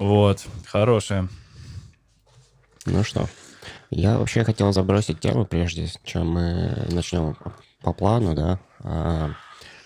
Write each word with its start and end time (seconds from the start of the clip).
Вот, 0.00 0.46
хорошая. 0.64 1.28
Ну 2.86 3.04
что, 3.04 3.28
я 3.90 4.18
вообще 4.18 4.44
хотел 4.44 4.72
забросить 4.72 5.20
тему, 5.20 5.44
прежде 5.44 5.88
чем 6.04 6.30
мы 6.30 6.86
начнем 6.90 7.36
по 7.82 7.92
плану, 7.92 8.34
да. 8.34 8.58
А, 8.78 9.32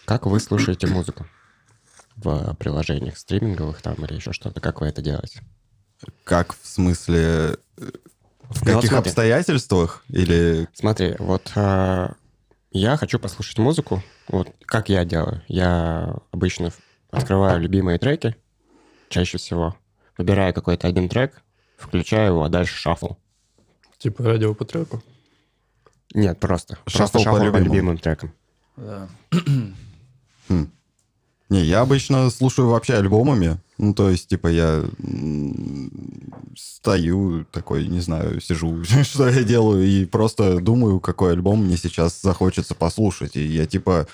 как 0.04 0.26
вы 0.26 0.38
слушаете 0.38 0.86
музыку 0.86 1.26
в 2.14 2.54
приложениях 2.60 3.18
стриминговых 3.18 3.82
там 3.82 3.94
или 4.04 4.14
еще 4.14 4.32
что-то? 4.32 4.60
Как 4.60 4.80
вы 4.80 4.86
это 4.86 5.02
делаете? 5.02 5.42
Как 6.22 6.54
в 6.54 6.64
смысле... 6.64 7.56
В 7.76 8.64
Ну, 8.64 8.74
вот 8.74 8.74
каких 8.76 8.90
смотри. 8.90 9.10
обстоятельствах? 9.10 10.04
Или... 10.08 10.68
Смотри, 10.74 11.16
вот 11.18 11.50
а, 11.56 12.14
я 12.70 12.96
хочу 12.96 13.18
послушать 13.18 13.58
музыку. 13.58 14.00
Вот 14.28 14.48
как 14.60 14.90
я 14.90 15.04
делаю? 15.04 15.42
Я 15.48 16.14
обычно 16.30 16.70
открываю 17.10 17.60
любимые 17.60 17.98
треки, 17.98 18.36
чаще 19.08 19.38
всего. 19.38 19.74
Выбираю 20.18 20.54
какой-то 20.54 20.86
один 20.86 21.08
трек, 21.08 21.42
включаю 21.76 22.32
его, 22.32 22.44
а 22.44 22.48
дальше 22.48 22.76
шаффл. 22.76 23.14
Типа 23.98 24.24
радио 24.24 24.54
по 24.54 24.64
треку. 24.64 25.02
Нет, 26.14 26.38
просто. 26.38 26.78
Шаффл 26.86 26.98
просто 26.98 27.18
по 27.18 27.24
шаффл 27.24 27.36
по 27.36 27.44
любимым. 27.44 27.64
любимым 27.64 27.98
трекам. 27.98 28.32
Да. 28.76 29.08
Не, 31.50 31.62
я 31.62 31.82
обычно 31.82 32.30
слушаю 32.30 32.68
вообще 32.68 32.94
альбомами. 32.94 33.58
Ну, 33.76 33.92
то 33.92 34.08
есть, 34.08 34.28
типа, 34.28 34.48
я 34.48 34.84
стою 36.56 37.44
такой, 37.52 37.86
не 37.86 38.00
знаю, 38.00 38.40
сижу, 38.40 38.82
что 39.02 39.28
я 39.28 39.42
делаю, 39.42 39.84
и 39.84 40.04
просто 40.04 40.60
думаю, 40.60 41.00
какой 41.00 41.32
альбом 41.32 41.64
мне 41.64 41.76
сейчас 41.76 42.20
захочется 42.22 42.74
послушать. 42.74 43.36
И 43.36 43.44
я, 43.44 43.66
типа, 43.66 44.06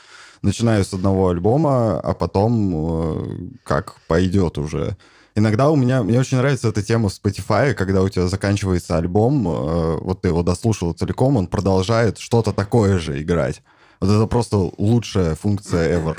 начинаю 0.43 0.85
с 0.85 0.93
одного 0.93 1.29
альбома, 1.29 2.01
а 2.01 2.15
потом 2.15 2.73
э, 2.75 3.51
как 3.63 3.97
пойдет 4.07 4.59
уже. 4.59 4.97
Иногда 5.35 5.71
у 5.71 5.77
меня, 5.77 6.03
мне 6.03 6.19
очень 6.19 6.39
нравится 6.39 6.69
эта 6.69 6.83
тема 6.83 7.09
в 7.09 7.13
Spotify, 7.13 7.75
когда 7.75 8.03
у 8.03 8.09
тебя 8.09 8.27
заканчивается 8.27 8.97
альбом, 8.97 9.47
э, 9.47 9.97
вот 10.01 10.23
ты 10.23 10.29
его 10.29 10.43
дослушал 10.43 10.93
целиком, 10.93 11.37
он 11.37 11.47
продолжает 11.47 12.19
что-то 12.19 12.53
такое 12.53 12.99
же 12.99 13.23
играть. 13.23 13.63
Вот 14.01 14.11
это 14.11 14.27
просто 14.27 14.57
лучшая 14.79 15.35
функция 15.35 15.99
ever. 15.99 16.17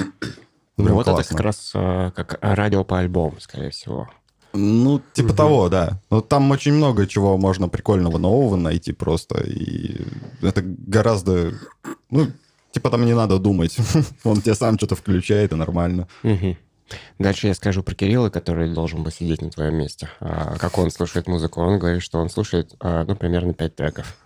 Ну, 0.78 0.86
Прям 0.86 0.96
вот 0.96 1.08
это 1.08 1.16
классно. 1.16 1.38
как 1.38 1.46
раз 1.46 1.72
а, 1.76 2.12
как 2.12 2.38
радио 2.42 2.84
по 2.84 3.00
альбому, 3.00 3.40
скорее 3.40 3.72
всего. 3.72 4.08
Ну, 4.54 5.02
типа 5.14 5.34
того, 5.34 5.70
да. 5.70 6.02
Но 6.10 6.22
там 6.22 6.50
очень 6.52 6.74
много 6.74 7.08
чего 7.08 7.38
можно 7.38 7.70
прикольного 7.70 8.18
нового 8.18 8.56
найти 8.56 8.92
просто. 8.92 9.42
И 9.42 10.02
это 10.42 10.62
гораздо... 10.64 11.54
Ну, 12.10 12.28
типа 12.72 12.90
там 12.90 13.06
не 13.06 13.14
надо 13.14 13.40
думать. 13.40 13.78
Он 14.24 14.42
тебе 14.42 14.56
сам 14.56 14.78
что-то 14.78 14.96
включает, 14.96 15.54
и 15.54 15.56
нормально. 15.56 16.08
Мгм. 16.24 16.58
Дальше 17.20 17.48
я 17.48 17.54
скажу 17.54 17.84
про 17.84 17.96
Кирилла, 17.96 18.30
который 18.30 18.74
должен 18.74 19.04
был 19.04 19.12
сидеть 19.12 19.42
на 19.42 19.50
твоем 19.50 19.76
месте. 19.76 20.10
А, 20.20 20.58
как 20.58 20.78
он 20.78 20.92
слушает 20.92 21.28
музыку? 21.28 21.62
Он 21.62 21.80
говорит, 21.80 22.02
что 22.02 22.20
он 22.20 22.30
слушает, 22.30 22.74
а, 22.80 23.04
ну, 23.06 23.16
примерно 23.16 23.54
5 23.54 23.76
треков. 23.76 24.18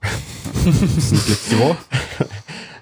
Всего? 0.00 1.76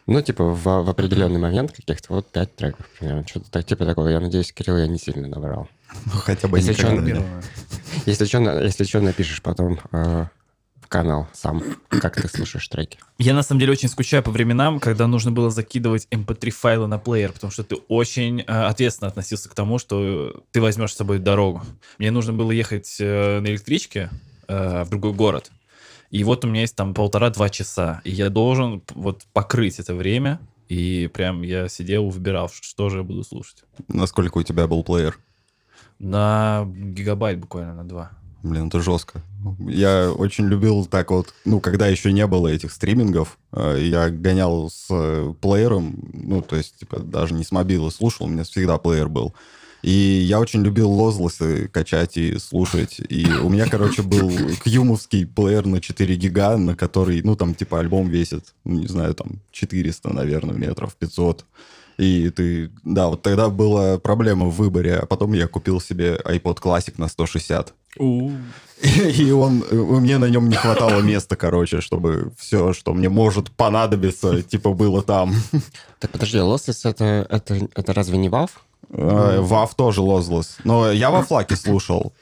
Ну, 0.06 0.22
типа, 0.22 0.44
в, 0.44 0.62
в 0.62 0.88
определенный 0.88 1.40
момент 1.40 1.72
каких-то 1.72 2.12
вот 2.12 2.30
5 2.30 2.56
треков 2.56 2.86
примерно. 2.98 3.26
Что-то 3.26 3.50
так, 3.50 3.64
типа 3.64 3.84
такого. 3.84 4.08
Я 4.08 4.20
надеюсь, 4.20 4.52
Кирилл, 4.52 4.76
я 4.78 4.86
не 4.86 4.98
сильно 4.98 5.26
набрал. 5.26 5.68
Ну, 6.04 6.12
хотя 6.12 6.46
бы 6.46 6.58
Если. 6.58 6.74
Первое. 6.74 7.42
Если 8.06 8.24
что, 8.26 8.38
если 8.62 8.84
что, 8.84 9.00
напишешь 9.00 9.42
потом 9.42 9.80
а, 9.90 10.28
канал 10.88 11.28
сам, 11.32 11.62
как 11.88 12.20
ты 12.20 12.28
слушаешь 12.28 12.66
треки. 12.68 12.98
Я 13.18 13.34
на 13.34 13.42
самом 13.42 13.60
деле 13.60 13.72
очень 13.72 13.88
скучаю 13.88 14.22
по 14.22 14.30
временам, 14.30 14.80
когда 14.80 15.06
нужно 15.06 15.32
было 15.32 15.50
закидывать 15.50 16.06
mp3 16.10 16.50
файлы 16.50 16.86
на 16.86 16.98
плеер, 16.98 17.32
потому 17.32 17.50
что 17.50 17.64
ты 17.64 17.76
очень 17.88 18.40
э, 18.40 18.44
ответственно 18.44 19.08
относился 19.08 19.48
к 19.48 19.54
тому, 19.54 19.78
что 19.78 20.42
ты 20.52 20.60
возьмешь 20.60 20.92
с 20.92 20.96
собой 20.96 21.18
дорогу. 21.18 21.62
Мне 21.98 22.10
нужно 22.10 22.32
было 22.32 22.50
ехать 22.50 22.96
э, 23.00 23.40
на 23.40 23.46
электричке 23.46 24.10
э, 24.48 24.84
в 24.84 24.90
другой 24.90 25.12
город. 25.12 25.50
И 26.10 26.24
вот 26.24 26.44
у 26.44 26.48
меня 26.48 26.62
есть 26.62 26.76
там 26.76 26.94
полтора-два 26.94 27.48
часа. 27.48 28.00
И 28.04 28.10
я 28.10 28.30
должен 28.30 28.82
вот 28.94 29.24
покрыть 29.32 29.78
это 29.78 29.94
время. 29.94 30.40
И 30.68 31.10
прям 31.12 31.42
я 31.42 31.68
сидел, 31.68 32.08
выбирал, 32.08 32.48
что 32.48 32.88
же 32.88 32.98
я 32.98 33.02
буду 33.02 33.22
слушать. 33.22 33.64
Насколько 33.88 34.38
у 34.38 34.42
тебя 34.42 34.66
был 34.66 34.82
плеер? 34.82 35.18
На 35.98 36.64
гигабайт 36.66 37.38
буквально, 37.38 37.74
на 37.74 37.84
два. 37.88 38.10
Блин, 38.46 38.68
это 38.68 38.80
жестко. 38.80 39.22
Я 39.58 40.12
очень 40.12 40.46
любил 40.46 40.86
так 40.86 41.10
вот, 41.10 41.34
ну, 41.44 41.60
когда 41.60 41.88
еще 41.88 42.12
не 42.12 42.26
было 42.26 42.48
этих 42.48 42.72
стримингов, 42.72 43.38
э, 43.52 43.78
я 43.82 44.08
гонял 44.08 44.70
с 44.70 44.86
э, 44.90 45.34
плеером, 45.40 45.98
ну, 46.12 46.42
то 46.42 46.54
есть, 46.54 46.76
типа, 46.78 47.00
даже 47.00 47.34
не 47.34 47.42
с 47.42 47.50
мобила 47.50 47.90
слушал, 47.90 48.26
у 48.26 48.28
меня 48.28 48.44
всегда 48.44 48.78
плеер 48.78 49.08
был. 49.08 49.34
И 49.82 49.90
я 49.90 50.40
очень 50.40 50.62
любил 50.62 50.90
лозлосы 50.90 51.68
качать 51.68 52.16
и 52.16 52.38
слушать. 52.38 53.00
И 53.08 53.26
у 53.26 53.48
меня, 53.48 53.66
короче, 53.68 54.02
был 54.02 54.30
кьюмовский 54.64 55.26
плеер 55.26 55.66
на 55.66 55.80
4 55.80 56.16
гига, 56.16 56.56
на 56.56 56.76
который, 56.76 57.22
ну, 57.22 57.36
там, 57.36 57.54
типа, 57.54 57.80
альбом 57.80 58.08
весит, 58.08 58.54
ну, 58.64 58.78
не 58.80 58.86
знаю, 58.86 59.14
там, 59.14 59.40
400, 59.50 60.12
наверное, 60.12 60.54
метров, 60.54 60.94
500. 60.94 61.44
И 61.98 62.30
ты... 62.30 62.70
Да, 62.84 63.08
вот 63.08 63.22
тогда 63.22 63.48
была 63.48 63.98
проблема 63.98 64.46
в 64.46 64.56
выборе, 64.56 64.96
а 64.96 65.06
потом 65.06 65.32
я 65.32 65.48
купил 65.48 65.80
себе 65.80 66.20
iPod 66.24 66.60
Classic 66.60 66.94
на 66.98 67.08
160. 67.08 67.72
И 68.82 69.30
он, 69.30 69.64
меня 70.00 70.18
на 70.18 70.26
нем 70.26 70.48
не 70.48 70.56
хватало 70.56 71.00
места, 71.00 71.36
короче, 71.36 71.80
чтобы 71.80 72.32
все, 72.38 72.72
что 72.72 72.92
мне 72.92 73.08
может 73.08 73.50
понадобиться, 73.50 74.42
типа, 74.42 74.72
было 74.72 75.02
там. 75.02 75.34
Так, 75.98 76.10
подожди, 76.10 76.38
Lossless 76.38 76.88
это, 76.88 77.26
это, 77.30 77.68
это 77.74 77.94
разве 77.94 78.18
не? 78.18 78.50
Э, 78.90 79.40
Вав 79.40 79.74
тоже 79.74 80.02
лозлос. 80.02 80.58
Но 80.64 80.90
я 80.92 81.10
во 81.10 81.22
флаке 81.22 81.56
слушал. 81.56 82.12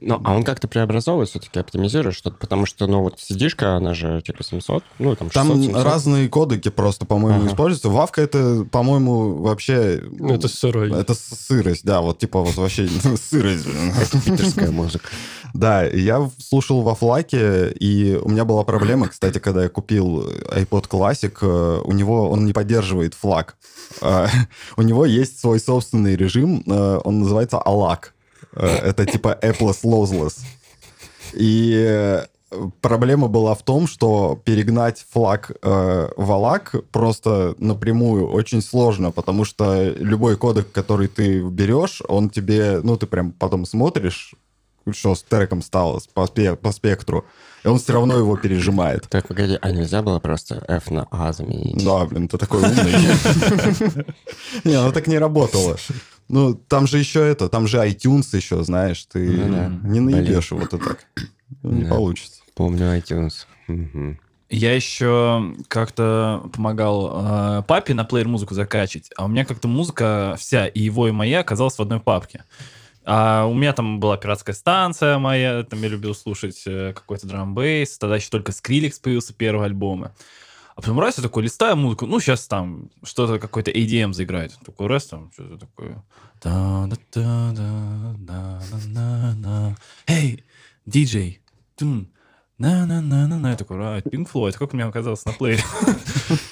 Ну, 0.00 0.20
а 0.24 0.34
он 0.34 0.44
как-то 0.44 0.66
преобразовывает, 0.68 1.28
все-таки 1.28 1.58
оптимизирует 1.58 2.14
что-то, 2.16 2.36
потому 2.36 2.64
что, 2.66 2.86
ну, 2.86 3.02
вот 3.02 3.20
сидишка, 3.20 3.76
она 3.76 3.92
же 3.94 4.22
типа 4.22 4.42
700, 4.42 4.82
ну, 4.98 5.14
там 5.14 5.30
600, 5.30 5.48
Там 5.48 5.62
700. 5.62 5.84
разные 5.84 6.28
кодеки 6.28 6.70
просто, 6.70 7.04
по-моему, 7.06 7.40
Ага. 7.40 7.48
используются. 7.50 7.88
Вавка 7.90 8.22
это, 8.22 8.66
по-моему, 8.70 9.34
вообще... 9.42 10.02
Ну, 10.10 10.32
это 10.34 10.48
сырой. 10.48 10.90
Это 10.92 11.14
сырость, 11.14 11.84
да, 11.84 12.00
вот 12.00 12.18
типа 12.18 12.40
вот 12.40 12.54
вообще 12.56 12.88
сырость. 13.30 13.66
Это 14.00 14.20
питерская 14.20 14.70
музыка. 14.70 15.08
Да, 15.52 15.82
я 15.82 16.30
слушал 16.38 16.82
во 16.82 16.94
флаке, 16.94 17.70
и 17.72 18.14
у 18.22 18.28
меня 18.28 18.44
была 18.44 18.62
проблема, 18.64 19.08
кстати, 19.08 19.38
когда 19.38 19.64
я 19.64 19.68
купил 19.68 20.20
iPod 20.54 20.88
Classic, 20.88 21.36
э, 21.42 21.80
у 21.84 21.92
него 21.92 22.30
он 22.30 22.46
не 22.46 22.52
поддерживает 22.52 23.14
флаг. 23.14 23.56
Э, 24.00 24.26
У 24.76 24.82
него 24.82 25.04
есть 25.04 25.40
свой 25.40 25.58
собственный 25.58 26.16
режим, 26.16 26.62
э, 26.66 27.00
он 27.04 27.20
называется 27.20 27.60
ALAC. 27.64 28.12
Э, 28.54 28.66
Это 28.90 29.06
типа 29.06 29.38
Apple's 29.42 29.82
Lossless. 29.84 30.38
И 31.34 31.74
э, 31.78 32.24
проблема 32.80 33.28
была 33.28 33.54
в 33.54 33.62
том, 33.62 33.86
что 33.86 34.40
перегнать 34.44 35.04
флаг 35.12 35.52
э, 35.62 36.08
в 36.16 36.30
ALAC 36.30 36.82
просто 36.90 37.54
напрямую 37.58 38.28
очень 38.28 38.62
сложно, 38.62 39.12
потому 39.12 39.44
что 39.44 39.90
любой 39.90 40.36
кодек, 40.36 40.72
который 40.72 41.06
ты 41.08 41.40
берешь, 41.42 42.02
он 42.08 42.30
тебе, 42.30 42.80
ну, 42.82 42.96
ты 42.96 43.06
прям 43.06 43.32
потом 43.32 43.64
смотришь, 43.66 44.34
что 44.92 45.14
с 45.14 45.22
треком 45.22 45.62
стало 45.62 46.00
по, 46.14 46.22
спе- 46.24 46.56
по 46.56 46.72
спектру, 46.72 47.24
и 47.62 47.68
он 47.68 47.78
все 47.78 47.92
равно 47.92 48.16
его 48.16 48.36
пережимает. 48.36 49.06
Так, 49.08 49.28
погоди, 49.28 49.56
а 49.60 49.70
нельзя 49.70 50.02
было 50.02 50.18
просто 50.18 50.64
F 50.66 50.90
на 50.90 51.06
А 51.10 51.32
заменить? 51.32 51.84
Да, 51.84 52.04
блин, 52.06 52.26
ты 52.28 52.38
такой 52.38 52.62
умный. 52.62 52.92
Не, 54.64 54.80
ну 54.82 54.90
так 54.92 55.06
не 55.06 55.18
работало. 55.18 55.76
Ну, 56.30 56.54
там 56.54 56.86
же 56.86 56.98
еще 56.98 57.26
это, 57.26 57.48
там 57.48 57.66
же 57.66 57.78
iTunes 57.78 58.34
еще, 58.36 58.62
знаешь, 58.62 59.04
ты 59.04 59.36
да. 59.48 59.68
не 59.82 60.00
наебешь 60.00 60.52
его 60.52 60.64
ты 60.66 60.78
так. 60.78 61.04
Не 61.62 61.84
Да. 61.84 61.90
получится. 61.90 62.42
Помню 62.54 62.96
iTunes. 62.96 63.46
Я 64.48 64.74
еще 64.74 65.54
как-то 65.68 66.42
помогал 66.52 67.58
э, 67.60 67.62
папе 67.68 67.94
на 67.94 68.04
плеер 68.04 68.26
музыку 68.26 68.54
закачивать, 68.54 69.10
а 69.16 69.24
у 69.26 69.28
меня 69.28 69.44
как-то 69.44 69.68
музыка 69.68 70.36
вся, 70.38 70.66
и 70.66 70.80
его, 70.80 71.06
и 71.06 71.12
моя, 71.12 71.40
оказалась 71.40 71.76
в 71.76 71.82
одной 71.82 72.00
папке. 72.00 72.44
А 73.04 73.46
у 73.46 73.54
меня 73.54 73.72
там 73.72 73.98
была 74.00 74.16
пиратская 74.16 74.54
станция 74.54 75.18
моя, 75.18 75.62
там 75.62 75.80
я 75.82 75.88
любил 75.88 76.14
слушать 76.14 76.62
э, 76.66 76.92
какой-то 76.94 77.26
драмбейс, 77.28 77.96
тогда 77.98 78.16
еще 78.16 78.28
только 78.30 78.52
Skrillex 78.52 79.00
появился 79.02 79.32
первый 79.34 79.66
альбом. 79.66 80.08
А 80.80 80.82
потом 80.82 80.98
раз 80.98 81.18
я 81.18 81.22
такой 81.22 81.42
листаю 81.42 81.76
музыку, 81.76 82.06
ну, 82.06 82.20
сейчас 82.20 82.48
там 82.48 82.88
что-то, 83.02 83.38
какой-то 83.38 83.70
ADM 83.70 84.14
заиграет. 84.14 84.58
Такой 84.64 84.86
раз 84.86 85.04
там 85.04 85.30
что-то 85.30 85.58
такое. 85.58 86.02
Эй, 90.06 90.42
диджей, 90.86 91.42
на-на-на-на-на. 92.56 93.50
Я 93.50 93.56
такой, 93.56 93.76
а, 93.78 94.00
Pink 94.00 94.26
Floyd, 94.32 94.52
как 94.52 94.72
у 94.72 94.76
меня 94.76 94.86
оказалось 94.86 95.22
на 95.26 95.32
плеере. 95.32 95.62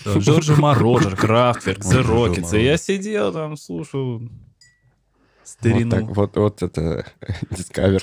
Там 0.04 0.18
Джорджи 0.18 0.56
Морожер, 0.56 1.16
Крафтверк, 1.16 1.78
The 1.78 2.02
Rockets. 2.02 2.58
И 2.60 2.64
я 2.64 2.76
сидел 2.76 3.32
там, 3.32 3.56
слушал 3.56 4.20
Вот, 5.48 5.70
старину. 5.70 5.90
так, 5.90 6.04
вот, 6.04 6.36
вот 6.36 6.62
это 6.62 7.06
Discover 7.50 8.02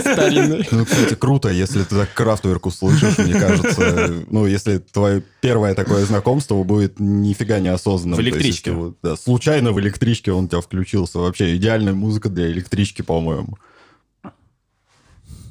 старинный. 0.00 0.66
Ну, 0.70 0.84
кстати, 0.84 1.14
круто, 1.14 1.48
если 1.48 1.82
ты 1.82 1.94
так 1.94 2.12
крафтверк 2.14 2.66
услышишь, 2.66 3.18
мне 3.18 3.34
кажется. 3.34 4.24
Ну, 4.28 4.46
если 4.46 4.78
твое 4.78 5.22
первое 5.40 5.74
такое 5.74 6.04
знакомство 6.04 6.62
будет 6.62 7.00
нифига 7.00 7.58
неосознанным. 7.58 8.18
В 8.18 8.20
есть, 8.20 8.36
электричке. 8.36 8.70
если 8.70 8.82
вот, 8.82 8.96
да, 9.02 9.16
случайно 9.16 9.72
в 9.72 9.80
электричке 9.80 10.32
он 10.32 10.44
у 10.44 10.48
тебя 10.48 10.60
включился. 10.60 11.18
Вообще 11.18 11.56
идеальная 11.56 11.94
музыка 11.94 12.28
для 12.28 12.50
электрички, 12.50 13.02
по-моему. 13.02 13.58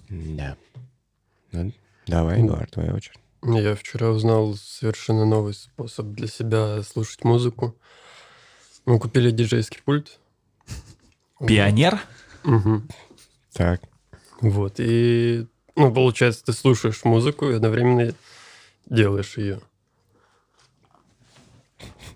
Да. 0.10 0.56
Ну, 1.52 1.72
давай, 2.08 2.42
Эдуард, 2.42 2.72
твоя 2.72 2.94
очередь. 2.94 3.20
Я 3.44 3.76
вчера 3.76 4.10
узнал 4.10 4.56
совершенно 4.56 5.26
новый 5.26 5.54
способ 5.54 6.08
для 6.08 6.28
себя 6.28 6.82
слушать 6.82 7.24
музыку. 7.24 7.76
Мы 8.86 9.00
купили 9.00 9.32
диджейский 9.32 9.82
пульт. 9.84 10.20
Пионер? 11.40 12.00
Мгм. 12.44 12.88
Так. 13.54 13.82
Вот, 14.42 14.76
и, 14.78 15.48
ну, 15.76 15.92
получается, 15.94 16.46
ты 16.46 16.54
слушаешь 16.54 17.04
музыку 17.04 17.50
и 17.50 17.56
одновременно 17.56 18.14
делаешь 18.86 19.38
ее. 19.38 19.60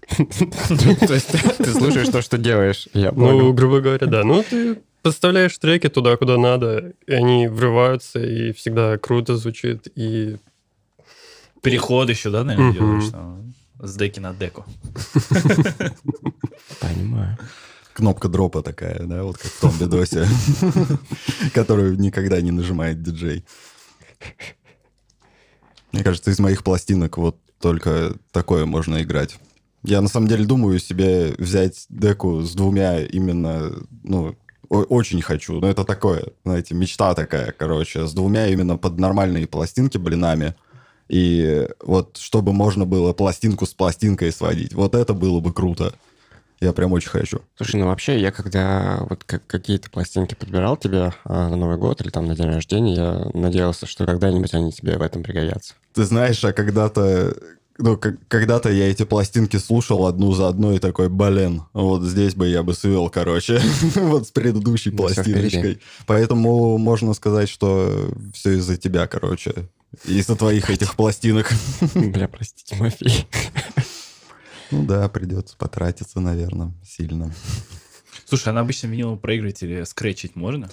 То 0.18 1.14
есть 1.14 1.32
ты 1.58 1.72
слушаешь 1.72 2.10
то, 2.10 2.22
что 2.22 2.38
делаешь. 2.38 2.88
Ну, 2.94 3.54
грубо 3.54 3.80
говоря, 3.80 4.08
да. 4.08 4.24
Ну, 4.24 4.44
ты 4.44 4.82
поставляешь 5.02 5.58
треки 5.58 5.88
туда, 5.90 6.18
куда 6.18 6.38
надо, 6.38 6.94
и 7.08 7.14
они 7.14 7.48
врываются, 7.48 8.20
и 8.20 8.52
всегда 8.52 8.98
круто 8.98 9.38
звучит, 9.38 9.88
и 9.96 10.38
Переход 11.62 12.10
еще, 12.10 12.30
да, 12.30 12.44
наверное, 12.44 12.74
делаешь? 12.74 13.10
там, 13.12 13.54
С 13.80 13.96
деки 13.96 14.20
на 14.20 14.34
деку. 14.34 14.66
Понимаю. 16.80 17.38
Кнопка 18.00 18.30
дропа 18.30 18.62
такая, 18.62 19.04
да, 19.04 19.24
вот 19.24 19.38
как 19.38 19.52
в 19.52 19.60
том 19.60 19.72
видосе, 19.78 20.26
которую 21.54 22.00
никогда 22.00 22.40
не 22.40 22.52
нажимает 22.52 23.04
диджей. 23.04 23.44
Мне 25.92 26.02
кажется, 26.02 26.32
из 26.32 26.40
моих 26.40 26.64
пластинок 26.64 27.18
вот 27.18 27.36
только 27.60 28.16
такое 28.32 28.66
можно 28.66 29.04
играть. 29.04 29.38
Я 29.84 30.00
на 30.00 30.08
самом 30.08 30.30
деле 30.30 30.46
думаю 30.46 30.80
себе 30.80 31.36
взять 31.38 31.88
деку 31.90 32.40
с 32.42 32.56
двумя 32.56 33.02
именно, 33.02 33.74
ну, 34.04 34.34
очень 34.70 35.22
хочу. 35.22 35.60
Но 35.60 35.68
это 35.68 35.84
такое, 35.84 36.28
знаете, 36.46 36.76
мечта 36.76 37.14
такая, 37.16 37.52
короче, 37.52 38.08
с 38.08 38.14
двумя 38.14 38.48
именно 38.48 38.78
под 38.78 38.98
нормальные 38.98 39.46
пластинки 39.46 39.98
блинами. 39.98 40.56
И 41.10 41.68
вот 41.82 42.16
чтобы 42.16 42.54
можно 42.54 42.86
было 42.86 43.12
пластинку 43.12 43.66
с 43.66 43.74
пластинкой 43.74 44.32
сводить. 44.32 44.74
Вот 44.74 44.96
это 44.96 45.14
было 45.14 45.42
бы 45.42 45.52
круто. 45.52 45.94
Я 46.60 46.74
прям 46.74 46.92
очень 46.92 47.10
хочу. 47.10 47.42
Слушай, 47.56 47.78
ну 47.78 47.86
вообще, 47.88 48.20
я 48.20 48.32
когда 48.32 49.06
вот 49.10 49.24
как- 49.24 49.48
какие-то 49.48 49.90
пластинки 49.90 50.36
подбирал 50.36 50.76
тебе 50.76 51.14
а, 51.24 51.50
на 51.50 51.56
Новый 51.56 51.78
год 51.78 52.02
или 52.02 52.10
там 52.10 52.26
на 52.26 52.36
день 52.36 52.48
рождения, 52.48 52.96
я 52.96 53.32
надеялся, 53.34 53.86
что 53.86 54.06
когда-нибудь 54.06 54.54
они 54.54 54.72
тебе 54.72 54.98
в 54.98 55.02
этом 55.02 55.24
пригодятся. 55.24 55.76
Ты 55.94 56.04
знаешь, 56.04 56.44
а 56.44 56.52
когда-то 56.52 57.34
ну, 57.82 57.98
когда-то 58.28 58.70
я 58.70 58.90
эти 58.92 59.06
пластинки 59.06 59.56
слушал 59.56 60.06
одну 60.06 60.34
за 60.34 60.50
одной 60.50 60.76
и 60.76 60.80
такой, 60.80 61.08
блин, 61.08 61.64
вот 61.72 62.04
здесь 62.04 62.36
бы 62.36 62.48
я 62.48 62.62
бы 62.62 62.74
свел, 62.74 63.10
короче, 63.10 63.62
вот 63.96 64.28
с 64.28 64.32
предыдущей 64.32 64.92
пластиночкой. 64.92 65.80
Поэтому 66.06 66.78
можно 66.78 67.14
сказать, 67.14 67.48
что 67.48 68.12
все 68.34 68.58
из-за 68.58 68.76
тебя, 68.76 69.08
короче. 69.08 69.70
Из-за 70.06 70.36
твоих 70.36 70.70
этих 70.70 70.96
пластинок. 70.96 71.52
Бля, 71.96 72.28
простите, 72.28 72.76
Мафей. 72.76 73.26
Ну 74.72 74.86
да, 74.86 75.08
придется 75.10 75.56
потратиться, 75.58 76.20
наверное, 76.20 76.74
сильно. 76.86 77.34
Слушай, 78.26 78.50
а 78.50 78.54
на 78.54 78.62
обычном 78.62 78.92
виниловом 78.92 79.20
проигрывателе 79.20 79.86
скретчить 79.86 80.36
можно? 80.36 80.70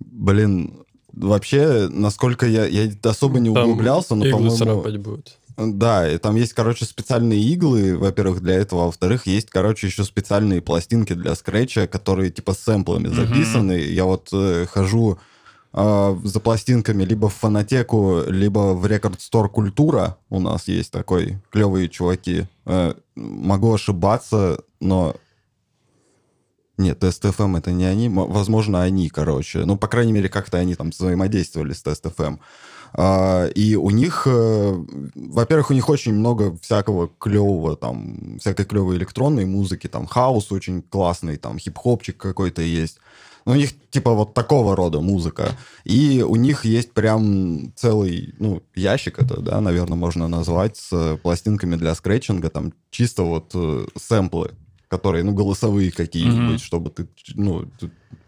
Блин, 0.00 0.84
вообще, 1.12 1.88
насколько 1.90 2.46
я, 2.46 2.66
я 2.66 2.90
особо 3.02 3.38
не 3.38 3.52
там 3.52 3.64
углублялся, 3.64 4.14
но, 4.14 4.26
иглы 4.26 4.38
по-моему... 4.38 4.56
царапать 4.56 4.96
будет. 4.98 5.38
Да, 5.56 6.10
и 6.10 6.18
там 6.18 6.36
есть, 6.36 6.52
короче, 6.52 6.84
специальные 6.84 7.40
иглы, 7.40 7.96
во-первых, 7.96 8.42
для 8.42 8.54
этого, 8.54 8.82
а 8.82 8.86
во-вторых, 8.86 9.26
есть, 9.26 9.48
короче, 9.48 9.86
еще 9.86 10.04
специальные 10.04 10.60
пластинки 10.60 11.14
для 11.14 11.34
скретча, 11.34 11.86
которые 11.86 12.30
типа 12.30 12.52
с 12.52 12.58
сэмплами 12.58 13.08
записаны. 13.08 13.72
Я 13.72 14.04
вот 14.04 14.28
э, 14.32 14.66
хожу 14.66 15.18
э, 15.76 16.16
за 16.24 16.40
пластинками 16.40 17.04
либо 17.04 17.28
в 17.28 17.34
фонотеку, 17.34 18.22
либо 18.26 18.74
в 18.74 18.86
record 18.86 19.20
store 19.20 19.48
Культура. 19.50 20.16
У 20.30 20.40
нас 20.40 20.66
есть 20.68 20.90
такой 20.90 21.38
клевые 21.50 21.88
чуваки. 21.88 22.46
Э, 22.64 22.94
могу 23.14 23.74
ошибаться, 23.74 24.60
но 24.80 25.14
нет, 26.78 27.00
ТСТФМ 27.00 27.56
это 27.56 27.72
не 27.72 27.84
они, 27.84 28.08
возможно, 28.08 28.82
они, 28.82 29.08
короче. 29.08 29.64
Ну, 29.64 29.76
по 29.76 29.88
крайней 29.88 30.12
мере, 30.12 30.28
как-то 30.28 30.58
они 30.58 30.74
там 30.74 30.90
взаимодействовали 30.90 31.72
с 31.72 31.82
ТСТФМ. 31.82 32.36
А, 32.92 33.46
и 33.46 33.76
у 33.76 33.90
них, 33.90 34.26
э, 34.26 34.84
во-первых, 35.14 35.70
у 35.70 35.74
них 35.74 35.88
очень 35.88 36.12
много 36.12 36.56
всякого 36.62 37.10
клевого, 37.18 37.76
там, 37.76 38.38
всякой 38.38 38.66
клевой 38.66 38.96
электронной 38.96 39.46
музыки, 39.46 39.86
там, 39.86 40.06
хаус 40.06 40.52
очень 40.52 40.82
классный, 40.82 41.36
там, 41.36 41.58
хип-хопчик 41.58 42.16
какой-то 42.16 42.62
есть. 42.62 42.98
Ну, 43.46 43.52
у 43.52 43.54
них, 43.54 43.70
типа, 43.90 44.12
вот 44.12 44.34
такого 44.34 44.74
рода 44.74 45.00
музыка. 45.00 45.56
И 45.84 46.20
у 46.26 46.34
них 46.36 46.64
есть 46.64 46.92
прям 46.92 47.72
целый, 47.76 48.34
ну, 48.40 48.60
ящик 48.74 49.20
это, 49.20 49.40
да, 49.40 49.60
наверное, 49.60 49.96
можно 49.96 50.26
назвать, 50.28 50.76
с 50.76 50.88
э, 50.92 51.16
пластинками 51.16 51.76
для 51.76 51.94
скретчинга, 51.94 52.50
там, 52.50 52.72
чисто 52.90 53.22
вот 53.22 53.52
э, 53.54 53.86
сэмплы, 53.96 54.50
которые, 54.88 55.22
ну, 55.22 55.32
голосовые 55.32 55.92
какие-нибудь, 55.92 56.48
Мгм. 56.48 56.58
чтобы 56.58 56.90
ты, 56.90 57.06
ну, 57.34 57.70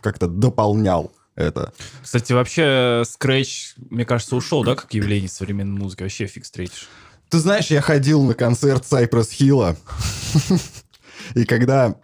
как-то 0.01 0.29
дополнял 0.29 1.11
это. 1.35 1.73
Кстати, 2.01 2.33
вообще 2.33 3.03
скретч, 3.05 3.75
мне 3.91 4.05
кажется, 4.05 4.37
ушел, 4.37 4.63
да, 4.63 4.77
как 4.77 4.95
явление 4.95 5.29
современной 5.29 5.81
музыки? 5.81 6.03
Вообще 6.05 6.27
фиг 6.27 6.45
встретишь. 6.45 6.89
Ты 7.29 7.39
знаешь, 7.41 7.67
я 7.73 7.81
ходил 7.81 8.23
на 8.23 8.35
концерт 8.35 8.87
Сайпресс 8.87 9.31
Хилла, 9.33 9.77
и 11.35 11.45
когда 11.45 11.97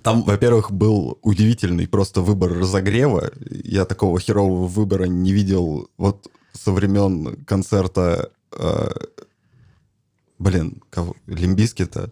там, 0.00 0.22
во-первых, 0.22 0.70
был 0.72 1.18
удивительный 1.22 1.86
просто 1.86 2.22
выбор 2.22 2.52
разогрева, 2.52 3.30
я 3.50 3.84
такого 3.84 4.18
херового 4.18 4.66
выбора 4.66 5.04
не 5.04 5.32
видел 5.32 5.90
вот 5.98 6.28
со 6.52 6.72
времен 6.72 7.44
концерта, 7.44 8.30
э, 8.52 8.90
блин, 10.38 10.82
кого? 10.90 11.14
Limp 11.26 11.54
Bizkit 11.54 11.96
а? 11.96 12.10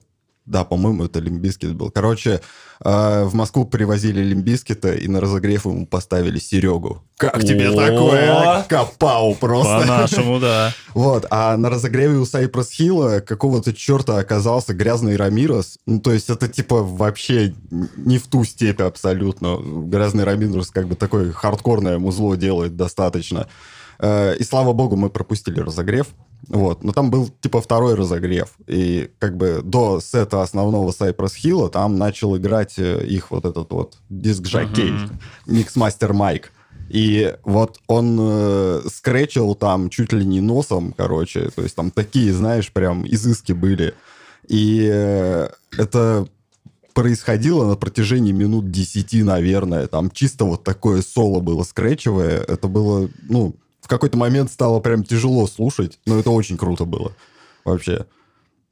Да, 0.50 0.64
по-моему, 0.64 1.04
это 1.04 1.20
Limp 1.20 1.43
Bizkit 1.43 1.76
был. 1.76 1.92
Короче, 1.92 2.40
э, 2.84 3.24
в 3.24 3.34
Москву 3.34 3.64
привозили 3.64 4.20
Limp 4.20 4.44
Bizkit 4.44 4.80
а, 4.80 4.92
и 4.92 5.06
на 5.06 5.20
разогрев 5.20 5.64
ему 5.64 5.86
поставили 5.86 6.40
Серегу. 6.40 7.04
Как 7.16 7.40
тебе 7.44 7.70
такое? 7.70 8.64
Капау 8.68 9.36
просто. 9.36 9.78
По-нашему, 9.78 10.40
да. 10.40 10.74
Вот, 10.94 11.24
а 11.30 11.56
на 11.56 11.70
разогреве 11.70 12.16
у 12.16 12.26
Cypress 12.26 12.72
Hill 12.72 13.11
а 13.11 13.20
какого-то 13.20 13.72
черта 13.72 14.18
оказался 14.18 14.74
грязный 14.74 15.14
Рамирес. 15.14 15.78
Ну, 15.86 16.00
то 16.00 16.12
есть 16.12 16.30
это 16.30 16.48
типа 16.48 16.82
вообще 16.82 17.54
не 17.70 18.18
в 18.18 18.26
ту 18.26 18.42
степь 18.42 18.80
абсолютно. 18.80 19.56
Грязный 19.56 20.24
Рамирес 20.24 20.70
как 20.70 20.88
бы 20.88 20.96
такое 20.96 21.30
хардкорное 21.30 22.00
музло 22.00 22.36
делает 22.36 22.74
достаточно. 22.76 23.46
Э, 24.00 24.34
И 24.36 24.42
слава 24.42 24.72
богу, 24.72 24.96
мы 24.96 25.10
пропустили 25.10 25.60
разогрев. 25.60 26.08
Вот, 26.48 26.82
но 26.82 26.92
там 26.92 27.10
был 27.10 27.30
типа 27.40 27.60
второй 27.60 27.94
разогрев. 27.94 28.54
И 28.66 29.10
как 29.18 29.36
бы 29.36 29.60
до 29.62 30.00
сета 30.00 30.42
основного 30.42 30.90
Cypress 30.90 31.34
Hill 31.34 31.63
а 31.63 31.70
там 31.70 31.96
начал 31.96 32.36
играть 32.36 32.78
э, 32.78 33.04
их 33.06 33.30
вот 33.30 33.44
этот 33.44 33.70
вот 33.70 33.98
диск-жокей. 34.08 34.92
Mix 35.46 35.68
Master 35.68 36.12
Mike. 36.12 36.52
И 36.88 37.36
вот 37.44 37.78
он 37.86 38.18
э, 38.20 38.80
скретчил 38.92 39.54
там 39.54 39.90
чуть 39.90 40.12
ли 40.12 40.24
не 40.24 40.40
носом, 40.40 40.92
короче. 40.96 41.50
То 41.50 41.62
есть 41.62 41.76
там 41.76 41.90
такие, 41.92 42.32
знаешь, 42.32 42.72
прям 42.72 43.06
изыски 43.06 43.52
были. 43.52 43.94
И 44.48 44.90
э, 44.92 45.50
это 45.78 46.26
происходило 46.92 47.64
на 47.64 47.76
протяжении 47.76 48.32
минут 48.32 48.72
10, 48.72 49.24
наверное. 49.24 49.86
Там 49.86 50.10
чисто 50.10 50.44
вот 50.44 50.64
такое 50.64 51.02
соло 51.02 51.40
было 51.40 51.62
скретчевое. 51.62 52.38
Это 52.40 52.66
было, 52.66 53.08
ну, 53.28 53.54
какой-то 53.90 54.16
момент 54.16 54.50
стало 54.50 54.80
прям 54.80 55.04
тяжело 55.04 55.46
слушать, 55.46 55.98
но 56.06 56.18
это 56.18 56.30
очень 56.30 56.56
круто 56.56 56.84
было 56.84 57.12
вообще. 57.64 58.06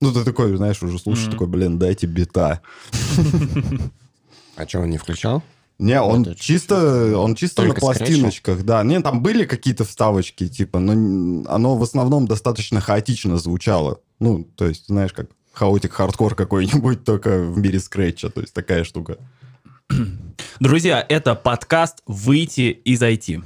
Ну, 0.00 0.12
ты 0.12 0.24
такой, 0.24 0.56
знаешь, 0.56 0.82
уже 0.82 0.98
слушаешь, 0.98 1.26
Мгм. 1.26 1.32
такой, 1.32 1.46
блин, 1.48 1.78
дайте 1.78 2.06
бита. 2.06 2.60
А 4.56 4.66
что, 4.66 4.80
он 4.80 4.90
не 4.90 4.98
включал? 4.98 5.42
Не, 5.78 6.00
он 6.00 6.22
это 6.22 6.34
чисто, 6.34 7.16
он 7.16 7.36
чисто 7.36 7.62
на 7.62 7.68
Только 7.68 7.80
пластиночках, 7.80 8.64
да. 8.64 8.82
Не, 8.82 9.00
там 9.00 9.22
были 9.22 9.44
какие-то 9.44 9.84
вставочки, 9.84 10.48
типа, 10.48 10.80
но 10.80 11.44
оно 11.48 11.76
в 11.76 11.82
основном 11.82 12.26
достаточно 12.26 12.80
хаотично 12.80 13.38
звучало. 13.38 14.00
Ну, 14.18 14.44
то 14.56 14.66
есть, 14.66 14.86
знаешь, 14.86 15.12
как 15.12 15.30
хаотик 15.52 15.92
хардкор 15.92 16.34
какой-нибудь, 16.34 17.04
только 17.04 17.38
в 17.44 17.58
мире 17.58 17.78
скретча, 17.78 18.28
то 18.30 18.40
есть 18.40 18.52
такая 18.52 18.82
штука. 18.82 19.18
Друзья, 20.60 21.04
это 21.08 21.34
подкаст 21.36 22.02
«Выйти 22.06 22.70
и 22.84 22.96
зайти». 22.96 23.40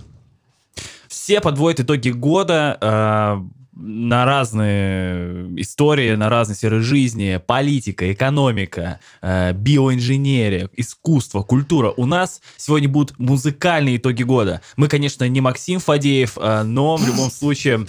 Все 1.22 1.40
подводят 1.40 1.78
итоги 1.78 2.08
года 2.08 2.76
э, 2.80 3.40
на 3.76 4.24
разные 4.24 5.54
истории, 5.60 6.16
на 6.16 6.28
разные 6.28 6.56
сферы 6.56 6.80
жизни, 6.80 7.40
политика, 7.46 8.12
экономика, 8.12 8.98
э, 9.20 9.52
биоинженерия, 9.52 10.68
искусство, 10.76 11.44
культура. 11.44 11.94
У 11.96 12.06
нас 12.06 12.40
сегодня 12.56 12.88
будут 12.88 13.16
музыкальные 13.20 13.98
итоги 13.98 14.24
года. 14.24 14.62
Мы, 14.74 14.88
конечно, 14.88 15.28
не 15.28 15.40
Максим 15.40 15.78
Фадеев, 15.78 16.38
э, 16.38 16.64
но 16.64 16.96
в 16.96 17.06
любом 17.06 17.30
случае 17.30 17.86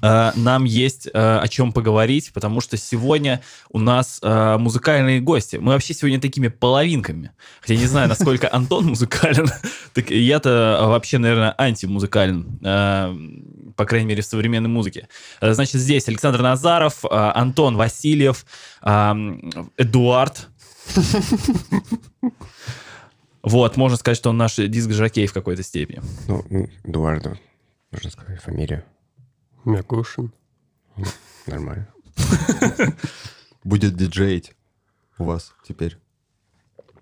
нам 0.00 0.64
есть 0.64 1.06
э, 1.06 1.10
о 1.12 1.48
чем 1.48 1.72
поговорить, 1.72 2.32
потому 2.32 2.60
что 2.60 2.76
сегодня 2.76 3.40
у 3.70 3.78
нас 3.78 4.18
э, 4.22 4.56
музыкальные 4.58 5.20
гости. 5.20 5.56
Мы 5.56 5.72
вообще 5.72 5.94
сегодня 5.94 6.20
такими 6.20 6.48
половинками. 6.48 7.32
Хотя 7.60 7.76
не 7.76 7.86
знаю, 7.86 8.08
насколько 8.08 8.52
Антон 8.52 8.86
музыкален, 8.86 9.48
так 9.94 10.10
я-то 10.10 10.78
вообще, 10.82 11.18
наверное, 11.18 11.54
антимузыкален, 11.56 12.58
э, 12.62 13.72
по 13.76 13.84
крайней 13.84 14.08
мере, 14.08 14.22
в 14.22 14.26
современной 14.26 14.68
музыке. 14.68 15.08
Э, 15.40 15.52
Значит, 15.54 15.80
здесь 15.80 16.08
Александр 16.08 16.42
Назаров, 16.42 17.04
э, 17.04 17.08
Антон 17.10 17.76
Васильев, 17.76 18.44
э, 18.82 19.14
Эдуард. 19.76 20.48
Вот, 23.42 23.76
можно 23.76 23.96
сказать, 23.96 24.18
что 24.18 24.30
он 24.30 24.36
наш 24.36 24.56
диск-жокей 24.56 25.26
в 25.26 25.32
какой-то 25.32 25.62
степени. 25.62 26.02
Ну, 26.26 26.44
Эдуарду, 26.84 27.38
нужно 27.92 28.10
сказать 28.10 28.42
фамилию. 28.42 28.82
Мякушин. 29.66 30.32
Нормально. 31.46 31.88
Будет 33.64 33.96
диджеить 33.96 34.54
у 35.18 35.24
вас 35.24 35.52
теперь. 35.66 35.98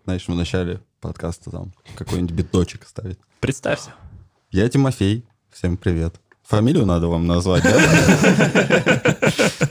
Знаешь, 0.04 0.26
в 0.26 0.34
начале 0.34 0.80
подкаста 1.00 1.50
там 1.50 1.74
какой-нибудь 1.94 2.34
биточек 2.34 2.86
ставить. 2.88 3.18
Представься. 3.40 3.92
Я 4.50 4.66
Тимофей. 4.70 5.26
Всем 5.50 5.76
привет. 5.76 6.18
Фамилию 6.42 6.86
надо 6.86 7.08
вам 7.08 7.26
назвать, 7.26 7.62
да? 7.62 9.02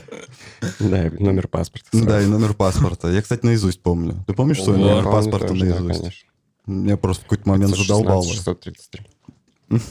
Да, 0.80 1.06
и 1.06 1.10
номер 1.22 1.46
паспорта. 1.46 1.88
Да, 1.92 2.22
и 2.22 2.26
номер 2.26 2.54
паспорта. 2.54 3.08
Я, 3.08 3.20
кстати, 3.20 3.44
наизусть 3.44 3.82
помню. 3.82 4.24
Ты 4.26 4.32
помнишь 4.32 4.62
свой 4.62 4.76
Ого. 4.76 4.84
номер 4.86 5.02
Помню 5.02 5.18
паспорта 5.18 5.48
тоже, 5.48 5.66
да, 5.66 5.80
наизусть? 5.80 6.00
конечно. 6.00 6.28
Меня 6.66 6.96
просто 6.96 7.24
в 7.24 7.28
какой-то 7.28 7.48
момент 7.50 7.72
516, 7.72 7.86
задолбало. 7.86 8.24
633. 8.32 9.06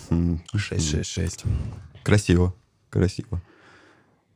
Мгм. 0.10 0.44
666. 0.56 1.44
Красиво, 2.04 2.56
красиво. 2.94 3.42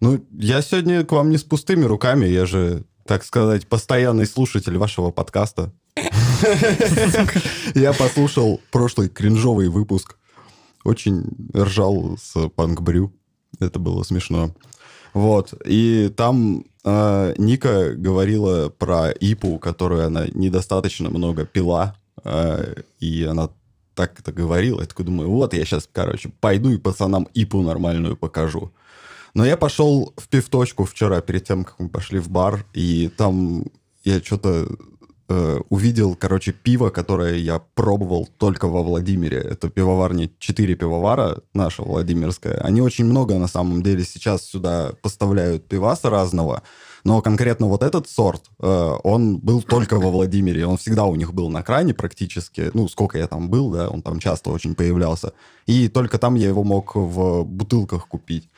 Ну, 0.02 0.26
я 0.32 0.62
сегодня 0.62 1.06
к 1.06 1.12
вам 1.12 1.30
не 1.30 1.38
с 1.38 1.44
пустыми 1.44 1.86
руками, 1.86 2.26
я 2.26 2.46
же, 2.46 2.84
так 3.06 3.24
сказать, 3.24 3.68
постоянный 3.68 4.26
слушатель 4.26 4.78
вашего 4.78 5.12
подкаста. 5.12 5.72
Я 7.74 7.94
послушал 7.94 8.62
прошлый 8.72 9.10
кринжовый 9.10 9.70
выпуск. 9.70 10.18
Очень 10.84 11.26
ржал 11.56 12.18
с 12.22 12.50
Панк 12.50 12.82
Брю. 12.82 13.12
Это 13.60 13.80
было 13.80 14.04
смешно. 14.04 14.52
Вот. 15.16 15.54
И 15.66 16.14
там 16.16 16.66
э, 16.86 17.34
Ника 17.40 17.94
говорила 17.96 18.70
про 18.70 19.10
Ипу, 19.10 19.58
которую 19.58 20.06
она 20.06 20.28
недостаточно 20.28 21.10
много 21.10 21.46
пила. 21.46 21.96
э, 22.24 22.84
и 23.00 23.24
она 23.24 23.50
так 23.98 24.20
это 24.20 24.32
говорила. 24.32 24.82
Я 24.82 24.86
такой 24.86 25.06
думаю, 25.06 25.32
вот 25.32 25.54
я 25.56 25.66
сейчас, 25.66 25.90
короче, 25.92 26.30
пойду 26.40 26.70
и 26.70 26.78
пацанам 26.78 27.28
Ипу 27.34 27.62
нормальную 27.62 28.16
покажу. 28.16 28.72
Но 29.34 29.44
я 29.44 29.58
пошел 29.58 30.14
в 30.18 30.28
пивточку 30.30 30.86
вчера, 30.86 31.20
перед 31.22 31.44
тем, 31.44 31.64
как 31.64 31.80
мы 31.80 31.90
пошли 31.90 32.20
в 32.20 32.30
бар, 32.30 32.64
и 32.74 33.10
там 33.18 33.66
я 34.04 34.20
что-то 34.20 34.68
э, 35.30 35.60
увидел, 35.70 36.16
короче, 36.16 36.52
пиво, 36.52 36.92
которое 36.92 37.38
я 37.38 37.60
пробовал 37.60 38.30
только 38.38 38.68
во 38.68 38.84
Владимире. 38.84 39.38
Это 39.38 39.70
пивоварня 39.70 40.30
4 40.38 40.76
пивовара, 40.76 41.40
наша 41.54 41.82
Владимирская. 41.82 42.62
Они 42.62 42.82
очень 42.82 43.06
много, 43.06 43.36
на 43.40 43.48
самом 43.48 43.82
деле, 43.82 44.04
сейчас 44.04 44.46
сюда 44.46 44.92
поставляют 45.02 45.68
пиваса 45.68 46.10
разного, 46.12 46.62
но 47.08 47.22
конкретно 47.22 47.68
вот 47.68 47.84
этот 47.84 48.10
сорт, 48.10 48.42
э, 48.60 48.98
он 49.04 49.38
был 49.38 49.62
только 49.62 49.98
во 49.98 50.12
Владимире. 50.12 50.66
Он 50.66 50.76
всегда 50.76 51.06
у 51.06 51.16
них 51.16 51.34
был 51.34 51.50
на 51.50 51.64
кране 51.64 51.94
практически. 51.94 52.70
Ну, 52.74 52.90
сколько 52.90 53.18
я 53.18 53.28
там 53.28 53.50
был, 53.50 53.72
да, 53.72 53.88
он 53.88 54.02
там 54.02 54.20
часто 54.20 54.50
очень 54.50 54.76
появлялся. 54.76 55.32
И 55.68 55.88
только 55.88 56.18
там 56.18 56.36
я 56.36 56.50
его 56.50 56.66
мог 56.66 56.96
в 56.96 57.46
бутылках 57.46 58.10
купить. 58.10 58.50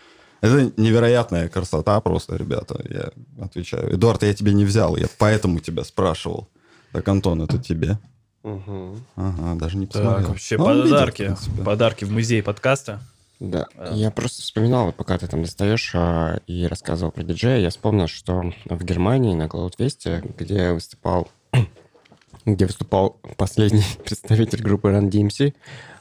Это 0.41 0.71
невероятная 0.77 1.47
красота 1.47 2.01
просто, 2.01 2.37
ребята, 2.37 2.83
я 2.89 3.11
отвечаю. 3.45 3.93
Эдуард, 3.93 4.23
я 4.23 4.33
тебе 4.33 4.55
не 4.55 4.65
взял, 4.65 4.95
я 4.97 5.05
поэтому 5.19 5.59
тебя 5.59 5.83
спрашивал. 5.83 6.47
Так, 6.91 7.07
Антон, 7.07 7.43
это 7.43 7.59
тебе? 7.59 7.99
Мгм. 8.41 8.95
Ага, 9.15 9.59
даже 9.59 9.77
не 9.77 9.85
посмотрел. 9.85 10.15
Так, 10.21 10.29
вообще 10.29 10.57
Ну, 10.57 10.73
видит, 10.73 10.87
в 10.87 10.89
подарки. 10.89 11.23
принципе. 11.25 11.63
Подарки 11.63 12.05
в 12.05 12.11
музей 12.11 12.41
подкаста. 12.41 12.99
Да, 13.39 13.67
А. 13.77 13.93
я 13.93 14.11
просто 14.11 14.41
вспоминал, 14.41 14.87
вот 14.87 14.95
пока 14.95 15.17
ты 15.17 15.27
там 15.27 15.43
достаешь 15.43 15.91
а, 15.95 16.39
и 16.45 16.67
рассказывал 16.67 17.11
про 17.11 17.23
диджея, 17.23 17.59
я 17.59 17.69
вспомнил, 17.69 18.07
что 18.07 18.51
в 18.65 18.83
Германии 18.83 19.33
на 19.33 19.43
Cloudfest, 19.43 20.35
где 20.37 20.73
выступал 20.73 21.29
где 22.45 22.65
выступал 22.65 23.17
последний 23.37 23.83
представитель 24.03 24.61
группы 24.61 24.89
Run 24.89 25.09
DMC, 25.09 25.53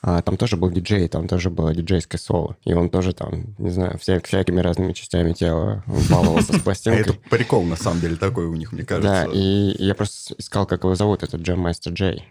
а, 0.02 0.22
там 0.22 0.36
тоже 0.36 0.56
был 0.56 0.70
диджей, 0.70 1.06
там 1.08 1.28
тоже 1.28 1.50
было 1.50 1.74
диджейское 1.74 2.20
соло. 2.20 2.56
И 2.64 2.72
он 2.72 2.90
тоже 2.90 3.12
там, 3.12 3.54
не 3.58 3.70
знаю, 3.70 3.98
вся, 3.98 4.20
всякими 4.20 4.60
разными 4.60 4.92
частями 4.92 5.32
тела 5.32 5.84
баловался 6.10 6.46
с 6.46 6.50
А 6.50 6.54
это 6.56 6.64
пластинкой. 6.64 7.14
прикол, 7.30 7.64
на 7.64 7.76
самом 7.76 8.00
деле, 8.00 8.16
такой 8.16 8.46
у 8.46 8.54
них, 8.54 8.72
мне 8.72 8.84
кажется. 8.84 9.26
Да, 9.26 9.30
и 9.32 9.76
я 9.82 9.94
просто 9.94 10.34
искал, 10.38 10.66
как 10.66 10.84
его 10.84 10.94
зовут, 10.94 11.22
этот 11.22 11.40
Джем 11.40 11.60
Мастер 11.60 11.92
Джей. 11.92 12.24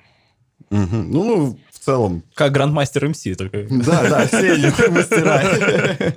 Ну, 0.69 0.87
ну, 1.23 1.59
целом, 1.87 2.23
Как 2.33 2.51
Грандмастер 2.51 3.07
МС, 3.07 3.21
только... 3.37 3.65
Да, 3.69 4.09
да, 4.09 4.27
все 4.27 4.57
мастера. 4.91 6.13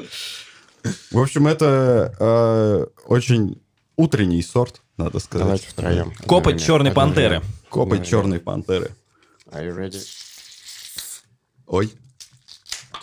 В 1.12 1.19
общем, 1.19 1.47
это 1.47 2.12
э, 2.19 2.87
очень 3.07 3.62
утренний 3.97 4.43
сорт, 4.43 4.83
надо 4.97 5.21
сказать. 5.21 5.45
Давайте 5.47 5.69
втроем. 5.69 6.12
Копоть 6.27 6.61
черной 6.61 6.91
пантеры. 6.91 7.41
Копоть 7.69 8.00
Да, 8.00 8.05
черной 8.05 8.41
пантеры. 8.41 8.91
Are 9.53 9.65
you 9.65 9.77
ready? 9.77 10.05
Ой, 11.67 11.87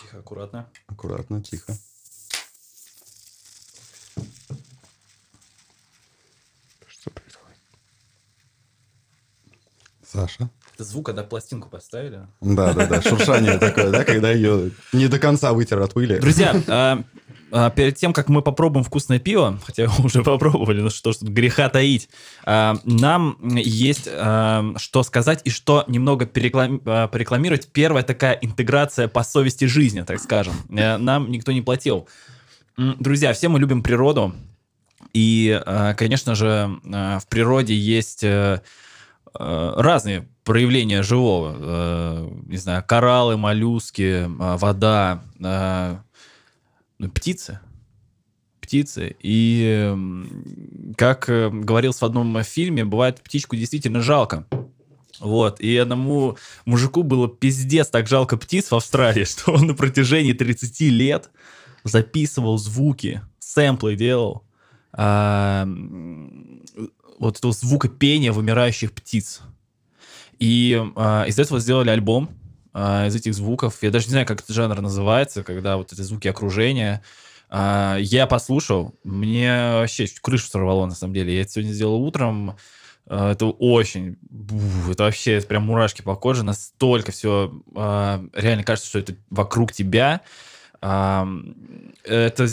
Тихо, 0.02 0.18
аккуратно. 0.18 0.68
аккуратно, 0.88 1.42
тихо. 1.42 1.74
Что 6.86 7.10
происходит? 7.10 7.58
Саша. 10.04 10.50
Это 10.78 10.84
звук, 10.84 11.06
когда 11.06 11.24
пластинку 11.24 11.68
поставили. 11.68 12.20
Да, 12.40 12.72
да, 12.72 12.86
да, 12.86 13.02
шуршание 13.02 13.58
такое, 13.58 13.90
да, 13.90 14.04
когда 14.04 14.30
ее 14.30 14.70
не 14.92 15.08
до 15.08 15.18
конца 15.18 15.52
вытер 15.52 15.80
от 15.80 15.92
пыли. 15.92 16.20
Друзья, 16.20 16.54
а, 16.68 17.02
а, 17.50 17.70
перед 17.70 17.96
тем, 17.96 18.12
как 18.12 18.28
мы 18.28 18.42
попробуем 18.42 18.84
вкусное 18.84 19.18
пиво, 19.18 19.58
хотя 19.64 19.90
уже 19.98 20.22
попробовали, 20.22 20.80
ну 20.80 20.90
что 20.90 21.10
ж 21.10 21.16
тут 21.16 21.30
греха 21.30 21.68
таить, 21.68 22.08
а, 22.44 22.76
нам 22.84 23.38
есть 23.56 24.04
что 24.04 25.02
сказать 25.02 25.40
и 25.42 25.50
что 25.50 25.82
немного 25.88 26.26
порекламировать. 26.26 27.72
Первая 27.72 28.04
такая 28.04 28.34
интеграция 28.34 29.08
по 29.08 29.24
совести 29.24 29.64
жизни, 29.64 30.02
так 30.02 30.20
скажем. 30.20 30.54
Э, 30.70 30.96
Нам 30.96 31.32
никто 31.32 31.50
не 31.50 31.60
платил. 31.60 32.06
Друзья, 32.76 33.32
все 33.32 33.48
мы 33.48 33.58
любим 33.58 33.82
природу. 33.82 34.32
И, 35.12 35.60
конечно 35.96 36.36
же, 36.36 36.70
в 36.84 37.24
природе 37.28 37.74
есть 37.74 38.22
э, 38.22 38.60
э, 39.38 39.72
разные 39.76 40.28
проявления 40.48 41.02
живого. 41.02 41.56
Э, 41.58 42.28
Не 42.46 42.56
знаю, 42.56 42.82
кораллы, 42.86 43.36
моллюски, 43.36 44.30
а, 44.40 44.56
вода, 44.56 45.22
а, 45.44 46.02
ну, 46.98 47.10
птицы. 47.10 47.60
Птицы. 48.58 49.14
И, 49.20 49.94
как 50.96 51.28
э, 51.28 51.50
говорилось 51.50 52.00
в 52.00 52.04
одном 52.04 52.42
фильме, 52.44 52.86
бывает 52.86 53.20
птичку 53.20 53.56
действительно 53.56 54.00
жалко. 54.00 54.46
Вот, 55.20 55.60
и 55.60 55.76
одному 55.76 56.38
мужику 56.64 57.02
было 57.02 57.28
пиздец 57.28 57.88
так 57.88 58.08
жалко 58.08 58.38
птиц 58.38 58.70
в 58.70 58.74
Австралии, 58.74 59.24
что 59.30 59.52
он 59.52 59.66
на 59.66 59.74
протяжении 59.74 60.32
30 60.32 60.80
лет 60.80 61.28
записывал 61.84 62.56
звуки, 62.56 63.20
сэмплы 63.38 63.96
делал, 63.96 64.44
а, 64.94 65.68
вот 67.18 67.36
этого 67.36 67.52
звука 67.52 67.88
пения 67.88 68.32
вымирающих 68.32 68.92
птиц. 68.92 69.42
И 70.38 70.80
а, 70.96 71.24
из 71.24 71.38
этого 71.38 71.60
сделали 71.60 71.90
альбом, 71.90 72.30
а, 72.72 73.06
из 73.06 73.14
этих 73.16 73.34
звуков. 73.34 73.78
Я 73.82 73.90
даже 73.90 74.06
не 74.06 74.12
знаю, 74.12 74.26
как 74.26 74.40
этот 74.40 74.54
жанр 74.54 74.80
называется, 74.80 75.42
когда 75.42 75.76
вот 75.76 75.92
эти 75.92 76.00
звуки 76.02 76.28
окружения. 76.28 77.02
А, 77.50 77.96
я 77.98 78.26
послушал, 78.26 78.94
мне 79.04 79.50
вообще 79.72 80.06
крышу 80.20 80.48
сорвало, 80.48 80.86
на 80.86 80.94
самом 80.94 81.14
деле. 81.14 81.34
Я 81.34 81.42
это 81.42 81.50
сегодня 81.50 81.72
сделал 81.72 82.02
утром. 82.02 82.56
А, 83.06 83.32
Это 83.32 83.46
очень... 83.46 84.16
бу, 84.30 84.92
Это 84.92 85.04
вообще 85.04 85.34
это 85.34 85.46
прям 85.46 85.64
мурашки 85.64 86.02
по 86.02 86.14
коже. 86.14 86.44
Настолько 86.44 87.10
все... 87.10 87.52
Реально 87.74 88.64
кажется, 88.64 88.88
что 88.88 88.98
это 89.00 89.14
вокруг 89.30 89.72
тебя. 89.72 90.20
Это 90.80 92.46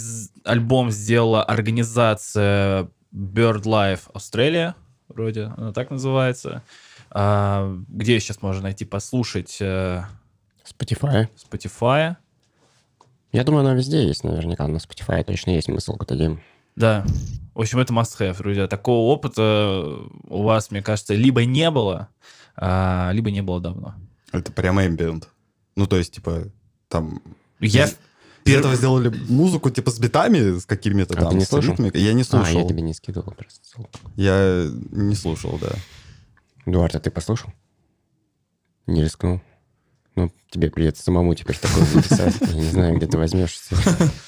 альбом 0.43 0.89
сделала 0.89 1.43
организация 1.43 2.89
BirdLife 3.13 4.11
Australia, 4.13 4.73
вроде 5.07 5.53
она 5.55 5.71
так 5.71 5.91
называется. 5.91 6.63
А, 7.17 7.73
Где 7.87 8.19
сейчас 8.19 8.41
можно 8.41 8.63
найти, 8.63 8.83
послушать 8.83 9.55
э, 9.61 10.03
Spotify. 10.67 11.29
Spotify. 11.49 12.17
Я 13.31 13.43
думаю, 13.45 13.61
она 13.61 13.73
везде 13.73 14.05
есть, 14.05 14.25
наверняка. 14.25 14.67
На 14.67 14.77
Spotify 14.77 15.23
точно 15.23 15.51
есть 15.51 15.69
мы 15.69 15.79
ссылку 15.79 16.05
дадим. 16.05 16.41
Да. 16.75 17.05
В 17.53 17.61
общем, 17.61 17.79
это 17.79 17.93
must-have, 17.93 18.37
друзья. 18.37 18.67
Такого 18.67 19.13
опыта 19.13 19.97
у 20.27 20.43
вас, 20.43 20.71
мне 20.71 20.81
кажется, 20.81 21.13
либо 21.13 21.45
не 21.45 21.71
было, 21.71 22.09
а, 22.57 23.11
либо 23.13 23.31
не 23.31 23.41
было 23.41 23.61
давно. 23.61 23.95
Это 24.33 24.51
прям 24.51 24.77
ambient. 24.77 25.23
Ну, 25.77 25.87
то 25.87 25.95
есть, 25.95 26.15
типа, 26.15 26.49
там... 26.89 27.21
Я... 27.61 27.87
Из 28.43 28.53
этого 28.53 28.75
сделали 28.75 29.07
музыку 29.29 29.69
типа 29.71 29.89
с 29.89 29.97
битами, 29.99 30.59
с 30.59 30.65
какими-то 30.65 31.13
А 31.13 31.17
ты 31.17 31.23
там 31.23 31.37
не 31.37 31.45
с 31.45 31.47
слышал? 31.47 31.75
Я 31.93 32.13
не 32.13 32.21
А, 32.21 32.25
слушал. 32.25 32.61
я 32.61 32.67
тебе 32.67 32.81
не 32.81 32.93
скидывал 32.93 33.31
просто 33.31 33.65
ссылку. 33.65 33.89
Я 34.17 34.69
не 34.91 35.15
слушал, 35.15 35.57
да. 35.59 35.69
Эдуард, 36.65 36.95
а 36.95 36.99
ты 36.99 37.11
послушал? 37.11 37.53
Не 38.87 39.03
рискнул? 39.03 39.41
Ну, 40.15 40.31
тебе 40.49 40.71
придется 40.71 41.03
самому 41.03 41.35
теперь 41.35 41.57
такое 41.57 41.83
записать. 41.83 42.35
Я 42.39 42.53
не 42.53 42.69
знаю, 42.69 42.95
где 42.95 43.05
ты 43.05 43.17
возьмешь 43.17 43.59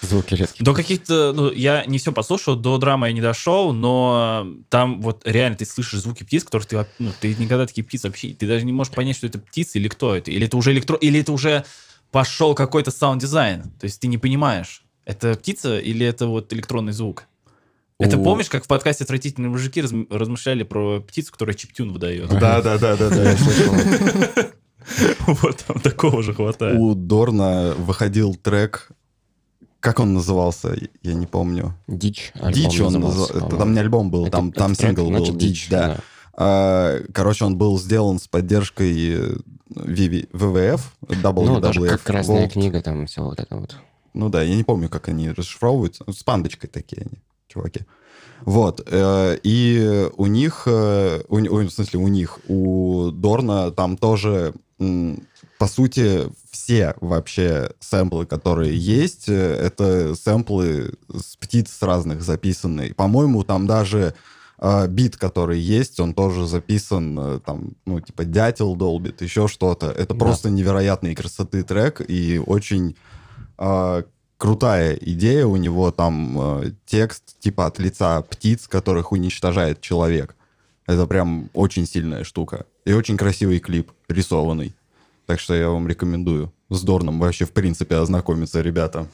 звуки 0.01 0.33
редкие. 0.33 0.65
До 0.65 0.73
каких-то, 0.73 1.31
ну, 1.33 1.49
я 1.49 1.85
не 1.85 1.97
все 1.97 2.11
послушал, 2.11 2.57
до 2.57 2.77
драмы 2.77 3.07
я 3.07 3.13
не 3.13 3.21
дошел, 3.21 3.71
но 3.71 4.45
там 4.69 5.01
вот 5.01 5.21
реально 5.25 5.57
ты 5.57 5.65
слышишь 5.65 6.01
звуки 6.01 6.23
птиц, 6.23 6.43
которых 6.43 6.67
ты, 6.67 6.85
ну, 6.99 7.11
ты 7.21 7.33
никогда 7.35 7.65
такие 7.65 7.85
птицы 7.85 8.07
вообще, 8.07 8.33
ты 8.33 8.47
даже 8.47 8.65
не 8.65 8.73
можешь 8.73 8.93
понять, 8.93 9.15
что 9.15 9.27
это 9.27 9.39
птица 9.39 9.79
или 9.79 9.87
кто 9.87 10.13
это, 10.13 10.29
или 10.29 10.45
это 10.45 10.57
уже 10.57 10.73
электро, 10.73 10.97
или 10.97 11.21
это 11.21 11.31
уже 11.31 11.63
пошел 12.11 12.53
какой-то 12.53 12.91
саунд-дизайн, 12.91 13.63
то 13.63 13.85
есть 13.85 14.01
ты 14.01 14.07
не 14.07 14.17
понимаешь, 14.17 14.83
это 15.05 15.35
птица 15.35 15.79
или 15.79 16.05
это 16.05 16.27
вот 16.27 16.51
электронный 16.51 16.91
звук. 16.91 17.27
Это 17.99 18.17
помнишь, 18.17 18.49
как 18.49 18.63
в 18.63 18.67
подкасте 18.67 19.03
«Отвратительные 19.03 19.49
мужики» 19.49 19.81
разм- 19.81 20.05
размышляли 20.15 20.63
про 20.63 21.01
птицу, 21.01 21.31
которая 21.31 21.55
чиптюн 21.55 21.91
выдает? 21.91 22.29
Да, 22.29 22.61
да, 22.61 22.77
да, 22.77 22.95
да, 22.95 23.09
да. 23.09 23.31
Я 23.31 23.37
слышал. 23.37 23.73
Вот 25.27 25.57
там 25.67 25.81
такого 25.81 26.23
же 26.23 26.33
хватает. 26.33 26.79
У 26.79 26.95
Дорна 26.95 27.73
выходил 27.77 28.35
трек, 28.35 28.89
как 29.81 29.99
он 29.99 30.13
назывался, 30.13 30.77
я 31.03 31.13
не 31.13 31.25
помню. 31.25 31.73
Дичь. 31.87 32.31
Дичь 32.53 32.79
он 32.79 32.93
назывался, 32.93 33.41
там 33.41 33.73
не 33.73 33.79
альбом 33.79 34.09
был, 34.09 34.23
Это- 34.27 34.37
там, 34.37 34.49
это 34.49 34.59
там 34.59 34.75
трек, 34.75 34.89
сингл 34.97 35.11
был, 35.11 35.35
Дичь, 35.35 35.67
да. 35.69 35.97
А, 36.37 36.99
Короче, 37.13 37.43
он 37.45 37.57
был 37.57 37.77
сделан 37.79 38.19
с 38.19 38.27
поддержкой 38.29 38.95
э, 39.11 39.35
WWF, 39.75 40.81
Ну, 41.09 41.59
даже 41.59 41.81
как 41.85 42.03
красная 42.03 42.45
World. 42.45 42.51
книга, 42.51 42.81
там 42.81 43.07
все 43.07 43.23
вот 43.23 43.39
это 43.39 43.57
вот. 43.57 43.75
Ну 44.13 44.29
да, 44.29 44.41
я 44.41 44.55
не 44.55 44.63
помню, 44.63 44.87
как 44.87 45.09
они 45.09 45.31
расшифровываются. 45.31 46.05
С 46.09 46.23
пандочкой 46.23 46.69
такие 46.69 47.01
они, 47.01 47.19
чуваки. 47.57 47.81
Вот. 48.41 48.81
э, 48.85 49.37
И 49.43 50.09
у 50.15 50.25
них, 50.27 50.63
э, 50.67 51.21
у, 51.27 51.37
в 51.39 51.69
смысле, 51.69 51.99
у 51.99 52.07
них, 52.07 52.39
у 52.47 53.09
Дорна 53.11 53.71
там 53.71 53.97
тоже, 53.97 54.53
по 55.57 55.67
сути, 55.67 56.29
все 56.51 56.93
вообще 57.01 57.71
сэмплы, 57.79 58.25
которые 58.25 58.77
есть, 58.77 59.27
э, 59.27 59.33
это 59.33 60.15
сэмплы 60.15 60.93
с 61.11 61.35
птиц 61.35 61.77
разных 61.81 62.21
записанные. 62.21 62.93
По-моему, 62.93 63.43
там 63.43 63.65
даже 63.67 64.13
бит, 64.87 65.17
который 65.17 65.59
есть, 65.59 65.99
он 65.99 66.15
тоже 66.15 66.47
записан, 66.47 67.39
там, 67.45 67.73
ну, 67.85 67.99
типа, 67.99 68.25
дятел 68.25 68.75
долбит, 68.75 69.21
еще 69.21 69.47
что-то. 69.47 69.91
Это 69.91 70.15
Да. 70.15 70.19
просто 70.19 70.49
невероятной 70.49 71.13
красоты 71.13 71.61
трек 71.61 72.01
и 72.07 72.41
очень 72.43 72.95
э, 73.59 74.03
крутая 74.37 74.95
идея 74.95 75.45
у 75.45 75.55
него 75.57 75.91
там 75.91 76.39
э, 76.61 76.71
текст 76.85 77.39
типа 77.39 77.65
от 77.65 77.79
лица 77.79 78.21
птиц, 78.21 78.67
которых 78.67 79.11
уничтожает 79.11 79.81
человек. 79.81 80.35
Это 80.85 81.05
прям 81.05 81.49
очень 81.53 81.85
сильная 81.85 82.23
штука. 82.23 82.65
И 82.85 82.93
очень 82.93 83.17
красивый 83.17 83.59
клип, 83.59 83.91
рисованный. 84.07 84.73
Так 85.25 85.39
что 85.41 85.53
я 85.53 85.69
вам 85.69 85.87
рекомендую. 85.87 86.53
С 86.69 86.81
Дорном 86.83 87.19
вообще, 87.19 87.45
в 87.45 87.51
принципе, 87.51 87.95
ознакомиться, 87.95 88.61
ребята. 88.61 89.07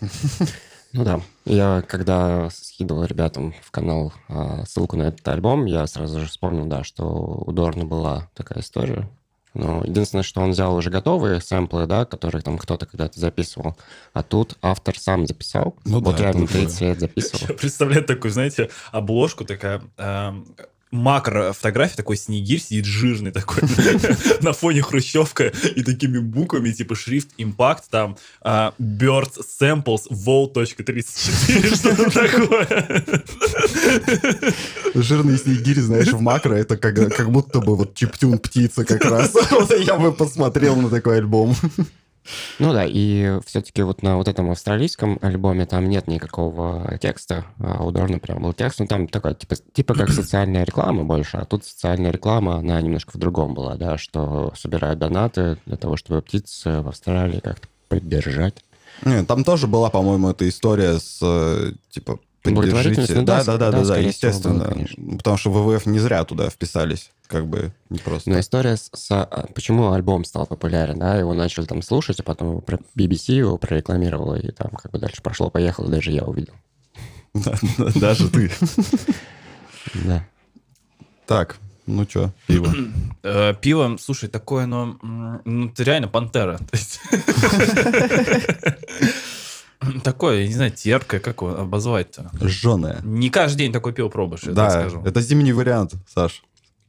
Ну 0.93 1.03
да. 1.03 1.21
Я 1.45 1.83
когда 1.87 2.51
скидывал 2.51 3.05
ребятам 3.05 3.55
в 3.63 3.71
канал 3.71 4.13
а, 4.29 4.63
ссылку 4.65 4.95
на 4.95 5.03
этот 5.03 5.27
альбом, 5.27 5.65
я 5.65 5.87
сразу 5.87 6.19
же 6.19 6.27
вспомнил, 6.27 6.67
да, 6.67 6.83
что 6.83 7.43
у 7.47 7.51
Дорна 7.51 7.83
была 7.83 8.29
такая 8.35 8.61
история. 8.61 9.09
Но 9.53 9.83
единственное, 9.83 10.23
что 10.23 10.41
он 10.41 10.51
взял 10.51 10.75
уже 10.75 10.89
готовые 10.89 11.39
сэмплы, 11.39 11.85
да, 11.85 12.05
которые 12.05 12.41
там 12.41 12.57
кто-то 12.57 12.85
когда-то 12.85 13.19
записывал, 13.19 13.77
а 14.13 14.23
тут 14.23 14.57
автор 14.61 14.97
сам 14.97 15.27
записал. 15.27 15.75
Ну 15.85 15.99
вот 15.99 16.15
да, 16.15 16.23
реально 16.23 16.45
это 16.45 16.53
уже- 16.53 16.59
30 16.65 16.81
лет 16.81 16.99
записывал. 16.99 17.45
Я 17.49 17.53
представляю 17.55 18.03
такую, 18.03 18.31
знаете, 18.31 18.69
обложку 18.91 19.45
такая, 19.45 19.81
эм, 19.97 20.47
макро 20.93 21.53
фотография, 21.53 21.95
такой 21.95 22.15
снегирь 22.15 22.61
сидит 22.61 22.85
жирный 22.85 23.31
такой 23.31 23.63
на 24.41 24.53
фоне 24.53 24.81
хрущевка 24.81 25.51
и 25.75 25.83
такими 25.83 26.19
буквами, 26.19 26.71
типа 26.71 26.95
шрифт 26.95 27.29
Impact, 27.37 27.83
там 27.89 28.17
а, 28.41 28.73
Bird 28.79 29.31
Samples 29.59 30.03
Vol.34, 30.09 31.75
что-то 31.75 32.11
такое. 32.11 33.23
Жирный 34.93 35.37
снегирь, 35.37 35.81
знаешь, 35.81 36.13
в 36.13 36.21
макро, 36.21 36.53
это 36.53 36.77
как, 36.77 36.95
как 37.15 37.31
будто 37.31 37.59
бы 37.59 37.75
вот 37.75 37.95
чиптюн 37.95 38.37
птица 38.37 38.85
как 38.85 39.03
раз. 39.03 39.33
Я 39.79 39.97
бы 39.97 40.11
посмотрел 40.13 40.75
на 40.75 40.89
такой 40.89 41.17
альбом. 41.17 41.55
Ну 42.59 42.73
да, 42.73 42.85
и 42.87 43.39
все-таки 43.45 43.81
вот 43.81 44.01
на 44.01 44.17
вот 44.17 44.27
этом 44.27 44.51
австралийском 44.51 45.19
альбоме 45.21 45.65
там 45.65 45.89
нет 45.89 46.07
никакого 46.07 46.97
текста, 46.99 47.45
а 47.59 47.83
у 47.83 47.91
Дорна 47.91 48.19
прям 48.19 48.41
был 48.41 48.53
текст, 48.53 48.79
ну 48.79 48.87
там 48.87 49.07
такой, 49.07 49.35
типа, 49.35 49.55
типа 49.73 49.93
как 49.93 50.09
социальная 50.11 50.63
реклама 50.63 51.03
больше, 51.03 51.37
а 51.37 51.45
тут 51.45 51.65
социальная 51.65 52.11
реклама, 52.11 52.55
она 52.55 52.81
немножко 52.81 53.11
в 53.13 53.19
другом 53.19 53.53
была, 53.53 53.75
да, 53.75 53.97
что 53.97 54.53
собирают 54.55 54.99
донаты 54.99 55.57
для 55.65 55.77
того, 55.77 55.97
чтобы 55.97 56.21
птиц 56.21 56.63
в 56.65 56.87
Австралии 56.87 57.39
как-то 57.39 57.67
поддержать. 57.89 58.55
Не, 59.03 59.23
там 59.23 59.43
тоже 59.43 59.67
была, 59.67 59.89
по-моему, 59.89 60.29
эта 60.29 60.47
история 60.47 60.99
с, 60.99 61.19
э, 61.21 61.73
типа, 61.89 62.19
поддержите. 62.43 63.13
ну 63.15 63.23
да, 63.23 63.43
да, 63.43 63.57
да, 63.57 63.71
да, 63.71 63.81
да, 63.81 63.87
да, 63.87 63.97
естественно. 63.97 64.65
было, 64.65 64.73
конечно. 64.73 65.17
Потому 65.17 65.37
что 65.37 65.51
ВВФ 65.51 65.85
не 65.85 65.99
зря 65.99 66.23
туда 66.25 66.49
вписались, 66.49 67.11
как 67.27 67.47
бы 67.47 67.71
не 67.89 67.99
просто. 67.99 68.29
Но 68.29 68.39
история 68.39 68.75
с, 68.77 68.89
с- 68.93 69.11
а, 69.11 69.47
почему 69.55 69.91
альбом 69.93 70.25
стал 70.25 70.45
популярен, 70.45 70.99
да, 70.99 71.15
его 71.17 71.33
начали 71.33 71.65
там 71.65 71.81
слушать, 71.81 72.19
а 72.19 72.23
потом 72.23 72.49
его 72.51 72.61
про- 72.61 72.79
BBC 72.97 73.33
его 73.33 73.57
прорекламировала, 73.57 74.35
и 74.35 74.51
там 74.51 74.71
как 74.71 74.91
бы 74.91 74.99
дальше 74.99 75.21
пошло-поехало, 75.21 75.89
даже 75.89 76.11
я 76.11 76.23
увидел. 76.23 76.53
Даже 77.95 78.29
ты. 78.29 78.51
Да. 80.05 80.23
Так, 81.25 81.57
ну 81.87 82.05
чё, 82.05 82.31
пиво. 82.47 82.71
Э, 83.25 83.53
Пиво, 83.53 83.95
слушай, 84.01 84.27
такое, 84.27 84.65
но 84.65 84.97
ну, 85.01 85.67
это 85.69 85.83
реально 85.83 86.09
пантера. 86.09 86.59
Такое, 90.03 90.41
я 90.41 90.47
не 90.47 90.53
знаю, 90.53 90.71
терпкое, 90.71 91.19
как 91.19 91.41
его 91.41 91.55
обозвать-то? 91.57 92.29
Жженое. 92.41 92.99
Не 93.03 93.29
каждый 93.29 93.59
день 93.59 93.71
такое 93.73 93.93
пиво 93.93 94.09
пробуешь, 94.09 94.41
я 94.43 94.47
так 94.47 94.55
Да, 94.55 94.69
скажу. 94.71 95.01
это 95.05 95.21
зимний 95.21 95.53
вариант, 95.53 95.93
Саш. 96.13 96.43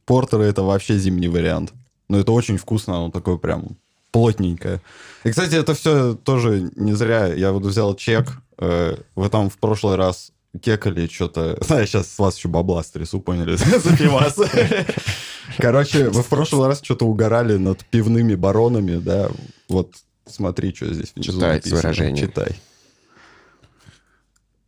Портеры 0.05 0.43
это 0.45 0.61
вообще 0.63 0.97
зимний 0.97 1.27
вариант. 1.27 1.73
Но 2.09 2.19
это 2.19 2.31
очень 2.31 2.57
вкусно, 2.57 2.95
оно 2.97 3.09
такое 3.11 3.37
прям 3.37 3.77
плотненькое. 4.11 4.79
И, 5.23 5.29
кстати, 5.31 5.55
это 5.55 5.73
все 5.73 6.13
тоже 6.15 6.69
не 6.75 6.93
зря. 6.93 7.27
Я 7.33 7.51
вот 7.51 7.63
взял 7.63 7.95
чек. 7.95 8.27
э, 8.59 8.95
Вы 9.15 9.29
там 9.29 9.49
в 9.49 9.57
прошлый 9.57 9.95
раз 9.95 10.31
кекали 10.61 11.07
что-то... 11.07 11.57
Знаешь, 11.61 11.89
сейчас 11.89 12.07
с 12.13 12.19
вас 12.19 12.37
еще 12.37 12.47
бабла 12.47 12.83
стрясу, 12.83 13.19
поняли? 13.19 13.55
За 13.55 13.97
пивас. 13.97 14.37
Короче, 15.57 16.09
вы 16.09 16.23
в 16.23 16.27
прошлый 16.27 16.67
раз 16.67 16.81
что-то 16.83 17.05
угорали 17.05 17.57
над 17.57 17.83
пивными 17.85 18.35
баронами, 18.35 18.97
да? 18.97 19.29
Вот 19.69 19.95
смотри, 20.27 20.73
что 20.73 20.93
здесь 20.93 21.11
внизу 21.15 21.33
Читай 21.33 21.53
написано. 21.55 21.81
выражение. 21.81 22.27
Читай. 22.27 22.55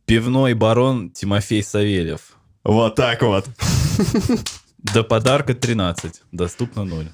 Пивной 0.08 0.54
барон 0.54 1.10
Тимофей 1.10 1.62
Савельев. 1.62 2.32
Вот 2.64 2.94
так 2.94 3.20
вот. 3.20 3.44
До 4.78 5.04
подарка 5.04 5.54
13. 5.54 6.22
Доступно 6.32 6.84
0. 6.84 7.10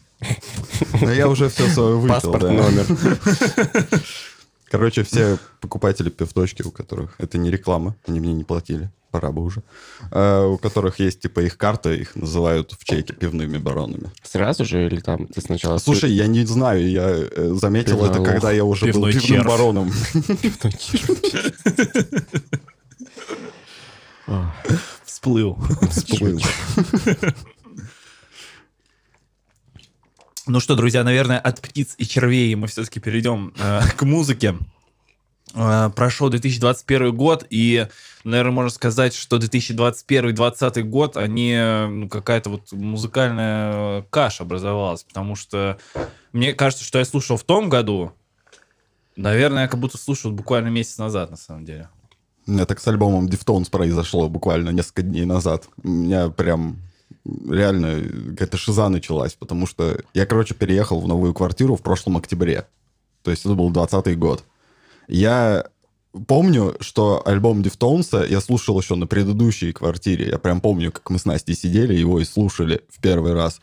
Ну, 1.01 1.11
я 1.11 1.29
уже 1.29 1.49
все 1.49 1.69
свое 1.71 1.97
выпил, 1.97 2.15
Паспорт, 2.15 2.43
да. 2.43 2.53
номер. 2.53 2.87
Короче, 4.71 5.03
все 5.03 5.39
покупатели 5.61 6.09
пивточки, 6.09 6.63
у 6.63 6.71
которых... 6.71 7.17
Это 7.19 7.37
не 7.37 7.51
реклама, 7.51 7.97
они 8.07 8.21
мне 8.21 8.33
не 8.33 8.45
платили, 8.45 8.91
пора 9.11 9.33
бы 9.33 9.43
уже. 9.43 9.65
А, 10.13 10.47
у 10.47 10.57
которых 10.57 11.01
есть, 11.01 11.19
типа, 11.19 11.41
их 11.41 11.59
карта, 11.59 11.93
их 11.93 12.15
называют 12.15 12.77
в 12.79 12.85
чеке 12.85 13.13
пивными 13.13 13.59
баронами. 13.59 14.13
Сразу 14.23 14.65
же 14.65 14.87
или 14.87 15.01
там 15.01 15.27
ты 15.27 15.41
сначала... 15.41 15.79
Слушай, 15.79 16.13
я 16.13 16.29
не 16.29 16.47
знаю, 16.47 16.89
я 16.89 17.09
э, 17.09 17.55
заметил 17.61 17.97
Пивной 17.97 18.11
это, 18.11 18.19
лох. 18.21 18.29
когда 18.29 18.53
я 18.53 18.65
уже 18.65 18.87
Пивной 18.87 19.13
был 19.13 19.21
пивным 19.21 19.37
червь. 19.37 19.47
бароном. 19.47 19.93
Всплыл. 25.05 25.59
Всплыл. 25.91 26.41
Ну 30.47 30.61
что, 30.61 30.77
друзья, 30.77 31.05
наверное, 31.05 31.39
от 31.39 31.63
птиц 31.63 31.95
и 31.97 32.05
червей 32.05 32.55
мы 32.55 32.67
все-таки 32.67 33.01
перейдем 33.01 33.55
э, 33.59 33.81
к 33.97 34.03
музыке. 34.03 34.57
Э, 35.55 35.91
прошел 35.95 36.29
2021 36.29 37.17
год, 37.17 37.47
и, 37.49 37.87
наверное, 38.25 38.53
можно 38.53 38.71
сказать, 38.71 39.15
что 39.15 39.39
2021-2020 39.39 40.83
год, 40.83 41.17
они, 41.17 41.57
ну, 41.89 42.09
какая-то 42.11 42.51
вот 42.51 42.73
музыкальная 42.73 44.03
каша 44.11 44.43
образовалась, 44.43 45.05
потому 45.05 45.35
что 45.35 45.79
мне 46.33 46.53
кажется, 46.53 46.85
что 46.85 46.99
я 46.99 47.07
слушал 47.07 47.39
в 47.39 47.45
том 47.45 47.71
году, 47.71 48.13
наверное, 49.17 49.63
я 49.63 49.69
как 49.69 49.81
будто 49.81 49.97
слушал 49.97 50.31
буквально 50.31 50.69
месяц 50.69 50.99
назад, 50.99 51.31
на 51.31 51.37
самом 51.39 51.65
деле. 51.65 51.89
Меня 52.47 52.67
так 52.67 52.81
с 52.81 52.89
альбомом 52.89 53.27
Deftones 53.27 53.71
произошло 53.71 54.29
буквально 54.29 54.71
несколько 54.71 55.03
дней 55.03 55.25
назад. 55.25 55.69
У 55.83 55.89
меня 55.89 56.29
прям 56.29 56.79
реально 57.25 58.31
какая-то 58.31 58.57
шиза 58.57 58.89
началась, 58.89 59.35
потому 59.35 59.67
что 59.67 59.99
я, 60.13 60.27
короче, 60.27 60.55
переехал 60.55 61.01
в 61.01 61.09
новую 61.09 61.33
квартиру 61.33 61.77
в 61.77 61.83
прошлом 61.83 62.17
октябре. 62.17 62.67
То 63.23 63.31
есть 63.31 63.47
это 63.47 63.55
был 63.55 63.71
20 63.71 64.19
год. 64.19 64.45
Я 65.09 65.67
помню, 66.27 66.77
что 66.81 67.23
альбом 67.27 67.63
Deftones 67.63 68.18
а 68.18 68.25
я 68.29 68.41
слушал 68.41 68.79
еще 68.79 68.95
на 68.95 69.07
предыдущей 69.07 69.73
квартире. 69.73 70.29
Я 70.29 70.39
прям 70.39 70.61
помню, 70.61 70.93
как 70.93 71.09
мы 71.11 71.19
с 71.19 71.25
Настей 71.25 71.55
сидели, 71.55 71.95
его 71.95 72.21
и 72.21 72.25
слушали 72.25 72.83
в 72.91 73.01
первый 73.01 73.33
раз. 73.33 73.61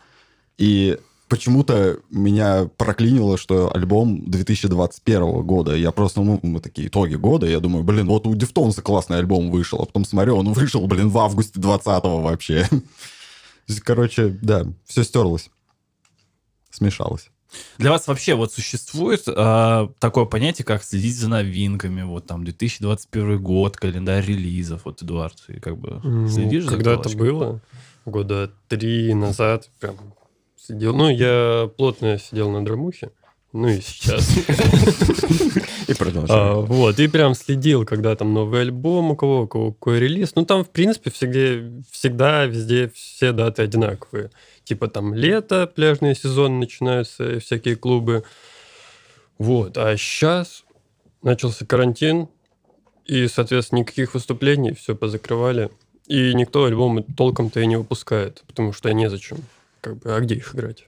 И 0.58 0.98
почему-то 1.32 2.00
меня 2.10 2.70
проклинило, 2.76 3.38
что 3.38 3.74
альбом 3.74 4.30
2021 4.30 5.44
года. 5.44 5.74
Я 5.74 5.94
просто, 5.94 6.22
ну, 6.22 6.42
мы 6.44 6.60
такие 6.60 6.90
итоги 6.90 7.16
года, 7.16 7.48
я 7.48 7.62
думаю, 7.62 7.86
блин, 7.86 8.08
вот 8.08 8.28
у 8.28 8.36
Deftones 8.36 8.77
а 8.77 8.82
классный 8.82 9.18
альбом 9.18 9.50
вышел, 9.50 9.82
а 9.82 9.86
потом 9.86 10.04
смотрю, 10.04 10.36
он 10.36 10.52
вышел, 10.52 10.86
блин, 10.88 11.08
в 11.08 11.18
августе 11.18 11.58
20 11.58 11.86
вообще. 12.04 12.68
Короче, 13.86 14.38
да, 14.42 14.66
все 14.86 15.06
стерлось. 15.06 15.50
Смешалось. 16.70 17.30
Для 17.78 17.92
вас 17.92 18.08
вообще 18.08 18.36
вот 18.36 18.52
существует 18.52 19.24
э, 19.26 19.88
такое 20.00 20.26
понятие, 20.26 20.66
как 20.66 20.84
следить 20.84 21.16
за 21.16 21.30
новинками, 21.30 22.02
вот 22.02 22.28
там 22.28 22.44
2021 22.44 23.42
год, 23.42 23.78
календарь 23.78 24.26
релизов, 24.26 24.82
вот, 24.84 25.02
Эдуард, 25.02 25.38
ты 25.48 25.62
как 25.62 25.78
бы 25.78 26.02
следишь 26.30 26.66
ну, 26.66 26.72
за 26.72 26.76
Когда 26.76 26.94
это 26.96 27.18
было, 27.18 27.62
года 28.06 28.52
три 28.68 29.14
назад, 29.14 29.70
прям 29.80 29.96
сидел. 30.68 30.96
Ну, 30.96 31.10
я 31.10 31.70
плотно 31.78 32.18
сидел 32.18 32.50
на 32.50 32.64
драмухе, 32.64 33.12
ну 33.54 33.68
и 33.68 33.82
сейчас. 33.82 34.30
И 35.88 35.94
А, 35.94 35.96
продолжаем. 35.96 36.66
Вот, 36.66 37.00
и 37.00 37.08
прям 37.08 37.34
следил, 37.34 37.86
когда 37.86 38.16
там 38.16 38.34
новый 38.34 38.62
альбом, 38.62 39.12
у 39.12 39.16
кого, 39.16 39.42
у 39.42 39.48
кого 39.48 39.72
какой 39.74 40.00
релиз. 40.00 40.36
Ну, 40.36 40.46
там, 40.46 40.64
в 40.64 40.70
принципе, 40.70 41.12
всегда, 41.12 41.84
всегда 41.92 42.46
везде 42.46 42.92
все 42.94 43.32
даты 43.32 43.64
одинаковые. 43.64 44.32
Типа 44.64 44.88
там 44.88 45.14
лето, 45.14 45.68
пляжный 45.68 46.16
сезон 46.16 46.60
начинаются, 46.60 47.40
всякие 47.40 47.76
клубы. 47.76 48.24
Вот, 49.38 49.78
а 49.78 49.98
сейчас 49.98 50.64
начался 51.24 51.66
карантин, 51.66 52.28
и, 53.06 53.28
соответственно, 53.28 53.80
никаких 53.80 54.14
выступлений, 54.14 54.74
все 54.74 54.96
позакрывали. 54.96 55.70
И 56.08 56.34
никто 56.34 56.66
альбомы 56.66 57.04
толком-то 57.04 57.60
и 57.60 57.66
не 57.66 57.78
выпускает, 57.78 58.44
потому 58.48 58.74
что 58.74 58.92
незачем. 58.92 59.38
Как 59.82 59.98
бы, 59.98 60.16
а 60.16 60.20
где 60.20 60.36
их 60.36 60.54
играть? 60.56 60.88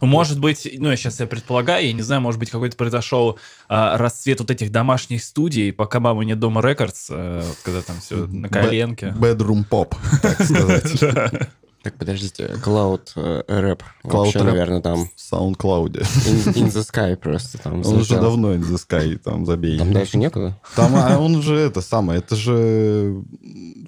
Может 0.00 0.38
быть, 0.40 0.68
ну, 0.78 0.90
я 0.90 0.96
сейчас 0.96 1.20
я 1.20 1.26
предполагаю, 1.26 1.86
я 1.86 1.92
не 1.94 2.02
знаю, 2.02 2.20
может 2.20 2.38
быть, 2.38 2.50
какой-то 2.50 2.76
произошел 2.76 3.38
а, 3.68 3.96
расцвет 3.96 4.40
вот 4.40 4.50
этих 4.50 4.70
домашних 4.70 5.24
студий, 5.24 5.72
пока 5.72 6.00
мама 6.00 6.22
нет 6.24 6.38
дома 6.38 6.60
рекордс, 6.60 7.08
э, 7.10 7.42
вот 7.42 7.58
когда 7.62 7.80
там 7.80 7.98
все 8.00 8.26
на 8.26 8.50
коленке. 8.50 9.14
Bedroom 9.18 9.64
pop, 9.68 9.94
так 10.20 10.42
сказать. 10.42 11.48
Так, 11.82 11.94
подождите, 11.94 12.44
Cloud 12.62 13.12
э, 13.16 13.42
Rap. 13.48 13.80
Cloud 14.04 14.12
Вообще, 14.18 14.38
Rap. 14.40 14.44
наверное, 14.44 14.82
там 14.82 15.06
В 15.06 15.32
SoundCloud. 15.32 15.92
in, 15.92 16.52
in 16.54 16.66
the 16.70 16.86
Sky 16.86 17.16
просто 17.16 17.56
там 17.56 17.80
Он 17.86 17.96
уже 17.96 18.20
давно 18.20 18.52
in 18.54 18.60
the 18.60 18.76
sky, 18.76 19.16
там 19.16 19.46
забей. 19.46 19.78
Там 19.78 19.90
дальше 19.92 20.18
некуда? 20.18 20.58
Там, 20.76 20.94
а 20.94 21.18
он 21.18 21.40
же 21.40 21.56
это 21.56 21.80
самое, 21.80 22.18
это 22.18 22.36
же 22.36 23.22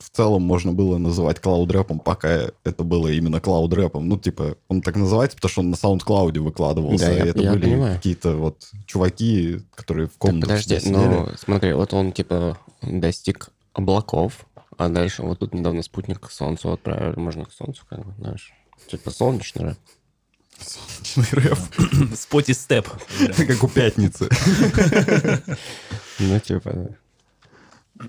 в 0.00 0.10
целом 0.10 0.40
можно 0.42 0.72
было 0.72 0.96
называть 0.96 1.38
клауд-рэпом, 1.38 1.98
пока 2.00 2.46
это 2.64 2.82
было 2.82 3.08
именно 3.08 3.40
клауд-рэпом. 3.40 4.00
Ну, 4.08 4.16
типа, 4.16 4.56
он 4.68 4.80
так 4.80 4.96
называется, 4.96 5.36
потому 5.36 5.50
что 5.50 5.60
он 5.60 5.70
на 5.70 5.74
SoundCloud 5.74 6.38
выкладывался. 6.40 7.06
Да, 7.06 7.12
я- 7.12 7.24
и 7.26 7.28
это 7.28 7.42
я 7.42 7.50
были 7.52 7.62
понимаю. 7.64 7.96
какие-то 7.96 8.36
вот 8.36 8.56
чуваки, 8.86 9.60
которые 9.74 10.06
в 10.06 10.12
Так, 10.12 10.18
комнатах 10.18 10.48
подожди, 10.48 10.80
сидели. 10.80 10.94
ну, 10.96 11.28
смотри, 11.38 11.74
вот 11.74 11.92
он, 11.92 12.12
типа, 12.12 12.56
достиг 12.80 13.50
облаков, 13.74 14.46
а 14.78 14.88
дальше 14.88 15.22
вот 15.22 15.38
тут 15.38 15.54
недавно 15.54 15.82
спутник 15.82 16.20
к 16.20 16.30
Солнцу 16.30 16.72
отправили, 16.72 17.18
можно 17.18 17.44
к 17.44 17.52
Солнцу, 17.52 17.84
как 17.88 18.04
бы, 18.04 18.14
знаешь, 18.18 18.52
типа 18.88 19.10
солнечный 19.10 19.66
рэп. 19.66 19.78
Солнечный 20.58 21.40
рэп, 21.40 21.58
Споти 22.16 22.54
степ. 22.54 22.88
как 23.36 23.62
у 23.64 23.68
пятницы. 23.68 24.28
Ну, 26.18 26.38
типа, 26.38 26.72
да. 26.72 28.08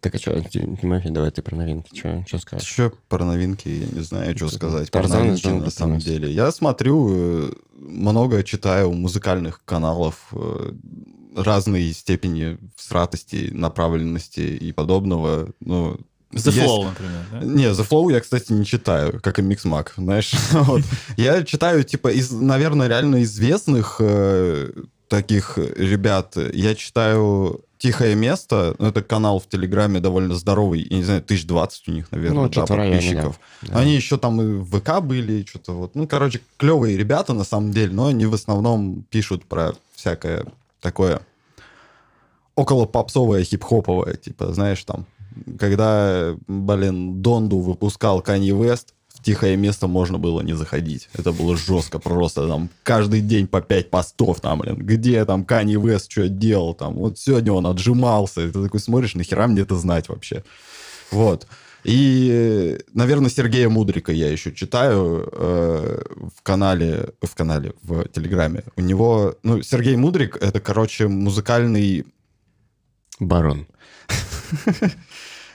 Так, 0.00 0.14
а 0.14 0.18
что, 0.18 0.40
Тимофей, 0.40 1.10
давай 1.10 1.32
ты 1.32 1.42
про 1.42 1.56
новинки, 1.56 1.96
что 2.26 2.38
скажешь? 2.38 2.68
Еще 2.68 2.92
про 3.08 3.24
новинки, 3.24 3.68
я 3.68 3.86
не 3.86 4.02
знаю, 4.02 4.36
что 4.36 4.48
сказать. 4.48 4.90
Про 4.90 5.02
Тарзан 5.02 5.34
из 5.34 5.42
новинки, 5.42 5.64
на 5.64 5.70
самом 5.70 5.98
деле. 5.98 6.30
Я 6.30 6.52
смотрю, 6.52 7.08
э, 7.10 7.52
много 7.74 8.44
читаю 8.44 8.92
музыкальных 8.92 9.64
каналов 9.64 10.28
э, 10.32 10.72
разной 11.36 11.92
степени 11.92 12.58
всратости, 12.76 13.50
направленности 13.52 14.40
и 14.40 14.72
подобного. 14.72 15.50
Ну, 15.60 15.98
The 16.32 16.50
есть- 16.52 16.58
Flow, 16.58 16.84
например, 16.86 17.26
да? 17.32 17.40
Не, 17.40 17.64
The 17.66 17.88
Flow 17.88 18.12
я, 18.12 18.20
кстати, 18.20 18.52
не 18.52 18.64
читаю, 18.66 19.20
как 19.22 19.38
и 19.38 19.42
Mixmag, 19.42 19.88
знаешь. 19.96 20.32
Вот. 20.52 20.82
Я 21.16 21.42
читаю, 21.44 21.84
типа, 21.84 22.08
из, 22.08 22.30
наверное, 22.30 22.88
реально 22.88 23.22
известных 23.22 23.96
э, 24.00 24.72
таких 25.08 25.56
ребят. 25.58 26.36
Я 26.52 26.74
читаю 26.74 27.60
«Тихое 27.78 28.14
место». 28.16 28.74
Ну, 28.78 28.88
Это 28.88 29.02
канал 29.02 29.38
в 29.38 29.46
Телеграме 29.48 30.00
довольно 30.00 30.34
здоровый. 30.34 30.86
Я 30.90 30.96
не 30.96 31.04
знаю, 31.04 31.22
тысяч 31.22 31.46
двадцать 31.46 31.86
у 31.88 31.92
них, 31.92 32.10
наверное, 32.10 32.44
Ну, 32.44 32.48
да, 32.48 32.66
районе, 32.74 32.96
подписчиков. 32.96 33.40
Да. 33.62 33.78
Они 33.78 33.94
еще 33.94 34.16
там 34.18 34.40
и 34.42 34.46
в 34.46 34.80
ВК 34.80 35.00
были, 35.02 35.44
что-то 35.48 35.72
вот. 35.72 35.94
Ну, 35.94 36.06
короче, 36.08 36.40
клевые 36.56 36.96
ребята, 36.96 37.34
на 37.34 37.44
самом 37.44 37.72
деле, 37.72 37.92
но 37.92 38.06
они 38.06 38.26
в 38.26 38.34
основном 38.34 39.04
пишут 39.10 39.44
про 39.44 39.72
всякое 39.94 40.44
такое 40.86 41.20
около 42.54 42.86
попсовое, 42.86 43.42
хип-хоповое, 43.42 44.16
типа, 44.16 44.52
знаешь, 44.52 44.82
там, 44.84 45.06
когда, 45.58 46.36
блин, 46.46 47.20
Донду 47.20 47.58
выпускал 47.58 48.22
Канье 48.22 48.54
Вест, 48.54 48.94
в 49.08 49.22
тихое 49.22 49.56
место 49.56 49.88
можно 49.88 50.18
было 50.18 50.42
не 50.42 50.54
заходить. 50.54 51.08
Это 51.12 51.32
было 51.32 51.56
жестко 51.56 51.98
просто, 51.98 52.46
там, 52.46 52.70
каждый 52.84 53.20
день 53.20 53.48
по 53.48 53.60
пять 53.60 53.90
постов, 53.90 54.40
там, 54.40 54.60
блин, 54.60 54.76
где 54.76 55.24
там 55.24 55.44
Канье 55.44 55.80
Вест 55.80 56.10
что 56.10 56.28
делал, 56.28 56.72
там, 56.72 56.94
вот 56.94 57.18
сегодня 57.18 57.52
он 57.52 57.66
отжимался, 57.66 58.42
и 58.42 58.50
ты 58.50 58.62
такой 58.62 58.78
смотришь, 58.78 59.16
нахера 59.16 59.48
мне 59.48 59.62
это 59.62 59.76
знать 59.76 60.08
вообще? 60.08 60.44
Вот. 61.10 61.48
И, 61.86 62.78
наверное, 62.94 63.30
Сергея 63.30 63.68
Мудрика 63.68 64.10
я 64.10 64.28
еще 64.28 64.52
читаю 64.52 65.28
э, 65.32 66.02
в 66.36 66.42
канале, 66.42 67.10
в 67.22 67.32
канале, 67.36 67.74
в 67.84 68.08
Телеграме. 68.08 68.64
У 68.76 68.80
него, 68.80 69.36
ну, 69.44 69.62
Сергей 69.62 69.94
Мудрик, 69.96 70.36
это, 70.40 70.58
короче, 70.58 71.06
музыкальный 71.06 72.04
Барон. 73.20 73.68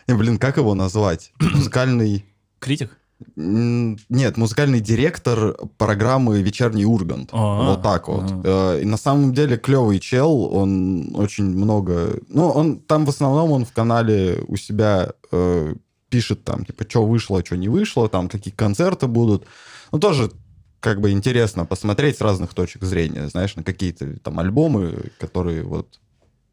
Не, 0.07 0.13
блин, 0.15 0.37
как 0.37 0.55
его 0.55 0.73
назвать? 0.73 1.33
Музыкальный... 1.41 2.25
Критик? 2.59 2.97
Нет, 3.35 4.37
музыкальный 4.37 4.79
директор 4.79 5.57
программы 5.77 6.41
«Вечерний 6.41 6.85
Ургант». 6.85 7.29
А, 7.33 7.71
вот 7.71 7.83
так 7.83 8.07
вот. 8.07 8.31
ага. 8.31 8.41
Э, 8.45 8.79
И 8.81 8.85
на 8.85 8.97
самом 8.97 9.33
деле 9.33 9.57
клевый 9.57 9.99
чел, 9.99 10.45
он 10.45 11.11
очень 11.13 11.43
много... 11.43 12.19
Ну, 12.29 12.47
он 12.49 12.79
там 12.79 13.05
в 13.05 13.09
основном 13.09 13.51
он 13.51 13.65
в 13.65 13.73
канале 13.73 14.39
у 14.47 14.55
себя 14.55 15.11
э, 15.33 15.75
пишет 16.11 16.43
там, 16.43 16.65
типа, 16.65 16.85
что 16.87 17.07
вышло, 17.07 17.43
что 17.43 17.57
не 17.57 17.69
вышло, 17.69 18.07
там, 18.07 18.29
какие 18.29 18.53
концерты 18.53 19.07
будут. 19.07 19.47
Ну, 19.91 19.97
тоже 19.97 20.31
как 20.79 20.99
бы 20.99 21.11
интересно 21.11 21.65
посмотреть 21.65 22.17
с 22.17 22.21
разных 22.21 22.53
точек 22.53 22.83
зрения, 22.83 23.27
знаешь, 23.29 23.55
на 23.55 23.63
какие-то 23.63 24.19
там 24.19 24.39
альбомы, 24.39 25.11
которые 25.19 25.63
вот 25.63 25.99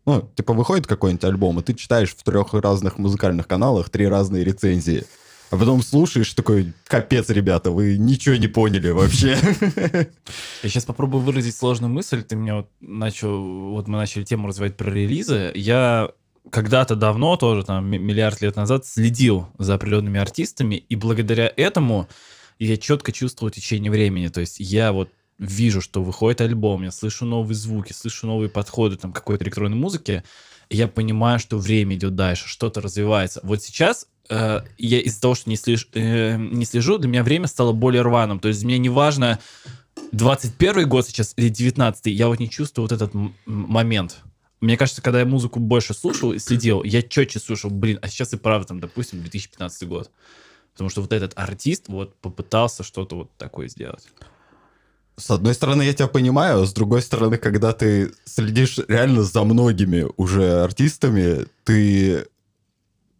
ну, 0.06 0.30
типа, 0.34 0.54
выходит 0.54 0.86
какой-нибудь 0.86 1.24
альбом, 1.24 1.60
и 1.60 1.62
ты 1.62 1.74
читаешь 1.74 2.14
в 2.14 2.22
трех 2.22 2.54
разных 2.54 2.96
музыкальных 2.96 3.46
каналах 3.46 3.90
три 3.90 4.08
разные 4.08 4.42
рецензии. 4.42 5.04
А 5.50 5.56
потом 5.56 5.82
слушаешь 5.82 6.32
такой, 6.34 6.72
капец, 6.86 7.28
ребята, 7.30 7.70
вы 7.70 7.98
ничего 7.98 8.36
не 8.36 8.48
поняли 8.48 8.90
вообще. 8.90 9.36
Я 10.62 10.68
сейчас 10.68 10.84
попробую 10.84 11.22
выразить 11.22 11.56
сложную 11.56 11.92
мысль. 11.92 12.22
Ты 12.22 12.36
меня 12.36 12.56
вот 12.56 12.70
начал, 12.80 13.70
вот 13.70 13.88
мы 13.88 13.98
начали 13.98 14.24
тему 14.24 14.48
развивать 14.48 14.76
про 14.76 14.90
релизы. 14.90 15.52
Я 15.54 16.10
когда-то 16.50 16.96
давно, 16.96 17.36
тоже 17.36 17.64
там 17.64 17.86
ми- 17.90 17.98
миллиард 17.98 18.40
лет 18.40 18.56
назад, 18.56 18.86
следил 18.86 19.48
за 19.58 19.74
определенными 19.74 20.20
артистами, 20.20 20.76
и 20.76 20.96
благодаря 20.96 21.52
этому 21.56 22.08
я 22.58 22.76
четко 22.76 23.12
чувствовал 23.12 23.50
течение 23.50 23.90
времени. 23.90 24.28
То 24.28 24.40
есть 24.40 24.58
я 24.58 24.92
вот 24.92 25.10
вижу, 25.38 25.80
что 25.80 26.02
выходит 26.02 26.40
альбом, 26.40 26.82
я 26.82 26.90
слышу 26.90 27.24
новые 27.24 27.54
звуки, 27.54 27.92
слышу 27.92 28.26
новые 28.26 28.50
подходы 28.50 28.96
там 28.96 29.12
какой-то 29.12 29.44
электронной 29.44 29.76
музыки, 29.76 30.24
и 30.68 30.76
я 30.76 30.88
понимаю, 30.88 31.38
что 31.38 31.58
время 31.58 31.96
идет 31.96 32.14
дальше, 32.14 32.48
что-то 32.48 32.80
развивается. 32.80 33.40
Вот 33.42 33.62
сейчас 33.62 34.06
э, 34.28 34.60
я 34.76 35.00
из-за 35.00 35.20
того, 35.20 35.34
что 35.34 35.48
не, 35.48 35.56
слеж- 35.56 35.88
э, 35.94 36.36
не 36.36 36.64
слежу, 36.64 36.98
для 36.98 37.08
меня 37.08 37.22
время 37.22 37.46
стало 37.46 37.72
более 37.72 38.02
рваным. 38.02 38.40
То 38.40 38.48
есть 38.48 38.64
мне 38.64 38.78
не 38.78 38.88
важно, 38.88 39.38
21 40.12 40.88
год 40.88 41.06
сейчас 41.06 41.34
или 41.36 41.48
19 41.48 42.06
я 42.06 42.28
вот 42.28 42.38
не 42.38 42.50
чувствую 42.50 42.84
вот 42.84 42.92
этот 42.92 43.12
момент. 43.46 44.18
Мне 44.60 44.76
кажется, 44.76 45.02
когда 45.02 45.20
я 45.20 45.26
музыку 45.26 45.60
больше 45.60 45.94
слушал 45.94 46.32
и 46.32 46.38
следил, 46.38 46.82
я 46.82 47.02
четче 47.02 47.38
слушал, 47.38 47.70
блин, 47.70 47.98
а 48.02 48.08
сейчас 48.08 48.32
и 48.32 48.36
правда, 48.36 48.68
там, 48.68 48.80
допустим, 48.80 49.20
2015 49.20 49.88
год. 49.88 50.10
Потому 50.72 50.90
что 50.90 51.00
вот 51.00 51.12
этот 51.12 51.32
артист 51.36 51.84
вот 51.88 52.16
попытался 52.16 52.82
что-то 52.82 53.16
вот 53.16 53.30
такое 53.36 53.68
сделать. 53.68 54.08
С 55.16 55.30
одной 55.30 55.54
стороны, 55.54 55.82
я 55.82 55.92
тебя 55.92 56.06
понимаю, 56.06 56.64
с 56.64 56.72
другой 56.72 57.02
стороны, 57.02 57.38
когда 57.38 57.72
ты 57.72 58.12
следишь 58.24 58.78
реально 58.86 59.22
за 59.24 59.42
многими 59.44 60.06
уже 60.16 60.62
артистами, 60.62 61.46
ты... 61.64 62.26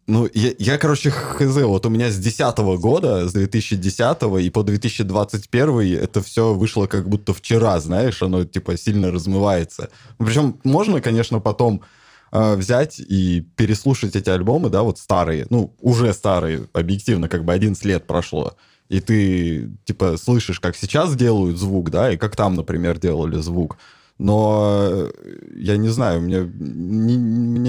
Ну, 0.09 0.27
я, 0.33 0.53
я, 0.57 0.77
короче, 0.79 1.11
хз, 1.11 1.61
вот 1.61 1.85
у 1.85 1.89
меня 1.89 2.09
с 2.09 2.17
10 2.17 2.57
года, 2.79 3.29
с 3.29 3.33
2010 3.33 4.23
и 4.41 4.49
по 4.49 4.63
2021 4.63 5.97
это 5.97 6.23
все 6.23 6.55
вышло 6.55 6.87
как 6.87 7.07
будто 7.07 7.31
вчера, 7.31 7.79
знаешь, 7.79 8.23
оно, 8.23 8.43
типа, 8.43 8.75
сильно 8.75 9.11
размывается. 9.11 9.91
Причем 10.17 10.59
можно, 10.63 10.99
конечно, 10.99 11.39
потом 11.39 11.83
э, 12.31 12.55
взять 12.55 12.99
и 12.99 13.45
переслушать 13.55 14.15
эти 14.15 14.31
альбомы, 14.31 14.71
да, 14.71 14.81
вот 14.81 14.97
старые, 14.97 15.45
ну, 15.51 15.75
уже 15.79 16.11
старые, 16.13 16.67
объективно, 16.73 17.29
как 17.29 17.45
бы 17.45 17.53
11 17.53 17.85
лет 17.85 18.07
прошло, 18.07 18.55
и 18.89 19.01
ты, 19.01 19.69
типа, 19.85 20.17
слышишь, 20.17 20.59
как 20.59 20.75
сейчас 20.75 21.15
делают 21.15 21.59
звук, 21.59 21.91
да, 21.91 22.11
и 22.11 22.17
как 22.17 22.35
там, 22.35 22.55
например, 22.55 22.97
делали 22.97 23.37
звук, 23.41 23.77
но 24.19 24.89
э, 24.91 25.11
я 25.55 25.77
не 25.77 25.87
знаю, 25.87 26.21
мне 26.21 26.49
не, 26.59 27.15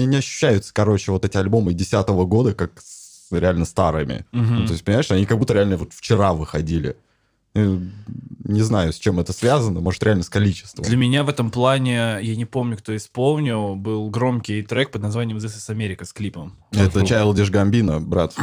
мне 0.01 0.11
не 0.11 0.17
ощущаются, 0.17 0.73
короче, 0.73 1.11
вот 1.11 1.25
эти 1.25 1.37
альбомы 1.37 1.73
2010 1.73 2.09
года 2.27 2.53
как 2.53 2.71
с 2.81 3.31
реально 3.31 3.65
старыми. 3.65 4.25
Мгм. 4.31 4.61
Ну, 4.61 4.65
то 4.65 4.73
есть, 4.73 4.83
понимаешь, 4.83 5.11
они 5.11 5.25
как 5.25 5.37
будто 5.37 5.53
реально 5.53 5.77
вот 5.77 5.93
вчера 5.93 6.33
выходили. 6.33 6.95
Не 7.53 8.61
знаю, 8.61 8.93
с 8.93 8.97
чем 8.97 9.19
это 9.19 9.33
связано, 9.33 9.81
может, 9.81 10.01
реально 10.03 10.23
с 10.23 10.29
количеством. 10.29 10.85
Для 10.85 10.95
меня 10.95 11.23
в 11.23 11.29
этом 11.29 11.51
плане, 11.51 12.19
я 12.21 12.35
не 12.35 12.45
помню, 12.45 12.77
кто 12.77 12.95
исполнил, 12.95 13.75
был 13.75 14.09
громкий 14.09 14.61
трек 14.63 14.91
под 14.91 15.01
названием 15.01 15.37
This 15.37 15.57
is 15.57 15.69
America 15.69 16.05
с 16.05 16.13
клипом. 16.13 16.55
Это 16.71 17.01
Childish 17.01 17.51
Gambino, 17.51 17.99
брат. 17.99 18.33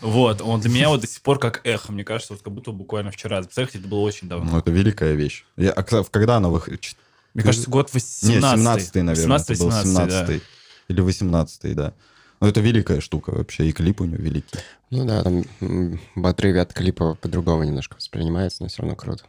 Вот, 0.00 0.40
он 0.40 0.60
для 0.60 0.70
меня 0.70 0.88
вот 0.88 1.00
до 1.00 1.08
сих 1.08 1.20
пор 1.22 1.40
как 1.40 1.60
эхо. 1.64 1.92
Мне 1.92 2.04
кажется, 2.04 2.34
вот 2.34 2.42
как 2.42 2.52
будто 2.52 2.70
буквально 2.70 3.10
вчера. 3.10 3.38
Представляете, 3.38 3.78
это 3.78 3.88
было 3.88 4.00
очень 4.00 4.28
давно. 4.28 4.52
Ну, 4.52 4.58
это 4.58 4.70
великая 4.70 5.14
вещь. 5.14 5.44
Я, 5.56 5.72
а 5.72 5.82
когда 5.82 6.36
она 6.36 6.48
выходит? 6.48 6.96
Мне 7.34 7.42
кажется, 7.42 7.68
год 7.68 7.92
18 7.92 8.28
Не, 8.28 8.40
17 8.40 8.94
наверное. 8.94 9.38
это 9.38 9.58
был 9.58 9.68
17-18, 9.68 9.82
17 9.84 10.42
Или 10.88 11.00
18 11.00 11.74
да. 11.74 11.92
Ну, 12.40 12.48
это 12.48 12.60
великая 12.60 13.00
штука 13.00 13.30
вообще, 13.30 13.66
и 13.68 13.72
клип 13.72 14.00
у 14.00 14.04
него 14.04 14.22
великий. 14.22 14.58
Ну 14.90 15.06
да, 15.06 15.22
там 15.22 15.44
в 15.60 16.26
отрыве 16.26 16.60
от 16.60 16.72
клипа 16.74 17.16
по-другому 17.20 17.64
немножко 17.64 17.96
воспринимается, 17.96 18.62
но 18.62 18.68
все 18.68 18.82
равно 18.82 18.96
круто. 18.96 19.24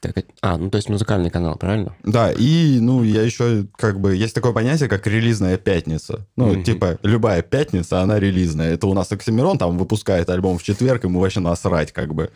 Так, 0.00 0.24
а, 0.42 0.58
ну 0.58 0.68
то 0.70 0.76
есть 0.76 0.90
музыкальный 0.90 1.30
канал, 1.30 1.56
правильно? 1.56 1.96
Да, 2.02 2.30
и, 2.30 2.78
ну, 2.78 3.02
я 3.02 3.22
еще, 3.22 3.66
как 3.76 4.00
бы, 4.00 4.14
есть 4.14 4.34
такое 4.34 4.52
понятие, 4.52 4.88
как 4.88 5.06
релизная 5.06 5.56
пятница. 5.56 6.26
Ну, 6.36 6.52
Мгм. 6.52 6.62
типа, 6.62 6.98
любая 7.02 7.40
пятница, 7.42 8.00
она 8.02 8.20
релизная. 8.20 8.74
Это 8.74 8.86
у 8.86 8.92
нас 8.92 9.10
Оксимирон 9.12 9.56
там 9.56 9.78
выпускает 9.78 10.28
альбом 10.28 10.58
в 10.58 10.62
четверг, 10.62 11.04
ему 11.04 11.20
вообще 11.20 11.40
насрать, 11.40 11.92
как 11.92 12.14
бы. 12.14 12.30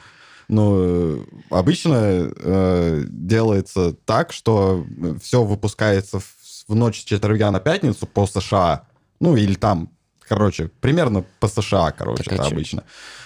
Но 0.49 0.77
э, 0.79 1.19
обычно 1.51 2.31
э, 2.37 3.05
делается 3.07 3.93
так, 4.07 4.33
что 4.33 4.87
все 5.23 5.45
выпускается 5.45 6.21
в, 6.21 6.35
в 6.69 6.75
ночь 6.75 7.01
с 7.01 7.05
четверга 7.05 7.51
на 7.51 7.61
пятницу 7.61 8.07
по 8.07 8.27
США. 8.27 8.83
Ну, 9.21 9.35
или 9.37 9.55
там, 9.55 9.91
короче, 10.21 10.71
примерно 10.81 11.25
по 11.41 11.49
США, 11.49 11.91
короче, 11.91 12.23
Так, 12.23 12.33
а 12.33 12.37
это 12.37 12.45
обычно. 12.45 12.85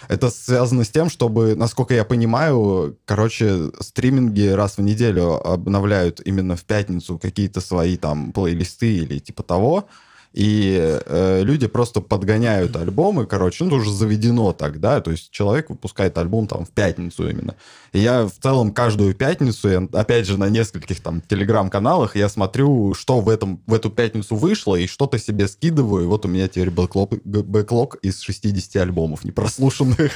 Это 0.08 0.30
связано 0.30 0.84
с 0.84 0.88
тем, 0.88 1.10
чтобы, 1.10 1.54
насколько 1.56 1.92
я 1.92 2.04
понимаю, 2.04 2.96
короче, 3.04 3.70
стриминги 3.80 4.46
раз 4.48 4.78
в 4.78 4.82
неделю 4.82 5.46
обновляют 5.46 6.20
именно 6.24 6.56
в 6.56 6.64
пятницу 6.64 7.18
какие-то 7.18 7.60
свои 7.60 7.96
там 7.96 8.32
плейлисты 8.32 8.94
или 8.94 9.18
типа 9.18 9.42
того. 9.42 9.88
И 10.32 10.78
э, 10.80 11.42
люди 11.42 11.66
просто 11.66 12.00
подгоняют 12.00 12.74
альбомы, 12.76 13.26
короче, 13.26 13.64
ну, 13.64 13.68
это 13.68 13.76
уже 13.76 13.92
заведено 13.92 14.52
так, 14.52 14.80
да, 14.80 15.00
то 15.00 15.10
есть 15.10 15.30
человек 15.30 15.68
выпускает 15.68 16.16
альбом 16.16 16.46
там 16.46 16.64
в 16.64 16.70
пятницу 16.70 17.28
именно. 17.28 17.54
И 17.92 17.98
я 17.98 18.24
в 18.24 18.32
целом 18.32 18.72
каждую 18.72 19.14
пятницу, 19.14 19.68
я, 19.68 19.86
опять 19.92 20.26
же, 20.26 20.38
на 20.38 20.48
нескольких 20.48 21.00
там 21.00 21.20
телеграм-каналах 21.20 22.16
я 22.16 22.30
смотрю, 22.30 22.94
что 22.94 23.20
в, 23.20 23.28
этом, 23.28 23.62
в 23.66 23.74
эту 23.74 23.90
пятницу 23.90 24.34
вышло, 24.34 24.74
и 24.76 24.86
что-то 24.86 25.18
себе 25.18 25.48
скидываю, 25.48 26.04
и 26.04 26.06
вот 26.06 26.24
у 26.24 26.28
меня 26.28 26.48
теперь 26.48 26.70
бэклог, 26.70 27.12
бэклог 27.24 27.96
из 27.96 28.20
60 28.20 28.76
альбомов 28.82 29.24
непрослушанных. 29.24 30.12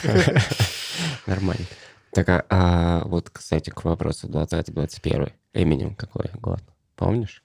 Нормально. 1.26 1.66
Так, 2.12 2.30
а, 2.30 2.44
а 2.48 3.04
вот, 3.04 3.28
кстати, 3.28 3.68
к 3.68 3.84
вопросу 3.84 4.28
20-21. 4.28 5.32
Эминем 5.52 5.94
какой 5.94 6.30
год? 6.40 6.60
Помнишь? 6.94 7.42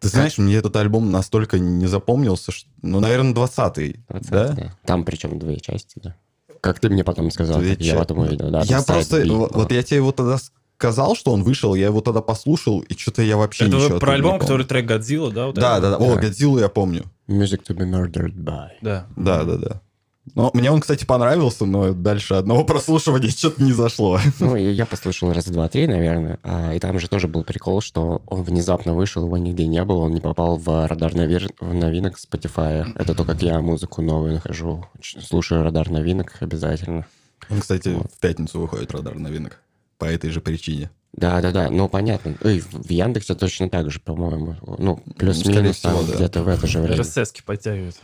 Ты 0.00 0.08
знаешь, 0.08 0.38
мне 0.38 0.54
этот 0.56 0.74
альбом 0.76 1.10
настолько 1.10 1.58
не 1.58 1.86
запомнился, 1.86 2.52
что, 2.52 2.68
ну, 2.82 3.00
наверное, 3.00 3.34
20-й, 3.34 4.00
20 4.08 4.30
да? 4.30 4.76
Там 4.84 5.04
причем 5.04 5.38
две 5.38 5.56
части, 5.58 6.00
да? 6.02 6.14
Как 6.60 6.80
ты 6.80 6.88
мне 6.88 7.04
потом 7.04 7.30
сказал, 7.30 7.58
Две 7.60 7.76
я 7.78 7.94
потом 7.96 8.18
увидел, 8.18 8.50
да. 8.50 8.62
я 8.64 8.82
просто, 8.82 9.22
бит, 9.22 9.30
вот, 9.30 9.52
но- 9.52 9.58
вот 9.60 9.72
я 9.72 9.82
тебе 9.82 9.98
его 9.98 10.12
тогда 10.12 10.38
сказал, 10.76 11.14
что 11.16 11.32
он 11.32 11.42
вышел, 11.44 11.74
я 11.74 11.86
его 11.86 12.00
тогда 12.00 12.20
послушал, 12.20 12.80
и 12.80 12.94
что-то 12.96 13.22
я 13.22 13.36
вообще 13.36 13.64
Это 13.64 13.68
ничего 13.74 13.80
вы 13.80 13.86
оттуда 13.86 14.00
про 14.00 14.12
альбом, 14.14 14.38
который 14.38 14.66
трек 14.66 14.86
Годзилла, 14.86 15.30
да? 15.32 15.46
вот 15.46 15.54
Да, 15.56 15.78
это? 15.78 15.90
да, 15.90 15.98
да. 15.98 16.04
О, 16.04 16.14
Да. 16.14 16.20
Годзиллу 16.20 16.58
я 16.58 16.68
помню. 16.68 17.04
Music 17.28 17.62
to 17.68 17.76
be 17.76 17.84
murdered 17.88 18.34
by. 18.36 18.70
Да. 18.80 19.06
Да, 19.16 19.44
да, 19.44 19.56
да. 19.56 19.80
Но 20.34 20.50
мне 20.54 20.70
он, 20.70 20.80
кстати, 20.80 21.04
понравился, 21.04 21.64
но 21.66 21.92
дальше 21.92 22.34
одного 22.34 22.64
прослушивания 22.66 23.30
что-то 23.30 23.62
не 23.62 23.72
зашло. 23.72 24.18
Ну, 24.40 24.56
я 24.56 24.86
послушал 24.86 25.32
раз, 25.32 25.46
два, 25.46 25.68
три, 25.68 25.86
наверное. 25.86 26.38
А, 26.42 26.74
и 26.74 26.78
там 26.78 26.98
же 26.98 27.08
тоже 27.08 27.28
был 27.28 27.44
прикол, 27.44 27.80
что 27.80 28.22
он 28.26 28.42
внезапно 28.42 28.94
вышел, 28.94 29.24
его 29.24 29.36
нигде 29.36 29.66
не 29.66 29.84
было, 29.84 29.98
он 30.04 30.14
не 30.14 30.20
попал 30.20 30.56
в 30.56 30.86
радар 30.86 31.14
новер- 31.14 31.50
новинок 31.60 32.16
Spotify. 32.18 32.90
Это 32.94 33.14
то, 33.14 33.24
как 33.24 33.42
я 33.42 33.60
музыку 33.60 34.02
новую 34.02 34.34
нахожу. 34.34 34.86
Слушаю 35.02 35.62
радар 35.62 35.90
новинок 35.90 36.36
обязательно. 36.40 37.06
Он, 37.50 37.60
кстати, 37.60 37.88
в 37.88 38.20
пятницу 38.20 38.60
выходит 38.60 38.92
радар 38.92 39.18
новинок. 39.18 39.60
По 39.98 40.04
этой 40.04 40.30
же 40.30 40.40
причине. 40.40 40.90
Да-да-да, 41.18 41.68
ну 41.70 41.88
понятно. 41.88 42.36
Ой, 42.44 42.60
в 42.60 42.72
в 42.88 42.90
Яндексе 42.90 43.34
точно 43.34 43.68
так 43.68 43.90
же, 43.90 43.98
по-моему. 43.98 44.56
Ну, 44.78 45.02
плюс-минус 45.16 45.80
там 45.80 46.06
да. 46.06 46.14
где-то 46.14 46.42
в 46.44 46.48
это 46.48 46.66
же 46.66 46.80
время. 46.80 47.02
РСС-ки 47.02 47.42
подтягивают. 47.44 47.96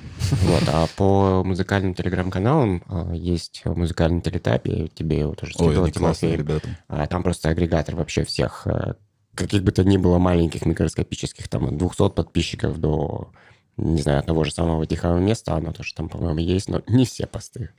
Вот, 0.42 0.62
а 0.66 0.86
по 0.96 1.44
музыкальным 1.44 1.94
телеграм-каналам 1.94 2.82
а, 2.88 3.12
есть 3.14 3.62
музыкальный 3.64 4.20
телетап, 4.20 4.66
я 4.66 4.88
тебе 4.88 5.20
его 5.20 5.34
тоже 5.34 5.52
Ой, 5.58 5.66
скидывал, 5.66 5.84
они 5.84 5.92
классные 5.92 6.32
Тимофей. 6.32 6.54
ребята. 6.54 6.68
А 6.88 7.06
там 7.06 7.22
просто 7.22 7.50
агрегатор 7.50 7.94
вообще 7.94 8.24
всех, 8.24 8.66
э, 8.66 8.94
каких 9.34 9.62
бы 9.62 9.70
то 9.70 9.84
ни 9.84 9.96
было 9.96 10.18
маленьких 10.18 10.66
микроскопических, 10.66 11.46
там, 11.48 11.66
от 11.66 11.76
200 11.76 12.10
подписчиков 12.10 12.78
до, 12.78 13.30
не 13.76 14.02
знаю, 14.02 14.22
того 14.24 14.42
же 14.44 14.52
самого 14.52 14.86
тихого 14.86 15.18
места, 15.18 15.54
оно 15.54 15.72
тоже 15.72 15.94
там, 15.94 16.08
по-моему, 16.08 16.40
есть, 16.40 16.68
но 16.68 16.82
не 16.88 17.04
все 17.04 17.26
посты 17.26 17.70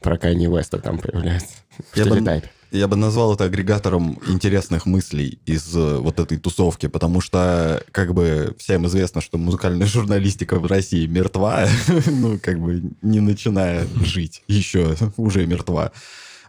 про 0.00 0.16
Кайни 0.18 0.46
Уэста 0.46 0.78
там 0.78 0.98
появляются 0.98 1.54
в 1.92 1.96
Я 1.96 2.04
бы- 2.04 2.10
телетайпе. 2.16 2.48
Я 2.74 2.88
бы 2.88 2.96
назвал 2.96 3.34
это 3.34 3.44
агрегатором 3.44 4.18
интересных 4.26 4.84
мыслей 4.84 5.38
из 5.46 5.76
э, 5.76 5.98
вот 5.98 6.18
этой 6.18 6.38
тусовки, 6.38 6.88
потому 6.88 7.20
что, 7.20 7.84
как 7.92 8.12
бы, 8.14 8.56
всем 8.58 8.88
известно, 8.88 9.20
что 9.20 9.38
музыкальная 9.38 9.86
журналистика 9.86 10.58
в 10.58 10.66
России 10.66 11.06
мертва, 11.06 11.68
ну, 12.06 12.36
как 12.42 12.58
бы, 12.58 12.82
не 13.00 13.20
начиная 13.20 13.86
жить 14.02 14.42
еще, 14.48 14.96
уже 15.16 15.46
мертва. 15.46 15.92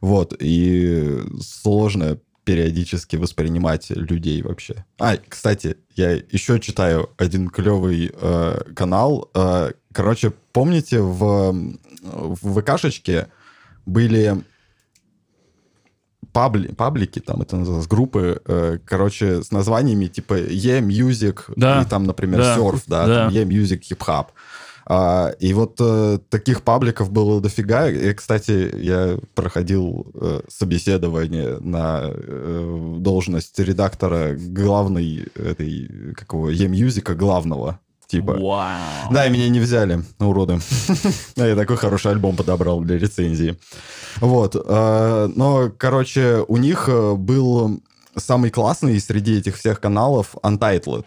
Вот, 0.01 0.35
и 0.39 1.21
сложно 1.41 2.17
периодически 2.43 3.17
воспринимать 3.17 3.91
людей 3.91 4.41
вообще. 4.41 4.83
А, 4.97 5.17
кстати, 5.17 5.77
я 5.95 6.13
еще 6.13 6.59
читаю 6.59 7.11
один 7.17 7.49
клевый 7.49 8.11
э, 8.11 8.61
канал. 8.75 9.29
Э, 9.35 9.73
короче, 9.93 10.33
помните, 10.53 11.01
в, 11.01 11.77
в 12.01 12.61
ВКшечке 12.61 13.27
были 13.85 14.43
пабли, 16.35 16.67
паблики, 16.67 17.19
там 17.19 17.41
это 17.41 17.55
называлось, 17.55 17.87
группы, 17.87 18.41
э, 18.45 18.77
короче, 18.83 19.41
с 19.41 19.51
названиями 19.51 20.07
типа 20.07 20.33
E-Music 20.33 21.43
Да. 21.55 21.81
и 21.81 21.85
там, 21.85 22.03
например, 22.03 22.41
Да. 22.41 22.57
Surf, 22.57 22.83
да, 22.87 23.07
Да. 23.07 23.29
E-Music, 23.31 23.79
Hip-Hop. 23.89 24.25
А, 24.87 25.29
и 25.39 25.53
вот 25.53 25.77
э, 25.79 26.19
таких 26.29 26.61
пабликов 26.61 27.09
было 27.09 27.39
дофига. 27.39 27.87
И, 27.89 28.13
кстати, 28.13 28.69
я 28.75 29.17
проходил 29.33 30.05
э, 30.13 30.41
собеседование 30.49 31.57
на 31.61 32.01
э, 32.03 32.95
должность 32.99 33.57
редактора 33.57 34.35
главной 34.37 35.27
этой, 35.35 36.13
какого, 36.15 36.49
E-Music, 36.49 37.15
главного, 37.15 37.79
типа. 38.07 38.33
Вау. 38.33 39.11
Да, 39.11 39.25
и 39.25 39.29
меня 39.29 39.49
не 39.49 39.59
взяли, 39.59 40.03
уроды. 40.19 40.59
А 41.37 41.47
Я 41.47 41.55
такой 41.55 41.77
хороший 41.77 42.11
альбом 42.11 42.35
подобрал 42.35 42.81
для 42.81 42.97
рецензии. 42.97 43.57
Вот. 44.17 44.55
э, 44.55 45.29
Но, 45.35 45.71
короче, 45.77 46.43
у 46.47 46.57
них 46.57 46.85
э, 46.87 47.13
был 47.15 47.81
самый 48.15 48.49
классный 48.49 48.99
среди 48.99 49.37
этих 49.37 49.57
всех 49.57 49.79
каналов 49.79 50.35
Untitled. 50.43 51.05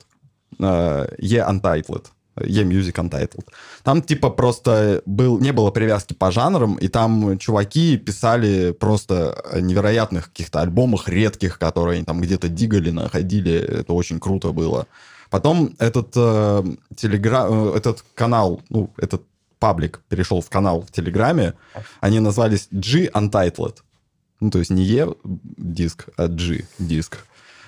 Э, 0.61 1.07
E-Untitled. 1.19 2.07
E-Music 2.41 2.95
Untitled. 2.95 3.47
Там 3.83 4.03
типа 4.03 4.31
просто 4.31 5.03
был, 5.07 5.39
не 5.39 5.53
было 5.53 5.71
привязки 5.71 6.15
по 6.15 6.31
жанрам, 6.31 6.77
и 6.77 6.89
там 6.89 7.39
чуваки 7.39 7.97
писали 7.97 8.73
просто 8.73 9.43
невероятных 9.61 10.29
каких-то 10.29 10.61
альбомах 10.61 11.09
редких, 11.09 11.59
которые 11.59 11.97
они 11.97 12.05
там 12.05 12.21
где-то 12.21 12.49
дигали, 12.49 12.91
находили. 12.91 13.55
Это 13.55 13.93
очень 13.93 14.21
круто 14.21 14.53
было. 14.53 14.87
Потом 15.31 15.75
этот, 15.79 16.13
э, 16.17 16.65
телегра... 16.97 17.47
э, 17.49 17.73
этот 17.77 18.05
канал, 18.15 18.63
ну, 18.71 18.91
этот 18.97 19.23
паблик 19.59 20.01
перешел 20.09 20.41
в 20.41 20.49
канал 20.49 20.83
в 20.83 20.91
Телеграме. 20.91 21.55
Они 22.01 22.21
назвались 22.21 22.69
G 22.71 23.09
Untitled. 23.09 23.77
Ну, 24.41 24.51
то 24.51 24.59
есть 24.59 24.71
не 24.71 24.85
E 24.85 25.15
диск, 25.57 26.09
а 26.17 26.29
G 26.29 26.65
диск. 26.79 27.19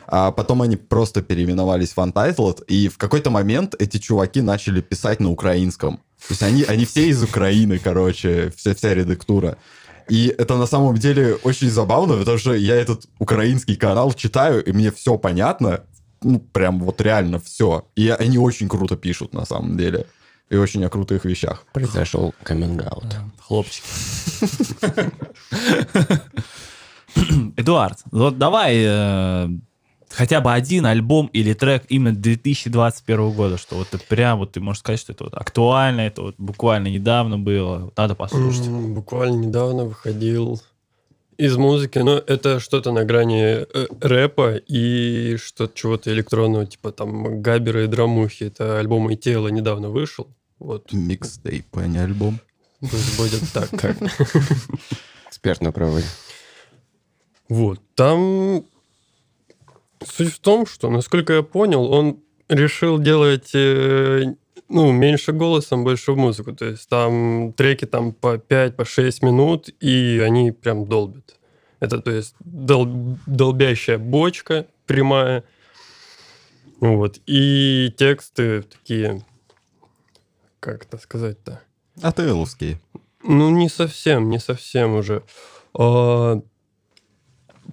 А 0.06 0.32
потом 0.32 0.62
они 0.62 0.76
просто 0.76 1.22
переименовались 1.22 1.92
в 1.92 1.98
Untitled, 1.98 2.64
и 2.66 2.88
в 2.88 2.98
какой-то 2.98 3.30
момент 3.30 3.74
эти 3.78 3.98
чуваки 3.98 4.40
начали 4.40 4.80
писать 4.80 5.20
на 5.20 5.30
украинском. 5.30 5.98
То 6.28 6.30
есть 6.30 6.42
они, 6.42 6.64
они 6.64 6.84
все 6.84 7.08
из 7.08 7.22
Украины, 7.22 7.78
короче, 7.78 8.52
вся, 8.56 8.74
вся 8.74 8.94
редактура. 8.94 9.56
И 10.08 10.34
это 10.36 10.56
на 10.56 10.66
самом 10.66 10.96
деле 10.96 11.36
очень 11.44 11.70
забавно, 11.70 12.16
потому 12.16 12.38
что 12.38 12.54
я 12.54 12.74
этот 12.74 13.06
украинский 13.20 13.76
канал 13.76 14.12
читаю, 14.12 14.64
и 14.64 14.72
мне 14.72 14.90
все 14.90 15.16
понятно, 15.16 15.84
ну, 16.22 16.40
прям 16.40 16.80
вот 16.80 17.00
реально 17.00 17.38
все. 17.38 17.86
И 17.96 18.08
они 18.08 18.38
очень 18.38 18.68
круто 18.68 18.96
пишут, 18.96 19.32
на 19.34 19.44
самом 19.44 19.76
деле. 19.76 20.06
И 20.48 20.56
очень 20.56 20.84
о 20.84 20.88
крутых 20.88 21.24
вещах. 21.24 21.64
Произошел 21.72 22.34
каминг-аут. 22.42 23.06
Хлопчики. 23.38 23.86
Эдуард, 27.56 27.98
вот 28.12 28.38
давай 28.38 28.76
э, 28.84 29.48
хотя 30.10 30.40
бы 30.40 30.52
один 30.52 30.86
альбом 30.86 31.26
или 31.32 31.54
трек 31.54 31.84
именно 31.88 32.14
2021 32.14 33.30
года, 33.32 33.58
что 33.58 33.76
вот 33.76 33.88
это 33.92 34.04
прям 34.04 34.38
вот 34.38 34.52
ты 34.52 34.60
можешь 34.60 34.80
сказать, 34.80 35.00
что 35.00 35.12
это 35.12 35.24
вот 35.24 35.34
актуально, 35.34 36.02
это 36.02 36.22
вот 36.22 36.34
буквально 36.38 36.88
недавно 36.88 37.38
было, 37.38 37.92
надо 37.96 38.14
послушать. 38.14 38.68
Буквально 38.68 39.46
недавно 39.46 39.84
выходил 39.84 40.60
из 41.40 41.56
музыки, 41.56 41.98
но 41.98 42.18
это 42.18 42.60
что-то 42.60 42.92
на 42.92 43.04
грани 43.04 43.64
э, 43.64 43.86
рэпа 44.00 44.56
и 44.56 45.36
что-то 45.38 45.74
чего-то 45.74 46.12
электронного, 46.12 46.66
типа 46.66 46.92
там 46.92 47.40
Габера 47.40 47.84
и 47.84 47.86
Драмухи. 47.86 48.44
Это 48.44 48.78
альбом 48.78 49.10
и 49.10 49.16
тело 49.16 49.48
недавно 49.48 49.88
вышел. 49.88 50.28
Вот, 50.58 50.92
Микстейп, 50.92 51.64
а 51.78 51.86
не 51.86 51.98
альбом. 51.98 52.38
пусть 52.80 53.16
будет 53.16 53.42
так. 53.54 53.70
Эксперт 55.28 55.62
на 55.62 55.72
правы. 55.72 56.02
Вот, 57.48 57.80
там 57.94 58.64
суть 60.04 60.34
в 60.34 60.40
том, 60.40 60.66
что, 60.66 60.90
насколько 60.90 61.32
я 61.32 61.42
понял, 61.42 61.90
он 61.90 62.20
решил 62.50 62.98
делать, 62.98 63.54
э, 63.54 64.34
ну, 64.70 64.92
меньше 64.92 65.32
голосом, 65.32 65.84
больше 65.84 66.12
в 66.12 66.16
музыку. 66.16 66.52
То 66.52 66.64
есть 66.66 66.88
там 66.88 67.52
треки 67.52 67.84
там 67.84 68.12
по 68.12 68.38
5, 68.38 68.76
по 68.76 68.84
6 68.84 69.22
минут, 69.22 69.68
и 69.80 70.22
они 70.24 70.52
прям 70.52 70.86
долбят. 70.86 71.36
Это, 71.80 72.00
то 72.00 72.10
есть, 72.10 72.34
дол- 72.40 73.18
долбящая 73.26 73.98
бочка 73.98 74.66
прямая. 74.86 75.44
Вот. 76.80 77.20
И 77.26 77.92
тексты 77.96 78.62
такие, 78.62 79.24
как 80.60 80.84
это 80.84 80.98
сказать-то? 80.98 81.60
АТЛовские. 82.00 82.80
Ну, 83.22 83.50
не 83.50 83.68
совсем, 83.68 84.30
не 84.30 84.38
совсем 84.38 84.94
уже. 84.94 85.22
А, 85.74 86.40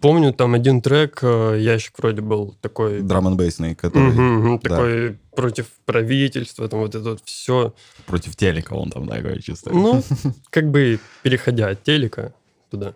Помню, 0.01 0.33
там 0.33 0.53
один 0.53 0.81
трек, 0.81 1.19
э, 1.21 1.57
ящик 1.59 1.97
вроде 1.99 2.21
был 2.21 2.55
такой... 2.61 3.01
драм 3.01 3.27
н 3.27 3.37
бейсный, 3.37 3.75
который 3.75 4.11
Мгм, 4.11 4.35
мгм, 4.35 4.59
да. 4.63 4.69
такой 4.69 5.17
против 5.35 5.67
правительства, 5.85 6.67
там 6.67 6.79
вот 6.79 6.95
это 6.95 7.11
вот 7.11 7.21
все. 7.25 7.73
против 8.05 8.35
телека 8.35 8.73
он 8.73 8.89
там 8.89 9.07
такой 9.07 9.41
чисто. 9.41 9.71
Ну, 9.71 10.03
как 10.49 10.69
бы 10.69 10.99
переходя 11.23 11.69
от 11.69 11.83
телека 11.83 12.33
туда. 12.69 12.93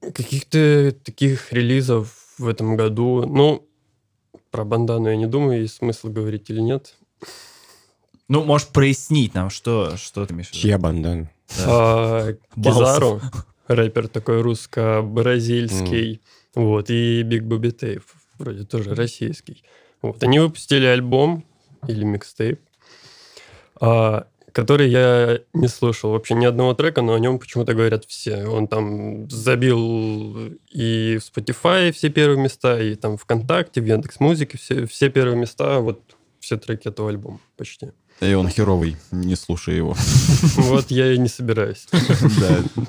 Каких-то 0.00 0.94
таких 1.04 1.52
релизов 1.52 2.14
в 2.38 2.48
этом 2.48 2.76
году, 2.76 3.24
ну, 3.26 3.66
про 4.50 4.64
бандану 4.64 5.08
я 5.08 5.16
не 5.16 5.26
думаю, 5.26 5.62
есть 5.62 5.76
смысл 5.76 6.08
говорить 6.08 6.50
или 6.50 6.60
нет. 6.60 6.96
Ну, 8.28 8.44
можешь 8.44 8.68
прояснить 8.68 9.34
нам, 9.34 9.50
что, 9.50 9.96
что 9.96 10.26
ты 10.26 10.34
имеешь 10.34 10.48
в 10.48 10.52
виду? 10.52 10.62
Чья 10.62 10.78
бандана? 10.78 11.30
А, 11.64 12.34
Балсов. 12.56 12.82
Кизару, 12.82 13.20
рэпер 13.68 14.08
такой 14.08 14.42
русско-бразильский, 14.42 16.20
вот, 16.54 16.90
и 16.90 17.22
Биг 17.22 17.44
Бобби 17.44 17.70
Тейп, 17.70 18.02
вроде 18.38 18.64
тоже 18.64 18.94
российский. 18.94 19.62
Вот, 20.02 20.22
они 20.22 20.38
выпустили 20.38 20.86
альбом 20.86 21.44
или 21.86 22.04
микстейп, 22.04 22.60
а, 23.80 24.26
который 24.52 24.88
я 24.88 25.40
не 25.52 25.68
слушал 25.68 26.12
вообще 26.12 26.34
ни 26.34 26.46
одного 26.46 26.74
трека, 26.74 27.02
но 27.02 27.14
о 27.14 27.18
нем 27.18 27.38
почему-то 27.38 27.74
говорят 27.74 28.06
все. 28.06 28.46
Он 28.46 28.68
там 28.68 29.28
забил 29.28 30.54
и 30.70 31.18
в 31.18 31.30
Spotify 31.30 31.92
все 31.92 32.08
первые 32.08 32.42
места, 32.42 32.80
и 32.80 32.94
там 32.94 33.18
ВКонтакте, 33.18 33.82
в 33.82 33.84
Яндекс.Музыке 33.84 34.56
все, 34.56 34.86
все 34.86 35.10
первые 35.10 35.36
места, 35.36 35.80
вот 35.80 36.00
все 36.40 36.56
треки 36.56 36.88
этого 36.88 37.10
альбома 37.10 37.40
почти. 37.56 37.88
И 38.20 38.32
он 38.32 38.48
херовый, 38.48 38.96
не 39.10 39.36
слушай 39.36 39.76
его. 39.76 39.94
Вот 40.56 40.90
я 40.90 41.12
и 41.12 41.18
не 41.18 41.28
собираюсь. 41.28 41.86
Да. 42.40 42.84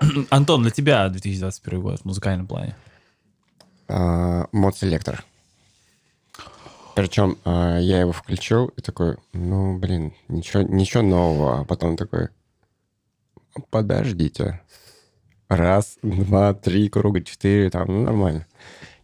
Антон, 0.30 0.62
для 0.62 0.70
тебя 0.70 1.08
2021 1.08 1.80
год 1.80 2.00
в 2.00 2.04
музыкальном 2.04 2.46
плане. 2.46 2.74
А, 3.88 4.46
Modeselektor. 4.52 5.24
Причем 6.94 7.38
а, 7.44 7.78
я 7.78 8.00
его 8.00 8.12
включил 8.12 8.66
и 8.76 8.80
такой, 8.80 9.16
ну, 9.32 9.78
блин, 9.78 10.12
ничего, 10.28 10.62
ничего 10.62 11.02
нового. 11.02 11.60
А 11.60 11.64
потом 11.64 11.96
такой, 11.96 12.28
подождите. 13.70 14.60
Раз, 15.48 15.98
два, 16.02 16.54
три 16.54 16.88
круга, 16.88 17.22
четыре, 17.22 17.70
там, 17.70 17.86
ну, 17.88 18.02
нормально. 18.04 18.46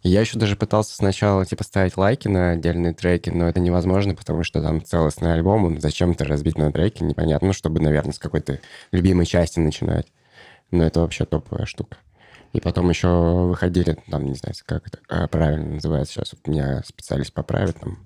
Я 0.02 0.20
еще 0.20 0.38
даже 0.38 0.54
пытался 0.54 0.94
сначала, 0.94 1.44
типа, 1.44 1.64
ставить 1.64 1.96
лайки 1.96 2.28
на 2.28 2.52
отдельные 2.52 2.94
треки, 2.94 3.30
но 3.30 3.48
это 3.48 3.58
невозможно, 3.58 4.14
потому 4.14 4.44
что 4.44 4.62
там 4.62 4.84
целостный 4.84 5.34
альбом, 5.34 5.80
зачем-то 5.80 6.24
разбит 6.24 6.56
на 6.58 6.70
треки, 6.70 7.02
непонятно, 7.02 7.52
чтобы, 7.52 7.80
наверное, 7.80 8.12
с 8.12 8.20
какой-то 8.20 8.60
любимой 8.92 9.26
части 9.26 9.58
начинать. 9.58 10.06
Но 10.70 10.84
это 10.84 11.00
вообще 11.00 11.24
топовая 11.24 11.66
штука. 11.66 11.98
И 12.52 12.60
потом 12.60 12.88
еще 12.88 13.08
выходили, 13.08 13.98
там, 14.10 14.24
не 14.24 14.34
знаю, 14.34 14.54
как 14.64 14.86
это 14.86 14.98
а, 15.08 15.26
правильно 15.28 15.74
называется 15.74 16.14
сейчас, 16.14 16.32
вот 16.32 16.46
меня 16.46 16.82
специалист 16.86 17.32
поправит, 17.32 17.78
там, 17.78 17.98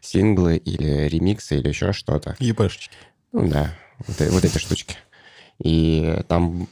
синглы 0.00 0.56
или 0.58 1.08
ремиксы 1.08 1.58
или 1.58 1.68
еще 1.68 1.92
что-то. 1.92 2.36
ЕПшечки. 2.38 2.96
Ну 3.32 3.48
да, 3.48 3.74
вот, 4.06 4.20
э- 4.20 4.30
вот 4.30 4.44
эти 4.44 4.58
штучки. 4.58 4.96
И 5.58 6.20
там 6.28 6.68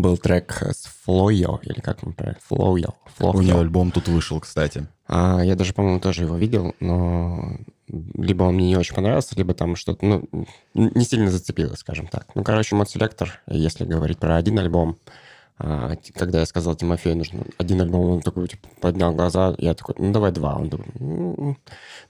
был 0.00 0.16
трек 0.16 0.62
с 0.62 0.88
Флойо, 1.04 1.60
или 1.62 1.80
как 1.80 2.02
он 2.02 2.12
правильно? 2.14 2.40
Флойо. 2.46 2.94
У 3.18 3.42
него 3.42 3.60
альбом 3.60 3.90
тут 3.90 4.08
вышел, 4.08 4.40
кстати. 4.40 4.86
А, 5.06 5.42
я 5.44 5.56
даже, 5.56 5.74
по-моему, 5.74 6.00
тоже 6.00 6.22
его 6.22 6.36
видел, 6.36 6.74
но 6.80 7.58
либо 7.88 8.44
он 8.44 8.54
мне 8.54 8.68
не 8.68 8.76
очень 8.76 8.94
понравился, 8.94 9.36
либо 9.36 9.52
там 9.52 9.76
что-то, 9.76 10.04
ну, 10.06 10.46
не 10.74 11.04
сильно 11.04 11.30
зацепило, 11.30 11.74
скажем 11.74 12.06
так. 12.06 12.28
Ну, 12.34 12.42
короче, 12.42 12.74
мод-селектор, 12.74 13.40
если 13.46 13.84
говорить 13.84 14.18
про 14.18 14.36
один 14.36 14.58
альбом, 14.58 14.98
а, 15.58 15.96
когда 16.14 16.40
я 16.40 16.46
сказал 16.46 16.74
Тимофею, 16.74 17.18
нужно 17.18 17.44
один 17.58 17.80
альбом, 17.80 18.10
он 18.10 18.20
такой, 18.22 18.48
типа, 18.48 18.68
поднял 18.80 19.12
глаза, 19.12 19.54
я 19.58 19.74
такой, 19.74 19.94
ну, 19.98 20.12
давай 20.12 20.32
два. 20.32 20.56
Он 20.56 20.70
такой, 20.70 20.86
«М-м». 20.98 21.58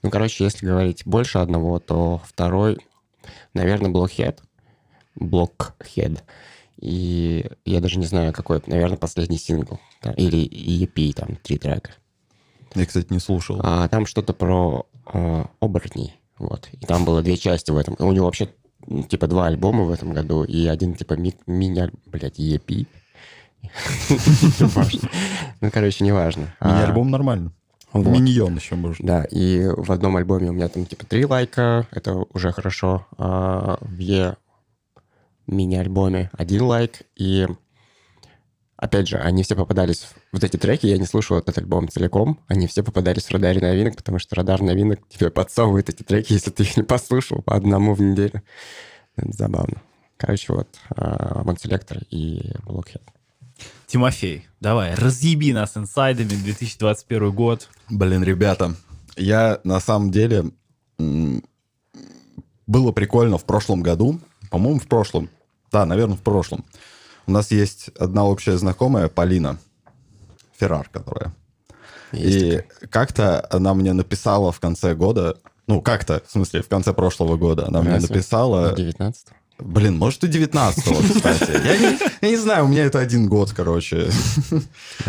ну, 0.01 0.09
короче, 0.09 0.45
если 0.45 0.65
говорить 0.65 1.03
больше 1.05 1.39
одного, 1.39 1.79
то 1.79 2.21
второй, 2.25 2.79
наверное, 3.53 3.91
Blockhead. 3.91 4.39
Blockhead. 5.19 6.21
И 6.79 7.45
я 7.65 7.79
даже 7.79 7.99
не 7.99 8.05
знаю, 8.05 8.33
какой, 8.33 8.61
наверное, 8.67 8.97
последний 8.97 9.37
сингл. 9.37 9.79
да, 10.01 10.11
или 10.13 10.39
EP, 10.47 11.13
там, 11.13 11.37
три 11.43 11.57
трека. 11.57 11.91
Я, 12.75 12.85
кстати, 12.85 13.07
не 13.13 13.19
слушал. 13.19 13.59
А, 13.63 13.87
там 13.87 14.05
что-то 14.05 14.33
про 14.33 14.85
э, 15.13 15.45
оборотней. 15.59 16.15
Вот. 16.39 16.69
И 16.73 16.85
там 16.85 17.05
было 17.05 17.21
две 17.21 17.37
части 17.37 17.71
в 17.71 17.77
этом. 17.77 17.95
У 17.99 18.11
него 18.11 18.25
вообще 18.25 18.49
м, 18.87 19.03
типа 19.03 19.27
два 19.27 19.45
альбома 19.47 19.83
в 19.83 19.91
этом 19.91 20.11
году, 20.13 20.43
и 20.43 20.65
один 20.67 20.95
типа 20.95 21.13
ми- 21.13 21.35
мини, 21.45 21.89
блядь, 22.07 22.39
EP. 22.39 22.87
Ну, 25.61 25.71
короче, 25.71 26.03
неважно. 26.03 26.53
А, 26.59 26.69
Мини-альбом 26.69 27.09
нормально. 27.09 27.51
вот. 27.93 28.07
Миньон 28.07 28.55
еще 28.55 28.75
может. 28.75 29.05
Да, 29.05 29.23
и 29.25 29.65
в 29.67 29.91
одном 29.91 30.15
альбоме 30.17 30.49
у 30.49 30.53
меня 30.53 30.67
там 30.67 30.85
типа 30.85 31.05
три 31.05 31.25
лайка, 31.25 31.87
это 31.91 32.15
уже 32.33 32.51
хорошо. 32.51 33.05
А 33.17 33.77
в 33.81 33.97
Е 33.99 34.35
мини-альбоме 35.47 36.29
один 36.33 36.63
лайк, 36.63 37.01
и 37.15 37.47
опять 38.77 39.07
же, 39.07 39.17
они 39.17 39.43
все 39.43 39.55
попадались, 39.55 40.01
в- 40.01 40.15
вот 40.33 40.43
эти 40.43 40.57
треки, 40.57 40.87
я 40.87 40.97
не 40.97 41.05
слушал 41.05 41.37
этот 41.37 41.57
альбом 41.57 41.87
целиком, 41.89 42.39
они 42.47 42.67
все 42.67 42.83
попадались 42.83 43.25
в 43.25 43.31
радаре 43.31 43.61
новинок, 43.61 43.95
потому 43.95 44.19
что 44.19 44.35
радар 44.35 44.61
новинок 44.61 44.99
тебе 45.09 45.29
подсовывает 45.29 45.89
эти 45.89 46.03
треки, 46.03 46.33
если 46.33 46.51
ты 46.51 46.63
их 46.63 46.77
не 46.77 46.83
послушал 46.83 47.41
по 47.41 47.55
одному 47.55 47.93
в 47.93 48.01
неделю. 48.01 48.41
Это 49.15 49.31
забавно. 49.31 49.81
Короче, 50.17 50.53
вот, 50.53 50.67
Монселектор 50.95 51.99
и 52.09 52.51
Blockhead. 52.65 53.01
Тимофей, 53.87 54.47
давай, 54.59 54.95
разъеби 54.95 55.53
нас 55.53 55.77
инсайдами 55.77 56.29
2021 56.29 57.31
год. 57.31 57.69
Блин, 57.89 58.23
ребята, 58.23 58.75
я 59.17 59.59
на 59.63 59.79
самом 59.79 60.11
деле... 60.11 60.51
Было 62.65 62.93
прикольно 62.93 63.37
в 63.37 63.43
прошлом 63.43 63.81
году, 63.83 64.19
по-моему, 64.49 64.79
в 64.79 64.87
прошлом. 64.87 65.29
Да, 65.73 65.85
наверное, 65.85 66.15
в 66.15 66.21
прошлом. 66.21 66.63
У 67.25 67.31
нас 67.31 67.49
есть 67.49 67.89
одна 67.97 68.25
общая 68.25 68.57
знакомая, 68.57 69.07
Полина 69.07 69.57
Феррар, 70.57 70.87
которая. 70.89 71.33
Есть 72.11 72.37
И 72.37 72.87
как-то 72.87 73.45
она 73.49 73.73
мне 73.73 73.91
написала 73.93 74.51
в 74.51 74.59
конце 74.59 74.93
года, 74.93 75.37
ну, 75.65 75.81
как-то, 75.81 76.21
в 76.27 76.31
смысле, 76.31 76.61
в 76.61 76.69
конце 76.69 76.93
прошлого 76.93 77.37
года, 77.37 77.67
она 77.67 77.81
мне 77.81 77.93
Разве? 77.93 78.09
написала... 78.09 78.75
19 78.75 79.27
Блин, 79.59 79.97
может 79.97 80.23
и 80.23 80.27
19-го, 80.27 81.13
кстати. 81.13 81.51
Я 81.63 81.77
не, 81.77 81.99
я 82.21 82.29
не 82.29 82.37
знаю, 82.37 82.65
у 82.65 82.67
меня 82.67 82.85
это 82.85 82.99
один 82.99 83.27
год, 83.27 83.51
короче. 83.55 84.09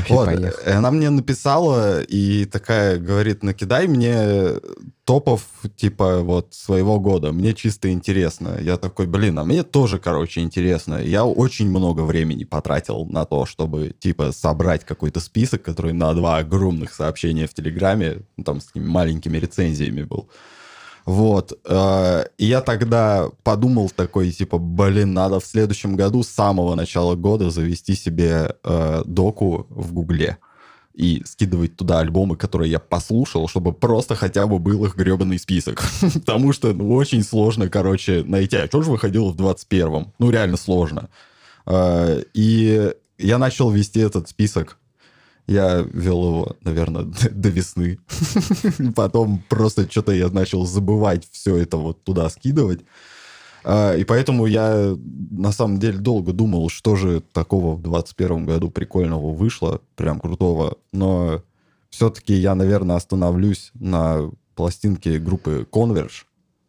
Вот, 0.09 0.29
она 0.67 0.91
мне 0.91 1.11
написала 1.11 2.03
и 2.03 2.45
такая 2.45 2.99
говорит, 2.99 3.43
накидай 3.43 3.87
мне 3.87 4.61
топов 5.05 5.43
типа 5.77 6.21
вот 6.21 6.55
своего 6.55 7.01
года, 7.01 7.33
мне 7.33 7.55
чисто 7.55 7.91
интересно. 7.91 8.59
Я 8.61 8.77
такой, 8.77 9.07
блин, 9.07 9.39
а 9.39 9.45
мне 9.45 9.63
тоже, 9.63 9.99
короче, 9.99 10.41
интересно. 10.41 10.97
Я 11.03 11.25
очень 11.25 11.69
много 11.69 12.03
времени 12.03 12.45
потратил 12.45 13.07
на 13.07 13.25
то, 13.25 13.47
чтобы 13.47 13.95
типа 13.99 14.33
собрать 14.33 14.85
какой-то 14.85 15.21
список, 15.21 15.63
который 15.63 15.93
на 15.93 16.13
два 16.15 16.39
огромных 16.39 16.93
сообщения 16.95 17.47
в 17.47 17.55
Телеграме, 17.55 18.23
ну, 18.37 18.45
там 18.45 18.61
с 18.61 18.67
такими 18.67 18.87
маленькими 18.87 19.39
рецензиями 19.39 20.03
был. 20.03 20.29
Вот. 21.05 21.53
э, 21.65 22.25
И 22.39 22.47
я 22.47 22.61
тогда 22.61 23.29
подумал 23.43 23.91
такой, 23.95 24.31
типа, 24.31 24.59
блин, 24.59 25.13
надо 25.13 25.41
в 25.41 25.45
следующем 25.45 25.97
году 25.97 26.23
с 26.23 26.29
самого 26.29 26.75
начала 26.75 27.15
года 27.15 27.51
завести 27.51 27.95
себе 27.95 28.55
э, 28.65 29.03
доку 29.05 29.67
в 29.69 29.93
Гугле 29.93 30.39
и 30.95 31.23
скидывать 31.27 31.77
туда 31.77 31.99
альбомы, 31.99 32.37
которые 32.37 32.71
я 32.71 32.79
послушал, 32.79 33.49
чтобы 33.49 33.73
просто 33.73 34.15
хотя 34.15 34.47
бы 34.47 34.59
был 34.59 34.85
их 34.85 34.97
гребаный 34.97 35.39
список. 35.39 35.83
Потому 36.15 36.53
что 36.53 36.73
ну, 36.73 36.95
очень 36.95 37.23
сложно, 37.23 37.69
короче, 37.69 38.23
найти. 38.25 38.57
А 38.57 38.67
что 38.67 38.83
же 38.83 38.91
выходило 38.91 39.31
в 39.31 39.37
21-м? 39.37 40.13
Ну, 40.19 40.31
реально 40.31 40.57
сложно. 40.57 41.11
Э, 41.67 42.23
И 42.33 42.93
я 43.19 43.39
начал 43.39 43.71
вести 43.71 44.01
этот 44.01 44.29
список. 44.29 44.79
Я 45.47 45.85
вел 45.93 46.27
его, 46.27 46.57
наверное, 46.63 47.03
до 47.31 47.49
весны. 47.49 47.99
Потом 48.97 49.43
просто 49.49 49.91
что-то 49.91 50.13
я 50.13 50.29
начал 50.29 50.67
забывать 50.67 51.29
все 51.31 51.57
это 51.57 51.77
вот 51.77 52.03
туда 52.03 52.29
скидывать. 52.31 52.81
А, 53.65 53.95
И 53.95 54.05
поэтому 54.05 54.47
я 54.47 54.97
на 55.31 55.53
самом 55.53 55.79
деле 55.79 55.99
долго 55.99 56.33
думал, 56.33 56.69
что 56.69 56.97
же 56.97 57.23
такого 57.33 57.77
в 57.77 57.83
21 57.83 58.47
году 58.47 58.71
прикольного 58.71 59.33
вышло, 59.33 59.81
прям 59.97 60.21
крутого. 60.21 60.79
Но 60.93 61.43
все-таки 61.91 62.35
я, 62.35 62.55
наверное, 62.55 62.97
остановлюсь 62.97 63.71
на 63.75 64.31
пластинке 64.55 65.19
группы 65.19 65.67
Converge. 65.71 66.25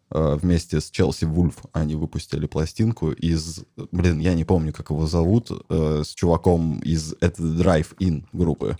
А, 0.09 0.35
Вместе 0.35 0.79
с 0.81 0.89
Челси 0.89 1.25
Вульф 1.25 1.57
они 1.73 1.95
выпустили 1.95 2.45
пластинку 2.47 3.11
из... 3.11 3.63
Блин, 3.91 4.19
я 4.19 4.33
не 4.33 4.43
помню, 4.43 4.73
как 4.73 4.89
его 4.89 5.07
зовут. 5.07 5.51
э, 5.69 6.01
С 6.05 6.13
чуваком 6.13 6.79
из 6.79 7.13
это 7.21 7.41
Drive-In 7.41 8.25
группы. 8.33 8.77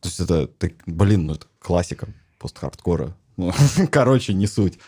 То 0.00 0.08
есть 0.08 0.20
это, 0.20 0.46
так, 0.46 0.72
блин, 0.86 1.26
ну 1.26 1.34
это 1.34 1.46
классика 1.58 2.08
пост-хардкора. 2.38 3.16
Ну, 3.36 3.52
Короче, 3.90 4.32
не 4.34 4.46
суть. 4.46 4.78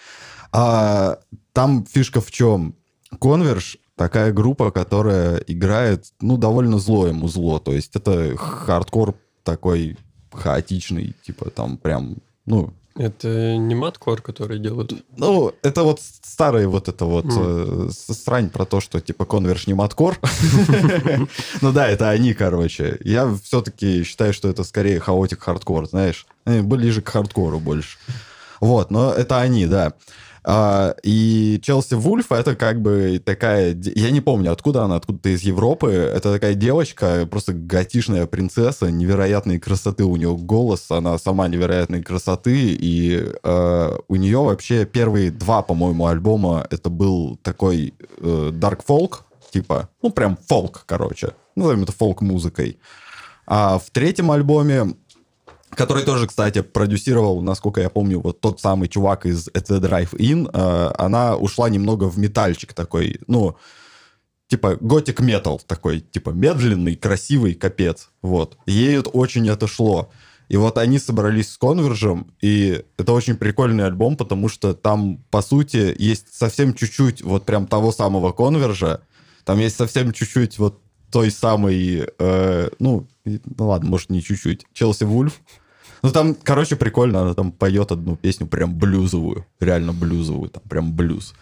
А, 0.52 1.18
там 1.52 1.84
фишка 1.84 2.20
в 2.20 2.30
чем? 2.30 2.74
Converge 3.14 3.78
такая 3.96 4.32
группа, 4.32 4.70
которая 4.70 5.38
играет, 5.46 6.06
ну, 6.20 6.36
довольно 6.38 6.78
злое 6.78 7.12
музло. 7.12 7.60
То 7.60 7.72
есть 7.72 7.94
это 7.96 8.36
хардкор 8.36 9.14
такой 9.42 9.98
хаотичный, 10.32 11.14
типа 11.22 11.50
там 11.50 11.76
прям, 11.76 12.16
ну, 12.46 12.72
Это 12.96 13.56
не 13.56 13.74
маткор, 13.74 14.20
который 14.20 14.58
делают. 14.58 14.92
ну, 15.16 15.52
это 15.62 15.84
вот 15.84 16.00
старая 16.00 16.66
вот 16.68 16.88
эта 16.88 17.04
вот 17.04 17.24
Мгм. 17.24 17.88
э, 17.88 17.90
срань 17.92 18.50
про 18.50 18.64
то, 18.64 18.80
что 18.80 19.00
типа 19.00 19.24
Converge 19.24 19.66
не 19.66 19.74
маткор. 19.74 20.18
Ну 21.60 21.72
да, 21.72 21.88
это 21.88 22.10
они, 22.10 22.34
короче. 22.34 22.98
Я 23.04 23.32
все-таки 23.42 24.02
считаю, 24.04 24.32
что 24.32 24.48
это 24.48 24.64
скорее 24.64 25.00
chaotic 25.00 25.40
hardcore, 25.42 25.86
знаешь. 25.88 26.26
Они 26.44 26.62
ближе 26.62 27.02
к 27.02 27.08
хардкору 27.08 27.58
больше. 27.60 27.98
Вот, 28.60 28.90
но 28.90 29.12
это 29.12 29.40
они, 29.40 29.66
да. 29.66 29.92
А, 30.42 30.94
и 31.02 31.60
Челси 31.62 31.94
Вульф 31.94 32.32
это 32.32 32.56
как 32.56 32.80
бы 32.80 33.20
такая... 33.24 33.74
Я 33.74 34.10
не 34.10 34.20
помню, 34.20 34.52
откуда 34.52 34.84
она, 34.84 34.96
откуда-то 34.96 35.28
из 35.28 35.42
Европы. 35.42 35.90
Это 35.90 36.32
такая 36.32 36.54
девочка, 36.54 37.26
просто 37.30 37.52
готишная 37.52 38.26
принцесса, 38.26 38.90
невероятной 38.90 39.58
красоты 39.58 40.04
у 40.04 40.16
нее 40.16 40.36
голос, 40.36 40.90
она 40.90 41.18
сама 41.18 41.48
невероятной 41.48 42.02
красоты, 42.02 42.74
и 42.74 43.32
э, 43.42 43.98
у 44.08 44.16
нее 44.16 44.38
вообще 44.38 44.86
первые 44.86 45.30
два, 45.30 45.62
по-моему, 45.62 46.06
альбома 46.06 46.66
это 46.70 46.90
был 46.90 47.38
такой 47.42 47.94
э, 48.18 48.50
dark 48.52 48.80
folk, 48.86 49.20
типа, 49.50 49.88
ну 50.02 50.10
прям 50.10 50.38
фолк, 50.48 50.84
короче. 50.86 51.32
Назовем 51.56 51.82
это 51.82 51.92
фолк-музыкой. 51.92 52.78
А 53.46 53.78
в 53.78 53.90
третьем 53.90 54.30
альбоме 54.30 54.94
который 55.70 56.04
тоже, 56.04 56.26
кстати, 56.26 56.62
продюсировал, 56.62 57.42
насколько 57.42 57.80
я 57.80 57.90
помню, 57.90 58.20
вот 58.20 58.40
тот 58.40 58.60
самый 58.60 58.88
чувак 58.88 59.26
из 59.26 59.48
the 59.48 59.80
Drive-In, 59.80 60.50
э, 60.52 60.92
она 60.98 61.36
ушла 61.36 61.68
немного 61.68 62.04
в 62.04 62.18
метальчик 62.18 62.72
такой, 62.72 63.20
ну, 63.26 63.56
типа 64.48 64.76
готик 64.80 65.20
метал 65.20 65.60
такой, 65.64 66.00
типа 66.00 66.30
медленный, 66.30 66.96
красивый, 66.96 67.54
капец, 67.54 68.10
вот. 68.22 68.58
Ей 68.66 68.98
это 68.98 69.10
очень 69.10 69.48
отошло. 69.48 70.10
И 70.48 70.56
вот 70.56 70.78
они 70.78 70.98
собрались 70.98 71.52
с 71.52 71.56
Конвержем, 71.56 72.34
и 72.42 72.84
это 72.98 73.12
очень 73.12 73.36
прикольный 73.36 73.86
альбом, 73.86 74.16
потому 74.16 74.48
что 74.48 74.74
там, 74.74 75.18
по 75.30 75.42
сути, 75.42 75.94
есть 75.96 76.34
совсем 76.34 76.74
чуть-чуть 76.74 77.22
вот 77.22 77.46
прям 77.46 77.68
того 77.68 77.92
самого 77.92 78.32
Конвержа, 78.32 79.02
там 79.44 79.60
есть 79.60 79.76
совсем 79.76 80.12
чуть-чуть 80.12 80.58
вот 80.58 80.82
той 81.10 81.30
самой, 81.30 82.08
э, 82.18 82.68
ну, 82.78 83.06
ну 83.24 83.68
ладно, 83.68 83.90
может, 83.90 84.10
не 84.10 84.22
чуть-чуть, 84.22 84.66
Челси 84.72 85.04
Вульф. 85.04 85.40
Ну, 86.02 86.10
там, 86.10 86.34
короче, 86.34 86.76
прикольно, 86.76 87.22
она 87.22 87.34
там 87.34 87.52
поет 87.52 87.92
одну 87.92 88.16
песню 88.16 88.46
прям 88.46 88.74
блюзовую, 88.74 89.46
реально 89.60 89.92
блюзовую, 89.92 90.48
там 90.48 90.62
прям 90.68 90.92
блюз. 90.92 91.34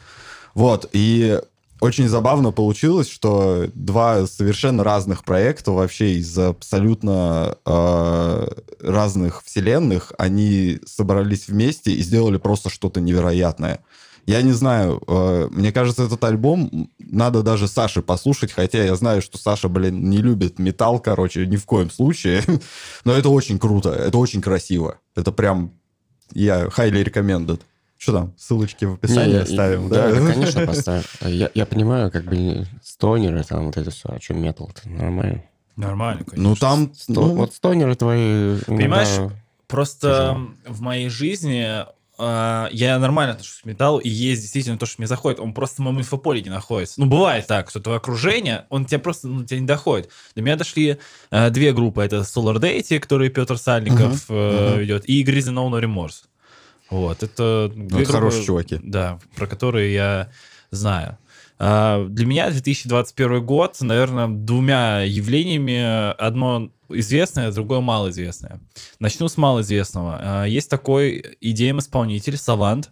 Вот, 0.54 0.88
и 0.92 1.40
очень 1.80 2.08
забавно 2.08 2.50
получилось, 2.50 3.08
что 3.08 3.68
два 3.74 4.26
совершенно 4.26 4.82
разных 4.82 5.24
проекта 5.24 5.70
вообще 5.70 6.14
из 6.14 6.36
абсолютно 6.36 7.56
э, 7.64 8.48
разных 8.80 9.44
вселенных, 9.44 10.12
они 10.18 10.80
собрались 10.86 11.46
вместе 11.46 11.92
и 11.92 12.02
сделали 12.02 12.38
просто 12.38 12.68
что-то 12.68 13.00
невероятное. 13.00 13.80
Я 14.28 14.42
не 14.42 14.52
знаю, 14.52 15.02
э, 15.06 15.48
мне 15.50 15.72
кажется, 15.72 16.02
этот 16.04 16.22
альбом 16.22 16.90
надо 16.98 17.42
даже 17.42 17.66
Саше 17.66 18.02
послушать, 18.02 18.52
хотя 18.52 18.84
я 18.84 18.94
знаю, 18.94 19.22
что 19.22 19.38
Саша, 19.38 19.70
блин, 19.70 20.10
не 20.10 20.18
любит 20.18 20.58
металл, 20.58 21.00
короче, 21.00 21.46
ни 21.46 21.56
в 21.56 21.64
коем 21.64 21.90
случае. 21.90 22.42
Но 23.06 23.14
это 23.14 23.30
очень 23.30 23.58
круто, 23.58 23.88
это 23.88 24.18
очень 24.18 24.42
красиво. 24.42 24.98
Это 25.16 25.32
прям, 25.32 25.72
я 26.34 26.66
highly 26.66 27.02
recommended. 27.04 27.62
Что 27.96 28.12
там, 28.12 28.34
ссылочки 28.36 28.84
в 28.84 28.94
описании 28.94 29.28
Не, 29.28 29.32
я- 29.36 29.42
оставим, 29.44 29.88
да? 29.88 30.10
да? 30.12 30.20
Да, 30.20 30.26
конечно, 30.34 30.66
поставим. 30.66 31.04
Я, 31.22 31.50
я 31.54 31.64
понимаю, 31.64 32.10
как 32.10 32.26
бы 32.26 32.66
стонеры, 32.84 33.42
там 33.44 33.64
вот 33.64 33.78
это 33.78 33.90
все, 33.90 34.10
а 34.10 34.20
что 34.20 34.34
метал 34.34 34.70
нормально. 34.84 35.42
Нормально, 35.76 36.24
конечно. 36.24 36.50
Ну, 36.50 36.54
там... 36.54 36.92
Сто- 36.94 37.14
ну, 37.14 37.34
вот 37.34 37.54
стонеры 37.54 37.94
твои... 37.94 38.58
Понимаешь, 38.66 39.08
иногда- 39.16 39.34
Просто 39.68 40.38
в 40.66 40.82
моей 40.82 41.08
жизни 41.08 41.84
я 42.18 42.98
нормально 42.98 43.34
отношусь 43.34 43.60
к 43.62 43.64
металлу, 43.64 43.98
и 43.98 44.08
есть 44.08 44.42
действительно 44.42 44.78
то, 44.78 44.86
что 44.86 44.96
мне 44.98 45.06
заходит. 45.06 45.40
Он 45.40 45.52
просто 45.52 45.76
в 45.76 45.84
моем 45.84 46.00
инфополе 46.00 46.42
не 46.42 46.50
находится. 46.50 47.00
Ну, 47.00 47.06
бывает 47.06 47.46
так, 47.46 47.70
что 47.70 47.80
твое 47.80 47.98
окружение, 47.98 48.66
он 48.70 48.84
тебя 48.86 48.98
просто, 48.98 49.28
ну, 49.28 49.44
тебя 49.44 49.60
не 49.60 49.66
доходит. 49.66 50.10
До 50.34 50.42
меня 50.42 50.56
дошли 50.56 50.98
э, 51.30 51.50
две 51.50 51.72
группы. 51.72 52.02
Это 52.02 52.18
Solar 52.18 52.56
Deity, 52.56 52.98
который 52.98 53.28
Петр 53.28 53.56
Сальников 53.56 54.24
э, 54.28 54.70
мгм. 54.70 54.80
ведет, 54.80 55.08
и 55.08 55.22
Grizzly 55.22 55.52
No 55.52 55.70
No 55.70 55.80
Remorse. 55.80 56.24
Вот, 56.90 57.22
это... 57.22 57.70
группы, 57.74 58.04
хорошие 58.04 58.44
чуваки. 58.44 58.80
Да, 58.82 59.18
про 59.36 59.46
которые 59.46 59.92
я 59.92 60.30
знаю. 60.70 61.18
А, 61.58 62.04
Для 62.06 62.26
меня 62.26 62.50
2021 62.50 63.44
год, 63.44 63.76
наверное, 63.80 64.28
двумя 64.28 65.02
явлениями. 65.02 66.12
Одно 66.12 66.70
известное, 66.88 67.52
другое 67.52 67.80
малоизвестное. 67.80 68.60
Начну 68.98 69.28
с 69.28 69.36
малоизвестного. 69.36 70.18
А, 70.20 70.44
Есть 70.44 70.70
такой 70.70 71.36
идеем-исполнитель 71.40 72.36
Савант, 72.36 72.90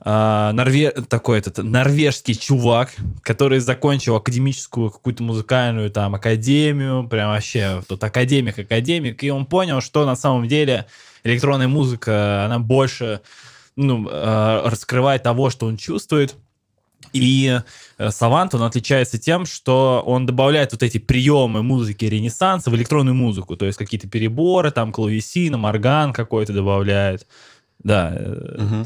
а, 0.00 0.52
норве... 0.52 0.90
такой 0.90 1.38
этот 1.38 1.58
норвежский 1.58 2.34
чувак, 2.34 2.92
который 3.22 3.60
закончил 3.60 4.16
академическую 4.16 4.90
какую-то 4.90 5.22
музыкальную 5.22 5.90
там 5.90 6.14
академию, 6.14 7.08
прям 7.08 7.30
вообще 7.30 7.82
тут 7.88 8.02
академик-академик, 8.02 9.22
и 9.22 9.30
он 9.30 9.46
понял, 9.46 9.80
что 9.80 10.04
на 10.04 10.16
самом 10.16 10.48
деле 10.48 10.86
электронная 11.22 11.68
музыка, 11.68 12.44
она 12.44 12.58
больше 12.58 13.20
ну, 13.76 14.08
раскрывает 14.08 15.22
того, 15.22 15.50
что 15.50 15.66
он 15.66 15.76
чувствует. 15.76 16.36
И 17.12 17.60
э, 17.98 18.10
Савант, 18.10 18.54
он 18.54 18.62
отличается 18.62 19.18
тем, 19.18 19.46
что 19.46 20.02
он 20.04 20.26
добавляет 20.26 20.72
вот 20.72 20.82
эти 20.82 20.98
приемы 20.98 21.62
музыки 21.62 22.04
Ренессанса 22.04 22.70
в 22.70 22.76
электронную 22.76 23.14
музыку, 23.14 23.56
то 23.56 23.66
есть 23.66 23.78
какие-то 23.78 24.08
переборы, 24.08 24.70
там 24.70 24.92
клавесин, 24.92 25.64
орган 25.64 26.12
какой-то 26.12 26.52
добавляет. 26.52 27.26
Да, 27.82 28.12
э. 28.14 28.84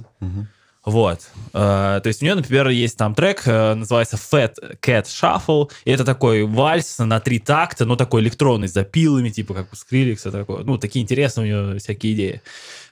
Вот. 0.88 1.20
Э, 1.52 2.00
то 2.02 2.06
есть 2.06 2.22
у 2.22 2.24
нее, 2.24 2.34
например, 2.34 2.68
есть 2.68 2.96
там 2.96 3.14
трек, 3.14 3.42
э, 3.46 3.74
называется 3.74 4.16
Fat 4.16 4.54
Cat 4.80 5.04
Shuffle, 5.04 5.70
и 5.84 5.90
это 5.90 6.04
такой 6.04 6.44
вальс 6.44 6.98
на 6.98 7.20
три 7.20 7.38
такта, 7.38 7.84
ну, 7.84 7.94
такой 7.94 8.22
электронный, 8.22 8.68
с 8.68 8.72
запилами, 8.72 9.28
типа, 9.28 9.52
как 9.52 9.72
у 9.72 9.76
Скриликса, 9.76 10.30
такой. 10.30 10.64
Ну, 10.64 10.78
такие 10.78 11.02
интересные 11.02 11.42
у 11.42 11.46
нее 11.46 11.78
всякие 11.78 12.14
идеи. 12.14 12.42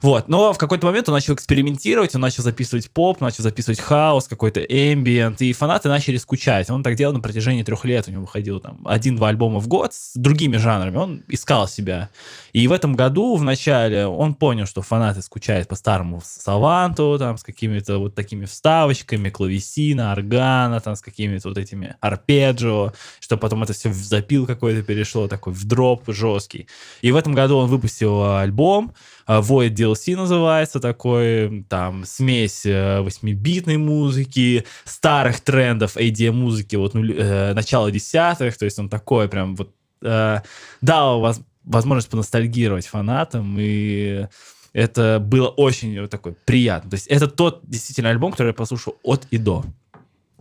Вот. 0.03 0.29
Но 0.29 0.53
в 0.53 0.59
какой-то 0.59 0.87
момент 0.87 1.09
он 1.09 1.15
начал 1.15 1.35
экспериментировать, 1.35 2.15
он 2.15 2.21
начал 2.21 2.43
записывать 2.43 2.91
поп, 2.91 3.21
начал 3.21 3.43
записывать 3.43 3.81
хаос, 3.81 4.29
какой-то 4.29 4.61
эмбиент, 4.61 5.41
и 5.41 5.53
фанаты 5.53 5.89
начали 5.89 6.17
скучать. 6.17 6.71
Он 6.71 6.83
так 6.83 6.97
делал 6.97 7.15
на 7.15 7.21
протяжении 7.21 7.63
трех 7.63 7.85
лет, 7.85 8.09
у 8.09 8.11
него 8.11 8.23
выходил 8.23 8.61
там 8.61 8.81
один-два 8.85 9.29
альбома 9.29 9.61
в 9.61 9.69
год 9.69 9.95
с 9.95 10.13
другими 10.15 10.57
жанрами, 10.57 10.97
он 10.97 11.23
искал 11.29 11.69
себя. 11.69 12.11
И 12.53 12.69
в 12.69 12.73
этом 12.73 12.95
году, 12.95 13.37
в 13.37 13.43
начале, 13.43 14.07
он 14.07 14.35
понял, 14.35 14.67
что 14.67 14.83
фанаты 14.83 15.23
скучают 15.23 15.69
по 15.69 15.75
старому 15.75 16.23
Саванту, 16.25 17.17
там, 17.19 17.39
с 17.39 17.43
какими-то 17.43 17.99
вот 17.99 18.15
такими 18.15 18.45
вставочками, 18.45 19.31
клавесина, 19.31 20.13
органа, 20.13 20.81
там, 20.81 20.97
с 20.97 21.01
какими-то 21.01 21.49
вот 21.49 21.59
этими 21.59 21.97
арпеджио, 22.01 22.93
что 23.21 23.37
потом 23.37 23.63
это 23.63 23.73
все 23.73 23.89
в 23.89 23.95
запил 23.95 24.47
какой-то 24.47 24.83
перешло, 24.83 25.29
такой 25.29 25.53
в 25.53 25.65
дроп 25.65 26.05
жесткий. 26.09 26.69
И 27.03 27.13
в 27.13 27.17
этом 27.17 27.35
году 27.35 27.57
он 27.57 27.69
выпустил 27.69 28.37
альбом, 28.37 28.95
а, 28.95 29.16
Void 29.27 29.71
DLC 29.71 30.17
называется 30.17 30.81
такой, 30.81 31.65
там 31.69 32.05
смесь 32.05 32.65
э, 32.65 33.01
восьмибитной 33.01 33.77
музыки, 33.77 34.65
старых 34.85 35.41
трендов 35.41 35.97
ADM-музыки, 35.97 36.77
вот 36.77 36.95
э, 36.95 37.53
начала 37.55 37.91
десятых, 37.91 38.57
то 38.57 38.65
есть 38.65 38.79
он 38.79 38.89
такой 38.89 39.29
прям 39.29 39.57
вот 39.57 39.75
э, 40.03 40.41
дал 40.81 41.21
воз, 41.21 41.41
возможность 41.65 42.09
поностальгировать 42.09 42.87
фанатам, 42.87 43.57
и 43.59 44.27
это 44.73 45.19
было 45.21 45.49
очень 45.49 46.07
такой 46.09 46.35
приятно. 46.45 46.91
То 46.91 46.95
есть 46.95 47.07
это 47.09 47.27
тот 47.27 47.63
действительно 47.65 48.11
альбом, 48.11 48.31
который 48.31 48.49
я 48.49 48.55
послушал 48.55 48.97
от 49.03 49.27
и 49.31 49.39
до. 49.39 49.65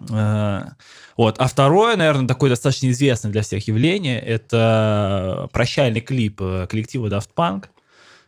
Э, 0.10 0.64
вот. 1.18 1.36
А 1.40 1.48
второе, 1.48 1.96
наверное, 1.96 2.28
такое 2.28 2.50
достаточно 2.50 2.90
известное 2.92 3.32
для 3.32 3.42
всех 3.42 3.68
явление, 3.68 4.20
это 4.20 5.50
прощальный 5.52 6.02
клип 6.02 6.42
э, 6.42 6.68
коллектива 6.70 7.08
Daft 7.08 7.30
Punk, 7.36 7.66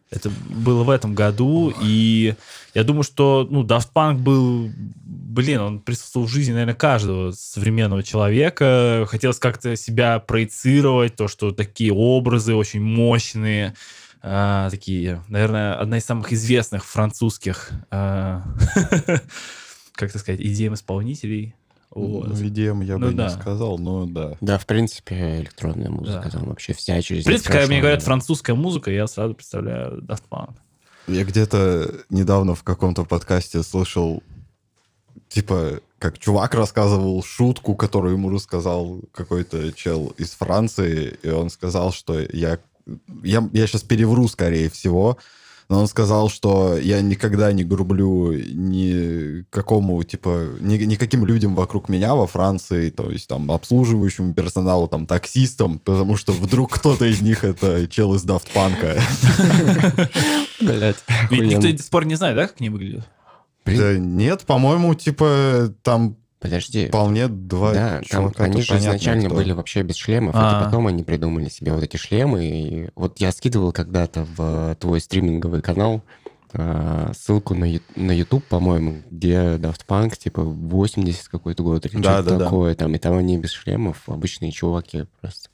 это 0.10 0.32
было 0.49 0.84
в 0.84 0.89
этом 0.89 1.14
году, 1.14 1.74
и 1.82 2.36
я 2.74 2.84
думаю, 2.84 3.03
что 3.03 3.45
ну, 3.49 3.64
Daft 3.64 3.89
Punk 3.93 4.20
был, 4.20 4.70
блин, 5.03 5.60
он 5.60 5.80
присутствовал 5.80 6.28
в 6.28 6.32
жизни, 6.32 6.53
наверное, 6.53 6.76
каждого 6.76 7.32
современного 7.32 8.03
человека. 8.03 9.05
Хотелось 9.10 9.39
как-то 9.39 9.76
себя 9.76 10.20
проецировать, 10.20 11.16
то, 11.16 11.28
что 11.28 11.51
такие 11.51 11.91
образы 11.91 12.55
очень 12.55 12.82
мощные, 12.82 13.76
а, 14.22 14.70
такие, 14.70 15.24
наверное, 15.28 15.76
одна 15.76 15.97
из 15.97 16.05
самых 16.05 16.32
известных 16.32 16.86
французских, 16.86 17.72
а, 17.91 18.43
как 19.93 20.10
это 20.10 20.20
сказать, 20.20 20.39
идеем-исполнителей 20.39 21.55
вот. 21.98 22.28
Ну, 22.28 22.34
EDM 22.34 22.84
я 22.84 22.98
ну, 22.98 23.08
бы 23.08 23.14
да. 23.14 23.26
не 23.26 23.30
сказал, 23.32 23.78
но 23.78 24.06
да. 24.06 24.36
Да, 24.41 24.58
в 24.58 24.66
принципе, 24.66 25.39
электронная 25.41 25.89
музыка, 25.89 26.24
да. 26.26 26.30
там 26.32 26.45
вообще 26.45 26.74
вся 26.74 27.02
через... 27.02 27.24
В 27.24 27.26
принципе, 27.26 27.52
когда 27.52 27.68
мне 27.68 27.80
говорят 27.80 28.04
французская 28.04 28.54
музыка, 28.54 28.91
я 28.91 29.08
сразу 29.08 29.34
представляю 29.34 30.02
Daft 30.02 30.24
Punk. 30.30 30.54
Я 31.08 31.24
где-то 31.24 31.93
недавно 32.10 32.54
в 32.54 32.64
каком-то 32.64 33.06
подкасте 33.06 33.64
слышал, 33.64 34.22
типа, 35.30 35.80
как 36.00 36.20
чувак 36.20 36.54
рассказывал 36.54 37.24
шутку, 37.24 37.76
которую 37.76 38.16
ему 38.16 38.30
рассказал 38.30 39.02
какой-то 39.14 39.72
чел 39.72 40.14
из 40.18 40.32
Франции, 40.32 41.18
и 41.24 41.30
он 41.30 41.50
сказал, 41.50 41.91
что 41.91 42.20
я, 42.20 42.60
я, 43.24 43.50
я 43.54 43.68
сейчас 43.68 43.84
перевру, 43.84 44.28
скорее 44.28 44.70
всего, 44.70 45.18
но 45.70 45.82
он 45.82 45.88
сказал, 45.88 46.30
что 46.30 46.78
я 46.78 47.01
никогда 47.01 47.51
не 47.51 47.63
грублю 47.63 48.34
ни 48.34 49.43
какому, 49.49 50.01
типа, 50.03 50.47
ни, 50.61 50.78
никаким 50.78 51.26
людям 51.26 51.55
вокруг 51.55 51.89
меня 51.89 52.15
во 52.15 52.26
Франции, 52.26 52.89
то 52.89 53.11
есть 53.11 53.28
там 53.28 53.51
обслуживающему 53.51 54.34
персоналу, 54.34 54.88
там 54.88 55.05
таксистам, 55.05 55.80
потому 55.80 56.15
что 56.15 56.32
вдруг 56.32 56.74
кто-то 56.74 57.05
из 57.05 57.22
них 57.22 57.43
это 57.43 57.88
чел 57.88 58.15
из 58.15 58.26
Daft 58.26 58.47
Punk. 58.55 58.99
Блять. 60.61 60.97
Никто 61.32 61.61
до 61.61 61.78
сих 61.78 61.89
пор 61.89 62.05
не 62.05 62.15
знает, 62.15 62.36
да, 62.38 62.47
как 62.47 62.55
они 62.59 62.70
выглядят? 62.70 63.07
Да 63.65 63.97
нет, 63.97 64.43
по-моему, 64.45 64.95
типа, 64.95 65.74
там 65.82 66.15
Подожди. 66.39 66.88
Вполне 66.88 67.27
два 67.27 67.73
Да, 67.73 68.01
там 68.09 68.31
они 68.38 68.61
же 68.61 68.77
изначально 68.77 69.25
кто. 69.25 69.35
были 69.35 69.53
вообще 69.53 69.81
без 69.81 69.95
шлемов, 69.95 70.35
а, 70.35 70.61
а 70.61 70.65
потом 70.65 70.85
они 70.88 71.03
придумали 71.03 71.49
себе 71.49 71.73
вот 71.73 71.83
эти 71.83 71.97
шлемы. 71.97 72.45
И 72.45 72.89
вот 72.95 73.19
я 73.19 73.31
скидывал 73.31 73.71
когда-то 73.71 74.27
в 74.35 74.75
твой 74.79 75.01
стриминговый 75.01 75.61
канал 75.61 76.03
а, 76.53 77.11
ссылку 77.17 77.55
на, 77.55 77.67
на 77.95 78.11
YouTube, 78.11 78.43
по-моему, 78.45 79.01
где 79.09 79.55
Daft 79.57 79.81
Punk, 79.88 80.17
типа, 80.17 80.43
80 80.43 81.27
какой-то 81.27 81.63
год 81.63 81.85
или 81.88 82.01
да, 82.01 82.21
что-то 82.21 82.38
да, 82.38 82.45
такое. 82.45 82.73
Да. 82.73 82.79
Там, 82.85 82.95
и 82.95 82.99
там 82.99 83.17
они 83.17 83.38
без 83.38 83.51
шлемов, 83.51 84.03
обычные 84.07 84.51
чуваки 84.51 85.05
просто. 85.21 85.49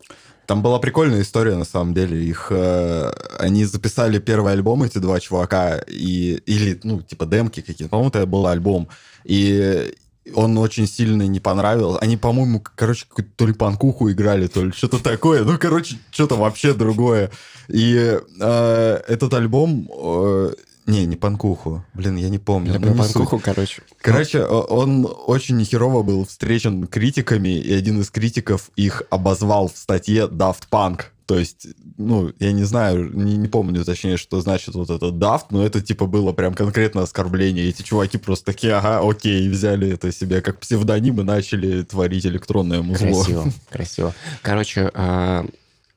Там 0.45 0.61
была 0.61 0.77
прикольная 0.79 1.21
история, 1.21 1.55
на 1.55 1.63
самом 1.63 1.93
деле. 1.93 2.21
Их, 2.21 2.47
э, 2.49 3.11
они 3.39 3.63
записали 3.63 4.19
первый 4.19 4.51
альбом, 4.51 4.83
эти 4.83 4.97
два 4.97 5.21
чувака, 5.21 5.77
и, 5.87 6.41
или, 6.45 6.79
ну, 6.83 7.01
типа, 7.01 7.25
демки 7.25 7.61
какие-то. 7.61 7.89
По-моему, 7.89 8.09
это 8.09 8.25
был 8.25 8.45
альбом. 8.47 8.89
И 9.23 9.93
он 10.33 10.57
очень 10.57 10.87
сильно 10.87 11.23
не 11.23 11.39
понравился. 11.39 11.99
Они, 11.99 12.17
по-моему, 12.17 12.63
короче, 12.75 13.05
какую-то 13.07 13.31
то 13.35 13.45
ли 13.47 13.53
панкуху 13.53 14.11
играли, 14.11 14.47
то 14.47 14.63
ли 14.63 14.71
что-то 14.71 15.03
такое. 15.03 15.43
Ну, 15.43 15.57
короче, 15.57 15.97
что-то 16.11 16.35
вообще 16.35 16.73
другое. 16.73 17.31
И 17.67 18.19
э, 18.39 19.01
этот 19.07 19.33
альбом... 19.33 19.89
Э, 19.93 20.53
не, 20.85 21.05
не 21.05 21.15
панкуху. 21.15 21.85
Блин, 21.93 22.17
я 22.17 22.29
не 22.29 22.39
помню. 22.39 22.77
Ну, 22.77 22.93
панкуху, 22.93 23.37
суть. 23.37 23.45
короче. 23.45 23.81
Короче, 24.01 24.43
он 24.43 25.07
очень 25.27 25.63
херово 25.63 26.03
был 26.03 26.25
встречен 26.25 26.87
критиками, 26.87 27.57
и 27.57 27.73
один 27.73 28.01
из 28.01 28.09
критиков 28.09 28.69
их 28.75 29.03
обозвал 29.09 29.69
в 29.69 29.77
статье 29.77 30.27
Daft 30.27 30.63
Punk. 30.69 31.03
То 31.33 31.39
есть, 31.39 31.65
ну, 31.97 32.31
я 32.37 32.51
не 32.51 32.63
знаю, 32.63 33.11
не, 33.11 33.37
не 33.37 33.47
помню 33.47 33.83
точнее, 33.83 34.17
что 34.17 34.39
значит 34.39 34.75
вот 34.75 34.91
этот 34.91 35.17
дафт, 35.17 35.47
но 35.49 35.65
это 35.65 35.81
типа 35.81 36.05
было 36.05 36.31
прям 36.31 36.53
конкретно 36.53 37.01
оскорбление. 37.01 37.69
Эти 37.69 37.81
чуваки 37.81 38.19
просто 38.19 38.45
такие, 38.45 38.73
ага, 38.73 38.99
окей, 39.01 39.49
взяли 39.49 39.89
это 39.89 40.11
себе 40.11 40.41
как 40.41 40.59
псевдоним 40.59 41.21
и 41.21 41.23
начали 41.23 41.81
творить 41.81 42.27
электронное 42.27 42.83
музло. 42.83 43.07
Красиво, 43.07 43.45
красиво. 43.71 44.13
Короче, 44.43 44.91
а, 44.93 45.43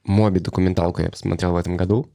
Моби 0.04 0.40
документалку 0.40 1.02
я 1.02 1.10
посмотрел 1.10 1.52
в 1.52 1.56
этом 1.56 1.76
году. 1.76 2.08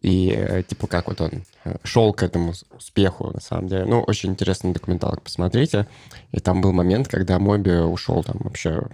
И 0.00 0.30
э, 0.34 0.62
типа 0.62 0.86
как 0.86 1.08
вот 1.08 1.20
он 1.20 1.44
э, 1.66 1.76
шел 1.82 2.14
к 2.14 2.22
этому 2.22 2.54
успеху, 2.74 3.30
на 3.30 3.42
самом 3.42 3.68
деле. 3.68 3.84
Ну, 3.84 4.00
очень 4.00 4.30
интересный 4.30 4.72
документалок, 4.72 5.20
посмотрите. 5.20 5.86
И 6.32 6.40
там 6.40 6.62
был 6.62 6.72
момент, 6.72 7.08
когда 7.08 7.38
Моби 7.38 7.72
ушел 7.72 8.24
там 8.24 8.36
вообще 8.40 8.84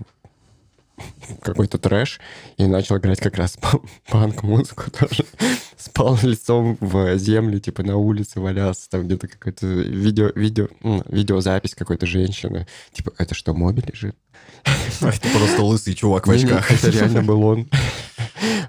какой-то 1.43 1.79
трэш 1.79 2.21
и 2.57 2.67
начал 2.67 2.99
играть 2.99 3.21
как 3.21 3.37
раз 3.37 3.59
панк-музыку 4.11 4.91
тоже. 4.91 5.25
Спал 5.77 6.19
лицом 6.23 6.77
в 6.81 7.17
землю, 7.17 7.59
типа 7.59 7.83
на 7.83 7.97
улице 7.97 8.41
валялся, 8.41 8.89
там 8.91 9.07
где-то 9.07 9.29
какой-то 9.29 9.67
видео, 9.67 10.31
видео, 10.35 10.69
видеозапись 11.07 11.75
какой-то 11.75 12.07
женщины. 12.07 12.67
Типа, 12.93 13.13
это 13.19 13.35
что, 13.35 13.55
Моби 13.55 13.83
лежит? 13.87 14.17
Это 15.01 15.29
просто 15.31 15.63
лысый 15.63 15.95
чувак 15.95 16.27
в 16.27 16.31
очках. 16.31 16.71
Это 16.71 16.91
реально 16.91 17.23
был 17.23 17.43
он. 17.45 17.69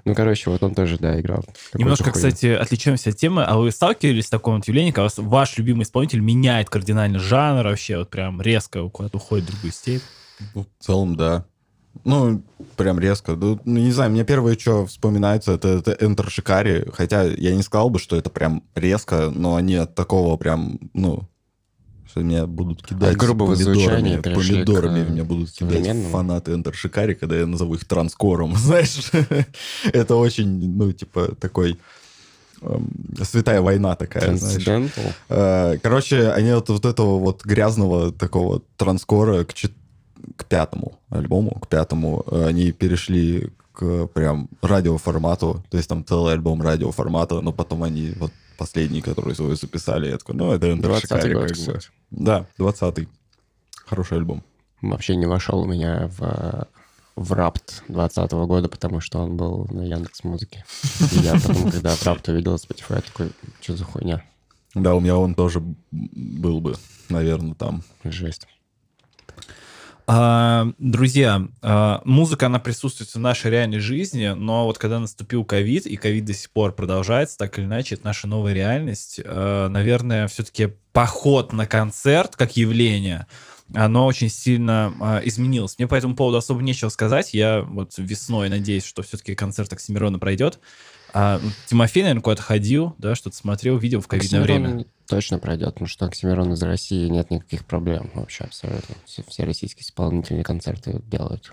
Ну, 0.04 0.16
короче, 0.16 0.50
вот 0.50 0.62
он 0.64 0.74
тоже, 0.74 0.98
да, 0.98 1.20
играл. 1.20 1.44
Немножко, 1.74 2.10
кстати, 2.10 2.46
отличаемся 2.46 3.10
от 3.10 3.16
темы. 3.16 3.44
А 3.44 3.56
вы 3.56 3.70
сталкивались 3.70 4.26
с 4.26 4.30
таким 4.30 4.56
вот 4.56 4.66
явлением, 4.66 4.92
когда 4.92 5.08
ваш 5.16 5.56
любимый 5.58 5.82
исполнитель 5.82 6.20
меняет 6.20 6.68
кардинально 6.68 7.20
жанр 7.20 7.64
вообще, 7.64 7.98
вот 7.98 8.10
прям 8.10 8.42
резко 8.42 8.88
куда-то 8.88 9.18
уходит 9.18 9.44
в 9.44 9.52
другую 9.52 9.72
степь? 9.72 10.02
Ну, 10.54 10.66
в 10.78 10.84
целом, 10.84 11.14
да. 11.14 11.46
Ну, 12.04 12.42
прям 12.76 12.98
резко. 12.98 13.34
Ну, 13.34 13.60
не 13.64 13.92
знаю, 13.92 14.10
мне 14.10 14.24
первое, 14.24 14.56
что 14.58 14.86
вспоминается, 14.86 15.52
это, 15.52 15.68
это 15.68 15.92
Enter 15.92 16.26
Shikari. 16.26 16.90
Хотя 16.92 17.22
я 17.22 17.54
не 17.54 17.62
сказал 17.62 17.90
бы, 17.90 17.98
что 17.98 18.16
это 18.16 18.30
прям 18.30 18.64
резко, 18.74 19.30
но 19.30 19.56
они 19.56 19.76
от 19.76 19.94
такого 19.94 20.36
прям, 20.36 20.78
ну, 20.94 21.28
что 22.12 22.20
меня 22.20 22.46
будут 22.46 22.86
кидать 22.86 23.12
от 23.12 23.16
грубого 23.16 23.54
помидорами, 23.54 24.20
помидорами 24.20 25.04
к... 25.04 25.10
меня 25.10 25.24
будут 25.24 25.50
кидать 25.50 25.96
фанаты 26.10 26.52
Enter 26.52 26.72
Shikari, 26.72 27.14
когда 27.14 27.36
я 27.38 27.46
назову 27.46 27.74
их 27.74 27.84
транскором, 27.84 28.54
знаешь. 28.56 29.10
это 29.92 30.16
очень, 30.16 30.76
ну, 30.76 30.92
типа, 30.92 31.34
такой 31.36 31.78
эм, 32.60 32.90
святая 33.22 33.62
война 33.62 33.96
такая, 33.96 34.36
знаешь. 34.36 34.90
Э, 35.28 35.78
короче, 35.82 36.30
они 36.32 36.52
вот, 36.52 36.68
вот 36.68 36.84
этого 36.84 37.18
вот 37.18 37.44
грязного 37.44 38.12
такого 38.12 38.60
транскора 38.76 39.44
к 39.44 39.54
к 40.36 40.44
пятому 40.44 40.98
альбому, 41.10 41.50
к 41.60 41.68
пятому, 41.68 42.24
э, 42.30 42.46
они 42.46 42.72
перешли 42.72 43.50
к 43.72 44.06
прям 44.08 44.48
радиоформату, 44.60 45.64
то 45.70 45.76
есть 45.76 45.88
там 45.88 46.04
целый 46.04 46.34
альбом 46.34 46.62
радиоформата, 46.62 47.40
но 47.40 47.52
потом 47.52 47.82
они 47.82 48.12
вот 48.18 48.32
последний, 48.58 49.00
который 49.00 49.34
свой 49.34 49.56
записали, 49.56 50.08
я 50.08 50.18
такой, 50.18 50.34
ну, 50.34 50.52
это 50.52 50.66
Enter 50.68 50.82
20 50.82 51.32
год, 51.32 51.52
кстати. 51.52 51.88
Да, 52.10 52.46
20-й. 52.58 53.08
Хороший 53.86 54.18
альбом. 54.18 54.42
Вообще 54.80 55.16
не 55.16 55.26
вошел 55.26 55.60
у 55.60 55.66
меня 55.66 56.10
в, 56.18 56.68
в 57.16 57.32
Рапт 57.32 57.82
20 57.88 58.32
-го 58.32 58.46
года, 58.46 58.68
потому 58.68 59.00
что 59.00 59.20
он 59.20 59.36
был 59.36 59.66
на 59.70 59.82
Яндекс 59.82 60.24
Музыке. 60.24 60.64
И 61.12 61.20
я 61.20 61.34
потом, 61.34 61.70
когда 61.70 61.94
Рапт 62.04 62.28
увидел 62.28 62.54
Spotify, 62.56 63.02
такой, 63.02 63.32
что 63.60 63.76
за 63.76 63.84
хуйня? 63.84 64.22
Да, 64.74 64.94
у 64.94 65.00
меня 65.00 65.16
он 65.16 65.34
тоже 65.34 65.62
был 65.90 66.60
бы, 66.60 66.74
наверное, 67.08 67.54
там. 67.54 67.82
Жесть. 68.04 68.46
А, 70.14 70.68
друзья, 70.78 71.48
а, 71.62 72.02
музыка, 72.04 72.44
она 72.44 72.58
присутствует 72.58 73.08
в 73.08 73.18
нашей 73.18 73.50
реальной 73.50 73.78
жизни, 73.78 74.26
но 74.36 74.66
вот 74.66 74.76
когда 74.76 75.00
наступил 75.00 75.42
ковид, 75.42 75.86
и 75.86 75.96
ковид 75.96 76.26
до 76.26 76.34
сих 76.34 76.50
пор 76.50 76.74
продолжается, 76.74 77.38
так 77.38 77.58
или 77.58 77.64
иначе, 77.64 77.94
это 77.94 78.04
наша 78.04 78.26
новая 78.26 78.52
реальность, 78.52 79.22
а, 79.24 79.70
наверное, 79.70 80.28
все-таки 80.28 80.74
поход 80.92 81.54
на 81.54 81.66
концерт 81.66 82.36
как 82.36 82.58
явление, 82.58 83.26
оно 83.74 84.04
очень 84.04 84.28
сильно 84.28 84.92
изменилось. 85.24 85.78
Мне 85.78 85.88
по 85.88 85.94
этому 85.94 86.14
поводу 86.14 86.36
особо 86.36 86.60
нечего 86.60 86.90
сказать. 86.90 87.32
Я 87.32 87.62
вот 87.62 87.94
весной 87.96 88.50
надеюсь, 88.50 88.84
что 88.84 89.02
все-таки 89.02 89.34
концерт 89.34 89.72
Оксимирона 89.72 90.18
пройдет. 90.18 90.60
А, 91.12 91.40
Тимофей, 91.66 92.02
наверное, 92.02 92.22
куда-то 92.22 92.42
ходил, 92.42 92.94
да, 92.98 93.14
что-то 93.14 93.36
смотрел, 93.36 93.76
видел 93.76 94.00
в 94.00 94.08
ковидное 94.08 94.40
Оксимирон 94.40 94.66
время. 94.66 94.86
Точно 95.08 95.38
пройдет, 95.38 95.74
потому 95.74 95.88
что 95.88 96.06
Оксимирон 96.06 96.52
из 96.54 96.62
России 96.62 97.08
нет 97.08 97.30
никаких 97.30 97.66
проблем 97.66 98.10
вообще 98.14 98.44
абсолютно. 98.44 98.94
Все, 99.04 99.22
все 99.28 99.44
российские 99.44 99.82
исполнители 99.82 100.42
концерты 100.42 101.02
делают. 101.06 101.52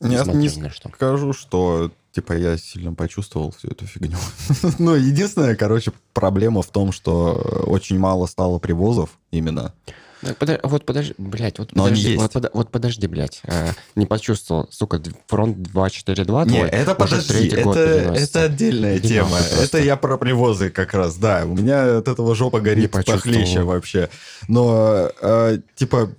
Я 0.00 0.08
Несмотря 0.08 0.38
не 0.38 0.48
что. 0.70 0.88
скажу, 0.90 1.32
что 1.32 1.90
типа 2.12 2.34
я 2.34 2.56
сильно 2.56 2.94
почувствовал 2.94 3.50
всю 3.50 3.68
эту 3.68 3.86
фигню. 3.86 4.16
Ну, 4.78 4.94
единственная, 4.94 5.56
короче, 5.56 5.92
проблема 6.12 6.62
в 6.62 6.70
том, 6.70 6.92
что 6.92 7.32
очень 7.66 7.98
мало 7.98 8.26
стало 8.26 8.58
привозов 8.60 9.18
именно. 9.32 9.74
Так, 10.20 10.36
подо- 10.38 10.60
вот 10.64 10.84
подожди, 10.84 11.14
блядь, 11.16 11.58
вот 11.58 11.74
Но 11.74 11.84
подожди, 11.84 12.16
вот, 12.16 12.32
подо- 12.32 12.50
вот 12.52 12.70
подожди, 12.70 13.06
блядь. 13.06 13.40
а, 13.46 13.70
не 13.94 14.04
почувствовал, 14.06 14.68
сука, 14.70 15.00
фронт 15.26 15.62
242 15.62 16.44
Не, 16.44 16.58
твой, 16.58 16.68
это 16.68 16.94
подожди, 16.94 17.48
это, 17.48 17.70
это 18.16 18.42
отдельная 18.42 18.98
Иди 18.98 19.08
тема. 19.08 19.38
Это 19.60 19.78
я 19.78 19.96
про 19.96 20.16
привозы 20.18 20.70
как 20.70 20.94
раз, 20.94 21.16
да. 21.16 21.44
У 21.44 21.54
меня 21.54 21.98
от 21.98 22.08
этого 22.08 22.34
жопа 22.34 22.60
горит 22.60 22.90
похлеще 22.90 23.62
вообще. 23.62 24.10
Но, 24.48 25.10
э, 25.20 25.58
типа, 25.76 26.10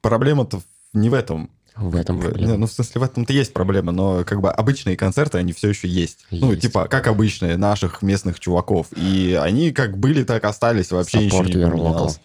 проблема-то 0.00 0.62
не 0.92 1.08
в 1.10 1.14
этом. 1.14 1.50
В 1.76 1.96
этом 1.96 2.20
проблема. 2.20 2.52
не, 2.52 2.56
ну, 2.56 2.66
в 2.66 2.72
смысле, 2.72 3.00
в 3.00 3.04
этом-то 3.04 3.32
есть 3.32 3.52
проблема, 3.52 3.90
но 3.90 4.22
как 4.24 4.40
бы 4.40 4.48
обычные 4.48 4.96
концерты, 4.96 5.38
они 5.38 5.52
все 5.52 5.70
еще 5.70 5.88
есть. 5.88 6.24
Ну, 6.30 6.50
Есть. 6.50 6.62
типа, 6.62 6.86
как 6.86 7.08
обычные, 7.08 7.56
наших 7.56 8.00
местных 8.00 8.38
чуваков. 8.38 8.86
И 8.94 9.36
они 9.40 9.72
как 9.72 9.98
были, 9.98 10.22
так 10.22 10.44
остались, 10.44 10.92
вообще 10.92 11.24
ничего 11.24 11.42
Support 11.42 11.46
не 11.46 11.52
your 11.54 11.70
поменялось. 11.72 12.20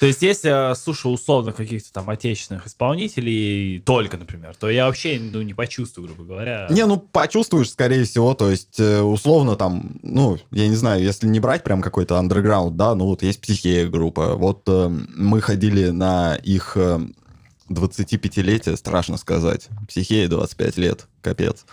То 0.00 0.06
есть, 0.06 0.22
если 0.22 0.72
э, 0.72 0.74
слушаю 0.74 1.12
условно 1.12 1.52
каких-то 1.52 1.92
там 1.92 2.10
отечественных 2.10 2.66
исполнителей, 2.66 3.80
только, 3.80 4.16
например, 4.16 4.54
то 4.56 4.68
я 4.70 4.86
вообще 4.86 5.20
ну, 5.20 5.42
не 5.42 5.54
почувствую, 5.54 6.06
грубо 6.08 6.24
говоря. 6.24 6.66
Не, 6.70 6.86
ну, 6.86 6.98
почувствуешь, 6.98 7.70
скорее 7.70 8.04
всего, 8.04 8.34
то 8.34 8.50
есть, 8.50 8.80
э, 8.80 9.00
условно, 9.00 9.56
там, 9.56 9.98
ну, 10.02 10.38
я 10.50 10.68
не 10.68 10.76
знаю, 10.76 11.02
если 11.02 11.26
не 11.26 11.40
брать 11.40 11.64
прям 11.64 11.82
какой-то 11.82 12.18
андерграунд, 12.18 12.76
да, 12.76 12.94
ну, 12.94 13.06
вот 13.06 13.22
есть 13.22 13.40
психея 13.40 13.88
группа, 13.88 14.34
вот 14.34 14.62
э, 14.66 14.88
мы 14.88 15.40
ходили 15.40 15.90
на 15.90 16.34
их 16.36 16.76
э, 16.76 17.00
25-летие, 17.70 18.76
страшно 18.76 19.16
сказать, 19.16 19.68
психея 19.88 20.28
25 20.28 20.76
лет, 20.78 21.06
капец. 21.20 21.64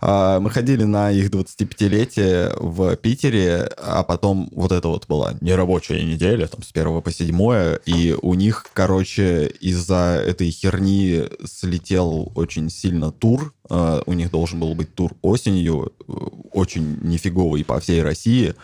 А, 0.00 0.40
Мы 0.40 0.50
ходили 0.50 0.84
на 0.84 1.10
их 1.10 1.30
25-летие 1.30 2.54
в 2.58 2.96
Питере, 2.96 3.70
а 3.76 4.02
потом 4.02 4.48
вот 4.52 4.72
это 4.72 4.88
вот 4.88 5.06
была 5.06 5.34
нерабочая 5.40 6.02
неделя, 6.02 6.46
там, 6.46 6.62
с 6.62 6.70
1 6.72 7.02
по 7.02 7.12
7, 7.12 7.76
и 7.84 8.16
у 8.20 8.34
них, 8.34 8.66
короче, 8.72 9.46
из-за 9.60 10.22
этой 10.26 10.50
херни 10.50 11.24
слетел 11.44 12.32
очень 12.34 12.70
сильно 12.70 13.12
тур, 13.12 13.52
А, 13.68 14.02
у 14.06 14.14
них 14.14 14.30
должен 14.30 14.58
был 14.58 14.74
быть 14.74 14.94
тур 14.94 15.12
осенью, 15.22 15.92
э, 16.08 16.12
очень 16.52 16.98
нифиговый 17.02 17.64
по 17.64 17.78
всей 17.78 18.02
России, 18.02 18.54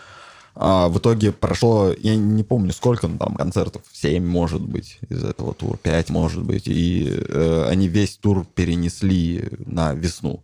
а 0.59 0.89
в 0.89 0.97
итоге 0.97 1.31
прошло, 1.31 1.93
я 1.99 2.15
не 2.15 2.43
помню, 2.43 2.73
сколько 2.73 3.07
ну, 3.07 3.17
там 3.17 3.35
концертов, 3.35 3.83
7, 3.93 4.25
может 4.25 4.61
быть, 4.61 4.97
из 5.07 5.23
этого 5.23 5.53
тура, 5.53 5.77
5, 5.77 6.09
может 6.09 6.43
быть, 6.43 6.67
и 6.67 7.07
э, 7.07 7.67
они 7.69 7.87
весь 7.87 8.17
тур 8.17 8.45
перенесли 8.55 9.49
на 9.65 9.93
весну. 9.93 10.43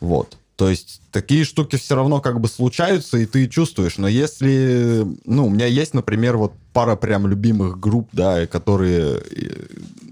Вот. 0.00 0.36
То 0.56 0.68
есть 0.68 1.00
такие 1.10 1.44
штуки 1.44 1.76
все 1.76 1.94
равно 1.94 2.20
как 2.20 2.40
бы 2.40 2.48
случаются, 2.48 3.16
и 3.16 3.24
ты 3.24 3.48
чувствуешь. 3.48 3.96
Но 3.96 4.08
если... 4.08 5.06
Ну, 5.24 5.46
у 5.46 5.50
меня 5.50 5.66
есть, 5.66 5.94
например, 5.94 6.36
вот 6.36 6.52
пара 6.72 6.96
прям 6.96 7.26
любимых 7.26 7.80
групп, 7.80 8.10
да, 8.12 8.46
которые, 8.46 9.22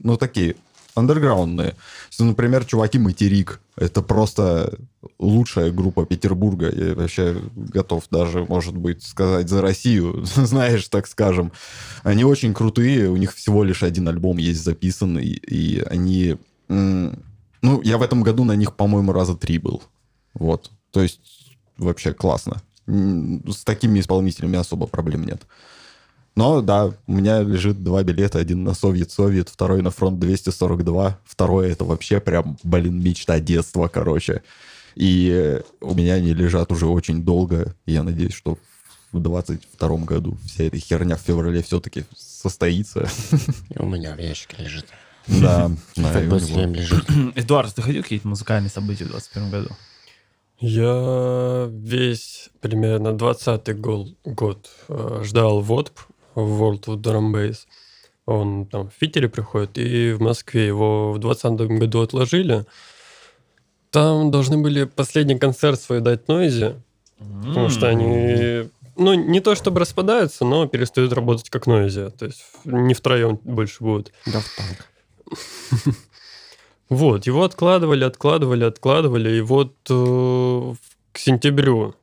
ну, 0.03 0.17
такие 0.17 0.57
андерграундные. 0.99 1.75
Если, 2.11 2.25
например, 2.25 2.65
чуваки 2.65 2.99
Материк. 2.99 3.61
Это 3.77 4.03
просто 4.03 4.77
лучшая 5.19 5.71
группа 5.71 6.05
Петербурга. 6.05 6.73
Я 6.75 6.95
вообще 6.95 7.41
готов 7.55 8.05
даже, 8.11 8.45
может 8.45 8.77
быть, 8.77 9.05
сказать 9.05 9.49
за 9.49 9.63
Россию, 9.63 10.25
знаешь, 10.35 10.89
так 10.89 11.07
скажем. 11.07 11.53
Они 12.03 12.25
очень 12.25 12.55
крутые, 12.55 13.09
у 13.09 13.17
них 13.17 13.35
всего 13.35 13.65
лишь 13.65 13.83
один 13.83 14.09
альбом 14.09 14.39
есть 14.39 14.63
записанный, 14.63 15.27
и 15.27 15.81
они... 15.81 16.37
Ну, 17.63 17.81
я 17.83 17.99
в 17.99 18.03
этом 18.03 18.23
году 18.23 18.45
на 18.45 18.57
них, 18.57 18.75
по-моему, 18.75 19.13
раза 19.13 19.35
три 19.35 19.59
был. 19.59 19.83
Вот. 20.35 20.71
То 20.91 21.03
есть 21.03 21.57
вообще 21.77 22.13
классно. 22.13 22.63
С 22.87 23.65
такими 23.65 24.01
исполнителями 24.01 24.59
особо 24.59 24.87
проблем 24.87 25.25
нет. 25.25 25.43
Но 26.35 26.63
да, 26.63 26.93
у 27.07 27.13
меня 27.13 27.43
лежит 27.43 27.83
два 27.83 28.05
билета. 28.05 28.39
Один 28.39 28.63
на 28.63 28.73
Совет-Совет, 28.73 29.49
второй 29.49 29.83
на 29.83 29.91
фронт 29.91 30.21
242. 30.21 31.19
Второй 31.25 31.71
это 31.71 31.85
вообще 31.85 32.21
прям, 32.21 32.57
блин, 32.63 33.03
мечта 33.03 33.41
детства, 33.41 33.89
короче. 33.89 34.43
И 34.95 35.61
у 35.81 35.95
меня 35.95 36.15
они 36.15 36.33
лежат 36.33 36.71
уже 36.71 36.87
очень 36.87 37.25
долго. 37.25 37.75
Я 37.87 38.05
надеюсь, 38.05 38.35
что 38.35 38.57
в 39.11 39.21
22 39.21 39.97
году 39.99 40.37
вся 40.45 40.65
эта 40.65 40.79
херня 40.79 41.17
в 41.17 41.21
феврале 41.21 41.63
все-таки 41.63 42.05
состоится. 42.17 43.09
И 43.71 43.79
у 43.79 43.87
меня 43.87 44.15
в 44.15 44.21
ящике 44.21 44.63
лежит. 44.63 44.87
Да. 45.29 45.71
Эдуард, 47.35 47.75
ты 47.75 47.83
ходил 47.83 48.03
какие-то 48.03 48.29
музыкальные 48.29 48.71
события 48.71 49.05
в 49.05 49.09
2021 49.09 49.51
году? 49.51 49.69
Я 50.61 51.69
весь 51.71 52.51
примерно 52.61 53.09
20-й 53.09 53.75
гол- 53.75 54.17
год 54.25 54.69
э, 54.89 55.21
ждал 55.25 55.61
ВОДП, 55.61 56.01
World 56.35 56.85
of 56.87 56.97
Drum 56.97 57.33
Bass. 57.33 57.59
Он 58.27 58.67
там 58.67 58.91
в 58.91 58.95
Питере 58.95 59.29
приходит, 59.29 59.79
и 59.79 60.13
в 60.13 60.21
Москве 60.21 60.67
его 60.67 61.13
в 61.13 61.19
2020 61.19 61.79
году 61.79 62.03
отложили. 62.03 62.67
Там 63.91 64.31
должны 64.31 64.59
были 64.59 64.85
последний 64.85 65.39
концерт 65.39 65.81
свой 65.81 66.01
дать 66.01 66.29
Нойзе, 66.29 66.83
потому 67.19 67.71
что 67.71 67.89
они, 67.89 68.69
ну, 68.97 69.15
не 69.15 69.41
то 69.41 69.55
чтобы 69.55 69.81
распадаются, 69.81 70.45
но 70.45 70.67
перестают 70.67 71.13
работать 71.13 71.49
как 71.49 71.67
Нойзе. 71.67 72.11
То 72.11 72.27
есть 72.27 72.43
не 72.65 72.93
втроем 72.95 73.41
больше 73.45 73.83
будут. 73.83 74.13
Да 74.27 74.41
в 74.41 74.57
танк. 74.57 74.87
Вот, 76.89 77.27
его 77.27 77.45
откладывали, 77.45 78.05
откладывали, 78.05 78.65
откладывали, 78.65 79.37
и 79.37 79.41
вот 79.43 79.75
э, 79.91 80.75
к 81.13 81.19
сентябрю 81.19 81.95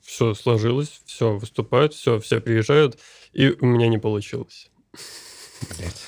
все 0.00 0.34
сложилось, 0.34 1.02
все 1.04 1.36
выступают, 1.36 1.92
все, 1.92 2.18
все 2.20 2.40
приезжают, 2.40 2.98
и 3.32 3.50
у 3.60 3.66
меня 3.66 3.88
не 3.88 3.98
получилось. 3.98 4.70
Блядь. 5.76 6.06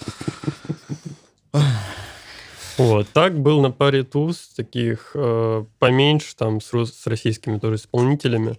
Вот, 2.79 3.09
так 3.09 3.37
был 3.41 3.61
на 3.61 3.73
паре 3.73 4.05
туз, 4.05 4.51
таких 4.55 5.11
э, 5.15 5.65
поменьше, 5.81 6.37
там, 6.37 6.61
с, 6.61 6.73
с 6.73 7.07
российскими 7.09 7.59
тоже 7.59 7.75
исполнителями. 7.75 8.57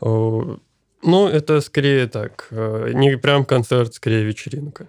Э, 0.00 0.56
ну, 1.02 1.28
это 1.28 1.60
скорее 1.60 2.08
так, 2.08 2.48
э, 2.50 2.90
не 2.94 3.16
прям 3.16 3.44
концерт, 3.44 3.94
скорее 3.94 4.24
вечеринка. 4.24 4.88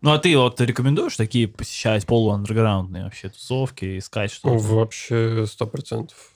Ну, 0.00 0.12
а 0.12 0.18
ты 0.18 0.36
вот 0.36 0.60
рекомендуешь 0.60 1.16
такие 1.16 1.48
посещать 1.48 2.06
полуандерграундные 2.06 3.04
вообще 3.04 3.28
тусовки, 3.30 3.98
искать 3.98 4.30
что-то? 4.30 4.54
Ну, 4.54 4.60
вообще 4.60 5.44
сто 5.46 5.66
процентов. 5.66 6.30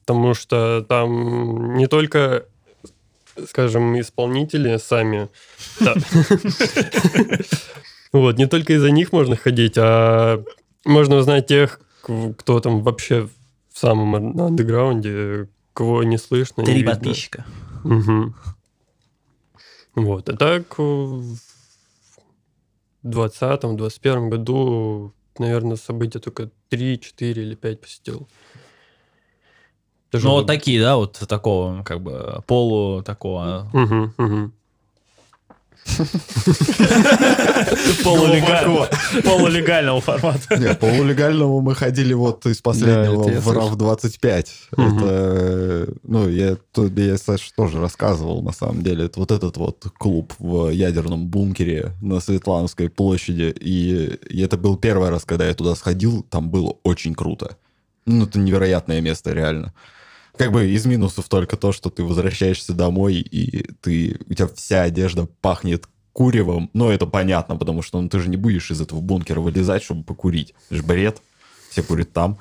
Потому 0.00 0.34
что 0.34 0.84
там 0.88 1.76
не 1.76 1.86
только, 1.86 2.46
скажем, 3.48 3.98
исполнители 4.00 4.76
сами. 4.78 5.28
Вот, 8.12 8.38
не 8.38 8.46
только 8.46 8.74
из-за 8.74 8.92
них 8.92 9.10
можно 9.10 9.34
ходить, 9.34 9.74
а 9.76 10.40
можно 10.84 11.16
узнать 11.16 11.48
тех, 11.48 11.80
кто 12.36 12.60
там 12.60 12.82
вообще 12.84 13.28
в 13.72 13.76
самом 13.76 14.14
ан- 14.14 14.40
андеграунде, 14.40 15.48
кого 15.72 16.04
не 16.04 16.16
слышно. 16.16 16.64
Три 16.64 16.84
подписчика. 16.84 17.44
Вот, 19.96 20.28
а 20.28 20.36
так 20.36 20.62
э, 20.78 21.20
2020-2021 23.04 24.28
году, 24.28 25.12
наверное, 25.38 25.76
события 25.76 26.18
только 26.18 26.50
3, 26.68 26.98
4 27.00 27.42
или 27.42 27.54
5 27.54 27.80
посетил. 27.80 28.28
Даже 30.12 30.26
Ну, 30.26 30.34
вот 30.34 30.46
такие, 30.46 30.80
да, 30.80 30.96
вот 30.96 31.18
такого, 31.28 31.82
как 31.82 32.00
бы, 32.00 32.42
полу 32.46 33.02
такого. 33.02 33.68
Мгм, 33.72 34.14
мгм. 34.16 34.52
Полулегального 38.04 38.88
полулегального 39.22 40.00
формата. 40.00 40.56
Не, 40.56 40.74
по 40.74 40.86
полулегальному 40.86 41.60
мы 41.60 41.74
ходили 41.74 42.14
вот 42.14 42.46
из 42.46 42.60
последнего 42.60 43.22
в 43.22 43.48
RAV 43.48 43.76
25. 43.76 44.52
Мгм. 44.76 44.98
Это, 44.98 45.94
ну, 46.02 46.28
я, 46.28 46.56
тут 46.72 46.98
я, 46.98 47.18
Саш, 47.18 47.52
тоже 47.56 47.80
рассказывал, 47.80 48.42
на 48.42 48.52
самом 48.52 48.82
деле. 48.82 49.06
Это 49.06 49.20
вот 49.20 49.30
этот 49.30 49.56
вот 49.56 49.84
клуб 49.98 50.32
в 50.38 50.70
ядерном 50.70 51.26
бункере 51.26 51.92
на 52.00 52.20
Светлановской 52.20 52.88
площади. 52.88 53.54
И 53.60 54.18
это 54.42 54.56
был 54.56 54.76
первый 54.76 55.10
раз, 55.10 55.24
когда 55.24 55.46
я 55.46 55.54
туда 55.54 55.74
сходил, 55.74 56.24
там 56.28 56.50
было 56.50 56.76
очень 56.82 57.14
круто. 57.14 57.56
Ну, 58.06 58.24
это 58.24 58.38
невероятное 58.38 59.00
место, 59.00 59.32
реально. 59.32 59.72
Как 60.36 60.50
бы 60.52 60.66
из 60.68 60.84
минусов 60.86 61.28
только 61.28 61.56
то, 61.56 61.72
что 61.72 61.90
ты 61.90 62.02
возвращаешься 62.02 62.72
домой, 62.72 63.14
и 63.16 63.68
ты, 63.80 64.18
у 64.28 64.34
тебя 64.34 64.48
вся 64.54 64.82
одежда 64.82 65.26
пахнет 65.40 65.86
куревом. 66.12 66.70
Но 66.74 66.90
это 66.92 67.06
понятно, 67.06 67.56
потому 67.56 67.82
что 67.82 68.00
ну, 68.00 68.08
ты 68.08 68.18
же 68.20 68.28
не 68.28 68.36
будешь 68.36 68.70
из 68.70 68.80
этого 68.80 69.00
бункера 69.00 69.40
вылезать, 69.40 69.82
чтобы 69.82 70.02
покурить. 70.04 70.54
Это 70.68 70.76
же 70.76 70.82
бред. 70.82 71.20
Все 71.70 71.82
курят 71.82 72.12
там. 72.12 72.38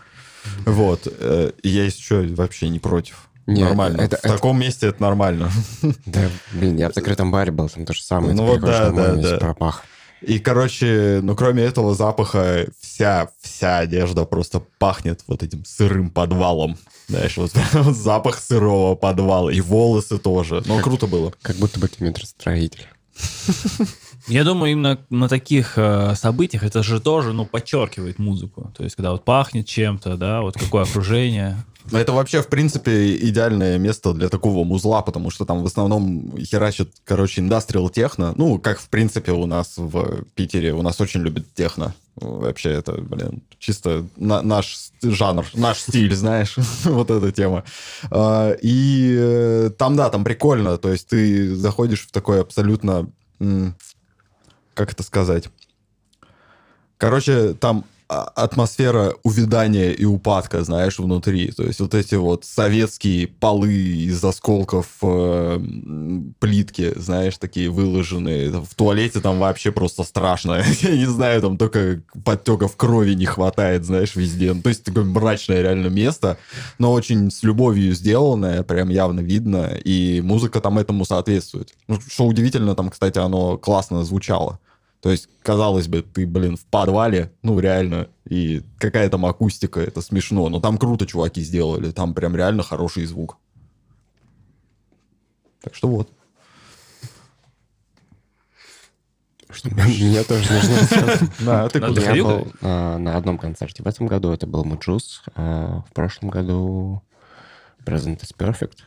Вот. 0.65 1.01
э, 1.07 1.51
Я 1.63 1.85
еще 1.85 2.21
вообще 2.35 2.69
не 2.69 2.79
против. 2.79 3.29
Не, 3.45 3.63
нормально. 3.63 4.01
это- 4.01 4.17
в 4.17 4.19
это- 4.25 4.33
таком 4.35 4.59
месте 4.59 4.87
это 4.87 5.01
нормально. 5.01 5.51
Да, 6.05 6.29
блин, 6.53 6.77
я 6.77 6.89
в 6.89 6.93
закрытом 6.93 7.31
баре 7.31 7.51
был, 7.51 7.67
там 7.69 7.85
то 7.85 7.93
же 7.93 8.01
самое. 8.03 8.33
Ну 8.33 8.45
вот 8.45 8.61
да, 8.61 8.89
да, 8.91 9.15
да. 9.15 9.37
пропах. 9.37 9.83
И, 10.21 10.39
короче, 10.39 11.19
ну, 11.21 11.35
кроме 11.35 11.63
этого 11.63 11.93
запаха, 11.95 12.67
вся, 12.93 13.29
вся 13.41 13.79
одежда 13.79 14.25
просто 14.25 14.61
пахнет 14.77 15.23
вот 15.27 15.41
этим 15.41 15.65
сырым 15.65 16.11
подвалом. 16.11 16.77
Знаешь, 17.07 17.37
вот, 17.37 17.51
вот 17.73 17.95
запах 17.95 18.39
сырого 18.39 18.95
подвала. 18.95 19.51
И 19.51 19.61
волосы 19.61 20.17
тоже. 20.17 20.61
Ну, 20.65 20.79
круто 20.79 21.07
было. 21.07 21.33
Как 21.41 21.55
будто 21.55 21.79
бы 21.79 21.87
ты 21.87 22.03
метростроитель. 22.03 22.87
Я 24.27 24.43
думаю, 24.43 24.71
именно 24.71 24.99
на 25.09 25.27
таких 25.27 25.73
э, 25.77 26.15
событиях 26.15 26.63
это 26.63 26.81
же 26.81 26.99
тоже, 26.99 27.33
ну, 27.33 27.45
подчеркивает 27.45 28.19
музыку. 28.19 28.71
То 28.75 28.83
есть, 28.83 28.95
когда 28.95 29.11
вот 29.11 29.25
пахнет 29.25 29.67
чем-то, 29.67 30.15
да, 30.15 30.41
вот 30.41 30.57
какое 30.57 30.83
окружение. 30.83 31.57
Но 31.91 31.99
Это 31.99 32.13
вообще, 32.13 32.41
в 32.41 32.47
принципе, 32.47 33.17
идеальное 33.17 33.77
место 33.77 34.13
для 34.13 34.29
такого 34.29 34.63
музла, 34.63 35.01
потому 35.01 35.29
что 35.29 35.45
там 35.45 35.61
в 35.61 35.65
основном 35.65 36.37
херачат, 36.39 36.89
короче, 37.03 37.41
индастриал 37.41 37.89
техно. 37.89 38.33
Ну, 38.37 38.57
как, 38.59 38.79
в 38.79 38.87
принципе, 38.87 39.33
у 39.33 39.45
нас 39.45 39.73
в 39.75 40.23
Питере. 40.35 40.73
У 40.73 40.81
нас 40.81 41.01
очень 41.01 41.21
любят 41.21 41.45
техно. 41.53 41.93
Вообще, 42.15 42.69
это, 42.69 42.93
блин, 43.01 43.41
чисто 43.57 44.05
на- 44.17 44.41
наш 44.41 44.91
жанр, 45.01 45.45
наш 45.55 45.79
стиль, 45.79 46.13
знаешь, 46.15 46.55
вот 46.85 47.09
эта 47.09 47.31
тема. 47.31 47.63
А, 48.11 48.51
И 48.61 49.15
э, 49.17 49.71
там, 49.77 49.95
да, 49.95 50.09
там 50.09 50.23
прикольно. 50.23 50.77
То 50.77 50.91
есть 50.91 51.07
ты 51.07 51.55
заходишь 51.55 52.05
в 52.07 52.11
такой 52.11 52.41
абсолютно... 52.41 53.09
Как 54.75 54.91
это 54.91 55.03
сказать? 55.03 55.49
Короче, 56.97 57.53
там 57.53 57.83
атмосфера 58.21 59.15
увядания 59.23 59.91
и 59.91 60.05
упадка, 60.05 60.63
знаешь, 60.63 60.99
внутри. 60.99 61.51
То 61.51 61.63
есть 61.63 61.79
вот 61.79 61.93
эти 61.93 62.15
вот 62.15 62.45
советские 62.45 63.27
полы 63.27 63.73
из 63.73 64.23
осколков 64.23 64.87
э, 65.01 65.59
плитки, 66.39 66.93
знаешь, 66.95 67.37
такие 67.37 67.69
выложенные. 67.69 68.51
В 68.51 68.75
туалете 68.75 69.19
там 69.19 69.39
вообще 69.39 69.71
просто 69.71 70.03
страшно. 70.03 70.63
Я 70.81 70.95
не 70.95 71.05
знаю, 71.05 71.41
там 71.41 71.57
только 71.57 72.01
подтеков 72.23 72.75
крови 72.75 73.13
не 73.13 73.25
хватает, 73.25 73.85
знаешь, 73.85 74.15
везде. 74.15 74.53
Ну, 74.53 74.61
То 74.61 74.69
есть 74.69 74.83
такое 74.83 75.03
мрачное 75.03 75.61
реально 75.61 75.87
место, 75.87 76.37
но 76.79 76.91
очень 76.91 77.31
с 77.31 77.43
любовью 77.43 77.93
сделанное, 77.93 78.63
прям 78.63 78.89
явно 78.89 79.21
видно, 79.21 79.71
и 79.83 80.21
музыка 80.21 80.61
там 80.61 80.77
этому 80.77 81.05
соответствует. 81.05 81.73
Ну, 81.87 81.99
что 82.07 82.25
удивительно, 82.25 82.75
там, 82.75 82.89
кстати, 82.89 83.17
оно 83.17 83.57
классно 83.57 84.03
звучало. 84.03 84.59
То 85.03 85.11
есть, 85.11 85.27
казалось 85.41 85.89
бы, 85.89 86.01
ты, 86.01 86.25
блин, 86.25 86.55
в 86.55 86.65
подвале, 86.65 87.33
ну, 87.41 87.59
реально, 87.59 88.07
и 88.23 88.63
какая 88.77 89.09
там 89.09 89.25
акустика, 89.25 89.81
это 89.81 89.99
смешно. 89.99 90.47
Но 90.47 90.61
там 90.61 90.77
круто 90.77 91.05
чуваки 91.05 91.41
сделали, 91.41 91.91
там 91.91 92.13
прям 92.13 92.37
реально 92.37 92.63
хороший 92.63 93.05
звук. 93.05 93.37
Так 95.61 95.75
что 95.75 95.89
вот. 95.89 96.09
Что 99.49 99.69
мне 99.71 100.23
тоже 100.23 100.53
нужно. 100.53 101.29
Да, 101.39 101.67
ты 101.67 101.81
Надо 101.81 101.95
куда? 101.95 102.15
Я 102.15 102.23
был 102.23 102.47
а, 102.61 102.97
на 102.97 103.17
одном 103.17 103.37
концерте. 103.37 103.83
В 103.83 103.87
этом 103.87 104.07
году 104.07 104.31
это 104.31 104.47
был 104.47 104.63
Mujuice. 104.63 105.21
а 105.35 105.81
в 105.81 105.91
прошлом 105.91 106.29
году 106.29 107.03
Present 107.85 108.21
is 108.21 108.33
Perfect. 108.37 108.77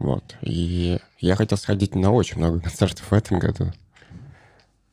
Вот. 0.00 0.34
И 0.42 0.98
я 1.20 1.36
хотел 1.36 1.58
сходить 1.58 1.94
на 1.94 2.10
очень 2.10 2.38
много 2.38 2.58
концертов 2.58 3.08
в 3.08 3.14
этом 3.14 3.38
году. 3.38 3.72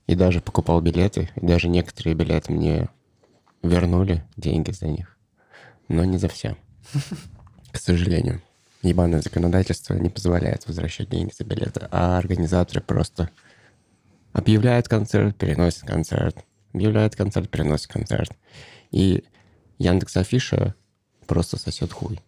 И 0.08 0.16
даже 0.16 0.42
покупал 0.42 0.82
билеты. 0.82 1.30
И 1.36 1.46
даже 1.46 1.68
некоторые 1.68 2.16
билеты 2.16 2.52
мне 2.52 2.90
вернули 3.62 4.24
деньги 4.36 4.72
за 4.72 4.88
них. 4.88 5.18
Но 5.88 6.04
не 6.06 6.18
за 6.18 6.28
все. 6.28 6.58
К 7.72 7.78
сожалению. 7.78 8.42
Ебаное 8.82 9.22
законодательство 9.22 9.94
не 9.94 10.10
позволяет 10.10 10.68
возвращать 10.68 11.10
деньги 11.10 11.32
за 11.38 11.46
билеты. 11.46 11.88
А 11.92 12.18
организаторы 12.18 12.82
просто 12.82 13.30
объявляет 14.34 14.90
концерт, 14.90 15.38
переносит 15.38 15.84
концерт, 15.84 16.38
объявляет 16.74 17.16
концерт, 17.16 17.50
переносит 17.50 17.88
концерт. 17.88 18.32
И 18.92 19.24
Яндекс 19.78 20.18
Афиша 20.18 20.76
просто 21.28 21.58
сосет 21.58 21.94
хуй. 21.94 22.20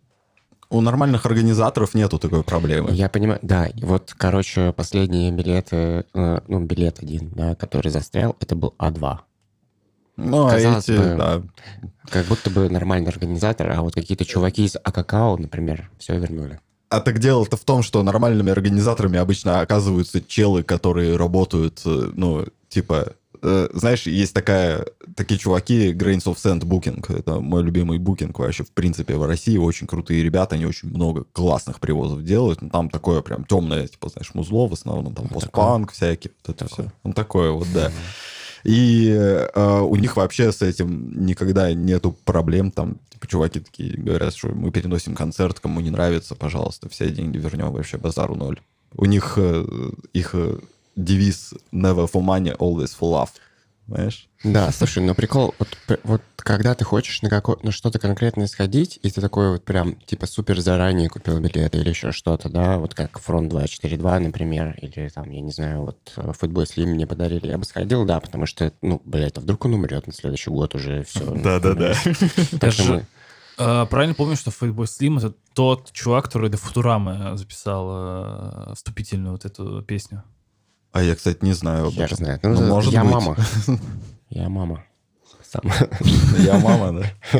У 0.70 0.82
нормальных 0.82 1.26
организаторов 1.26 1.94
нету 1.94 2.18
такой 2.18 2.44
проблемы. 2.44 2.92
Я 2.92 3.08
понимаю, 3.10 3.40
да, 3.42 3.70
вот, 3.82 4.14
короче, 4.18 4.74
последние 4.74 5.32
билеты, 5.32 6.06
э, 6.14 6.40
ну, 6.48 6.60
билет 6.62 7.00
один, 7.00 7.30
да, 7.36 7.56
который 7.56 7.92
застрял, 7.92 8.36
это 8.40 8.56
был 8.56 8.74
А2. 8.80 9.20
Ну, 10.18 10.48
а 10.48 10.52
казалось 10.52 10.90
эти, 10.90 10.98
бы, 10.98 11.16
да. 11.18 11.42
Как 12.10 12.26
будто 12.26 12.50
бы 12.50 12.70
нормальный 12.70 13.10
организатор, 13.10 13.72
а 13.72 13.82
вот 13.82 13.94
какие-то 13.94 14.26
чуваки 14.26 14.66
из 14.66 14.76
АККАО, 14.82 15.38
например, 15.38 15.90
все 15.98 16.18
вернули. 16.18 16.60
А 16.90 17.02
так 17.02 17.20
дело-то 17.20 17.58
в 17.58 17.64
том, 17.64 17.84
что 17.84 18.02
нормальными 18.04 18.52
организаторами 18.52 19.20
обычно 19.20 19.60
оказываются 19.60 20.22
челы, 20.22 20.64
которые 20.64 21.18
работают, 21.18 21.82
э, 21.86 22.12
ну, 22.14 22.46
типа, 22.70 23.14
э, 23.46 23.70
знаешь, 23.74 24.08
есть 24.08 24.34
такая, 24.34 24.86
такие 25.16 25.40
чуваки, 25.40 25.94
Grains 25.94 26.26
of 26.26 26.36
Sand 26.36 26.62
Booking, 26.62 27.18
это 27.18 27.40
мой 27.40 27.64
любимый 27.64 28.00
букинг 28.00 28.40
вообще, 28.40 28.64
в 28.64 28.72
принципе, 28.72 29.16
в 29.16 29.26
России, 29.26 29.58
очень 29.58 29.88
крутые 29.88 30.24
ребята, 30.24 30.56
они 30.56 30.66
очень 30.66 30.90
много 30.90 31.26
классных 31.32 31.80
привозов 31.80 32.24
делают, 32.24 32.62
ну, 32.62 32.70
там 32.70 32.90
такое 32.90 33.22
прям 33.22 33.46
темное, 33.46 33.88
типа, 33.88 34.10
знаешь, 34.10 34.34
музло 34.34 34.68
в 34.68 34.74
основном, 34.74 35.14
там 35.14 35.28
постпанк 35.28 35.92
всякий, 35.92 36.32
вот 36.46 36.56
это 36.56 36.68
Такое. 36.68 36.86
все. 36.86 36.94
Ну, 37.04 37.14
такое 37.14 37.52
вот, 37.52 37.68
да. 37.74 37.92
И 38.66 39.12
э, 39.12 39.80
у 39.82 39.96
них 39.96 40.18
вообще 40.18 40.52
с 40.52 40.64
этим 40.64 41.24
никогда 41.26 41.72
нету 41.72 42.18
проблем. 42.26 42.72
Там, 42.72 42.98
типа, 43.12 43.28
чуваки 43.28 43.60
такие 43.60 43.96
говорят, 43.96 44.34
что 44.36 44.48
мы 44.48 44.72
переносим 44.72 45.14
концерт, 45.14 45.60
кому 45.60 45.82
не 45.82 45.92
нравится, 45.92 46.34
пожалуйста, 46.34 46.90
все 46.90 47.12
деньги 47.12 47.38
вернем, 47.38 47.72
вообще 47.72 47.98
базару 47.98 48.34
ноль. 48.34 48.60
У 48.98 49.06
них 49.06 49.36
э, 49.38 49.66
их 50.14 50.32
э, 50.34 50.58
девиз 50.96 51.54
never 51.74 52.10
for 52.12 52.22
money, 52.24 52.56
always 52.58 52.92
for 53.00 53.12
love. 53.12 53.30
Знаешь? 53.88 54.28
Да, 54.44 54.72
слушай, 54.72 55.04
но 55.04 55.14
прикол, 55.14 55.54
вот, 55.60 55.78
вот 56.04 56.22
когда 56.38 56.74
ты 56.74 56.84
хочешь 56.84 57.22
на, 57.22 57.30
какое, 57.30 57.58
на 57.62 57.72
что-то 57.72 58.00
конкретное 58.00 58.48
сходить, 58.48 59.00
и 59.04 59.12
ты 59.12 59.22
такой 59.22 59.52
вот 59.52 59.64
прям, 59.64 59.96
типа, 59.96 60.26
супер 60.26 60.60
заранее 60.60 61.08
купил 61.08 61.40
билеты 61.40 61.78
или 61.78 61.90
еще 61.90 62.12
что-то, 62.12 62.50
да, 62.50 62.80
вот 62.80 62.96
как 62.96 63.20
Фронт 63.20 63.50
242, 63.50 64.20
например, 64.20 64.76
или 64.82 65.10
там, 65.10 65.30
я 65.30 65.42
не 65.42 65.52
знаю, 65.52 65.82
вот 65.82 66.14
э, 66.18 66.32
Футбол 66.34 66.66
Слим 66.66 66.90
мне 66.92 67.06
подарили, 67.06 67.48
я 67.48 67.60
бы 67.60 67.66
сходил, 67.66 68.06
да, 68.06 68.20
потому 68.20 68.48
что, 68.48 68.72
ну, 68.82 69.02
блядь, 69.06 69.38
а 69.38 69.42
вдруг 69.42 69.66
он 69.66 69.76
умрет 69.76 70.08
на 70.08 70.14
следующий 70.14 70.50
год 70.50 70.74
уже, 70.74 71.04
все. 71.04 71.24
Да-да-да. 71.24 71.94
Так 72.60 72.72
что 72.74 72.84
Даже- 72.84 72.94
мы- 72.94 73.06
А, 73.58 73.86
правильно 73.86 74.16
помню, 74.16 74.36
что 74.36 74.50
Fatboy 74.50 74.86
Slim 74.86 75.18
это 75.20 75.34
тот 75.54 75.92
чувак, 75.92 76.26
который 76.26 76.50
до 76.50 76.58
Футурамы 76.58 77.38
записал 77.38 77.88
э, 77.92 78.74
вступительную 78.76 79.32
вот 79.34 79.46
эту 79.46 79.82
песню. 79.84 80.24
А 80.96 81.04
я, 81.04 81.14
кстати, 81.16 81.40
не 81.44 81.52
знаю. 81.52 81.88
об 81.88 81.94
Хер 81.94 82.06
этом. 82.06 82.18
знает. 82.20 82.42
Ну, 82.44 82.52
Ну, 82.52 82.68
может 82.68 82.94
я 82.94 83.04
быть. 83.04 83.12
мама. 83.14 83.36
Я 84.30 84.48
мама. 84.48 84.86
Сам. 85.44 85.62
Я 86.40 86.58
мама, 86.58 87.02
да. 87.02 87.40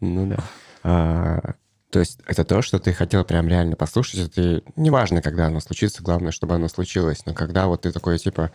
Ну 0.00 0.26
да. 0.28 0.36
А, 0.84 1.54
то 1.90 1.98
есть 1.98 2.20
это 2.26 2.44
то, 2.44 2.62
что 2.62 2.78
ты 2.78 2.92
хотел 2.92 3.24
прям 3.24 3.48
реально 3.48 3.74
послушать, 3.74 4.20
и 4.20 4.28
ты... 4.28 4.62
Неважно, 4.76 5.20
когда 5.20 5.46
оно 5.46 5.58
случится, 5.58 6.00
главное, 6.02 6.30
чтобы 6.30 6.54
оно 6.54 6.68
случилось. 6.68 7.26
Но 7.26 7.34
когда 7.34 7.66
вот 7.66 7.82
ты 7.82 7.90
такой, 7.90 8.18
типа, 8.18 8.52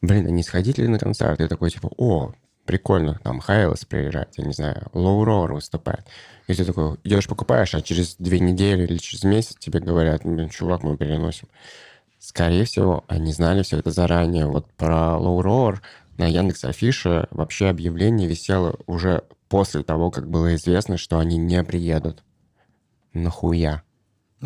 блин, 0.00 0.26
а 0.26 0.30
не 0.30 0.44
сходить 0.44 0.78
ли 0.78 0.86
на 0.86 1.00
концерт? 1.00 1.38
Ты 1.38 1.48
такой, 1.48 1.70
типа, 1.70 1.90
о, 1.96 2.32
прикольно, 2.66 3.18
там 3.24 3.40
Хайлес 3.40 3.84
приезжает, 3.84 4.28
я 4.36 4.44
не 4.44 4.52
знаю, 4.52 4.86
Roar 4.92 5.54
выступает. 5.54 6.06
И 6.46 6.54
ты 6.54 6.64
такой 6.64 6.98
идешь, 7.02 7.26
покупаешь, 7.26 7.74
а 7.74 7.82
через 7.82 8.14
две 8.16 8.38
недели 8.38 8.84
или 8.84 8.98
через 8.98 9.24
месяц 9.24 9.56
тебе 9.58 9.80
говорят, 9.80 10.22
блин, 10.24 10.48
чувак, 10.50 10.84
мы 10.84 10.96
переносим. 10.96 11.48
Скорее 12.24 12.64
всего, 12.64 13.04
они 13.06 13.34
знали 13.34 13.62
все 13.62 13.76
это 13.80 13.90
заранее. 13.90 14.46
Вот 14.46 14.66
про 14.78 15.18
Roar 15.20 15.80
на 16.16 16.26
Яндекс 16.26 16.64
Афише 16.64 17.28
вообще 17.30 17.68
объявление 17.68 18.26
висело 18.26 18.76
уже 18.86 19.24
после 19.50 19.82
того, 19.82 20.10
как 20.10 20.26
было 20.26 20.54
известно, 20.54 20.96
что 20.96 21.18
они 21.18 21.36
не 21.36 21.62
приедут. 21.62 22.24
Нахуя? 23.12 23.82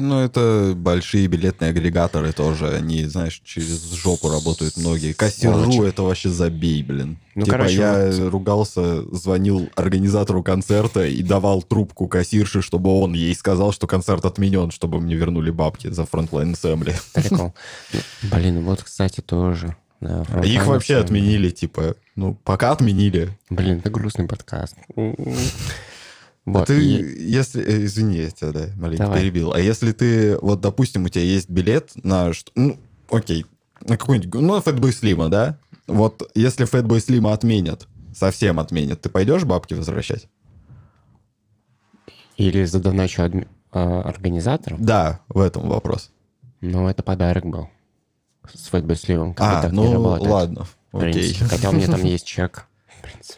Ну, 0.01 0.20
это 0.20 0.74
большие 0.76 1.26
билетные 1.26 1.70
агрегаторы 1.70 2.32
тоже. 2.32 2.68
Они, 2.68 3.05
знаешь, 3.07 3.42
через 3.44 3.92
жопу 3.92 4.30
работают 4.30 4.76
многие. 4.76 5.12
Кассиру 5.12 5.82
это 5.84 6.03
вообще 6.03 6.28
забей, 6.28 6.82
блин. 6.82 7.18
Ну, 7.34 7.44
типа, 7.44 7.57
короче, 7.57 7.74
я 7.74 8.07
вот- 8.07 8.30
ругался, 8.30 9.03
звонил 9.14 9.68
организатору 9.74 10.42
концерта 10.42 11.05
и 11.05 11.22
давал 11.22 11.62
трубку 11.62 12.07
кассирше, 12.07 12.62
чтобы 12.62 12.90
он 12.90 13.12
ей 13.14 13.34
сказал, 13.34 13.72
что 13.72 13.86
концерт 13.86 14.24
отменен, 14.24 14.70
чтобы 14.70 15.01
мне 15.01 15.14
вернули 15.16 15.51
бабки 15.51 15.88
за 15.90 16.05
Front 16.05 16.31
Line 16.31 16.53
Assembly. 16.55 16.95
Прикол. 17.14 17.55
Ну, 17.92 18.01
Блин, 18.30 18.64
вот, 18.64 18.82
кстати, 18.82 19.20
тоже. 19.20 19.76
Да, 20.01 20.24
А 20.32 20.46
их 20.46 20.64
вообще 20.66 20.96
отменили, 20.96 21.51
типа, 21.51 21.96
ну, 22.14 22.36
пока 22.44 22.70
отменили. 22.70 23.36
Блин, 23.51 23.78
это 23.78 23.90
грустный 23.90 24.28
подкаст. 24.28 24.76
А 26.55 26.59
Вот, 26.61 26.66
ты, 26.68 26.82
и- 26.84 27.30
если... 27.30 27.62
э, 27.62 27.84
Извини, 27.84 28.18
я 28.18 28.30
тебя, 28.30 28.53
да, 28.53 28.66
маленько 28.76 29.05
Давай. 29.05 29.20
перебил. 29.20 29.53
А 29.53 29.61
если 29.61 29.92
ты, 29.92 30.36
вот, 30.38 30.61
допустим, 30.61 31.05
у 31.05 31.09
тебя 31.09 31.24
есть 31.24 31.49
билет 31.51 31.92
на... 32.05 32.32
что- 32.32 32.51
Ну, 32.55 32.78
окей, 33.11 33.46
на 33.82 33.96
какой-нибудь... 33.96 34.40
Ну, 34.40 34.55
на 34.57 34.61
Fatboy 34.61 34.90
Slim, 34.90 35.28
да? 35.28 35.59
Вот 35.86 36.30
если 36.34 36.66
Fatboy 36.70 36.99
Slim 36.99 37.32
отменят, 37.32 37.86
совсем 38.14 38.59
отменят, 38.61 39.01
ты 39.01 39.09
пойдешь 39.09 39.44
бабки 39.44 39.74
возвращать? 39.74 40.28
Или 42.36 42.64
задоначу 42.64 43.22
адми- 43.22 43.49
а, 43.72 44.03
организаторам, 44.03 44.84
Да, 44.84 45.20
в 45.28 45.40
этом 45.40 45.68
вопрос. 45.68 46.11
но 46.61 46.88
это 46.90 47.03
подарок 47.03 47.44
был. 47.46 47.68
С 48.53 48.70
Fatboy 48.72 48.94
Slim, 48.94 49.34
А, 49.38 49.62
так 49.62 49.72
не 49.72 49.76
ну, 49.76 49.92
работает. 49.92 50.30
ладно, 50.30 50.66
окей. 50.92 51.12
принципе. 51.12 51.44
Хотя 51.46 51.70
у 51.70 51.72
меня 51.72 51.86
там 51.86 52.03
есть 52.05 52.26
чек. 52.26 52.66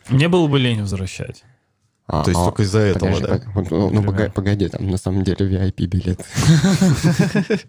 Мне 0.08 0.28
было 0.28 0.46
бы 0.46 0.58
лень 0.58 0.80
возвращать. 0.82 1.44
А, 2.12 2.24
То 2.24 2.30
есть 2.30 2.40
а, 2.40 2.44
только 2.46 2.62
из-за 2.64 2.80
этого, 2.80 3.08
подожди, 3.12 3.26
да? 3.26 3.52
пог- 3.54 3.70
Ну, 3.70 3.90
ну, 3.90 4.02
пога- 4.02 4.32
погоди, 4.32 4.68
там 4.68 4.90
на 4.90 4.96
самом 4.96 5.22
деле 5.22 5.36
VIP 5.46 5.86
билет. 5.86 6.20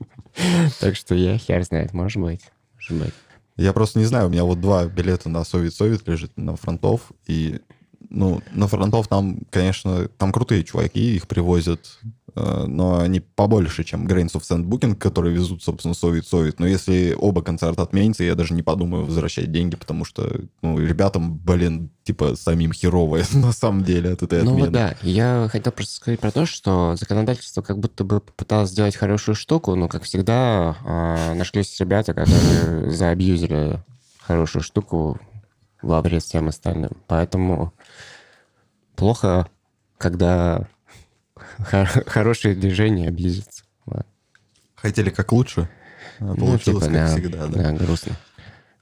Так 0.80 0.96
что 0.96 1.14
я 1.16 1.38
хер 1.38 1.64
знает, 1.64 1.94
может 1.94 2.22
быть. 2.22 2.42
Может 2.76 3.06
быть. 3.06 3.14
Я 3.58 3.74
просто 3.74 4.00
не 4.00 4.06
знаю, 4.06 4.28
у 4.28 4.30
меня 4.30 4.44
вот 4.44 4.60
два 4.62 4.86
билета 4.86 5.30
на 5.30 5.44
Совет-Совет 5.44 6.08
лежит 6.08 6.32
на 6.38 6.56
фронтов, 6.56 7.12
и, 7.28 7.60
ну, 8.10 8.42
на 8.54 8.68
фронтов 8.68 9.08
там, 9.08 9.40
конечно, 9.52 10.08
там 10.18 10.32
крутые 10.32 10.64
чуваки, 10.64 11.16
их 11.16 11.28
привозят, 11.28 12.00
но 12.36 13.00
они 13.00 13.20
побольше, 13.20 13.84
чем 13.84 14.08
Grains 14.08 14.34
of 14.34 14.42
Sand 14.42 14.66
Booking, 14.66 14.96
которые 14.96 15.34
везут, 15.34 15.64
собственно, 15.64 15.94
Совет-Совет. 15.94 16.60
Но 16.60 16.68
если 16.68 17.16
оба 17.18 17.42
концерта 17.42 17.82
отменятся, 17.84 18.24
я 18.24 18.36
даже 18.36 18.54
не 18.54 18.64
подумаю 18.64 19.06
возвращать 19.06 19.52
деньги, 19.52 19.76
потому 19.76 20.06
что, 20.06 20.42
ну, 20.62 20.80
ребятам, 20.80 21.38
блин, 21.38 21.90
типа, 22.04 22.36
самим 22.36 22.72
херово 22.74 23.20
на 23.34 23.52
самом 23.52 23.84
деле 23.84 24.12
от 24.12 24.24
этой 24.24 24.44
Ну 24.44 24.52
отмены. 24.52 24.62
вот 24.66 24.72
да, 24.72 24.96
я 25.02 25.48
хотел 25.52 25.72
просто 25.72 25.96
сказать 25.96 26.20
про 26.20 26.32
то, 26.32 26.46
что 26.46 26.96
законодательство 26.98 27.62
как 27.62 27.80
будто 27.80 28.04
бы 28.04 28.22
попыталось 28.22 28.70
сделать 28.70 28.96
хорошую 28.96 29.36
штуку, 29.36 29.76
но, 29.76 29.88
как 29.88 30.04
всегда, 30.04 30.78
а, 30.86 31.34
нашлись 31.36 31.80
ребята, 31.80 32.14
которые 32.14 32.92
заабьюзили 32.92 33.84
хорошую 34.20 34.64
штуку 34.64 35.20
во 35.82 36.02
вред 36.02 36.24
всем 36.24 36.48
остальным. 36.48 36.92
Поэтому 37.08 37.74
плохо, 38.96 39.48
когда 39.98 40.68
хорошее 41.64 42.56
движение 42.56 43.08
абьюзится. 43.08 43.64
Вот. 43.86 44.06
Хотели 44.76 45.10
как 45.10 45.32
лучше, 45.32 45.70
а 46.20 46.24
Ну, 46.26 46.36
получилось 46.36 46.64
типа, 46.64 46.80
как 46.82 46.94
да, 46.94 47.08
всегда, 47.08 47.48
да. 47.48 47.64
да, 47.64 47.72
грустно. 47.72 48.16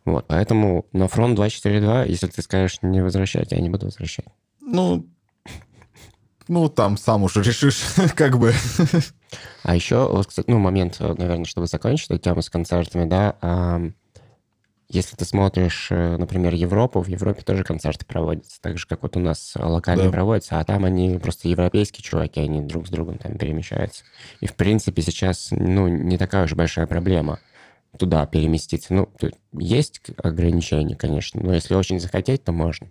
Вот, 0.06 0.26
поэтому 0.28 0.86
на 0.94 1.08
фронт 1.08 1.36
242, 1.36 2.06
если 2.06 2.28
ты 2.28 2.42
скажешь 2.42 2.80
не 2.82 3.02
возвращать, 3.02 3.52
я 3.52 3.60
не 3.60 3.70
буду 3.70 3.86
возвращать. 3.86 4.26
Ну, 4.62 5.08
ну, 6.48 6.68
там 6.68 6.98
сам 6.98 7.24
уж 7.24 7.36
решишь, 7.36 7.82
как 8.16 8.40
бы. 8.40 8.54
А 9.64 9.76
еще, 9.76 10.08
вот, 10.10 10.28
кстати, 10.28 10.50
ну, 10.50 10.58
момент, 10.58 11.00
наверное, 11.00 11.46
чтобы 11.46 11.68
закончить 11.68 12.10
эту 12.10 12.18
тему 12.18 12.42
с 12.42 12.50
концертами, 12.50 13.08
да, 13.08 13.36
если 14.90 15.16
ты 15.16 15.24
смотришь, 15.24 15.88
э, 15.92 16.18
например, 16.18 16.54
Европу, 16.56 17.00
в 17.02 17.08
Европе 17.08 17.44
тоже 17.44 17.64
концерты 17.64 18.06
проводятся, 18.06 18.60
так 18.60 18.80
же, 18.80 18.88
как 18.88 19.04
вот 19.04 19.16
у 19.16 19.20
нас 19.20 19.54
э, 19.56 19.64
локальные 19.64 20.08
Да. 20.08 20.12
проводятся, 20.12 20.60
а 20.60 20.64
там 20.64 20.84
они 20.84 21.20
просто 21.20 21.48
европейские 21.48 22.04
чуваки, 22.04 22.40
они 22.40 22.62
друг 22.62 22.88
с 22.88 22.90
другом 22.90 23.20
там 23.20 23.38
перемещаются. 23.38 24.04
И, 24.40 24.48
в 24.48 24.56
принципе, 24.56 25.02
сейчас, 25.04 25.50
ну, 25.52 25.88
не 25.88 26.18
такая 26.18 26.46
уж 26.46 26.54
большая 26.54 26.88
проблема 26.88 27.40
туда 27.98 28.26
переместиться. 28.26 28.94
Ну, 28.94 29.10
есть 29.54 30.02
ограничения, 30.18 30.96
конечно, 30.96 31.42
но 31.42 31.54
если 31.54 31.76
очень 31.76 32.00
захотеть, 32.00 32.44
то 32.44 32.52
можно. 32.52 32.88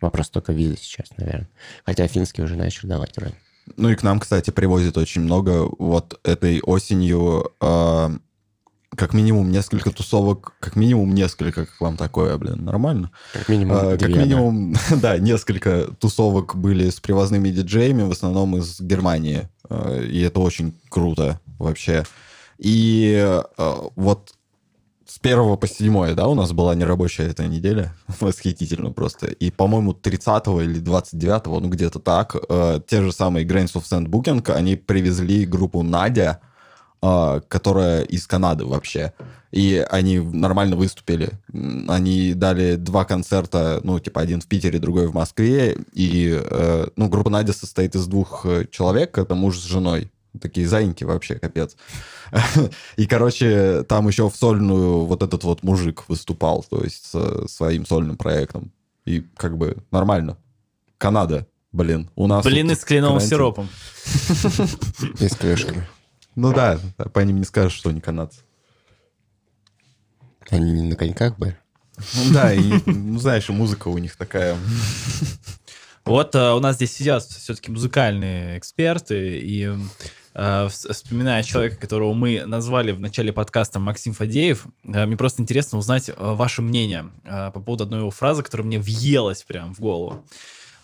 Вопрос 0.00 0.30
только 0.30 0.52
визы 0.52 0.76
сейчас, 0.78 1.08
наверное. 1.16 1.48
Хотя 1.84 2.06
финские 2.06 2.44
уже 2.44 2.56
начали 2.56 2.88
давать 2.88 3.16
вроде. 3.16 3.34
Ну 3.76 3.90
и 3.90 3.96
к 3.96 4.02
нам, 4.02 4.20
кстати, 4.20 4.50
привозят 4.50 4.96
очень 4.96 5.22
много. 5.22 5.68
Вот 5.78 6.18
этой 6.24 6.60
осенью 6.60 7.52
а, 7.60 8.12
как 8.98 9.14
минимум 9.14 9.52
несколько 9.52 9.90
тусовок, 9.90 10.54
как 10.58 10.74
минимум 10.74 11.14
несколько, 11.14 11.66
как 11.66 11.80
вам 11.80 11.96
такое, 11.96 12.36
блин, 12.36 12.64
нормально? 12.64 13.12
Как 13.32 13.48
минимум 13.48 13.76
А, 13.76 13.96
как 13.96 14.12
да. 14.12 14.18
минимум, 14.22 14.74
да, 15.00 15.18
несколько 15.18 15.84
тусовок 16.00 16.56
были 16.56 16.90
с 16.90 16.98
привозными 16.98 17.48
диджеями, 17.50 18.02
в 18.02 18.10
основном 18.10 18.56
из 18.56 18.80
Германии. 18.80 19.48
А, 19.70 20.02
И 20.02 20.20
это 20.20 20.40
очень 20.40 20.74
круто 20.90 21.40
вообще. 21.58 22.04
И 22.58 23.16
а, 23.56 23.88
вот 23.94 24.34
с 25.06 25.18
первого 25.20 25.56
по 25.56 25.68
седьмое, 25.68 26.14
да, 26.14 26.26
у 26.26 26.34
нас 26.34 26.52
была 26.52 26.74
нерабочая 26.74 27.28
эта 27.28 27.46
неделя. 27.46 27.94
Восхитительно 28.20 28.90
просто. 28.90 29.28
И, 29.28 29.50
по-моему, 29.52 29.94
30 29.94 30.46
или 30.48 30.80
29 30.80 31.46
ну, 31.46 31.68
где-то 31.68 32.00
так, 32.00 32.36
э, 32.48 32.80
те 32.86 33.00
же 33.00 33.12
самые 33.12 33.46
Grains 33.46 33.74
of 33.74 33.84
Sand 33.84 34.08
Booking, 34.08 34.50
они 34.52 34.74
привезли 34.74 35.46
группу 35.46 35.82
Надя, 35.82 36.40
которая 37.00 38.02
из 38.02 38.26
Канады 38.26 38.64
вообще. 38.64 39.12
И 39.50 39.84
они 39.90 40.18
нормально 40.18 40.76
выступили. 40.76 41.30
Они 41.88 42.34
дали 42.34 42.76
два 42.76 43.04
концерта, 43.04 43.80
ну, 43.82 43.98
типа, 43.98 44.20
один 44.20 44.40
в 44.40 44.46
Питере, 44.46 44.78
другой 44.78 45.06
в 45.06 45.14
Москве. 45.14 45.78
И, 45.94 46.38
э, 46.38 46.88
ну, 46.96 47.08
группа 47.08 47.30
Надя 47.30 47.52
состоит 47.52 47.94
из 47.94 48.06
двух 48.06 48.44
э, 48.44 48.66
человек, 48.70 49.16
это 49.16 49.34
муж 49.34 49.58
с 49.58 49.64
женой. 49.64 50.10
Такие 50.38 50.68
зайеньки 50.68 51.04
вообще, 51.04 51.36
капец. 51.36 51.76
И, 52.96 53.06
короче, 53.06 53.84
там 53.84 54.06
еще 54.06 54.28
в 54.28 54.36
сольную 54.36 55.06
вот 55.06 55.22
этот 55.22 55.42
вот 55.44 55.62
мужик 55.62 56.04
выступал, 56.08 56.64
то 56.68 56.84
есть 56.84 57.06
со 57.06 57.48
своим 57.48 57.86
сольным 57.86 58.18
проектом. 58.18 58.70
И 59.06 59.24
как 59.36 59.56
бы 59.56 59.78
нормально. 59.90 60.36
Канада, 60.98 61.46
блин. 61.72 62.10
У 62.14 62.26
нас 62.26 62.44
Блины 62.44 62.74
тут 62.74 62.82
с 62.82 62.84
кленовым 62.84 63.20
сиропом. 63.20 63.70
И 65.20 65.28
с 65.28 65.34
клешками. 65.34 65.86
Ну 66.40 66.52
да, 66.52 66.78
по 67.12 67.18
ним 67.20 67.38
не 67.38 67.44
скажешь, 67.44 67.72
что 67.76 67.90
они 67.90 68.00
канадцы. 68.00 68.40
Они 70.50 70.70
не 70.72 70.82
на 70.82 70.94
коньках 70.94 71.36
были. 71.36 71.58
Ну 72.14 72.32
да, 72.32 72.54
и, 72.54 72.62
ну 72.86 73.18
знаешь, 73.18 73.48
и 73.48 73.52
музыка 73.52 73.88
у 73.88 73.98
них 73.98 74.14
такая... 74.16 74.56
Вот 76.04 76.34
э, 76.36 76.52
у 76.52 76.60
нас 76.60 76.76
здесь 76.76 76.92
сидят 76.94 77.24
все-таки 77.24 77.70
музыкальные 77.72 78.56
эксперты, 78.56 79.40
и 79.40 79.64
э, 79.64 79.76
вс- 80.66 80.92
вспоминая 80.92 81.42
человека, 81.42 81.76
которого 81.76 82.14
мы 82.14 82.44
назвали 82.46 82.92
в 82.92 83.00
начале 83.00 83.30
подкаста 83.32 83.78
Максим 83.80 84.14
Фадеев, 84.14 84.64
э, 84.84 85.06
мне 85.06 85.16
просто 85.16 85.42
интересно 85.42 85.76
узнать 85.76 86.08
э, 86.08 86.14
ваше 86.16 86.62
мнение 86.62 87.10
э, 87.24 87.50
по 87.52 87.60
поводу 87.60 87.84
одной 87.84 88.00
его 88.00 88.10
фразы, 88.10 88.42
которая 88.42 88.66
мне 88.66 88.78
въелась 88.78 89.42
прям 89.42 89.74
в 89.74 89.80
голову. 89.80 90.24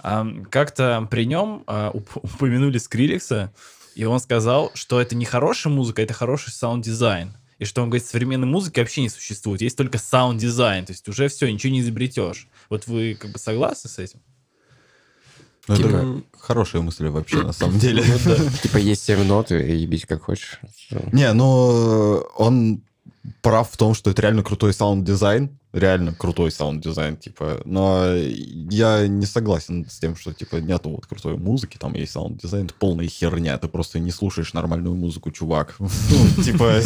А, 0.01 0.27
Как-то 0.51 1.07
при 1.11 1.25
нем 1.25 1.63
э, 1.67 1.91
уп- 1.95 2.19
упомянули 2.21 2.77
Skrillex 2.77 3.36
а, 3.36 3.51
и 3.95 4.05
он 4.05 4.21
сказал, 4.21 4.71
что 4.75 5.01
это 5.01 5.15
не 5.15 5.25
хорошая 5.25 5.73
музыка, 5.73 6.03
это 6.03 6.15
хороший 6.15 6.53
саунд-дизайн. 6.53 7.37
И 7.59 7.65
что 7.65 7.83
он 7.83 7.89
говорит, 7.91 8.07
современной 8.07 8.47
музыки 8.49 8.81
вообще 8.81 9.03
не 9.03 9.09
существует, 9.09 9.61
есть 9.61 9.77
только 9.77 9.99
саунд-дизайн, 9.99 10.87
то 10.87 10.93
есть 10.93 11.09
уже 11.09 11.29
все, 11.29 11.51
ничего 11.51 11.73
не 11.73 11.81
изобретешь. 11.81 12.49
Вот 12.69 12.87
вы 12.87 13.17
как 13.19 13.31
бы 13.33 13.39
согласны 13.39 13.89
с 13.89 13.99
этим? 13.99 14.21
Ну, 15.69 15.77
Типа- 15.77 15.89
это 15.89 16.23
хорошие 16.39 16.83
мысли 16.83 17.09
вообще, 17.09 17.43
на 17.43 17.53
самом 17.53 17.79
деле. 17.79 18.03
Типа 18.63 18.77
есть 18.77 19.05
семь 19.05 19.25
нот, 19.25 19.51
и 19.51 19.77
ебись 19.77 20.05
как 20.07 20.23
хочешь. 20.25 20.61
Не, 21.13 21.33
ну 21.33 22.27
он 22.37 22.83
прав 23.41 23.71
в 23.71 23.77
том, 23.77 23.95
что 23.95 24.11
это 24.11 24.21
реально 24.23 24.43
крутой 24.43 24.75
саунд-дизайн, 24.75 25.59
реально 25.75 26.15
крутой 26.15 26.53
саунд-дизайн, 26.53 27.17
типа, 27.17 27.61
но 27.65 28.15
я 28.15 29.07
не 29.09 29.27
согласен 29.27 29.87
с 29.91 29.99
тем, 29.99 30.17
что, 30.17 30.33
типа, 30.33 30.57
нету 30.57 30.91
вот 30.91 31.07
крутой 31.07 31.37
музыки, 31.37 31.77
там 31.79 31.95
есть 31.95 32.13
саунд-дизайн, 32.13 32.67
это 32.67 32.75
полная 32.75 33.09
херня, 33.09 33.59
ты 33.59 33.67
просто 33.69 33.99
не 33.99 34.13
слушаешь 34.13 34.55
нормальную 34.55 34.95
музыку, 34.95 35.31
чувак. 35.31 35.77
Ну, 36.11 36.43
типа... 36.43 36.81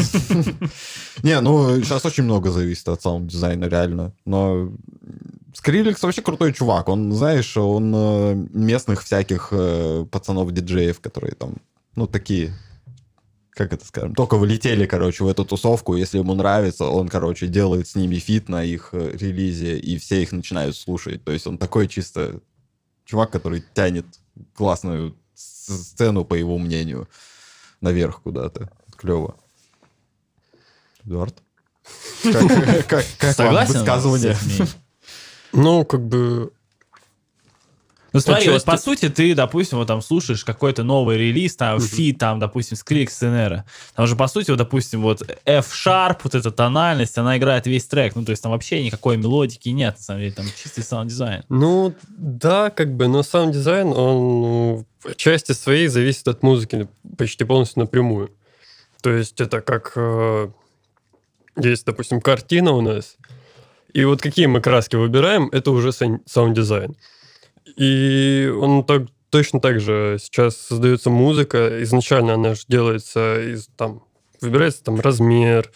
Не, 1.23 1.41
ну, 1.41 1.83
сейчас 1.83 2.07
очень 2.07 2.25
много 2.25 2.51
зависит 2.51 2.89
от 2.89 3.03
саунд-дизайна, 3.03 3.67
реально, 3.67 4.13
но 4.25 4.73
Skrillex 5.55 6.03
вообще 6.03 6.23
крутой 6.23 6.53
чувак. 6.53 6.89
Он, 6.89 7.13
знаешь, 7.13 7.57
он 7.57 7.93
э, 7.95 8.35
местных 8.53 9.03
всяких 9.03 9.49
э, 9.51 10.07
пацанов-диджеев, 10.11 11.01
которые 11.01 11.35
там, 11.35 11.57
ну, 11.97 12.07
такие, 12.07 12.55
как 13.59 13.73
это 13.73 13.85
скажем, 13.85 14.15
только 14.15 14.37
влетели, 14.37 14.87
короче, 14.87 15.25
в 15.25 15.27
эту 15.27 15.45
тусовку. 15.45 15.97
Если 15.97 16.19
ему 16.19 16.35
нравится, 16.35 16.85
он, 16.85 17.09
короче, 17.09 17.49
делает 17.49 17.89
с 17.89 17.97
ними 17.97 18.15
фит 18.15 18.49
на 18.49 18.63
их 18.63 18.91
э, 18.93 19.11
релизе, 19.15 19.77
и 19.77 19.99
все 19.99 20.23
их 20.23 20.31
начинают 20.31 20.77
слушать. 20.77 21.25
То 21.25 21.33
есть 21.33 21.45
он 21.49 21.59
такой 21.59 21.89
чисто 21.89 22.41
чувак, 23.05 23.33
который 23.33 23.65
тянет 23.75 24.07
классную 24.55 25.17
сцену, 25.35 26.25
по 26.25 26.35
его 26.35 26.57
мнению. 26.57 27.09
наверх 27.81 28.23
куда-то. 28.23 28.71
Клево. 28.97 29.35
Эдуард? 31.05 31.43
Как, 32.23 32.87
как, 32.87 33.07
как 33.19 33.23
вам 33.23 33.35
Согласен? 33.35 33.75
высказывание? 33.75 34.35
с 34.35 34.47
этим? 34.47 34.69
Ну, 35.53 35.85
как 35.85 36.07
бы... 36.07 36.53
Ну 38.13 38.21
смотри, 38.21 38.51
вот 38.51 38.65
по 38.65 38.77
сути 38.79 39.09
ты, 39.09 39.35
допустим, 39.35 39.79
вот 39.79 39.87
там 39.87 40.01
слушаешь 40.01 40.45
какой-то 40.45 40.83
новый 40.83 41.19
релиз, 41.19 41.57
там, 41.57 41.81
фит, 41.81 42.19
там, 42.19 42.39
допустим, 42.39 42.77
Skrillex, 42.77 43.11
СНР. 43.11 43.65
Там 43.95 44.07
же, 44.07 44.17
по 44.17 44.29
сути, 44.29 44.51
вот, 44.51 44.57
допустим, 44.57 45.03
вот 45.03 45.23
F-Sharp, 45.45 46.19
вот 46.23 46.35
эта 46.35 46.51
тональность, 46.51 47.19
она 47.19 47.37
играет 47.37 47.67
весь 47.67 47.87
трек. 47.87 48.17
Ну, 48.17 48.25
то 48.25 48.31
есть 48.31 48.43
там 48.43 48.53
вообще 48.53 48.83
никакой 48.83 49.17
мелодики 49.17 49.69
нет, 49.69 49.97
на 49.99 50.03
самом 50.03 50.21
деле, 50.21 50.33
там 50.33 50.47
чистый 50.57 50.83
саунд-дизайн. 50.83 51.45
Ну, 51.49 51.95
да, 52.09 52.71
как 52.71 52.95
бы, 52.95 53.09
но 53.09 53.23
саунд-дизайн, 53.23 53.89
он 53.89 54.19
ну, 54.41 54.87
в 55.01 55.15
части 55.17 55.53
своей 55.53 55.89
зависит 55.89 56.29
от 56.29 56.43
музыки 56.43 56.89
почти 57.17 57.45
полностью 57.45 57.81
напрямую. 57.81 58.31
То 59.03 59.11
есть 59.11 59.41
это 59.41 59.61
как... 59.61 59.93
э, 59.97 60.49
есть, 61.57 61.85
допустим, 61.85 62.21
картина 62.21 62.73
у 62.73 62.81
нас, 62.81 63.17
и 63.93 64.05
вот 64.05 64.21
какие 64.21 64.47
мы 64.47 64.61
краски 64.61 64.97
выбираем, 64.97 65.49
это 65.53 65.71
уже 65.71 65.93
сан- 65.93 66.21
саунд-дизайн. 66.27 66.97
И 67.77 68.53
он 68.61 68.85
так, 68.85 69.03
точно 69.31 69.61
так 69.61 69.81
же 69.81 70.19
сейчас 70.21 70.57
создается 70.57 71.11
музыка. 71.11 71.83
Изначально 71.83 72.35
она 72.35 72.55
же 72.55 72.63
делается 72.69 73.41
из 73.41 73.69
там 73.77 74.03
выбирается 74.41 74.85
там 74.85 75.01
размер, 75.01 75.71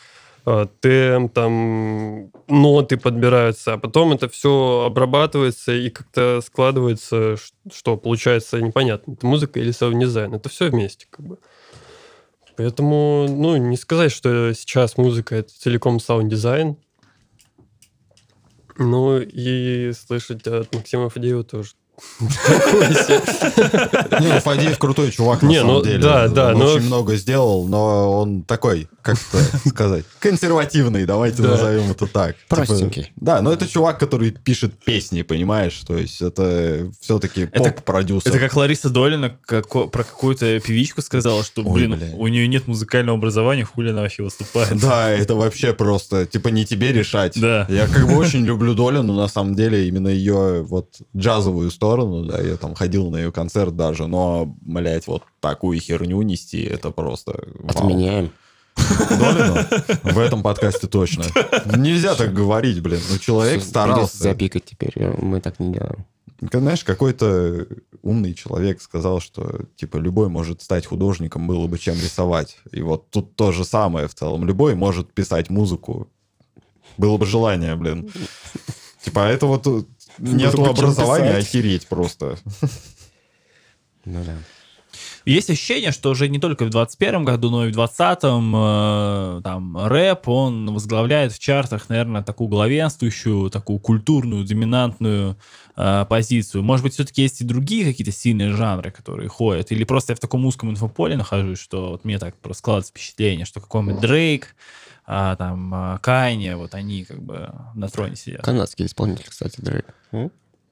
э, 0.46 0.66
темп, 0.80 1.32
там 1.32 2.30
ноты 2.48 2.96
подбираются, 2.96 3.74
а 3.74 3.78
потом 3.78 4.12
это 4.12 4.28
все 4.28 4.84
обрабатывается 4.86 5.72
и 5.72 5.90
как-то 5.90 6.40
складывается, 6.44 7.36
что 7.72 7.96
получается 7.96 8.60
непонятно, 8.60 9.12
это 9.12 9.26
музыка 9.26 9.60
или 9.60 9.70
саунд-дизайн. 9.70 10.34
Это 10.34 10.48
все 10.48 10.70
вместе 10.70 11.06
как 11.10 11.26
бы. 11.26 11.38
Поэтому, 12.56 13.26
ну, 13.28 13.56
не 13.56 13.76
сказать, 13.76 14.12
что 14.12 14.52
сейчас 14.52 14.98
музыка 14.98 15.36
это 15.36 15.52
целиком 15.52 16.00
саунд-дизайн. 16.00 16.76
Ну, 18.78 19.20
и 19.20 19.92
слышать 19.92 20.46
от 20.46 20.74
Максима 20.74 21.08
Фадеева 21.08 21.44
тоже. 21.44 21.72
Не, 24.20 24.28
ну, 24.34 24.40
Фадеев 24.40 24.78
крутой 24.78 25.10
чувак, 25.10 25.42
на 25.42 25.52
самом 25.52 25.74
ну, 25.74 25.82
деле. 25.84 25.98
да, 25.98 26.28
да, 26.28 26.48
Он 26.52 26.58
но- 26.58 26.72
очень 26.74 26.86
много 26.86 27.16
сделал, 27.16 27.66
но 27.68 28.20
он 28.20 28.42
такой, 28.42 28.88
как 29.02 29.16
это 29.32 29.68
сказать, 29.68 30.04
консервативный, 30.18 31.04
давайте 31.04 31.42
Да. 31.42 31.50
назовем 31.50 31.90
это 31.90 32.06
так. 32.06 32.36
Типа, 32.36 32.56
Простенький. 32.56 33.12
да, 33.16 33.40
но 33.42 33.52
это 33.52 33.66
чувак, 33.68 33.98
который 33.98 34.30
пишет 34.30 34.72
песни, 34.84 35.22
понимаешь? 35.22 35.80
То 35.86 35.96
есть 35.96 36.20
это 36.22 36.90
все-таки 37.00 37.46
поп-продюсер. 37.46 38.30
Это 38.30 38.38
как 38.38 38.54
Лариса 38.56 38.88
Долина 38.90 39.36
про 39.46 39.62
какую-то 39.62 40.60
певичку 40.60 41.02
сказала, 41.02 41.42
что, 41.44 41.62
блин, 41.62 41.98
у 42.16 42.26
нее 42.28 42.46
нет 42.48 42.66
музыкального 42.68 43.18
образования, 43.18 43.64
хули 43.64 43.90
она 43.90 44.02
вообще 44.02 44.22
выступает. 44.22 44.78
Да, 44.80 45.10
это 45.10 45.34
вообще 45.34 45.72
просто, 45.72 46.26
типа, 46.26 46.48
не 46.48 46.64
тебе 46.64 46.92
решать. 46.92 47.38
Да. 47.40 47.66
Я 47.68 47.86
как 47.86 48.06
бы 48.06 48.16
очень 48.16 48.44
люблю 48.44 48.74
Долю, 48.74 49.02
но 49.02 49.14
на 49.14 49.28
самом 49.28 49.54
деле 49.54 49.86
именно 49.88 50.08
ее 50.08 50.62
вот 50.62 50.88
джазовую 51.16 51.70
сторону, 51.82 52.24
да, 52.24 52.40
я 52.40 52.56
там 52.56 52.74
ходил 52.76 53.10
на 53.10 53.16
ее 53.16 53.32
концерт 53.32 53.74
даже, 53.74 54.06
но, 54.06 54.54
блядь, 54.60 55.08
вот 55.08 55.24
такую 55.40 55.80
херню 55.80 56.22
нести, 56.22 56.62
это 56.62 56.92
просто... 56.92 57.32
вау. 57.58 57.70
Отменяем. 57.70 58.30
Долину? 58.76 59.56
В 60.04 60.18
этом 60.18 60.42
подкасте 60.44 60.86
точно. 60.86 61.24
Нельзя 61.76 62.14
так 62.14 62.32
говорить, 62.32 62.80
блин. 62.80 63.00
Ну, 63.10 63.18
человек 63.18 63.64
старался. 63.64 64.16
запикать 64.16 64.64
теперь. 64.64 64.92
э, 64.94 65.12
Мы 65.20 65.40
так 65.40 65.58
не 65.58 65.72
делаем. 65.72 66.06
Знаешь, 66.52 66.84
какой-то 66.84 67.66
умный 68.02 68.34
человек 68.34 68.80
сказал, 68.80 69.20
что, 69.20 69.62
типа, 69.76 69.96
любой 69.96 70.28
может 70.28 70.62
стать 70.62 70.86
художником, 70.86 71.48
было 71.48 71.66
бы 71.66 71.78
чем 71.78 71.96
рисовать. 71.96 72.58
И 72.70 72.80
вот 72.80 73.10
тут 73.10 73.34
то 73.34 73.50
же 73.50 73.64
самое 73.64 74.06
в 74.06 74.14
целом. 74.14 74.46
Любой 74.46 74.76
может 74.76 75.12
писать 75.12 75.50
музыку. 75.50 76.06
Было 76.96 77.16
бы 77.16 77.26
желание, 77.26 77.74
блин. 77.74 78.08
Типа, 79.04 79.20
это 79.28 79.46
вот 79.46 79.66
э, 79.66 79.82
нету 80.18 80.58
бы 80.58 80.64
чем 80.64 80.74
образования, 80.74 81.36
охереть 81.36 81.86
просто. 81.86 82.38
Ну 84.04 84.24
да. 84.24 84.36
Есть 85.24 85.50
ощущение, 85.50 85.92
что 85.92 86.10
уже 86.10 86.28
не 86.28 86.40
только 86.40 86.64
в 86.64 86.70
21 86.70 87.24
году, 87.24 87.50
но 87.50 87.66
и 87.66 87.72
в 87.72 87.78
20-м 87.78 88.52
э, 88.56 89.40
там 89.42 89.86
рэп, 89.86 90.28
он 90.28 90.74
возглавляет 90.74 91.32
в 91.32 91.38
чартах, 91.38 91.88
наверное, 91.88 92.22
такую 92.22 92.48
главенствующую, 92.48 93.48
такую 93.50 93.78
культурную, 93.78 94.44
доминантную 94.44 95.36
э, 95.76 96.06
позицию. 96.08 96.64
Может 96.64 96.82
быть, 96.84 96.94
все-таки 96.94 97.22
есть 97.22 97.40
и 97.40 97.44
другие 97.44 97.84
какие-то 97.84 98.10
сильные 98.10 98.52
жанры, 98.52 98.90
которые 98.90 99.28
ходят? 99.28 99.70
Или 99.70 99.84
просто 99.84 100.12
я 100.12 100.16
в 100.16 100.20
таком 100.20 100.44
узком 100.44 100.70
инфополе 100.70 101.16
нахожусь, 101.16 101.60
что 101.60 101.90
вот 101.90 102.04
мне 102.04 102.18
так 102.18 102.36
просто 102.38 102.58
складывается 102.58 102.90
впечатление, 102.90 103.46
что 103.46 103.60
какой-нибудь 103.60 104.00
Дрейк, 104.00 104.56
а, 105.04 105.36
там, 105.36 105.72
а, 105.74 105.98
Кайне, 105.98 106.56
вот 106.56 106.74
они 106.74 107.04
как 107.04 107.22
бы 107.22 107.50
на 107.74 107.88
троне 107.88 108.16
сидят. 108.16 108.42
Канадский 108.42 108.86
исполнитель, 108.86 109.26
кстати, 109.28 109.60
Дрейк. 109.60 109.86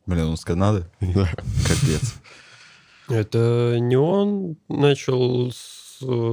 Блин, 0.07 0.27
он 0.27 0.37
с 0.37 0.45
Канады? 0.45 0.87
Да. 1.01 1.29
Капец. 1.67 2.15
Это 3.09 3.77
не 3.81 3.97
он 3.97 4.57
начал, 4.69 5.53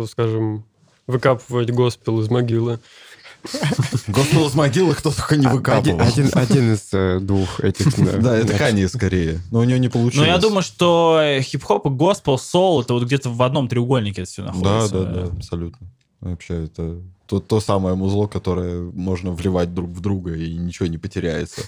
скажем, 0.08 0.66
выкапывать 1.08 1.72
госпел 1.72 2.22
из 2.22 2.30
могилы. 2.30 2.80
Госпел 4.08 4.48
из 4.48 4.56
могилы 4.56 4.94
кто 4.94 5.12
только 5.12 5.38
не 5.38 5.46
Один, 5.46 5.58
выкапывал. 5.58 6.02
один- 6.02 6.30
один 6.34 6.74
из 6.74 6.90
э, 6.94 7.20
двух 7.22 7.60
этих. 7.62 7.88
Да, 8.22 8.36
это 8.38 8.58
Хани 8.58 8.88
скорее. 8.88 9.40
Но 9.52 9.60
у 9.60 9.64
него 9.64 9.78
не 9.78 9.88
Но 9.88 9.94
получилось. 9.94 10.28
я 10.28 10.38
думаю, 10.38 10.64
что 10.64 11.20
э, 11.22 11.42
хип-хоп 11.42 11.86
и 11.86 11.90
госпел, 11.90 12.38
соул, 12.38 12.82
это 12.82 12.94
вот 12.94 13.04
где-то 13.04 13.30
в 13.30 13.42
одном 13.42 13.68
треугольнике 13.70 14.24
это 14.24 14.30
все 14.32 14.42
Да, 14.44 14.52
находится. 14.54 14.92
да, 14.92 15.04
да, 15.06 15.24
абсолютно. 15.38 15.88
Вообще, 16.20 16.66
это 16.66 17.02
то, 17.28 17.40
то 17.40 17.60
самое 17.60 17.96
музло, 17.96 18.28
которое 18.28 18.82
можно 18.82 19.32
вливать 19.32 19.74
друг 19.74 19.90
в 19.90 20.00
друга, 20.00 20.36
и 20.36 20.56
ничего 20.56 20.88
не 20.88 20.98
потеряется. 20.98 21.62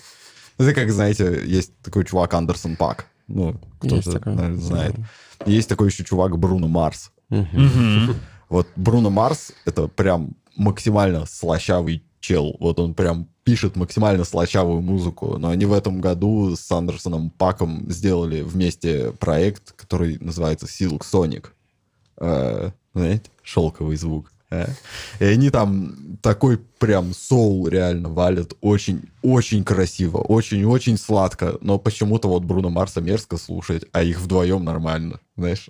Это 0.58 0.74
как, 0.74 0.92
знаете, 0.92 1.42
есть 1.46 1.78
такой 1.82 2.06
чувак 2.06 2.34
Андерсон 2.34 2.76
Пак. 2.76 3.06
Ну, 3.28 3.56
кто-то, 3.80 4.20
наверное, 4.26 4.56
знает. 4.58 4.96
Есть 5.46 5.70
такой 5.70 5.90
еще 5.90 6.04
чувак 6.04 6.38
Бруно 6.38 6.68
Марс. 6.68 7.12
Вот 8.50 8.68
Бруно 8.76 9.10
Марс— 9.12 9.52
это 9.66 9.88
прям 9.88 10.36
максимально 10.56 11.26
слащавый 11.26 12.04
чел. 12.20 12.58
Вот 12.60 12.80
он 12.80 12.94
прям 12.94 13.28
пишет 13.44 13.76
максимально 13.76 14.26
слащавую 14.26 14.82
музыку. 14.82 15.38
Но 15.38 15.50
они 15.50 15.66
в 15.66 15.74
этом 15.74 16.02
году 16.02 16.56
с 16.56 16.72
Андерсоном 16.72 17.30
Паком 17.30 17.90
сделали 17.90 18.42
вместе 18.42 19.12
проект, 19.12 19.74
который 19.74 20.18
называется 20.20 20.66
Silk 20.66 21.02
Sonic. 21.02 21.48
Э, 22.18 22.72
знаете, 22.94 23.30
шелковый 23.44 23.96
звук. 23.96 24.32
Э. 24.50 24.68
И 25.20 25.26
они 25.26 25.50
там 25.50 26.18
такой 26.22 26.58
прям 26.58 27.14
соул 27.14 27.68
реально 27.68 28.10
валят. 28.10 28.54
Очень-очень 28.62 29.64
красиво, 29.64 30.18
очень-очень 30.18 30.98
сладко. 30.98 31.58
Но 31.62 31.78
почему-то 31.78 32.28
вот 32.28 32.44
Бруно 32.44 32.70
Марса 32.70 33.02
мерзко 33.02 33.38
слушать, 33.38 33.86
а 33.92 34.04
их 34.04 34.20
вдвоем 34.20 34.64
нормально, 34.64 35.20
знаешь. 35.36 35.70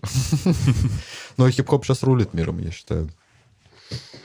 Но 1.38 1.50
хип-хоп 1.50 1.86
сейчас 1.86 2.04
рулит 2.04 2.34
миром, 2.34 2.60
я 2.60 2.72
считаю. 2.72 3.10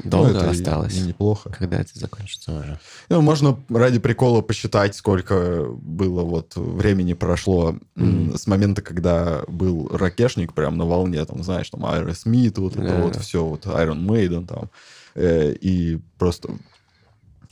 Долго 0.02 0.30
Ну, 0.32 0.36
это 0.38 0.50
осталось. 0.50 0.96
и 0.96 1.00
неплохо. 1.02 1.50
Когда 1.56 1.78
это 1.80 1.98
закончится 1.98 2.52
уже? 2.58 2.80
Ну, 3.08 3.20
можно 3.22 3.58
ради 3.68 3.98
прикола 3.98 4.40
посчитать, 4.42 4.94
сколько 4.96 5.66
было 5.70 6.22
вот 6.22 6.56
времени 6.56 7.12
прошло 7.12 7.76
м, 7.96 8.36
с 8.36 8.46
момента, 8.46 8.82
когда 8.82 9.42
был 9.48 9.88
ракешник 9.88 10.52
прям 10.54 10.76
на 10.76 10.84
волне, 10.86 11.24
там, 11.24 11.42
знаешь, 11.42 11.70
там, 11.70 11.84
Aerosmith, 11.86 12.58
вот 12.60 12.72
это 12.76 12.82
Да. 12.86 13.00
вот 13.02 13.16
все, 13.16 13.44
вот 13.44 13.66
Iron 13.66 14.04
Maiden 14.04 14.46
там. 14.46 14.70
Э, 15.14 15.52
и 15.52 16.00
просто 16.18 16.50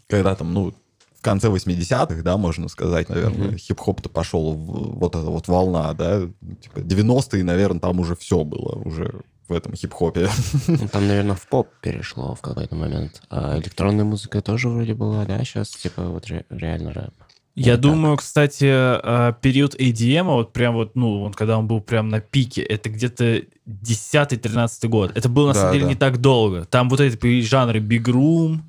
когда 0.08 0.34
там, 0.34 0.52
ну, 0.52 0.74
в 1.18 1.22
конце 1.24 1.48
80-х, 1.48 2.22
да, 2.22 2.36
можно 2.36 2.68
сказать, 2.68 3.08
наверное, 3.08 3.56
хип-хоп-то 3.56 4.08
пошел 4.08 4.52
в 4.54 4.98
вот 4.98 5.14
эта 5.14 5.26
вот 5.26 5.46
волна, 5.46 5.92
да, 5.94 6.22
типа 6.60 6.80
90-е, 6.80 7.44
наверное, 7.44 7.78
там 7.80 8.00
уже 8.00 8.16
все 8.16 8.42
было, 8.42 8.74
уже 8.84 9.20
в 9.52 9.56
этом 9.56 9.74
хип-хопе. 9.74 10.28
Ну, 10.66 10.88
там, 10.88 11.06
наверное, 11.06 11.36
в 11.36 11.46
поп 11.48 11.68
перешло 11.80 12.34
в 12.34 12.40
какой-то 12.40 12.74
момент. 12.74 13.22
А 13.30 13.58
электронная 13.58 14.04
музыка 14.04 14.40
тоже 14.40 14.68
вроде 14.68 14.94
была, 14.94 15.24
да? 15.24 15.38
Сейчас, 15.44 15.68
типа, 15.70 16.02
вот 16.08 16.26
ре- 16.26 16.44
реально 16.50 16.92
рэп. 16.92 17.14
Я 17.54 17.72
Вот 17.72 17.82
так. 17.82 17.90
думаю, 17.92 18.16
кстати, 18.16 18.64
э, 18.66 19.34
период 19.42 19.74
ADM, 19.74 20.22
вот 20.24 20.54
прям 20.54 20.74
вот, 20.74 20.96
ну, 20.96 21.18
вот 21.20 21.36
когда 21.36 21.58
он 21.58 21.66
был 21.66 21.80
прям 21.82 22.08
на 22.08 22.20
пике, 22.20 22.62
это 22.62 22.88
где-то 22.88 23.42
10-13 23.66 24.88
год. 24.88 25.12
Это 25.14 25.28
было, 25.28 25.48
на 25.48 25.52
Да, 25.54 25.60
самом 25.60 25.72
деле, 25.74 25.84
да. 25.84 25.90
не 25.90 25.96
так 25.96 26.18
долго. 26.18 26.64
Там 26.64 26.88
вот 26.88 27.00
эти 27.00 27.40
жанры 27.42 27.80
Big 27.80 28.04
Room, 28.04 28.60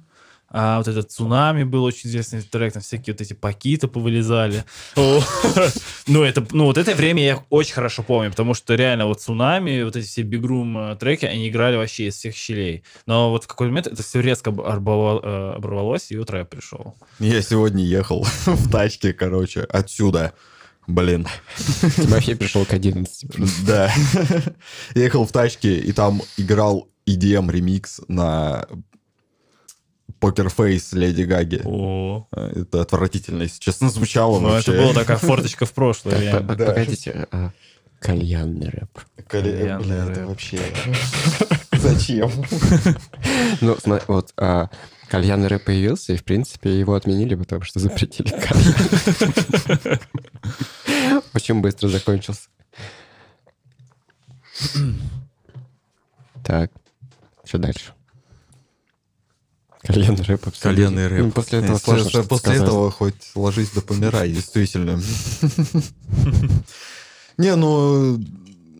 а 0.56 0.78
вот 0.78 0.88
этот 0.88 1.12
цунами 1.12 1.64
был 1.64 1.84
очень 1.84 2.12
известный 2.12 2.43
трек, 2.43 2.74
там 2.74 2.84
всякие 2.84 3.16
вот 3.16 3.22
эти 3.22 3.34
пакиты 3.34 3.88
повылезали. 3.88 4.64
Ну, 6.06 6.24
это, 6.24 6.45
ну, 6.51 6.66
вот 6.66 6.78
это 6.78 6.95
время 6.95 7.24
я 7.24 7.43
очень 7.49 7.74
хорошо 7.74 8.04
помню, 8.04 8.30
потому 8.30 8.54
что 8.54 8.76
реально 8.76 9.06
вот 9.06 9.22
цунами, 9.22 9.84
вот 9.84 9.95
эти 9.95 10.06
все 10.06 10.22
Room 10.24 10.93
э, 10.93 10.95
треки, 10.97 11.26
они 11.26 11.47
играли 11.47 11.78
вообще 11.78 12.08
из 12.08 12.16
всех 12.16 12.36
щелей. 12.36 12.84
Но 13.06 13.30
вот 13.30 13.45
в 13.45 13.47
какой-то 13.47 13.70
момент 13.70 13.88
это 13.88 14.04
все 14.04 14.20
резко 14.20 14.49
э, 14.49 14.54
оборвалось, 14.54 16.12
и 16.12 16.18
вот 16.18 16.30
рэп 16.30 16.49
пришел. 16.49 16.95
Я 17.20 17.41
сегодня 17.41 17.86
ехал 17.86 18.24
в 18.45 18.70
тачке, 18.70 19.14
короче, 19.14 19.62
отсюда. 19.62 20.34
Блин. 20.88 21.26
Тимофей 21.95 22.36
пришел 22.36 22.66
к 22.66 22.74
11. 22.74 23.66
Да. 23.66 23.89
Ехал 24.95 25.26
в 25.26 25.32
тачке, 25.32 25.78
и 25.78 25.93
там 25.93 26.22
играл 26.36 26.89
EDM 27.08 27.49
ремикс 27.49 28.01
на 28.10 28.68
Face 30.32 30.98
Леди 30.98 31.24
Гаги. 31.24 31.62
О, 31.66 32.28
Это 32.32 32.82
отвратительно, 32.82 33.44
если 33.44 33.60
честно, 33.60 33.90
звучало 33.90 34.40
ну 34.40 34.48
это 34.50 34.72
вообще. 34.72 34.72
была 34.72 34.94
такая 34.94 35.18
форточка 35.18 35.66
в 35.66 35.74
прошлое. 35.74 36.42
Погодите, 36.42 37.28
а, 37.32 37.52
кальянный 38.00 38.70
рэп. 38.70 39.00
Кальянный 39.28 39.86
Бля, 39.86 39.96
это 40.06 40.20
рэп. 40.22 40.28
вообще... 40.30 40.60
Зачем? 41.74 42.32
Ну, 43.62 43.78
вот 44.08 44.34
а, 44.38 44.70
кальянный 45.10 45.48
рэп 45.48 45.66
появился, 45.66 46.14
и, 46.14 46.18
в 46.18 46.24
принципе, 46.24 46.80
его 46.80 46.96
отменили, 46.96 47.36
потому 47.36 47.64
что 47.64 47.80
запретили 47.80 48.30
кальян. 48.30 50.00
Очень 51.34 51.60
быстро 51.62 51.90
закончился. 51.90 52.48
Так, 56.44 56.72
что 57.46 57.58
дальше? 57.58 57.94
Кальянный 59.84 60.24
рэп. 60.24 60.48
Кальянный 60.60 61.08
рэп. 61.08 61.26
Ну, 61.26 61.32
После 61.32 61.60
этого 61.60 61.74
Если 61.74 61.86
сложно 61.86 62.10
что, 62.10 62.24
После 62.24 62.54
сказать. 62.54 62.62
этого 62.64 62.92
хоть 62.92 63.32
ложись 63.36 63.72
да 63.76 63.82
помирай, 63.82 64.32
действительно. 64.32 65.02
Не, 67.38 67.56
ну, 67.56 68.18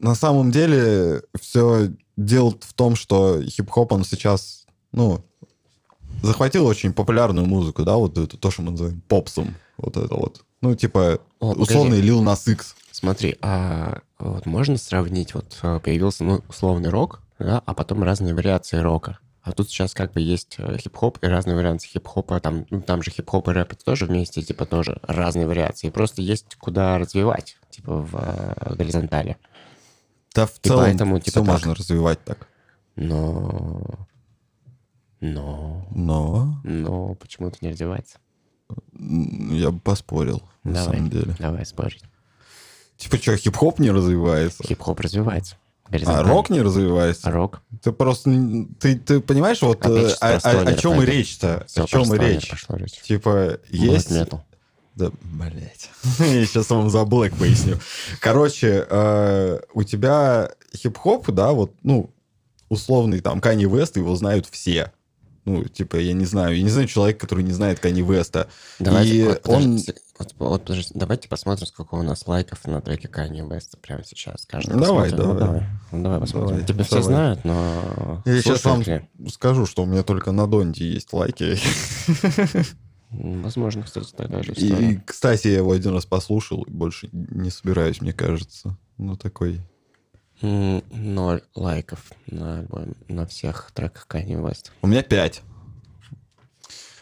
на 0.02 0.16
самом 0.16 0.52
деле, 0.52 1.24
все 1.40 1.92
дело 2.16 2.56
в 2.60 2.74
том, 2.74 2.96
что 2.96 3.42
хип-хоп, 3.44 3.92
он 3.92 4.06
сейчас, 4.06 4.66
ну, 4.92 5.26
захватил 6.22 6.66
очень 6.66 6.94
популярную 6.94 7.46
музыку, 7.48 7.84
да, 7.84 7.96
вот 7.96 8.18
это 8.18 8.38
то, 8.38 8.52
что 8.52 8.62
мы 8.62 8.72
называем 8.72 9.02
попсом, 9.08 9.56
вот 9.78 9.98
это 9.98 10.14
вот. 10.16 10.44
Ну, 10.62 10.76
типа, 10.76 11.20
О, 11.40 11.52
условный 11.54 12.02
Lil 12.02 12.24
Nas 12.24 12.50
X. 12.50 12.76
Смотри, 12.92 13.38
а 13.42 14.00
вот 14.20 14.46
можно 14.46 14.78
сравнить, 14.78 15.34
вот 15.34 15.58
э, 15.64 15.80
появился, 15.84 16.24
ну, 16.24 16.42
условный 16.48 16.90
рок, 16.90 17.22
да, 17.40 17.62
а 17.66 17.74
потом 17.74 18.04
разные 18.04 18.34
вариации 18.34 18.78
рока. 18.78 19.18
А 19.44 19.52
тут 19.52 19.70
сейчас 19.70 19.94
как 19.94 20.14
бы 20.14 20.22
есть 20.22 20.56
э, 20.58 20.78
хип-хоп 20.78 21.18
и 21.22 21.28
разные 21.28 21.58
варианты 21.58 21.86
хип-хопа. 21.88 22.40
Там, 22.40 22.66
ну, 22.70 22.82
там 22.82 23.04
же 23.04 23.12
хип-хоп 23.12 23.50
и 23.50 23.52
рэп 23.52 23.74
это 23.74 23.84
тоже 23.84 24.06
вместе, 24.06 24.42
типа, 24.42 24.66
тоже 24.66 25.00
разные 25.04 25.46
вариации. 25.46 25.90
Просто 25.90 26.22
есть 26.22 26.56
куда 26.56 26.98
развивать, 26.98 27.58
типа, 27.70 27.98
в 27.98 28.16
э, 28.16 28.76
горизонтали. 28.76 29.36
Да, 30.34 30.46
в 30.46 30.58
И 30.64 30.68
целом, 30.70 30.86
поэтому, 30.86 31.20
типа, 31.20 31.32
все 31.32 31.40
так. 31.42 31.48
можно 31.50 31.76
развивать 31.76 32.24
так. 32.24 32.48
Но... 32.96 34.08
Но... 35.20 35.88
Но 35.92 36.62
Но 36.64 37.16
почему-то 37.16 37.58
не 37.60 37.72
развивается. 37.72 38.20
я 38.94 39.72
бы 39.72 39.80
поспорил, 39.82 40.42
на 40.64 40.74
Давай. 40.74 40.96
самом 40.96 41.10
деле. 41.10 41.36
Давай 41.38 41.66
спорить. 41.66 42.04
Типа, 42.96 43.18
что, 43.18 43.36
хип-хоп 43.36 43.80
не 43.80 43.92
развивается? 43.92 44.64
Хип-хоп 44.64 45.02
развивается. 45.02 45.58
А 45.92 46.24
рок 46.24 46.50
не 46.50 46.62
развивается? 46.62 47.30
А 47.30 47.32
рок? 47.32 47.62
Ты 47.82 47.92
просто... 47.92 48.32
Ты, 48.80 48.98
ты 48.98 49.20
понимаешь, 49.20 49.62
вот 49.62 49.86
Опять 49.86 50.06
э, 50.06 50.10
же, 50.10 50.16
о, 50.16 50.18
про 50.20 50.36
о- 50.36 50.40
стонер 50.40 50.68
о 50.70 50.74
чем 50.78 51.02
и 51.02 51.06
речь-то? 51.06 51.66
Всё, 51.68 51.84
О 51.84 51.88
чем 51.88 52.14
и 52.14 52.18
речь? 52.18 52.50
пошла 52.50 52.78
речь. 52.78 53.02
Типа, 53.02 53.60
есть... 53.70 54.12
Black 54.12 54.30
metal. 54.30 54.40
Да, 54.96 55.12
блять. 55.22 55.90
Я 56.20 56.46
сейчас 56.46 56.70
вам 56.70 56.90
за 56.90 57.04
black 57.04 57.36
поясню. 57.38 57.80
Короче, 58.20 58.86
э, 58.90 59.60
у 59.74 59.84
тебя 59.84 60.52
хип-хоп, 60.76 61.30
да, 61.32 61.52
вот, 61.52 61.74
ну, 61.84 62.12
условный 62.70 63.20
там 63.20 63.42
Канье 63.42 63.66
Вест, 63.66 63.98
его 63.98 64.16
знают 64.16 64.48
все. 64.50 64.92
Ну, 65.46 65.66
типа, 65.66 65.98
я 65.98 66.14
не 66.14 66.26
знаю, 66.26 66.56
я 66.56 66.64
не 66.64 66.70
знаю 66.70 66.88
человека, 66.88 67.20
который 67.20 67.44
не 67.44 67.52
знает 67.52 67.80
Канье 67.80 68.02
Веста. 68.02 68.48
Давайте, 68.80 69.16
И 69.16 69.24
вот, 69.24 69.42
он... 69.50 69.64
подожди, 69.64 69.94
вот, 70.18 70.36
вот, 70.40 70.62
подожди, 70.66 70.92
давайте 70.94 71.28
посмотрим, 71.28 71.68
сколько 71.68 71.96
у 71.96 72.02
нас 72.02 72.26
лайков 72.28 72.66
на 72.66 72.80
треке 72.82 73.10
Kanye 73.10 73.46
West 73.46 73.78
прямо 73.82 74.04
сейчас. 74.06 74.46
Каждый 74.46 74.80
Давай, 74.80 75.10
посмотрит. 75.10 75.18
Ну, 75.18 75.24
давай. 75.26 75.40
давай. 75.40 75.64
Ну, 75.92 76.04
давай 76.04 76.20
посмотрим. 76.22 76.50
Давай, 76.52 76.66
Тебя 76.66 76.84
все 76.86 76.96
давай. 76.96 77.08
знают, 77.08 77.44
но... 77.44 78.22
Я 78.26 78.42
сейчас 78.42 78.64
вам 78.64 78.82
ли? 78.84 79.02
скажу, 79.30 79.66
что 79.66 79.84
у 79.84 79.86
меня 79.86 80.04
только 80.04 80.32
на 80.32 80.48
Донте 80.48 80.90
есть 80.90 81.12
лайки. 81.12 81.58
Возможно, 83.12 83.84
кстати, 83.84 84.12
такая 84.16 84.42
же 84.44 84.54
И, 84.54 84.66
история. 84.68 85.04
кстати, 85.06 85.48
я 85.48 85.58
его 85.58 85.72
один 85.72 85.94
раз 85.94 86.06
послушал, 86.06 86.64
и 86.64 86.72
больше 86.72 87.10
не 87.12 87.52
собираюсь, 87.52 88.02
мне 88.02 88.14
кажется. 88.14 88.78
Ну, 88.98 89.16
такой... 89.18 89.62
Ноль 90.44 91.42
лайков 91.56 92.12
на 92.28 92.60
альбоме, 92.60 92.94
на 93.08 93.26
всех 93.26 93.72
треках 93.74 94.06
Kanye 94.10 94.42
West. 94.42 94.72
У 94.82 94.88
меня 94.88 95.02
пять. 95.02 95.42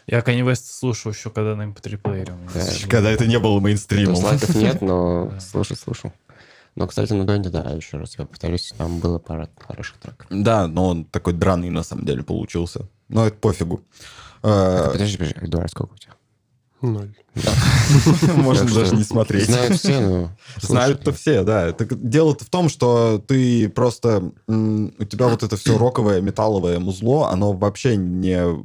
Я 0.06 0.20
Kanye 0.20 0.44
West 0.44 0.66
слушал 0.66 1.10
еще 1.12 1.28
когда 1.30 1.56
на 1.56 1.62
MP3 1.62 1.96
плеере. 1.98 2.32
у 2.32 2.36
меня 2.36 2.50
Да. 2.54 2.60
был. 2.60 2.88
Когда 2.88 3.10
это 3.10 3.26
не 3.26 3.38
было 3.40 3.58
мейнстримом. 3.58 4.14
лайков 4.14 4.54
нет, 4.54 4.80
но 4.80 5.32
слушай, 5.40 5.76
слушал. 5.76 6.12
Но, 6.76 6.86
кстати, 6.86 7.12
на 7.12 7.26
Донде, 7.26 7.50
да, 7.50 7.70
еще 7.72 7.98
раз 7.98 8.16
я 8.16 8.24
повторюсь, 8.26 8.72
там 8.78 8.98
было 9.00 9.18
пара 9.18 9.50
хороших 9.58 9.98
треков. 9.98 10.26
Да, 10.30 10.68
но 10.68 10.88
он 10.88 11.04
такой 11.04 11.32
драный 11.34 11.68
на 11.70 11.82
самом 11.82 12.04
деле 12.06 12.22
получился. 12.22 12.88
Но 13.08 13.26
это 13.26 13.36
пофигу. 13.36 13.82
Э, 14.44 14.88
Подожди, 14.92 15.18
подожди, 15.18 15.38
Эдуард, 15.42 15.70
сколько 15.70 15.92
у 15.92 15.96
тебя? 15.98 16.12
Ноль. 16.80 17.14
Можно 18.36 18.72
даже 18.72 18.94
не 18.94 19.04
смотреть. 19.04 19.46
Знают 19.46 19.78
все, 19.78 20.00
но... 20.00 20.30
Знают-то 20.60 21.12
все, 21.12 21.42
да. 21.44 21.72
Дело-то 21.72 22.44
в 22.44 22.48
том, 22.50 22.68
что 22.68 23.22
ты 23.26 23.68
просто... 23.68 24.32
У 24.46 25.04
тебя 25.04 25.28
вот 25.28 25.42
это 25.42 25.56
все 25.56 25.78
роковое, 25.78 26.20
металловое 26.20 26.78
музло, 26.78 27.30
оно 27.30 27.52
вообще 27.52 27.96
не... 27.96 28.64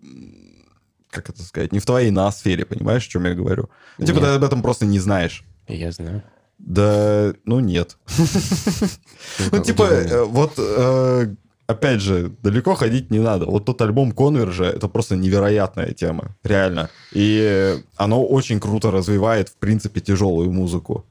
Как 1.10 1.30
это 1.30 1.42
сказать? 1.42 1.72
Не 1.72 1.80
в 1.80 1.86
твоей 1.86 2.12
ноосфере, 2.12 2.66
понимаешь, 2.66 3.08
о 3.08 3.10
чем 3.10 3.26
я 3.26 3.34
говорю? 3.34 3.70
Ну, 3.98 4.06
Типа 4.06 4.20
ты 4.20 4.26
об 4.28 4.44
этом 4.44 4.62
просто 4.62 4.86
не 4.86 5.00
знаешь. 5.00 5.44
Я 5.68 5.92
знаю. 5.92 6.24
Да, 6.60 7.34
ну 7.46 7.60
нет. 7.60 7.98
Ну, 9.52 9.64
типа, 9.64 9.84
э, 9.84 10.24
вот, 10.24 10.54
э, 10.58 11.36
опять 11.68 12.02
же, 12.02 12.32
далеко 12.42 12.74
ходить 12.76 13.12
не 13.12 13.20
надо. 13.20 13.46
Вот 13.46 13.66
тот 13.66 13.82
альбом 13.82 14.12
Конвержа, 14.12 14.66
это 14.66 14.88
просто 14.88 15.16
невероятная 15.16 15.94
тема, 15.94 16.36
реально. 16.44 16.90
И 17.12 17.78
оно 17.98 18.26
очень 18.26 18.60
круто 18.60 18.90
развивает, 18.90 19.50
в 19.50 19.58
принципе, 19.58 20.02
тяжелую 20.02 20.52
музыку. 20.52 21.06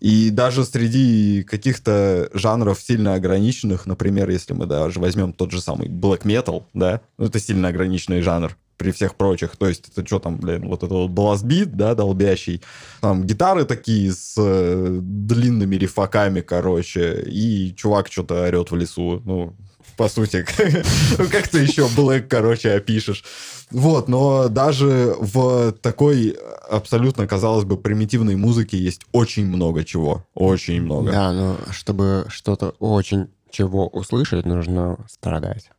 И 0.00 0.30
даже 0.30 0.64
среди 0.64 1.42
каких-то 1.42 2.30
жанров 2.32 2.80
сильно 2.80 3.14
ограниченных, 3.14 3.86
например, 3.86 4.30
если 4.30 4.54
мы 4.54 4.66
даже 4.66 5.00
возьмем 5.00 5.32
тот 5.32 5.50
же 5.50 5.60
самый 5.60 5.88
black 5.88 6.22
metal, 6.22 6.64
да, 6.72 7.00
ну, 7.18 7.26
это 7.26 7.40
сильно 7.40 7.68
ограниченный 7.68 8.22
жанр 8.22 8.56
при 8.78 8.92
всех 8.92 9.16
прочих. 9.16 9.56
То 9.56 9.68
есть 9.68 9.88
это 9.88 10.06
что 10.06 10.18
там, 10.20 10.36
блин, 10.36 10.68
вот 10.68 10.82
это 10.82 10.94
вот 10.94 11.10
бластбит, 11.10 11.76
да, 11.76 11.94
долбящий. 11.94 12.62
Там 13.00 13.24
гитары 13.24 13.64
такие 13.64 14.12
с 14.12 14.34
э, 14.38 14.98
длинными 15.02 15.76
рифаками, 15.76 16.40
короче, 16.40 17.22
и 17.26 17.74
чувак 17.76 18.10
что-то 18.10 18.44
орет 18.44 18.70
в 18.70 18.76
лесу. 18.76 19.20
Ну, 19.24 19.54
по 19.96 20.08
сути, 20.08 20.46
ну, 21.18 21.26
как 21.28 21.48
ты 21.48 21.58
еще 21.58 21.88
блэк, 21.88 22.28
короче, 22.28 22.72
опишешь. 22.72 23.24
Вот, 23.70 24.08
но 24.08 24.48
даже 24.48 25.14
в 25.18 25.72
такой 25.72 26.36
абсолютно, 26.70 27.26
казалось 27.26 27.64
бы, 27.64 27.76
примитивной 27.76 28.36
музыке 28.36 28.78
есть 28.78 29.02
очень 29.12 29.46
много 29.46 29.84
чего. 29.84 30.24
Очень 30.34 30.82
много. 30.82 31.10
Да, 31.10 31.32
но 31.32 31.58
чтобы 31.72 32.26
что-то 32.28 32.70
очень 32.78 33.28
чего 33.50 33.88
услышать, 33.88 34.46
нужно 34.46 34.98
страдать. 35.08 35.70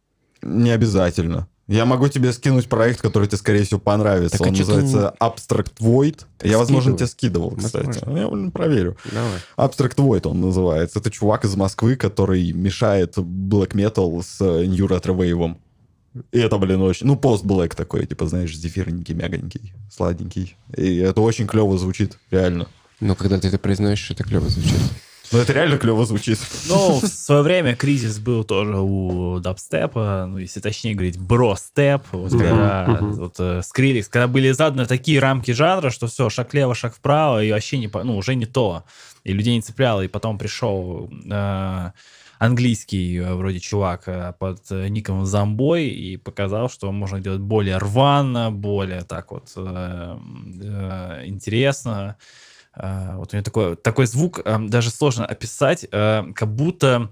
Не 0.42 0.72
обязательно. 0.72 1.48
Я 1.70 1.86
могу 1.86 2.08
тебе 2.08 2.34
скинуть 2.34 2.68
проект, 2.68 3.00
который 3.00 3.28
тебе, 3.28 3.38
скорее 3.38 3.64
всего, 3.64 3.80
понравится. 3.80 4.40
Так 4.40 4.48
а 4.48 4.50
Он 4.50 4.56
ты 4.56 4.62
называется 4.62 5.14
Abstract 5.20 5.74
Void. 5.80 6.22
Я, 6.42 6.58
возможно, 6.58 6.98
тебе 6.98 7.06
скидывал, 7.06 7.52
кстати. 7.52 7.86
Возможно. 7.86 8.18
Я 8.18 8.28
блин, 8.28 8.50
проверю. 8.50 8.98
Давай. 9.12 9.40
Abstract 9.56 9.98
Void 9.98 10.28
он 10.28 10.42
называется. 10.42 10.98
Это 10.98 11.12
чувак 11.12 11.46
из 11.46 11.56
Москвы, 11.56 11.96
который 11.96 12.52
мешает 12.54 13.20
black 13.20 13.74
metal 13.74 14.24
с 14.24 14.42
э, 14.42 14.66
New 14.66 14.88
Retro 14.88 15.16
Wave. 15.16 15.58
И 16.32 16.40
это, 16.40 16.58
блин, 16.58 16.82
очень... 16.82 17.06
Ну, 17.06 17.16
пост-блэк 17.16 17.76
такой, 17.76 18.08
типа, 18.08 18.26
знаешь, 18.26 18.58
зефирненький, 18.58 19.14
мягонький, 19.14 19.72
сладенький. 19.92 20.58
И 20.76 20.98
это 20.98 21.22
очень 21.22 21.46
клево 21.46 21.78
звучит, 21.78 22.18
реально. 22.32 22.68
Но 23.00 23.14
когда 23.14 23.40
ты 23.40 23.48
это 23.48 23.60
произносишь, 23.60 24.10
это 24.10 24.24
клево 24.24 24.50
звучит. 24.50 24.80
Ну, 25.32 25.40
это 25.40 25.54
реально 25.54 25.78
клево 25.78 26.06
звучит. 26.06 26.40
Ну, 26.68 27.00
в 27.00 27.08
свое 27.08 27.44
время 27.44 27.76
кризис 27.76 28.18
был 28.20 28.44
тоже 28.44 28.80
у 28.80 29.40
дабстепа, 29.40 30.26
ну, 30.28 30.40
если 30.40 30.60
точнее 30.60 30.96
говорить, 30.96 31.20
бро-степ, 31.20 32.02
вот 32.12 32.32
когда 32.32 32.98
вот, 33.00 33.36
э, 33.40 33.62
Skrillex, 33.62 34.08
когда 34.10 34.28
были 34.28 34.52
заданы 34.52 34.88
такие 34.88 35.20
рамки 35.20 35.52
жанра, 35.52 35.92
что 35.92 36.08
все, 36.08 36.30
шаг 36.30 36.54
лево, 36.54 36.74
шаг 36.74 36.96
вправо, 36.96 37.44
и 37.44 37.52
вообще 37.52 37.78
не, 37.78 37.90
ну, 37.94 38.18
уже 38.18 38.36
не 38.36 38.48
то. 38.48 38.84
И 39.24 39.34
людей 39.34 39.56
не 39.56 39.62
цепляло, 39.62 40.02
и 40.02 40.08
потом 40.08 40.40
пришел 40.40 41.12
э, 41.30 41.92
английский 42.40 43.18
э, 43.18 43.34
вроде 43.36 43.60
чувак 43.60 44.36
под 44.40 44.72
ником 44.72 45.26
Зомбой 45.28 45.88
и 45.90 46.18
показал, 46.18 46.70
что 46.70 46.92
можно 46.92 47.20
делать 47.20 47.42
более 47.42 47.78
рвано, 47.78 48.52
более 48.52 49.02
так 49.02 49.32
вот 49.32 49.52
э, 49.56 50.18
э, 50.64 51.22
интересно. 51.26 52.18
Э, 52.80 53.16
Вот 53.18 53.34
у 53.34 53.36
него 53.36 53.44
такой, 53.44 53.76
такой 53.76 54.06
звук, 54.06 54.42
даже 54.68 54.90
сложно 54.90 55.26
описать, 55.26 55.86
э, 55.92 56.24
как 56.34 56.54
будто 56.56 57.10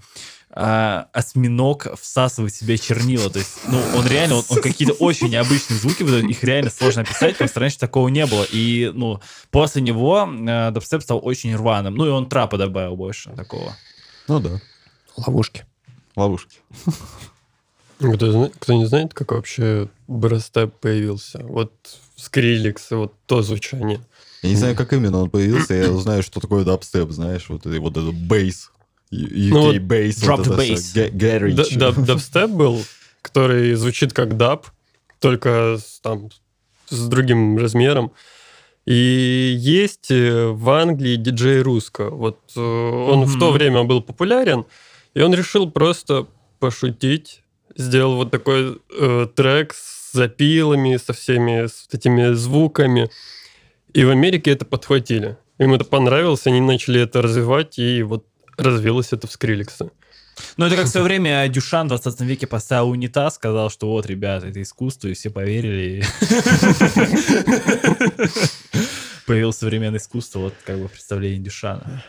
э, 0.49 1.03
осьминог 1.11 1.87
всасывает 1.99 2.53
в 2.53 2.57
себя 2.57 2.77
чернила. 2.77 3.29
То 3.29 3.39
есть, 3.39 3.59
ну, 3.67 3.79
он 3.95 4.07
реально, 4.07 4.35
он, 4.35 4.43
он 4.49 4.61
какие-то 4.61 4.93
очень 4.93 5.29
необычные 5.29 5.77
звуки 5.77 6.03
выдает, 6.03 6.25
их 6.25 6.43
реально 6.43 6.69
сложно 6.69 7.01
описать, 7.01 7.33
потому 7.33 7.49
что 7.49 7.59
раньше 7.59 7.79
такого 7.79 8.07
не 8.07 8.25
было. 8.25 8.45
И, 8.51 8.91
ну, 8.93 9.19
после 9.51 9.81
него 9.81 10.27
э, 10.27 10.71
дабстеп 10.71 11.03
стал 11.03 11.19
очень 11.21 11.55
рваным. 11.55 11.95
Ну, 11.95 12.05
и 12.05 12.09
он 12.09 12.29
трапа 12.29 12.57
добавил 12.57 12.95
больше 12.95 13.31
такого. 13.31 13.75
Ну 14.27 14.39
да. 14.39 14.61
Ловушки. 15.17 15.65
Ловушки. 16.15 16.59
Кто, 17.99 18.51
кто 18.59 18.73
не 18.73 18.85
знает, 18.85 19.13
как 19.13 19.31
вообще 19.31 19.89
брастеп 20.07 20.73
появился? 20.79 21.39
Вот 21.43 21.73
скриликс, 22.15 22.91
вот 22.91 23.13
то 23.25 23.41
звучание. 23.41 23.99
Я 24.47 24.53
не 24.53 24.57
знаю, 24.57 24.75
как 24.75 24.93
именно 24.93 25.19
он 25.19 25.29
появился, 25.29 25.73
я 25.73 25.91
знаю, 25.97 26.23
что 26.23 26.39
такое 26.39 26.63
дабстеп, 26.63 27.11
знаешь, 27.11 27.45
вот, 27.49 27.65
это- 27.65 27.79
вот 27.81 27.97
этот 27.97 28.15
бейс, 28.15 28.71
UK 29.11 29.49
Ну 29.49 29.79
бейс, 29.79 30.21
drop 30.23 30.37
вот 30.37 30.47
the 30.47 30.57
bass. 30.57 32.05
Дабстеп 32.05 32.49
был, 32.49 32.83
который 33.21 33.73
звучит 33.75 34.13
как 34.13 34.37
даб, 34.37 34.67
только 35.19 35.77
с, 35.79 35.99
там, 36.01 36.29
с 36.89 37.07
другим 37.07 37.57
размером. 37.57 38.11
И 38.85 39.53
есть 39.59 40.11
э, 40.11 40.47
в 40.47 40.69
Англии 40.69 41.17
диджей 41.17 41.61
Русско. 41.61 42.09
Вот 42.09 42.39
э, 42.55 42.59
он 42.61 43.25
в 43.25 43.37
то 43.37 43.51
время 43.51 43.83
был 43.83 44.01
популярен, 44.01 44.65
и 45.13 45.21
он 45.21 45.33
решил 45.33 45.69
просто 45.69 46.25
пошутить. 46.59 47.41
Сделал 47.75 48.15
вот 48.15 48.31
такой 48.31 48.79
э, 48.97 49.27
трек 49.35 49.73
с 49.73 50.13
запилами, 50.13 50.97
со 50.97 51.11
всеми 51.13 51.67
с 51.67 51.87
этими 51.91 52.33
звуками. 52.33 53.09
И 53.97 54.03
в 54.03 54.11
Америке 54.11 54.51
это 54.51 54.63
подхватили. 54.63 55.37
Им 55.57 55.73
это 55.73 55.83
понравилось, 55.83 56.45
они 56.45 56.61
начали 56.61 57.01
это 57.01 57.23
развивать, 57.23 57.79
и 57.79 58.03
вот 58.03 58.27
развилось 58.55 59.11
это 59.11 59.25
в 59.25 59.31
Скриликсе. 59.31 59.89
Ну, 60.55 60.67
это 60.67 60.75
как 60.75 60.85
в 60.85 60.89
свое 60.89 61.03
время 61.03 61.47
Дюшан 61.47 61.87
в 61.87 61.89
20 61.89 62.21
веке 62.21 62.45
поставил 62.45 62.89
унитаз, 62.89 63.33
сказал, 63.33 63.71
что 63.71 63.89
вот, 63.89 64.05
ребята, 64.05 64.49
это 64.49 64.61
искусство, 64.61 65.07
и 65.07 65.15
все 65.15 65.31
поверили. 65.31 66.03
Появилось 69.25 69.57
современное 69.57 69.97
искусство, 69.97 70.41
вот 70.41 70.53
как 70.63 70.79
бы 70.79 70.89
представление 70.89 71.39
Дюшана. 71.39 72.03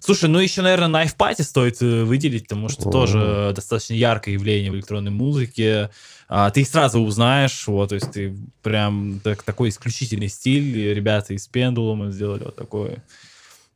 Слушай, 0.00 0.28
ну 0.28 0.38
еще, 0.38 0.60
наверное, 0.60 1.02
Knife 1.02 1.16
Party 1.16 1.44
стоит 1.44 1.80
э, 1.80 2.04
выделить, 2.04 2.42
потому 2.42 2.68
что 2.68 2.90
тоже 2.90 3.54
достаточно 3.56 3.94
яркое 3.94 4.34
явление 4.34 4.70
в 4.70 4.74
электронной 4.74 5.10
музыке. 5.10 5.88
А, 6.28 6.50
ты 6.50 6.62
их 6.62 6.68
сразу 6.68 7.00
узнаешь, 7.00 7.66
вот, 7.68 7.90
то 7.90 7.94
есть 7.94 8.10
ты 8.10 8.34
прям 8.62 9.20
так- 9.22 9.42
такой 9.44 9.68
исключительный 9.68 10.28
стиль. 10.28 10.92
Ребята 10.92 11.34
из 11.34 11.48
Pendulum 11.48 12.10
сделали 12.10 12.44
вот 12.44 12.56
такой, 12.56 12.98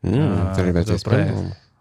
М, 0.02 0.14
А, 0.14 0.52
Это 0.54 0.64
ребята 0.66 0.94
из 0.94 1.02
проект. 1.02 1.36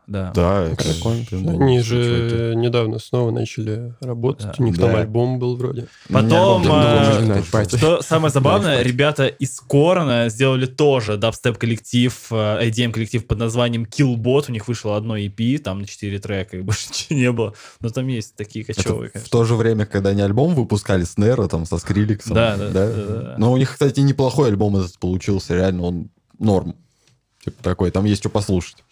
Да. 0.09 0.31
Да, 0.33 0.63
это 0.63 0.83
Прикольно. 0.83 1.51
Они 1.63 1.79
же 1.81 2.53
недавно 2.55 2.97
снова 2.97 3.29
начали 3.29 3.93
работать. 4.01 4.47
Да. 4.47 4.53
У 4.57 4.63
них 4.63 4.75
там 4.77 4.91
Да. 4.91 5.01
альбом 5.01 5.37
был 5.37 5.55
вроде. 5.55 5.85
Потом, 6.11 6.63
а, 6.67 7.41
Party. 7.51 7.77
Что 7.77 8.01
самое 8.01 8.31
забавное, 8.31 8.81
ребята 8.81 9.27
из 9.27 9.59
Корна 9.59 10.29
сделали 10.29 10.65
тоже 10.65 11.17
дабстеп-коллектив, 11.17 12.11
э, 12.31 12.69
EDM-коллектив 12.69 13.27
под 13.27 13.37
названием 13.37 13.83
Killbot. 13.85 14.45
У 14.49 14.51
них 14.51 14.67
вышло 14.67 14.97
одно 14.97 15.15
EP, 15.15 15.59
там 15.59 15.81
на 15.81 15.85
4 15.85 16.17
трека, 16.17 16.57
и 16.57 16.61
больше 16.61 16.87
ничего 16.89 17.19
не 17.19 17.31
было. 17.31 17.53
Но 17.79 17.89
там 17.89 18.07
есть 18.07 18.35
такие 18.35 18.65
кочевые, 18.65 19.11
в 19.13 19.29
то 19.29 19.43
же 19.45 19.53
время, 19.53 19.85
когда 19.85 20.09
они 20.09 20.23
альбом 20.23 20.55
выпускали 20.55 21.03
с 21.03 21.17
Неро, 21.17 21.47
там, 21.47 21.65
со 21.65 21.77
Скриликсом. 21.77 22.33
Да, 22.33 22.57
да, 22.57 22.69
да, 22.69 22.91
да, 22.91 23.05
да. 23.05 23.35
Но 23.37 23.51
у 23.51 23.57
них, 23.57 23.71
кстати, 23.71 23.99
неплохой 23.99 24.49
альбом 24.49 24.75
этот 24.77 24.97
получился, 24.97 25.53
реально 25.53 25.83
он 25.83 26.09
норм. 26.39 26.75
Типа 27.43 27.63
такой, 27.63 27.91
там 27.91 28.05
есть 28.05 28.21
что 28.21 28.29
послушать. 28.29 28.83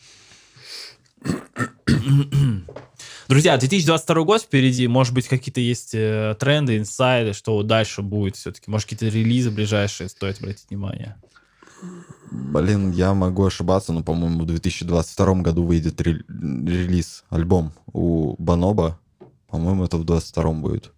Друзья, 3.28 3.58
2022 3.58 4.24
год 4.24 4.41
впереди. 4.41 4.88
Может 4.88 5.14
быть, 5.14 5.28
какие-то 5.28 5.60
есть 5.60 5.94
э, 5.94 6.36
тренды, 6.40 6.78
инсайды, 6.78 7.34
что 7.34 7.62
дальше 7.64 8.02
будет 8.02 8.38
все-таки. 8.38 8.72
Может, 8.72 8.90
какие-то 8.90 9.14
релизы 9.14 9.52
ближайшие 9.52 10.08
стоит 10.08 10.40
обратить 10.40 10.70
внимание. 10.70 11.18
Блин, 12.32 12.91
я 12.91 13.14
могу 13.14 13.45
ошибаться, 13.45 13.94
но, 13.94 14.04
по-моему, 14.04 14.44
в 14.44 14.45
2022 14.45 15.36
году 15.36 15.64
выйдет 15.64 16.02
ре- 16.02 16.24
релиз, 16.28 17.24
альбом 17.30 17.74
у 17.94 18.36
Баноба. 18.41 18.99
По-моему, 19.48 19.86
это 19.86 19.98
в 19.98 20.04
22 20.04 20.54
будет. 20.54 20.91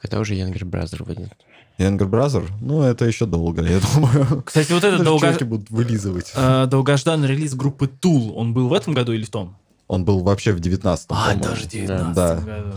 Когда 0.00 0.20
уже 0.20 0.34
Younger 0.34 0.64
Brother 0.64 1.02
выйдет? 1.04 1.32
Younger 1.78 2.08
Brother? 2.08 2.48
Ну, 2.60 2.82
это 2.82 3.04
еще 3.04 3.26
долго, 3.26 3.62
я 3.62 3.80
думаю. 3.94 4.42
Кстати, 4.42 4.72
вот 4.72 4.84
этот 4.84 5.02
долго- 5.02 5.44
будут 5.44 5.70
вылизывать. 5.70 6.32
э, 6.34 6.66
долгожданный 6.66 7.28
релиз 7.28 7.54
группы 7.54 7.86
Tool, 7.86 8.32
он 8.34 8.54
был 8.54 8.68
в 8.68 8.72
этом 8.72 8.94
году 8.94 9.12
или 9.12 9.24
в 9.24 9.30
том? 9.30 9.56
Он 9.88 10.04
был 10.04 10.20
вообще 10.20 10.52
в 10.52 10.60
19 10.60 11.06
А, 11.10 11.34
даже 11.34 11.64
в 11.64 11.68
19 11.68 12.14
Да. 12.14 12.36
году. 12.36 12.72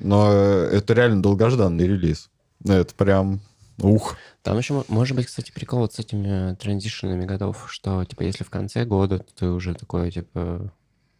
Но 0.00 0.28
э, 0.30 0.70
это 0.72 0.92
реально 0.94 1.22
долгожданный 1.22 1.86
релиз. 1.86 2.28
Ну, 2.64 2.74
Это 2.74 2.94
прям... 2.94 3.40
Ух. 3.80 4.16
Там 4.42 4.58
еще, 4.58 4.74
мо- 4.74 4.84
может 4.88 5.14
быть, 5.16 5.26
кстати, 5.26 5.52
прикол 5.52 5.80
вот 5.80 5.94
с 5.94 5.98
этими 6.00 6.54
транзишенами 6.56 7.24
годов, 7.24 7.66
что, 7.68 8.04
типа, 8.04 8.22
если 8.22 8.42
в 8.44 8.50
конце 8.50 8.84
года, 8.84 9.20
то 9.20 9.26
ты 9.38 9.46
уже 9.46 9.72
такой, 9.74 10.10
типа, 10.10 10.72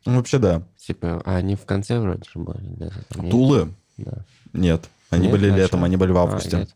Ну, 0.04 0.16
вообще, 0.16 0.38
да. 0.38 0.62
типа, 0.76 1.22
а 1.24 1.36
они 1.36 1.54
в 1.54 1.64
конце 1.64 1.98
вроде 2.00 2.22
же 2.24 2.38
были, 2.40 2.66
да? 2.76 2.90
Тулы? 3.30 3.72
Да. 3.96 4.24
Нет. 4.52 4.88
Они 5.10 5.22
Нет, 5.28 5.32
были 5.32 5.50
а 5.50 5.56
летом, 5.56 5.84
они 5.84 5.96
были 5.96 6.10
в 6.12 6.18
А, 6.18 6.22
августе. 6.22 6.66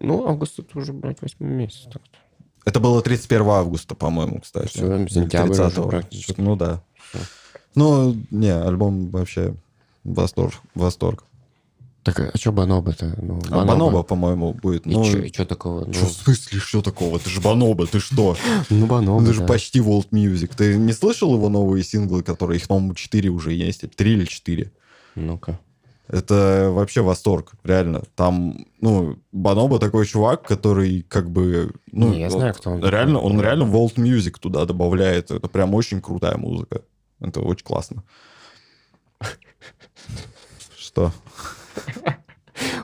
Ну, 0.00 0.26
август 0.26 0.58
это 0.58 0.78
уже, 0.78 0.92
блядь, 0.92 1.22
8 1.22 1.44
месяц. 1.44 1.84
так-то. 1.92 2.18
Это 2.64 2.80
было 2.80 3.00
31 3.00 3.46
августа, 3.48 3.94
по-моему, 3.94 4.40
кстати. 4.40 4.78
Или 4.78 5.08
сентябрь 5.08 5.52
уже 5.52 5.62
30-го. 5.62 5.88
практически. 5.88 6.40
Ну 6.40 6.56
да. 6.56 6.82
Всё. 7.10 7.18
Ну, 7.76 8.16
не, 8.30 8.50
альбом 8.50 9.08
вообще 9.10 9.54
восторг. 10.02 10.54
восторг. 10.74 11.24
Так, 12.02 12.20
а 12.20 12.38
что 12.38 12.52
Баноба-то? 12.52 13.16
Ну, 13.20 13.40
А 13.50 13.64
Баноба, 13.64 14.04
по-моему, 14.04 14.52
будет. 14.52 14.86
И 14.86 14.90
Ну, 14.90 15.04
что 15.04 15.44
такого? 15.44 15.84
Ну, 15.86 15.92
чё, 15.92 16.06
в 16.06 16.12
смысле, 16.12 16.60
что 16.60 16.80
такого? 16.80 17.18
Ты 17.18 17.30
же 17.30 17.40
Баноба, 17.40 17.86
ты 17.86 17.98
что? 17.98 18.36
ну 18.70 18.86
Баноба, 18.86 19.24
Ты 19.26 19.32
же 19.32 19.40
да. 19.40 19.46
почти 19.46 19.80
World 19.80 20.10
Music. 20.10 20.52
Ты 20.56 20.76
не 20.76 20.92
слышал 20.92 21.34
его 21.34 21.48
новые 21.48 21.82
синглы, 21.82 22.22
которые, 22.22 22.58
их, 22.58 22.68
по-моему, 22.68 22.94
4 22.94 23.28
уже 23.30 23.52
есть? 23.52 23.84
3 23.96 24.12
или 24.12 24.24
4? 24.24 24.70
Ну-ка. 25.16 25.58
Это 26.08 26.70
вообще 26.70 27.00
восторг, 27.00 27.52
реально. 27.64 28.02
Там, 28.14 28.66
ну, 28.80 29.18
Баноба 29.32 29.78
такой 29.78 30.06
чувак, 30.06 30.42
который 30.42 31.02
как 31.02 31.30
бы... 31.30 31.72
Ну, 31.90 32.10
Не, 32.10 32.20
я 32.20 32.30
знаю, 32.30 32.54
кто 32.54 32.70
он. 32.70 32.84
Реально, 32.84 33.18
он 33.18 33.40
реально 33.40 33.64
World 33.64 33.96
Music 33.96 34.38
туда 34.38 34.64
добавляет. 34.66 35.30
Это 35.30 35.48
прям 35.48 35.74
очень 35.74 36.00
крутая 36.00 36.36
музыка. 36.36 36.82
Это 37.20 37.40
очень 37.40 37.64
классно. 37.64 38.04
Что? 40.78 41.12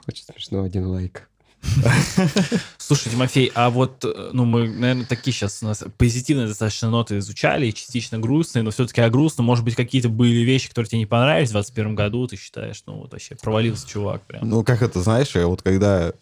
Очень 0.06 0.24
смешно, 0.24 0.64
один 0.64 0.86
лайк. 0.86 1.30
Слушай, 2.86 3.10
Тимофей, 3.10 3.52
а 3.54 3.70
вот, 3.70 4.04
э, 4.04 4.30
ну, 4.32 4.44
мы, 4.44 4.68
наверное, 4.68 5.06
такие 5.06 5.32
сейчас 5.32 5.62
у 5.62 5.66
нас 5.66 5.84
позитивные 5.98 6.48
достаточно 6.48 6.90
ноты 6.90 7.18
изучали, 7.18 7.66
и 7.66 7.74
частично 7.74 8.18
грустные, 8.18 8.62
но 8.64 8.70
все-таки 8.72 9.00
о 9.00 9.08
грустном, 9.08 9.46
может 9.46 9.64
быть, 9.64 9.76
какие-то 9.76 10.08
были 10.08 10.40
вещи, 10.40 10.68
которые 10.68 10.88
тебе 10.88 10.98
не 10.98 11.06
понравились 11.06 11.50
в 11.50 11.52
2021 11.52 11.94
году, 11.94 12.26
ты 12.26 12.36
считаешь, 12.36 12.82
ну, 12.86 12.94
вот 12.98 13.12
вообще 13.12 13.36
провалился 13.36 13.88
чувак 13.88 14.22
прям. 14.22 14.48
Ну, 14.48 14.64
как 14.64 14.82
это, 14.82 15.00
знаешь, 15.00 15.34
я 15.34 15.46
вот 15.46 15.62
когда 15.62 16.12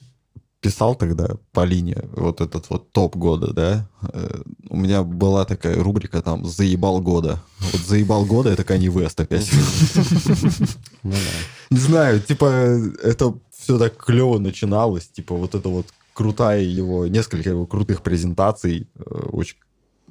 писал 0.61 0.95
тогда 0.95 1.31
по 1.53 1.65
линии 1.65 1.97
вот 2.13 2.43
этот 2.43 2.69
вот 2.69 2.93
топ 2.93 3.17
года, 3.17 3.53
да, 3.55 3.89
э, 4.13 4.43
у 4.69 4.77
меня 4.77 5.03
была 5.03 5.47
такая 5.47 5.83
рубрика 5.83 6.21
там 6.21 6.45
«Заебал 6.45 7.01
года». 7.01 7.43
Вот 7.73 7.81
«Заебал 7.81 8.27
года»— 8.27 8.51
это 8.51 8.63
Kanye 8.63 8.89
West 8.89 9.23
опять. 9.23 9.51
Ну. 11.03 11.15
Не 11.71 11.79
знаю, 11.79 12.21
типа, 12.21 12.45
это 13.03 13.35
все 13.57 13.79
так 13.79 13.97
клево 13.97 14.39
начиналось, 14.39 15.09
типа, 15.09 15.35
вот 15.35 15.55
это 15.55 15.69
вот 15.71 15.87
крутая 16.15 16.63
его, 16.63 17.07
несколько 17.07 17.51
его 17.51 17.67
крутых 17.67 18.03
презентаций, 18.03 18.89
э, 18.97 19.01
очень 19.33 19.57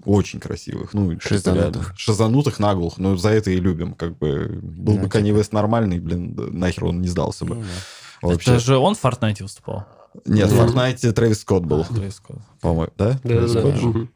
очень 0.05 0.39
красивых, 0.39 0.93
ну, 0.93 1.19
Шизанутых. 1.19 1.93
шизанутых 1.97 2.57
наглых, 2.59 2.97
ну, 2.97 3.17
за 3.17 3.31
это 3.31 3.51
и 3.51 3.57
любим, 3.57 3.93
как 3.93 4.17
бы, 4.17 4.47
был 4.61 4.95
Да, 4.95 5.01
бы 5.01 5.07
Kanye 5.07 5.37
West 5.37 5.49
нормальный, 5.51 5.99
блин, 5.99 6.35
нахер 6.53 6.85
он 6.85 7.01
не 7.01 7.09
сдался 7.09 7.43
бы, 7.43 7.55
Ну 7.55 7.61
да. 8.21 8.27
вообще. 8.29 8.51
Это 8.51 8.59
же 8.61 8.77
он 8.77 8.95
в 8.95 9.03
Fortnite 9.03 9.43
выступал. 9.43 9.85
Нет, 10.25 10.49
в. 10.49 10.57
Fortnite 10.57 11.11
Трэвис 11.11 11.41
Скотт 11.41 11.65
был, 11.65 11.81
Travis 11.81 12.15
Scott. 12.25 12.39
по-моему, 12.61 12.93
да? 12.97 13.11
Да, 13.11 13.29
Трэвис 13.29 13.51
да, 13.51 13.59
Скотт 13.59 13.93
да. 13.93 14.07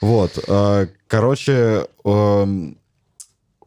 Вот, 0.00 0.44
э, 0.48 0.86
короче, 1.08 1.86
эм, 2.04 2.77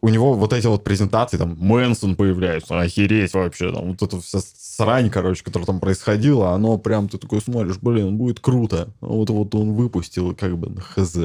у 0.02 0.10
него 0.10 0.34
вот 0.34 0.52
эти 0.52 0.66
вот 0.68 0.84
презентации, 0.84 1.38
там, 1.38 1.56
Мэнсон 1.60 2.16
появляется, 2.16 2.80
охереть 2.80 3.34
вообще, 3.34 3.72
там, 3.72 3.90
вот 3.90 4.02
эта 4.02 4.20
вся 4.20 4.40
срань, 4.42 5.10
короче, 5.12 5.44
которая 5.44 5.68
там 5.68 5.80
происходила, 5.80 6.54
оно 6.54 6.78
прям, 6.78 7.08
ты 7.08 7.20
такой 7.20 7.42
смотришь, 7.42 7.78
блин, 7.78 8.18
будет 8.18 8.40
круто. 8.40 8.90
Вот, 9.00 9.30
вот 9.30 9.54
он 9.54 9.74
выпустил, 9.74 10.36
как 10.36 10.58
бы, 10.58 10.70
на 10.70 10.82
хз. 10.82 11.18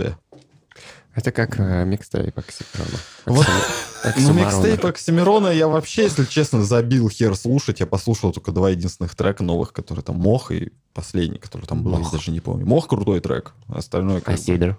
Это 1.15 1.33
как 1.33 1.59
э, 1.59 1.87
микстейп 1.87 2.39
Оксимирона. 2.39 2.99
Вот, 3.25 3.47
Ну, 4.19 4.35
микстейп 4.35 4.85
Оксимирона 4.85 5.49
я 5.49 5.67
вообще, 5.67 6.03
если 6.03 6.27
честно, 6.27 6.63
забил 6.63 7.09
хер 7.09 7.35
слушать. 7.35 7.81
Я 7.81 7.87
послушал 7.87 8.33
только 8.35 8.53
два 8.53 8.69
единственных 8.69 9.15
трека 9.15 9.43
новых, 9.43 9.73
которые 9.73 10.05
там 10.05 10.17
Мох 10.17 10.53
и 10.53 10.73
последний, 10.93 11.39
который 11.39 11.65
там 11.65 11.83
был, 11.83 11.99
я 11.99 12.11
даже 12.11 12.31
не 12.31 12.41
помню. 12.41 12.67
Мох 12.67 12.87
крутой 12.87 13.21
трек, 13.21 13.55
остальное 13.69 14.21
как 14.21 14.35
А 14.35 14.37
Сидор? 14.37 14.79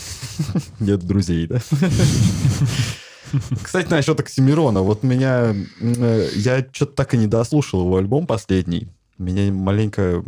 нет 0.80 1.00
друзей, 1.00 1.46
да? 1.46 1.60
Кстати, 3.62 3.88
насчет 3.90 4.18
Оксимирона. 4.20 4.82
Вот 4.82 5.02
меня... 5.02 5.54
э, 5.80 6.28
Я 6.34 6.66
что-то 6.72 6.92
так 6.92 7.14
и 7.14 7.18
не 7.18 7.26
дослушал 7.26 7.80
его 7.84 7.96
альбом 7.96 8.26
последний. 8.26 8.88
Меня 9.18 9.52
маленько 9.52 10.24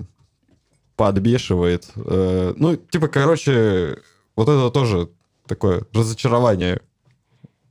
подбешивает. 0.96 1.88
Э, 1.96 2.54
Ну, 2.56 2.76
типа, 2.76 3.08
короче, 3.08 3.98
вот 4.36 4.48
это 4.48 4.70
тоже 4.70 5.08
такое 5.46 5.84
разочарование. 5.92 6.80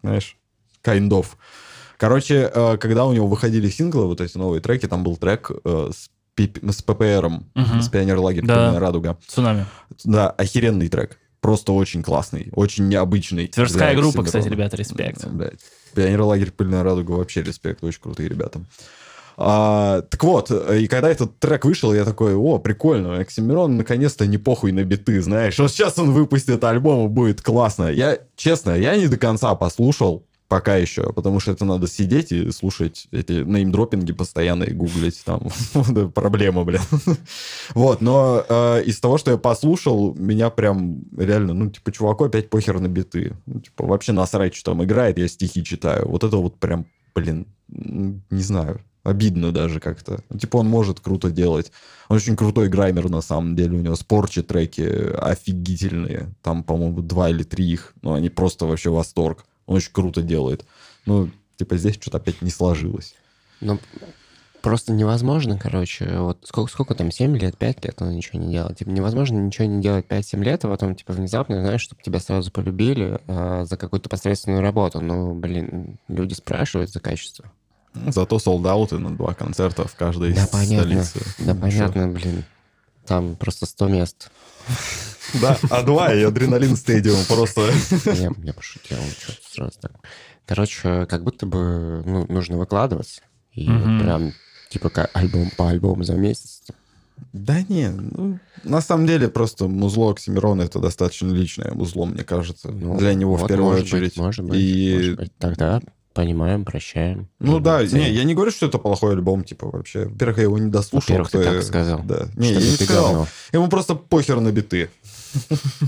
Знаешь, 0.04 0.38
kind 0.84 1.10
of. 1.10 1.28
Короче, 1.98 2.52
э, 2.54 2.78
когда 2.78 3.06
у 3.06 3.14
него 3.14 3.28
выходили 3.28 3.70
синглы, 3.70 4.08
вот 4.08 4.22
эти 4.22 4.38
новые 4.38 4.62
треки, 4.62 4.88
там 4.88 5.04
был 5.04 5.18
трек 5.18 5.52
с, 5.64 6.10
с 6.38 6.82
ППРом, 6.82 7.46
Мгм. 7.54 7.82
с 7.82 7.90
Пионер 7.90 8.18
Лагерь 8.18 8.46
Да. 8.46 8.56
«Пыльная 8.56 8.80
радуга. 8.80 9.18
Цунами. 9.28 9.66
Да, 10.04 10.32
охеренный 10.32 10.90
трек. 10.90 11.20
Просто 11.42 11.74
очень 11.74 12.04
классный, 12.04 12.50
очень 12.54 12.88
необычный. 12.88 13.48
Тверская 13.48 13.94
для 13.94 14.02
группа, 14.02 14.24
кстати, 14.24 14.48
ребята, 14.48 14.78
респект. 14.78 15.26
Блядь. 15.28 15.60
Пионер 15.96 16.22
лагерь 16.22 16.52
Пыльная 16.52 16.84
радуга 16.84 17.12
вообще 17.12 17.42
респект, 17.42 17.84
очень 17.84 18.00
крутые 18.00 18.30
ребята. 18.30 18.62
А, 19.38 20.04
так 20.04 20.24
вот, 20.24 20.52
и 20.52 20.88
когда 20.88 21.10
этот 21.10 21.40
трек 21.40 21.66
вышел, 21.66 21.94
я 21.94 22.06
такой, 22.06 22.36
о, 22.36 22.60
прикольно, 22.60 23.18
Оксимирон 23.18 23.76
наконец-то 23.76 24.28
не 24.28 24.38
похуй 24.38 24.72
на 24.72 24.84
биты, 24.84 25.20
знаешь, 25.20 25.58
вот 25.58 25.72
сейчас 25.72 25.98
он 25.98 26.12
выпустит 26.12 26.64
альбом, 26.64 27.08
и 27.08 27.10
будет 27.10 27.42
классно. 27.42 27.88
Я, 27.88 28.20
честно, 28.36 28.78
я 28.78 28.96
не 28.96 29.08
до 29.08 29.18
конца 29.18 29.56
послушал, 29.56 30.24
пока 30.52 30.76
еще, 30.76 31.14
потому 31.14 31.40
что 31.40 31.54
это 31.54 31.64
надо 31.64 31.88
сидеть 31.88 32.34
и 32.34 32.52
слушать 32.52 33.08
эти 33.12 33.32
неймдропинги 33.32 34.12
постоянно 34.12 34.66
и 34.66 34.74
гуглить, 34.74 35.24
там, 35.24 35.48
проблема, 36.14 36.66
блин. 36.66 36.82
Вот, 37.74 38.02
но 38.02 38.44
э, 38.50 38.84
из 38.84 39.00
того, 39.00 39.18
что 39.18 39.32
я 39.32 39.38
послушал, 39.38 40.14
меня 40.14 40.50
прям 40.50 41.06
реально, 41.18 41.54
ну, 41.54 41.70
типа, 41.70 41.94
чуваку 41.94 42.26
опять 42.26 42.50
похер 42.50 42.82
на 42.82 42.90
биты. 42.90 43.38
Ну, 43.46 43.62
типа, 43.62 43.86
вообще 43.86 44.12
насрать, 44.12 44.54
что 44.54 44.72
там 44.72 44.84
играет, 44.84 45.18
я 45.18 45.30
стихи 45.30 45.64
читаю. 45.64 46.06
Вот 46.10 46.26
это 46.26 46.36
вот 46.36 46.60
прям, 46.60 46.86
блин, 47.16 47.48
не 47.70 48.44
знаю, 48.44 48.82
обидно 49.04 49.54
даже 49.54 49.80
как-то. 49.80 50.20
Ну, 50.30 50.38
типа, 50.38 50.58
он 50.58 50.68
может 50.68 51.00
круто 51.00 51.32
делать. 51.32 51.72
Он 52.10 52.18
очень 52.18 52.36
крутой 52.36 52.68
граймер, 52.68 53.10
на 53.10 53.22
самом 53.22 53.56
деле. 53.56 53.78
У 53.78 53.82
него 53.82 53.96
спорчи 53.96 54.42
треки 54.42 55.16
офигительные. 55.18 56.36
Там, 56.42 56.64
по-моему, 56.64 57.02
два 57.02 57.30
или 57.30 57.44
три 57.44 57.72
их. 57.72 57.94
Но 58.02 58.16
они 58.16 58.30
просто 58.30 58.66
вообще 58.66 58.90
восторг. 58.90 59.46
Он 59.72 59.78
очень 59.78 59.94
круто 59.94 60.22
делает. 60.22 60.66
Ну, 61.06 61.30
типа, 61.56 61.78
здесь 61.78 61.96
что-то 61.96 62.18
опять 62.18 62.42
не 62.42 62.50
сложилось. 62.52 63.16
Ну, 63.62 63.80
просто 64.62 64.92
невозможно, 64.92 65.58
короче, 65.58 66.18
вот 66.18 66.40
сколько, 66.44 66.70
сколько 66.70 66.94
там, 66.94 67.10
7 67.10 67.38
лет, 67.38 67.58
5 67.58 67.86
лет 67.86 68.02
он 68.02 68.12
ничего 68.14 68.38
не 68.38 68.52
делал. 68.52 68.74
Типа 68.76 68.90
невозможно 68.90 69.38
ничего 69.38 69.68
не 69.68 69.82
делать 69.82 70.06
5-7 70.08 70.44
лет, 70.44 70.66
а 70.66 70.68
потом, 70.68 70.94
типа, 70.96 71.14
внезапно, 71.14 71.62
знаешь, 71.62 71.80
чтобы 71.80 72.02
тебя 72.04 72.20
сразу 72.20 72.52
полюбили 72.52 73.22
а, 73.30 73.64
за 73.64 73.78
какую-то 73.78 74.10
посредственную 74.10 74.62
работу. 74.62 75.00
Ну, 75.00 75.36
блин, 75.36 75.98
люди 76.10 76.34
спрашивают 76.34 76.90
за 76.92 77.00
качество. 77.00 77.50
Зато 77.94 78.40
солдаты 78.40 78.98
на 78.98 79.16
два 79.16 79.34
концерта 79.34 79.88
в 79.88 79.96
каждой 79.96 80.34
Да, 80.34 80.48
понятно. 80.52 81.06
столице. 81.06 81.20
Да, 81.40 81.54
Ну, 81.54 81.62
понятно, 81.62 82.08
блин. 82.10 82.44
Там 83.06 83.38
просто 83.38 83.66
100 83.66 83.88
мест. 83.88 84.32
Да, 85.42 85.58
А2 85.64 86.20
и 86.20 86.24
Адреналин 86.24 86.76
Стадиум 86.76 87.24
просто. 87.28 87.70
Я, 88.06 88.32
я 88.44 88.54
пошутил, 88.54 88.98
что 89.20 89.34
сразу 89.54 89.74
так. 89.82 89.92
Короче, 90.46 91.06
как 91.06 91.24
будто 91.24 91.46
бы 91.46 92.04
ну, 92.06 92.26
нужно 92.28 92.58
выкладываться. 92.58 93.22
И 93.54 93.68
вот 93.68 93.76
Мгм. 93.86 94.00
прям, 94.02 94.34
типа, 94.70 94.90
как 94.90 95.10
альбом 95.14 95.52
по 95.58 95.70
альбому 95.70 96.04
за 96.04 96.14
месяц. 96.16 96.62
Да 97.34 97.62
не, 97.70 97.90
ну, 97.90 98.40
на 98.64 98.82
самом 98.82 99.06
деле 99.06 99.28
просто 99.30 99.68
музло 99.68 100.12
Оксимирона 100.12 100.64
это 100.64 100.80
достаточно 100.80 101.32
личное 101.32 101.72
музло, 101.72 102.06
мне 102.06 102.24
кажется. 102.24 102.70
Ну, 102.72 102.98
для 102.98 103.14
него 103.14 103.36
в 103.36 103.42
вот 103.42 103.48
первую 103.48 103.72
может 103.74 103.84
быть, 103.86 103.94
очередь. 103.94 104.18
может 104.18 104.46
быть, 104.46 104.60
И 104.60 104.94
может 104.98 105.16
быть. 105.18 105.32
Тогда 105.38 105.82
понимаем, 106.14 106.66
прощаем. 106.66 107.30
Ну 107.40 107.60
да, 107.60 107.86
ценим. 107.86 108.04
не, 108.06 108.12
я 108.12 108.24
не 108.24 108.34
говорю, 108.34 108.52
что 108.52 108.66
это 108.66 108.80
плохой 108.80 109.14
альбом, 109.14 109.44
типа, 109.44 109.70
вообще. 109.70 110.06
Во-первых, 110.06 110.38
я 110.40 110.44
его 110.44 110.58
не 110.58 110.70
дослушал. 110.70 111.02
Во-первых, 111.18 111.30
ты 111.32 111.38
кто 111.38 111.46
так 111.48 111.54
я- 111.56 111.62
сказал. 111.62 112.02
Да. 112.04 112.28
Не, 112.36 112.46
Что 112.52 112.60
я 112.60 112.60
не 112.60 112.76
сказал. 112.76 113.04
говно. 113.06 113.28
Ему 113.54 113.68
просто 113.70 113.96
похер 113.96 114.40
на 114.42 114.52
биты. 114.52 114.90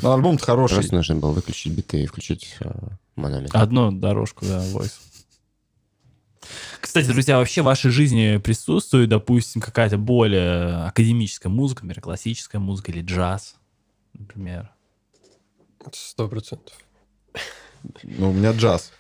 Но 0.01 0.13
альбом-то 0.13 0.45
хороший. 0.45 0.75
Просто 0.75 0.95
нужно 0.95 1.15
было 1.15 1.31
выключить 1.31 1.73
биты 1.73 2.03
и 2.03 2.05
включить 2.05 2.55
э, 2.59 2.71
мономет. 3.15 3.53
Одну 3.53 3.91
дорожку, 3.91 4.45
да, 4.45 4.63
voice. 4.65 4.91
Кстати, 6.79 7.07
друзья, 7.07 7.37
вообще 7.37 7.61
в 7.61 7.65
вашей 7.65 7.91
жизни 7.91 8.37
присутствует, 8.37 9.09
допустим, 9.09 9.61
какая-то 9.61 9.97
более 9.97 10.85
академическая 10.85 11.51
музыка, 11.51 11.85
например, 11.85 12.01
классическая 12.01 12.59
музыка 12.59 12.91
или 12.91 13.01
джаз, 13.01 13.55
например. 14.13 14.69
Сто 15.91 16.27
процентов. 16.27 16.73
Ну, 18.03 18.29
у 18.29 18.33
меня 18.33 18.51
джаз. 18.51 18.91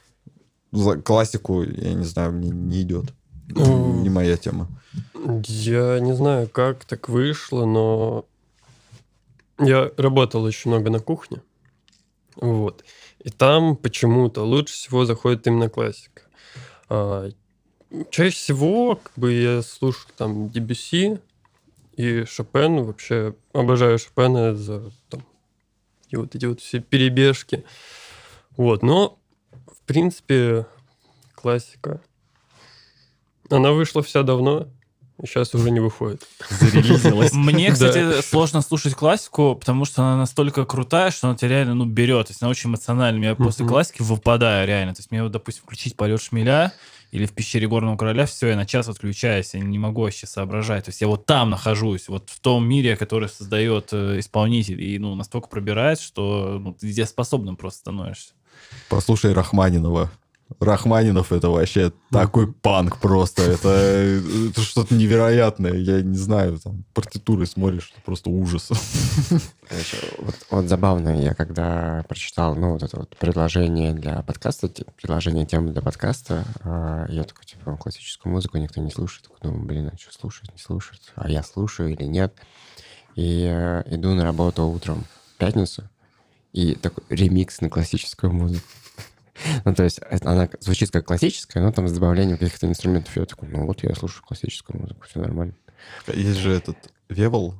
За 0.71 0.95
классику, 0.95 1.63
я 1.63 1.93
не 1.93 2.05
знаю, 2.05 2.31
мне 2.31 2.49
не 2.49 2.81
идет. 2.81 3.13
Ну, 3.49 4.01
Не 4.01 4.09
моя 4.09 4.37
тема. 4.37 4.67
Я 5.45 5.99
не 5.99 6.13
знаю, 6.13 6.49
как 6.49 6.85
так 6.85 7.09
вышло, 7.09 7.65
но 7.65 8.25
я 9.59 9.91
работал 9.97 10.43
очень 10.43 10.71
много 10.71 10.89
на 10.89 10.99
кухне. 10.99 11.41
Вот. 12.35 12.83
И 13.19 13.29
там 13.29 13.75
почему-то 13.75 14.43
лучше 14.43 14.73
всего 14.73 15.05
заходит 15.05 15.47
именно 15.47 15.69
классика. 15.69 16.23
А, 16.89 17.29
чаще 18.09 18.35
всего 18.35 18.95
как 18.95 19.13
бы 19.15 19.31
я 19.31 19.61
слушаю 19.61 20.11
там 20.17 20.47
DBC 20.47 21.21
и 21.95 22.25
Шопен. 22.25 22.83
Вообще 22.83 23.35
обожаю 23.53 23.99
Шопена 23.99 24.55
за 24.55 24.91
там, 25.09 25.23
и 26.09 26.15
вот 26.15 26.35
эти 26.35 26.45
вот 26.45 26.59
все 26.59 26.79
перебежки. 26.79 27.63
Вот. 28.57 28.83
Но, 28.83 29.19
в 29.67 29.81
принципе, 29.85 30.65
классика. 31.35 32.01
Она 33.49 33.71
вышла 33.71 34.01
вся 34.01 34.23
давно, 34.23 34.69
сейчас 35.21 35.53
уже 35.53 35.71
не 35.71 35.79
выходит. 35.79 36.27
Зарелизилась. 36.49 37.33
Мне, 37.33 37.71
кстати, 37.71 38.21
сложно 38.21 38.61
слушать 38.61 38.95
классику, 38.95 39.55
потому 39.55 39.85
что 39.85 40.01
она 40.01 40.17
настолько 40.17 40.65
крутая, 40.65 41.11
что 41.11 41.27
она 41.27 41.37
тебя 41.37 41.49
реально, 41.49 41.75
ну, 41.75 41.85
берет. 41.85 42.27
То 42.27 42.31
есть 42.31 42.41
она 42.41 42.49
очень 42.49 42.69
эмоциональная. 42.69 43.29
Я 43.29 43.35
после 43.35 43.65
классики 43.65 44.01
выпадаю 44.01 44.67
реально. 44.67 44.93
То 44.93 44.99
есть 44.99 45.11
мне, 45.11 45.23
вот, 45.23 45.31
допустим, 45.31 45.63
включить 45.63 45.95
«Полет 45.95 46.21
шмеля» 46.21 46.73
или 47.11 47.27
в 47.27 47.33
«Пещере 47.33 47.67
горного 47.67 47.95
короля», 47.95 48.25
все, 48.25 48.47
я 48.47 48.55
на 48.55 48.65
час 48.65 48.87
отключаюсь, 48.87 49.53
я 49.53 49.59
не 49.59 49.77
могу 49.77 50.01
вообще 50.01 50.25
соображать. 50.25 50.85
То 50.85 50.89
есть 50.89 50.99
я 51.01 51.07
вот 51.07 51.27
там 51.27 51.51
нахожусь, 51.51 52.09
вот 52.09 52.29
в 52.29 52.39
том 52.39 52.67
мире, 52.67 52.97
который 52.97 53.29
создает 53.29 53.89
э, 53.91 54.19
исполнитель, 54.19 54.81
и, 54.81 54.97
ну, 54.97 55.13
настолько 55.13 55.47
пробирает, 55.47 55.99
что 56.01 56.57
ну, 56.59 56.73
ты 56.73 56.91
дееспособным 56.91 57.55
просто 57.55 57.81
становишься. 57.81 58.31
Послушай 58.89 59.33
Рахманинова. 59.33 60.11
Рахманинов 60.59 61.31
это 61.31 61.49
вообще 61.49 61.91
такой 62.11 62.51
панк 62.51 62.99
просто. 62.99 63.41
Это, 63.41 63.69
это 63.69 64.61
что-то 64.61 64.93
невероятное. 64.93 65.73
Я 65.73 66.01
не 66.01 66.15
знаю, 66.15 66.57
там 66.59 66.83
партитуры 66.93 67.45
смотришь, 67.45 67.93
просто 68.05 68.29
ужас. 68.29 68.69
Короче, 69.67 69.97
вот, 70.19 70.35
вот 70.49 70.65
забавно, 70.65 71.21
я 71.21 71.33
когда 71.33 72.03
прочитал, 72.07 72.55
ну, 72.55 72.73
вот 72.73 72.83
это 72.83 72.97
вот 72.97 73.15
предложение 73.17 73.93
для 73.93 74.21
подкаста, 74.21 74.69
предложение 74.95 75.45
темы 75.45 75.71
для 75.71 75.81
подкаста, 75.81 76.45
а, 76.61 77.05
я 77.09 77.23
такой, 77.23 77.45
типа, 77.45 77.77
классическую 77.77 78.31
музыку 78.31 78.57
никто 78.57 78.81
не 78.81 78.91
слушает. 78.91 79.23
Такой, 79.23 79.39
думаю, 79.41 79.65
блин, 79.65 79.91
а 79.93 79.97
что 79.97 80.11
слушать, 80.11 80.51
не 80.53 80.59
слушать? 80.59 81.01
А 81.15 81.29
я 81.29 81.43
слушаю 81.43 81.91
или 81.91 82.03
нет? 82.03 82.33
И 83.15 83.47
э, 83.47 83.83
иду 83.87 84.13
на 84.13 84.23
работу 84.23 84.63
утром 84.63 85.05
в 85.35 85.37
пятницу, 85.37 85.83
и 86.51 86.75
такой 86.75 87.03
ремикс 87.09 87.61
на 87.61 87.69
классическую 87.69 88.33
музыку. 88.33 88.65
Ну, 89.65 89.73
то 89.73 89.83
есть 89.83 89.99
она 90.21 90.49
звучит 90.59 90.91
как 90.91 91.05
классическая, 91.07 91.61
но 91.61 91.71
там 91.71 91.87
с 91.87 91.93
добавлением 91.93 92.37
каких-то 92.37 92.67
инструментов. 92.67 93.15
Я 93.15 93.25
такой, 93.25 93.49
ну 93.49 93.65
вот 93.65 93.83
я 93.83 93.95
слушаю 93.95 94.23
классическую 94.23 94.79
музыку, 94.79 95.05
все 95.09 95.19
нормально. 95.19 95.55
Есть 96.13 96.39
же 96.39 96.51
этот 96.51 96.77
Вевел, 97.09 97.55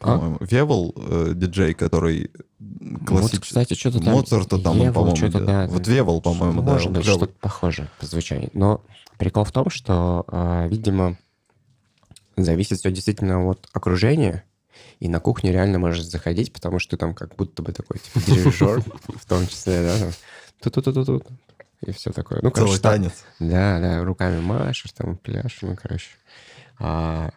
А? 0.00 0.16
по-моему. 0.16 0.38
Вевел, 0.40 0.94
э, 0.96 1.32
диджей, 1.34 1.74
который 1.74 2.30
Вот, 2.58 3.06
классический. 3.06 3.40
кстати, 3.42 3.74
что-то 3.74 4.00
там... 4.00 4.14
Моцарта 4.14 4.58
там, 4.58 4.80
он, 4.80 4.86
Евол, 4.86 4.94
по-моему, 4.94 5.16
что-то, 5.16 5.40
да, 5.44 5.66
Вот. 5.66 5.86
Вевел, 5.86 6.20
по-моему, 6.20 6.62
да. 6.62 6.72
Может 6.72 6.92
быть, 6.92 7.04
что-то 7.04 7.26
похожее 7.40 7.88
по 7.98 8.06
звучанию. 8.06 8.50
Но 8.54 8.80
прикол 9.18 9.44
в 9.44 9.52
том, 9.52 9.70
что, 9.70 10.24
а, 10.28 10.66
видимо, 10.68 11.18
зависит 12.36 12.78
все 12.78 12.90
действительно 12.90 13.46
от 13.48 13.68
окружения, 13.72 14.44
и 15.00 15.08
на 15.08 15.20
кухню 15.20 15.52
реально 15.52 15.78
можешь 15.78 16.04
заходить, 16.04 16.52
потому 16.52 16.78
что 16.78 16.92
ты 16.92 16.96
там 16.96 17.14
как 17.14 17.36
будто 17.36 17.62
бы 17.62 17.72
такой 17.72 17.98
типа, 17.98 18.20
дирижер, 18.26 18.82
в 19.08 19.26
том 19.26 19.46
числе, 19.46 19.82
да, 19.82 19.98
там, 19.98 20.10
тут-тут-тут-тут, 20.62 21.26
и 21.80 21.90
все 21.92 22.10
такое. 22.12 22.38
Ну, 22.42 22.50
Целый 22.50 22.78
короче, 22.78 22.80
танец. 22.82 23.24
да, 23.40 23.80
да, 23.80 24.04
руками 24.04 24.40
машешь, 24.40 24.92
там, 24.92 25.16
пляшешь, 25.16 25.62
ну, 25.62 25.76
короче. 25.80 26.10
А 26.78 27.30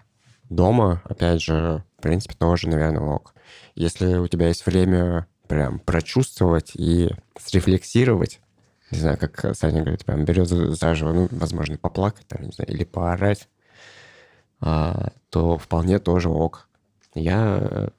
дома, 0.49 1.01
опять 1.05 1.41
же, 1.41 1.83
в 1.97 2.01
принципе, 2.01 2.35
тоже, 2.35 2.69
наверное, 2.69 3.01
ок. 3.01 3.33
Если 3.75 4.15
у 4.17 4.27
тебя 4.27 4.47
есть 4.47 4.65
время 4.65 5.27
прям 5.47 5.79
прочувствовать 5.79 6.71
и 6.75 7.09
срефлексировать, 7.39 8.39
не 8.91 8.99
знаю, 8.99 9.17
как 9.17 9.55
Саня 9.55 9.81
говорит, 9.81 10.05
прям 10.05 10.25
берет 10.25 10.47
за- 10.47 10.73
заживо, 10.75 11.11
ну, 11.13 11.27
возможно, 11.31 11.77
поплакать 11.77 12.27
там, 12.27 12.43
не 12.43 12.51
знаю, 12.51 12.71
или 12.71 12.83
поорать, 12.83 13.47
а, 14.61 15.09
то 15.29 15.57
вполне 15.57 15.99
тоже 15.99 16.29
ок. 16.29 16.67
Я, 17.15 17.89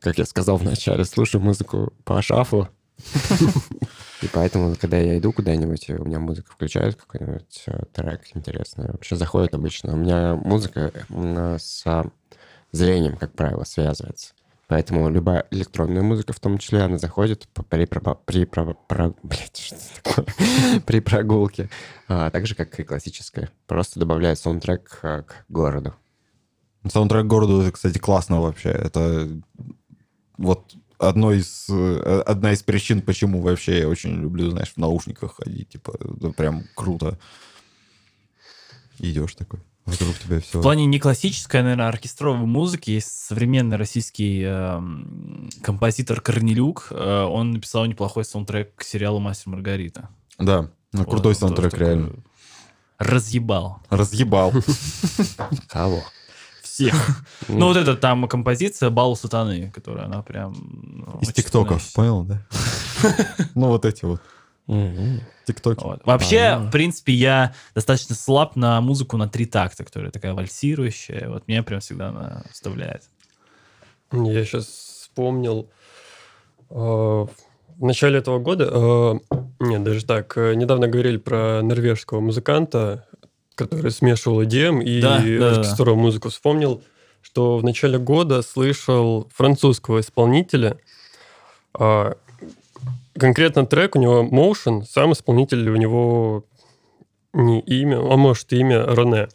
как 0.00 0.18
я 0.18 0.24
сказал 0.24 0.56
вначале, 0.56 1.04
слушаю 1.04 1.42
музыку 1.42 1.92
по 2.04 2.20
шафлу, 2.22 2.68
и 4.20 4.26
поэтому, 4.32 4.74
когда 4.74 4.96
я 4.98 5.18
иду 5.18 5.32
куда-нибудь, 5.32 5.90
у 5.90 6.04
меня 6.04 6.18
музыка 6.18 6.50
включает 6.50 6.96
какой-нибудь 6.96 7.62
э, 7.66 7.84
трек 7.92 8.22
интересный, 8.34 8.88
вообще 8.88 9.14
заходит 9.16 9.54
обычно. 9.54 9.92
У 9.92 9.96
меня 9.96 10.34
музыка 10.34 10.92
э, 11.08 11.56
с 11.60 11.82
а, 11.86 12.06
зрением, 12.72 13.16
как 13.16 13.32
правило, 13.32 13.62
связывается. 13.64 14.32
Поэтому 14.66 15.08
любая 15.08 15.46
электронная 15.50 16.02
музыка, 16.02 16.32
в 16.32 16.40
том 16.40 16.58
числе, 16.58 16.82
она 16.82 16.98
заходит 16.98 17.48
при, 17.70 17.86
про- 17.86 18.16
при, 18.16 18.44
про- 18.44 18.74
про- 18.74 19.14
блядь, 19.22 19.72
при 20.84 21.00
прогулке, 21.00 21.70
а, 22.08 22.30
так 22.30 22.46
же, 22.46 22.54
как 22.54 22.78
и 22.80 22.84
классическая. 22.84 23.50
Просто 23.66 24.00
добавляет 24.00 24.38
саундтрек 24.38 24.98
а, 25.02 25.22
к 25.22 25.44
городу. 25.48 25.94
Саундтрек 26.86 27.26
городу, 27.26 27.62
это, 27.62 27.72
кстати, 27.72 27.98
классно 27.98 28.40
вообще. 28.40 28.70
Это 28.70 29.28
вот 30.36 30.74
одно 30.98 31.32
из, 31.32 31.66
э, 31.68 32.22
одна 32.26 32.52
из 32.52 32.62
причин, 32.62 33.02
почему 33.02 33.40
вообще 33.40 33.80
я 33.80 33.88
очень 33.88 34.20
люблю, 34.20 34.50
знаешь, 34.50 34.72
в 34.74 34.76
наушниках 34.76 35.36
ходить. 35.36 35.70
Типа, 35.70 35.96
это 36.00 36.30
прям 36.30 36.64
круто. 36.74 37.18
Идешь 38.98 39.34
такой, 39.34 39.60
вокруг 39.84 40.18
тебя 40.18 40.40
все. 40.40 40.58
В 40.58 40.62
плане 40.62 40.86
не 40.86 40.98
классической, 40.98 41.60
а, 41.60 41.62
наверное, 41.62 41.88
оркестровой 41.88 42.46
музыки 42.46 42.90
есть 42.90 43.08
современный 43.26 43.76
российский 43.76 44.42
эм, 44.42 45.48
композитор 45.62 46.20
Корнелюк. 46.20 46.88
Э, 46.90 47.22
он 47.22 47.52
написал 47.52 47.86
неплохой 47.86 48.24
саундтрек 48.24 48.74
к 48.74 48.82
сериалу 48.82 49.20
«Мастер 49.20 49.50
Маргарита». 49.50 50.08
Да, 50.38 50.70
ну, 50.92 51.00
Вот, 51.00 51.10
крутой 51.10 51.34
саундтрек, 51.34 51.70
такой 51.70 51.86
реально. 51.86 52.12
Разъебал. 52.98 53.80
Разъебал. 53.90 54.52
Кого? 55.68 56.02
Всех. 56.78 57.24
Ну, 57.48 57.66
вот 57.66 57.76
эта 57.76 57.96
там 57.96 58.28
композиция 58.28 58.90
«Бал 58.90 59.16
сатаны», 59.16 59.70
которая 59.70 60.04
она 60.06 60.22
прям... 60.22 60.54
ну, 61.06 61.18
Из 61.20 61.32
тиктоков, 61.32 61.92
понял, 61.94 62.24
да? 62.24 62.42
Ну, 63.54 63.68
вот 63.68 63.84
эти 63.84 64.04
вот 64.04 64.20
тиктоки. 65.46 65.82
Вот. 65.82 66.00
Вообще, 66.04 66.40
А. 66.40 66.58
в 66.58 66.70
принципе, 66.70 67.12
я 67.14 67.54
достаточно 67.74 68.14
слаб 68.14 68.54
на 68.54 68.80
музыку 68.82 69.16
на 69.16 69.28
три 69.28 69.46
такта, 69.46 69.82
которая 69.84 70.10
такая 70.10 70.34
вальсирующая. 70.34 71.28
Вот 71.30 71.48
меня 71.48 71.62
прям 71.62 71.80
всегда 71.80 72.08
она 72.10 72.44
вставляет. 72.52 73.02
Я 74.12 74.44
сейчас 74.44 74.66
вспомнил. 74.66 75.70
э, 76.70 76.74
В 76.74 77.28
начале 77.78 78.18
этого 78.18 78.38
года, 78.40 78.68
э, 78.70 79.14
нет, 79.60 79.82
даже 79.84 80.04
так, 80.04 80.36
э, 80.36 80.54
недавно 80.54 80.86
говорили 80.88 81.16
про 81.16 81.62
норвежского 81.62 82.20
музыканта, 82.20 83.06
который 83.58 83.90
смешивал 83.90 84.42
EDM 84.42 84.82
и 84.82 85.00
Да, 85.00 85.18
да, 85.18 85.38
да. 85.38 85.50
оркестровую 85.56 85.96
музыку. 85.98 86.28
Вспомнил, 86.30 86.82
что 87.20 87.58
в 87.58 87.64
начале 87.64 87.98
года 87.98 88.42
слышал 88.42 89.28
французского 89.34 90.00
исполнителя. 90.00 90.78
а, 91.74 92.16
Конкретно 93.18 93.66
трек 93.66 93.96
у 93.96 93.98
него 93.98 94.22
Motion, 94.22 94.84
сам 94.84 95.12
исполнитель 95.12 95.68
у 95.70 95.76
него 95.76 96.44
не 97.32 97.58
имя, 97.60 97.96
а 97.98 98.16
может 98.16 98.52
имя 98.52 98.84
Рене. 98.86 99.28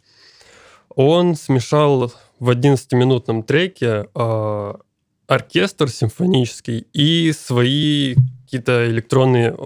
Он 0.96 1.36
смешал 1.36 2.14
в 2.40 2.50
11-минутном 2.50 3.44
треке 3.44 4.06
а, 4.16 4.80
оркестр 5.28 5.90
симфонический 5.90 6.88
и 6.94 7.34
свои 7.34 8.16
какие-то 8.46 8.88
электронные, 8.90 9.58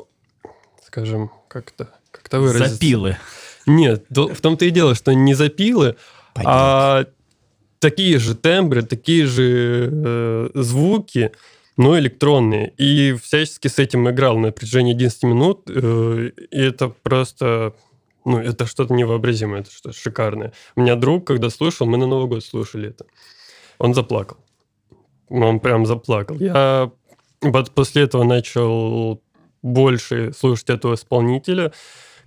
скажем, 0.84 1.30
как 1.48 1.72
это, 1.76 1.90
как 2.10 2.26
это 2.26 2.40
выразиться? 2.40 2.74
Запилы. 2.74 3.18
Нет, 3.68 4.06
в 4.10 4.42
том-то 4.42 4.66
и 4.66 4.70
дело, 4.72 4.96
что 4.96 5.14
не 5.14 5.34
запилы, 5.34 5.96
а 6.36 7.06
такие 7.80 8.18
же 8.18 8.36
тембры, 8.36 8.82
такие 8.82 9.26
же 9.26 9.90
э, 9.92 10.50
звуки, 10.56 11.32
но 11.76 11.98
электронные. 12.00 12.74
И 12.78 13.14
всячески 13.22 13.68
с 13.68 13.78
этим 13.78 14.10
играл 14.10 14.38
на 14.38 14.52
протяжении 14.52 14.94
11 14.94 15.24
минут. 15.24 15.70
э, 15.70 16.32
и 16.52 16.60
это 16.60 16.90
просто... 16.90 17.74
Ну, 18.26 18.40
это 18.40 18.66
что-то 18.66 18.94
невообразимое, 18.94 19.62
это 19.62 19.72
что-то 19.72 19.96
шикарное. 19.96 20.52
У 20.76 20.82
меня 20.82 20.96
друг, 20.96 21.26
когда 21.26 21.50
слушал, 21.50 21.88
мы 21.88 21.98
на 21.98 22.08
Новый 22.08 22.28
год 22.28 22.44
слушали 22.44 22.90
это. 22.90 23.06
Он 23.78 23.94
заплакал. 23.94 24.38
Он 25.30 25.60
прям 25.60 25.86
заплакал. 25.86 26.36
Я 26.38 26.92
вот 27.42 27.72
после 27.72 28.04
этого 28.04 28.24
начал 28.24 29.22
больше 29.62 30.34
слушать 30.34 30.70
этого 30.70 30.96
исполнителя, 30.96 31.72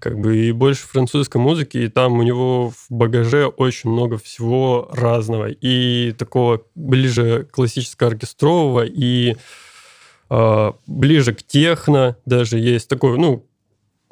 как 0.01 0.18
бы 0.18 0.36
и 0.36 0.52
больше 0.52 0.89
французской 0.89 1.36
музыки, 1.36 1.77
и 1.77 1.89
там 1.89 2.14
у 2.18 2.22
него 2.22 2.70
в 2.70 2.86
багаже 2.89 3.47
очень 3.47 3.90
много 3.90 4.18
всего 4.18 4.89
разного, 4.93 5.48
и 5.48 6.12
такого 6.12 6.62
ближе 6.74 7.47
классического 7.52 8.10
оркестрового, 8.10 8.85
и 8.85 9.36
а, 10.31 10.74
ближе 10.86 11.35
к 11.35 11.43
техно 11.43 12.16
даже 12.24 12.59
есть 12.59 12.89
такой, 12.89 13.18
ну, 13.18 13.47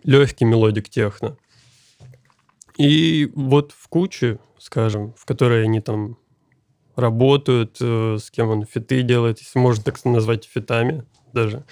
легкий 0.05 0.45
melodic 0.45 0.89
техно. 0.91 1.37
И 2.77 3.33
вот 3.35 3.73
в 3.77 3.89
куче, 3.89 4.39
скажем, 4.59 5.15
в 5.15 5.25
которой 5.25 5.65
они 5.65 5.81
там 5.81 6.17
работают, 6.95 7.79
э, 7.81 8.19
с 8.21 8.31
кем 8.31 8.51
он 8.51 8.65
фиты 8.65 9.03
делает, 9.03 9.41
если 9.41 9.59
можно 9.59 9.83
так 9.83 10.05
назвать 10.05 10.45
фитами 10.45 11.05
даже. 11.33 11.65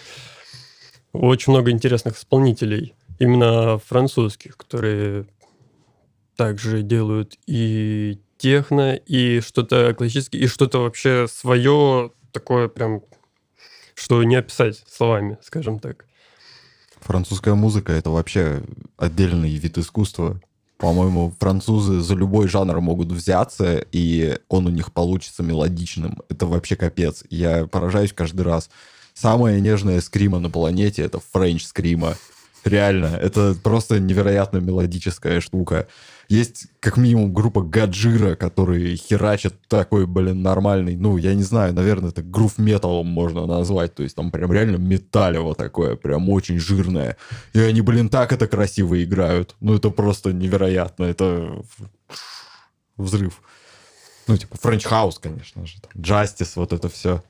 Очень 1.12 1.52
много 1.52 1.70
интересных 1.70 2.16
исполнителей, 2.16 2.94
именно 3.18 3.78
французских, 3.78 4.56
которые 4.56 5.26
также 6.36 6.82
делают 6.82 7.38
и 7.46 8.20
техно, 8.38 8.94
и 8.94 9.40
что-то 9.40 9.94
классическое, 9.94 10.40
и 10.40 10.46
что-то 10.46 10.80
вообще 10.80 11.26
свое, 11.28 12.12
такое 12.32 12.68
прям, 12.68 13.02
что 13.94 14.22
не 14.22 14.36
описать 14.36 14.84
словами, 14.88 15.38
скажем 15.42 15.78
так. 15.78 16.04
Французская 17.00 17.54
музыка— 17.54 17.92
это 17.94 18.10
вообще 18.10 18.62
отдельный 18.96 19.54
вид 19.54 19.78
искусства. 19.78 20.40
По-моему, 20.76 21.32
французы 21.38 22.00
за 22.00 22.14
любой 22.14 22.48
жанр 22.48 22.80
могут 22.80 23.10
взяться, 23.10 23.82
и 23.92 24.38
он 24.48 24.66
у 24.66 24.70
них 24.70 24.92
получится 24.92 25.42
мелодичным. 25.42 26.20
Это 26.28 26.46
вообще 26.46 26.76
капец. 26.76 27.24
Я 27.30 27.66
поражаюсь 27.66 28.12
каждый 28.12 28.42
раз. 28.42 28.68
Самая 29.14 29.60
нежная 29.60 30.02
screamo 30.02 30.38
на 30.38 30.50
планете— 30.50 31.02
это 31.04 31.20
french 31.32 31.64
screamo. 31.64 32.16
Реально, 32.66 33.06
это 33.06 33.54
просто 33.62 34.00
невероятно 34.00 34.58
мелодическая 34.58 35.40
штука. 35.40 35.86
Есть 36.28 36.66
как 36.80 36.96
минимум 36.96 37.32
группа 37.32 37.62
Gojira, 37.62 38.34
которые 38.34 38.96
херачат 38.96 39.54
такой, 39.68 40.06
блин, 40.06 40.42
нормальный, 40.42 40.96
ну, 40.96 41.16
я 41.16 41.34
не 41.34 41.44
знаю, 41.44 41.72
наверное, 41.74 42.10
это 42.10 42.22
грув 42.22 42.58
металлом 42.58 43.06
можно 43.06 43.46
назвать, 43.46 43.94
то 43.94 44.02
есть 44.02 44.16
там 44.16 44.32
прям 44.32 44.52
реально 44.52 44.78
металево 44.78 45.54
такое, 45.54 45.94
прям 45.94 46.28
очень 46.28 46.58
жирное. 46.58 47.16
И 47.52 47.60
они, 47.60 47.82
блин, 47.82 48.08
так 48.08 48.32
это 48.32 48.48
красиво 48.48 49.00
играют. 49.00 49.54
Ну, 49.60 49.76
это 49.76 49.90
просто 49.90 50.32
невероятно, 50.32 51.04
это 51.04 51.62
взрыв. 52.96 53.40
Ну, 54.26 54.36
типа, 54.36 54.56
Френч 54.60 54.84
Хаус, 54.84 55.20
конечно 55.20 55.64
же, 55.64 55.76
Justice, 55.94 56.54
вот 56.56 56.72
это 56.72 56.88
все. 56.88 57.22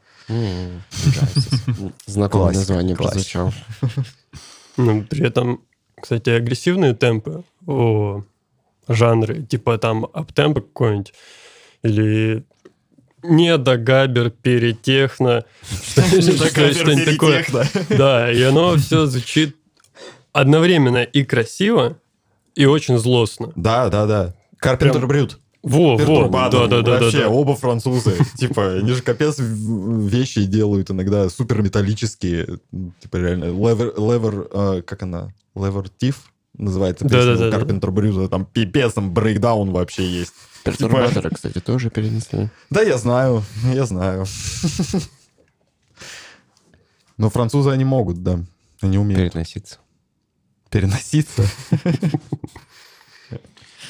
Знакомое 2.06 2.54
название 2.54 2.96
прозвучало. 2.96 3.52
Ну, 4.76 5.02
при 5.04 5.26
этом, 5.26 5.62
кстати, 6.00 6.30
агрессивные 6.30 6.94
темпы 6.94 7.44
о 7.66 8.22
жанры, 8.88 9.42
типа 9.42 9.78
там 9.78 10.04
аптемпо 10.12 10.60
какой-нибудь, 10.60 11.12
или 11.82 12.44
не 13.22 13.56
до 13.58 13.76
габер 13.76 14.30
перетехно, 14.30 15.44
что-нибудь 15.62 17.04
такое. 17.04 17.68
Да, 17.96 18.30
и 18.30 18.42
оно 18.42 18.76
все 18.76 19.06
звучит 19.06 19.56
одновременно 20.32 21.02
и 21.02 21.24
красиво, 21.24 21.98
и 22.54 22.66
очень 22.66 22.98
злостно. 22.98 23.52
Да, 23.56 23.88
да, 23.88 24.06
да. 24.06 24.34
Карпентер 24.58 24.98
Прям- 25.00 25.08
Брют. 25.08 25.38
Во, 25.68 25.92
во, 25.92 25.98
Пертурбатор. 25.98 26.68
да, 26.68 26.76
да, 26.76 26.82
да, 26.82 26.98
да, 26.98 27.04
Вообще, 27.04 27.22
да. 27.22 27.28
оба 27.28 27.56
французы. 27.56 28.16
Типа, 28.38 28.74
они 28.74 28.92
же 28.92 29.02
капец 29.02 29.36
вещи 29.40 30.44
делают 30.44 30.92
иногда 30.92 31.28
супер 31.28 31.60
металлические. 31.60 32.60
Типа, 33.00 33.16
реально, 33.16 33.46
левер, 33.46 33.92
левер, 33.98 34.48
э, 34.52 34.82
как 34.82 35.02
она? 35.02 35.32
Левер 35.56 35.88
Тиф 35.88 36.32
называется 36.56 37.04
Да, 37.04 37.16
песня 37.18 37.32
да, 37.32 37.38
да, 37.38 37.50
да. 37.50 37.58
Карпентер 37.58 37.90
Брюза. 37.90 38.28
Там 38.28 38.46
пипец, 38.46 38.92
там 38.92 39.12
брейкдаун 39.12 39.72
вообще 39.72 40.06
есть. 40.08 40.32
Пертурбаторы, 40.62 41.30
кстати, 41.30 41.58
тоже 41.60 41.90
перенесли. 41.90 42.48
Да, 42.70 42.82
я 42.82 42.96
знаю, 42.96 43.42
я 43.74 43.86
знаю. 43.86 44.24
Но 47.16 47.28
французы 47.30 47.70
они 47.70 47.84
могут, 47.84 48.22
да. 48.22 48.40
Они 48.82 48.98
умеют 48.98 49.32
Переноситься. 49.32 49.78
переноситься. 50.70 51.44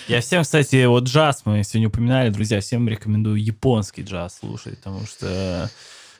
Я 0.08 0.20
всем, 0.20 0.42
кстати, 0.42 0.84
вот 0.84 1.04
джаз 1.04 1.42
мы 1.44 1.64
сегодня 1.64 1.88
упоминали, 1.88 2.30
друзья, 2.30 2.60
всем 2.60 2.88
рекомендую 2.88 3.42
японский 3.42 4.02
джаз 4.02 4.38
слушать, 4.38 4.76
потому 4.78 5.04
что, 5.04 5.68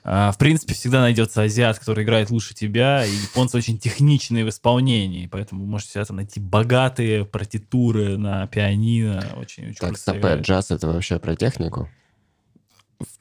а, 0.03 0.33
в 0.33 0.39
принципе, 0.39 0.75
всегда 0.75 1.01
найдется 1.01 1.43
азиат, 1.43 1.79
который 1.79 2.03
играет 2.03 2.31
лучше 2.31 2.53
тебя, 2.53 3.05
и 3.05 3.11
японцы 3.11 3.57
очень 3.57 3.79
техничные 3.79 4.45
в 4.45 4.49
исполнении, 4.49 5.29
поэтому 5.29 5.63
вы 5.63 5.69
можете 5.69 5.91
всегда 5.91 6.05
там 6.05 6.17
найти 6.17 6.41
богатые 6.41 7.25
партитуры 7.25 8.17
на 8.17 8.49
пианино, 8.49 9.25
очень, 9.37 9.69
очень 9.71 9.79
Так, 9.79 9.97
стоп, 9.99 10.17
джаз 10.41 10.73
это 10.73 10.89
вообще 10.89 11.21
про 11.21 11.37
технику? 11.37 11.89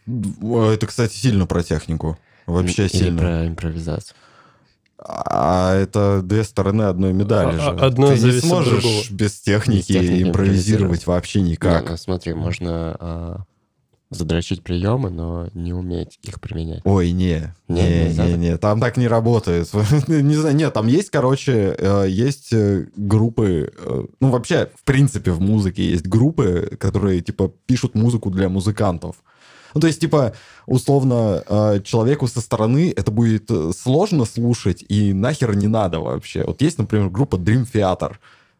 Это, 0.08 0.88
кстати, 0.88 1.16
сильно 1.16 1.46
про 1.46 1.62
технику. 1.64 2.18
Вообще 2.48 2.84
Или 2.84 2.92
сильно. 2.92 3.20
про 3.20 3.48
импровизацию? 3.48 4.16
А 5.08 5.76
это 5.76 6.22
две 6.24 6.44
стороны 6.44 6.84
одной 6.84 7.14
медали 7.14 7.56
А- 7.58 7.60
же. 7.60 7.70
а- 7.70 7.86
одно 7.86 8.08
Ты 8.08 8.20
не 8.20 8.32
сможешь 8.40 8.82
другого. 8.82 9.04
без 9.12 9.40
техники, 9.40 9.78
Без 9.78 9.86
техники 9.86 10.24
импровизировать 10.24 11.06
вообще 11.06 11.42
Не, 11.42 11.52
никак. 11.52 11.90
ну 11.90 11.98
смотри, 11.98 12.34
можно 12.34 12.96
а, 13.00 13.40
задрочить 14.10 14.64
приемы, 14.64 15.12
но 15.12 15.50
не 15.54 15.74
уметь 15.74 16.18
их 16.24 16.42
применять. 16.42 16.82
Ой, 16.86 17.12
не, 17.12 17.54
Не, 17.68 17.82
не, 17.82 18.10
не, 18.10 18.16
так? 18.16 18.30
не, 18.38 18.58
там 18.58 18.80
так 18.80 18.98
не 18.98 19.08
работает. 19.08 19.70
Не 20.08 20.36
знаю, 20.36 20.56
нет, 20.56 20.74
там 20.74 20.88
есть, 20.88 21.12
короче, 21.12 21.76
э, 21.78 22.06
есть 22.10 22.52
э, 22.54 22.88
группы, 22.96 23.72
э, 23.78 24.06
ну 24.20 24.30
вообще, 24.30 24.70
в 24.76 24.84
принципе, 24.86 25.32
в 25.32 25.40
музыке 25.42 25.88
есть 25.88 26.08
группы, 26.08 26.78
которые, 26.80 27.22
типа, 27.22 27.52
пишут 27.68 27.94
музыку 27.96 28.32
для 28.32 28.50
музыкантов. 28.50 29.18
Ну, 29.76 29.82
то 29.82 29.88
есть, 29.88 30.00
типа, 30.00 30.34
условно, 30.68 31.44
э, 31.46 31.82
человеку 31.84 32.28
со 32.28 32.40
стороны 32.40 32.94
это 32.96 33.12
будет 33.12 33.52
э, 33.52 33.72
сложно 33.78 34.24
слушать 34.24 34.86
и 34.88 35.12
нахер 35.12 35.54
не 35.54 35.68
надо 35.68 36.00
вообще. 36.00 36.46
Вот 36.46 36.62
есть, 36.62 36.78
например, 36.78 37.10
группа 37.10 37.36
Dream 37.36 37.68
Theater. 37.72 38.14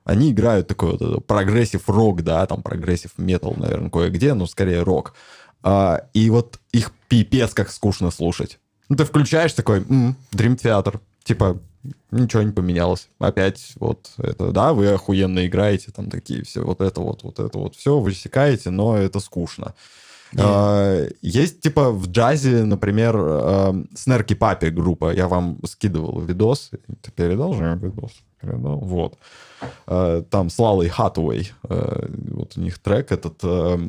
Они 0.04 0.32
играют 0.32 0.68
такой 0.68 0.98
вот 0.98 1.26
progressive 1.26 1.90
рок, 1.90 2.22
да, 2.22 2.46
там 2.46 2.62
progressive 2.62 3.12
метал, 3.18 3.56
наверное, 3.56 3.90
кое-где, 3.90 4.34
но 4.34 4.46
скорее 4.46 4.84
рок. 4.84 5.14
А, 5.64 6.04
и 6.14 6.30
вот 6.30 6.60
их 6.74 6.92
пипец 7.08 7.54
как 7.54 7.72
скучно 7.72 8.12
слушать. 8.12 8.60
Ну, 8.90 8.98
ты 8.98 9.06
включаешь 9.06 9.54
такой, 9.54 9.86
«М, 9.90 10.18
Dream 10.34 10.58
Theater, 10.62 11.00
типа, 11.24 11.58
ничего 12.12 12.44
не 12.44 12.52
поменялось. 12.52 13.08
Опять 13.20 13.72
вот 13.78 14.12
это, 14.18 14.52
да, 14.52 14.74
вы 14.74 14.88
охуенно 14.90 15.48
играете, 15.48 15.94
там 15.96 16.10
такие 16.10 16.44
все, 16.44 16.62
вот 16.62 16.82
это 16.82 17.00
вот, 17.00 17.24
вот 17.24 17.40
это 17.40 17.58
вот 17.58 17.76
все, 17.76 18.00
вы 18.00 18.14
секаете, 18.14 18.70
но 18.70 18.98
это 18.98 19.22
скучно. 19.22 19.74
А, 20.38 21.06
есть, 21.22 21.62
типа, 21.62 21.92
в 21.92 22.08
джазе, 22.08 22.64
например, 22.64 23.16
Снерки 23.96 24.34
Папи 24.36 24.68
группа. 24.70 25.14
Я 25.14 25.28
вам 25.28 25.60
скидывал 25.66 26.20
видос. 26.22 26.72
Ты 27.02 27.12
передал 27.12 27.54
же 27.54 27.78
видос? 27.82 28.12
Передал? 28.42 28.78
Вот. 28.80 29.18
А, 29.88 30.22
Там 30.24 30.50
с 30.50 30.60
Лалой 30.60 30.90
Хатуэй. 30.90 31.52
а, 31.64 32.08
Вот 32.32 32.58
у 32.58 32.62
них 32.62 32.80
трек 32.80 33.12
этот. 33.12 33.40
а, 33.44 33.80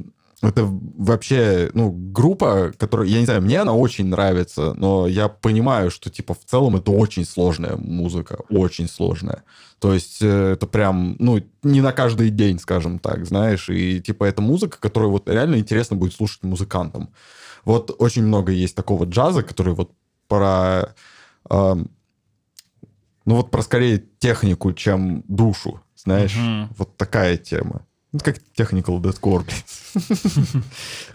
Это 0.47 0.65
вообще, 0.65 1.71
ну, 1.75 1.91
группа, 1.91 2.73
которая, 2.79 3.09
я 3.09 3.19
не 3.19 3.25
знаю, 3.25 3.43
мне 3.43 3.61
она 3.61 3.73
очень 3.73 4.07
нравится, 4.07 4.75
но 4.75 5.07
я 5.07 5.29
понимаю, 5.29 5.91
что, 5.91 6.11
типа, 6.11 6.35
в 6.35 6.45
целом 6.45 6.77
это 6.77 6.91
очень 6.93 7.25
сложная 7.25 7.77
музыка, 7.77 8.39
очень 8.49 8.89
сложная. 8.89 9.43
То 9.79 9.93
есть 9.93 10.23
э, 10.23 10.53
это 10.53 10.67
прям, 10.67 11.17
ну, 11.19 11.43
не 11.63 11.81
на 11.81 11.93
каждый 11.93 12.31
день, 12.31 12.59
скажем 12.59 12.99
так, 12.99 13.27
знаешь, 13.27 13.69
и, 13.69 14.01
типа, 14.01 14.25
это 14.25 14.41
музыка, 14.41 14.79
которую 14.79 15.11
вот 15.11 15.29
реально 15.29 15.57
интересно 15.57 15.97
будет 15.97 16.15
слушать 16.15 16.43
музыкантам. 16.45 17.11
Вот 17.65 17.95
очень 17.99 18.23
много 18.23 18.53
есть 18.53 18.77
такого 18.77 19.05
джаза, 19.05 19.43
который 19.43 19.75
вот 19.75 19.91
про, 20.29 20.95
эм, 21.51 21.91
ну, 23.25 23.37
вот 23.37 23.51
про 23.51 23.63
скорее 23.63 24.05
технику, 24.19 24.73
чем 24.73 25.25
душу, 25.27 25.81
знаешь, 25.97 26.37
Мгм. 26.37 26.69
вот 26.79 26.97
такая 26.97 27.37
тема. 27.37 27.85
Ну, 28.17 28.21
как 28.25 28.39
technical 28.57 28.99
deathcore, 29.01 29.45
блин. 29.45 30.65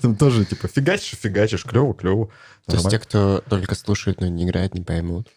Там 0.02 0.15
тоже, 0.15 0.45
типа, 0.45 0.68
фигачишь, 0.68 1.18
фигачишь, 1.19 1.64
клево, 1.64 1.95
клево. 1.95 2.30
То 2.68 2.76
есть 2.76 2.90
те, 2.90 2.99
кто 2.99 3.44
только 3.49 3.73
слушает, 3.73 4.22
но 4.22 4.28
не 4.28 4.44
играет, 4.44 4.76
не 4.76 4.82
поймут. 4.82 5.28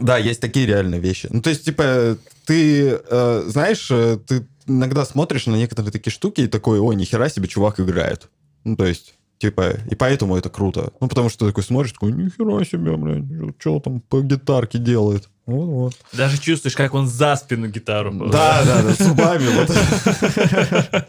Да, 0.00 0.16
есть 0.16 0.40
такие 0.40 0.66
реальные 0.66 1.00
вещи. 1.00 1.28
Ну, 1.30 1.42
то 1.42 1.50
есть, 1.50 1.64
типа, 1.64 2.16
ты, 2.46 3.00
э, 3.10 3.42
знаешь, 3.48 3.90
э, 3.90 4.18
ты 4.26 4.46
иногда 4.66 5.04
смотришь 5.04 5.46
на 5.46 5.56
некоторые 5.56 5.92
такие 5.92 6.12
штуки 6.12 6.42
и 6.42 6.46
такой, 6.46 6.78
ой, 6.78 6.96
нихера 6.96 7.28
себе 7.28 7.48
чувак 7.48 7.80
играет. 7.80 8.30
Ну, 8.64 8.76
то 8.76 8.86
есть, 8.86 9.14
типа, 9.38 9.74
и 9.90 9.94
поэтому 9.94 10.36
это 10.36 10.48
круто. 10.48 10.92
Ну, 11.00 11.08
потому 11.08 11.28
что 11.28 11.40
ты 11.40 11.50
такой 11.50 11.64
смотришь, 11.64 11.92
такой, 11.92 12.12
нихера 12.12 12.64
себе, 12.64 12.96
блядь, 12.96 13.54
что 13.58 13.80
там 13.80 14.00
по 14.00 14.22
гитарке 14.22 14.78
делает. 14.78 15.28
Вот-вот. 15.48 15.94
Даже 16.12 16.36
чувствуешь, 16.36 16.76
как 16.76 16.92
он 16.92 17.08
за 17.08 17.34
спину 17.36 17.68
гитару. 17.68 18.12
Да, 18.28 18.62
да, 18.64 18.82
да, 18.82 18.92
зубами 19.02 19.46
вот. 19.48 21.08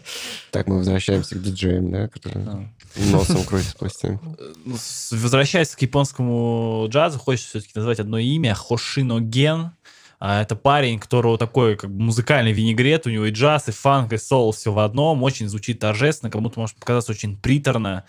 Так, 0.50 0.66
мы 0.66 0.78
возвращаемся 0.78 1.34
к 1.34 1.42
диджеям, 1.42 1.90
да, 1.90 2.08
которые 2.08 2.72
носом 2.96 3.44
крутят 3.44 3.76
пластинку. 3.76 4.34
Ну, 4.64 4.76
Возвращаясь 5.10 5.76
к 5.76 5.82
японскому 5.82 6.86
джазу, 6.88 7.18
хочется 7.18 7.50
все-таки 7.50 7.72
назвать 7.74 8.00
одно 8.00 8.16
имя 8.16 8.54
Хошино 8.54 9.20
Ген. 9.20 9.72
А, 10.18 10.40
Это 10.40 10.56
парень, 10.56 10.98
которого 10.98 11.36
такой 11.36 11.76
как 11.76 11.90
бы 11.90 12.02
музыкальный 12.02 12.52
винегрет, 12.52 13.06
у 13.06 13.10
него 13.10 13.26
и 13.26 13.32
джаз, 13.32 13.68
и 13.68 13.72
фанк, 13.72 14.14
и 14.14 14.16
соул, 14.16 14.52
все 14.52 14.72
в 14.72 14.78
одном, 14.78 15.22
очень 15.22 15.48
звучит 15.48 15.80
торжественно, 15.80 16.30
кому-то 16.30 16.58
может 16.60 16.76
показаться 16.76 17.12
очень 17.12 17.36
приторно, 17.36 18.04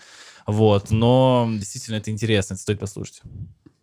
вот, 0.46 0.90
но 0.90 1.46
действительно 1.52 1.96
это 1.96 2.10
интересно, 2.10 2.54
это 2.54 2.62
стоит 2.62 2.80
послушать. 2.80 3.20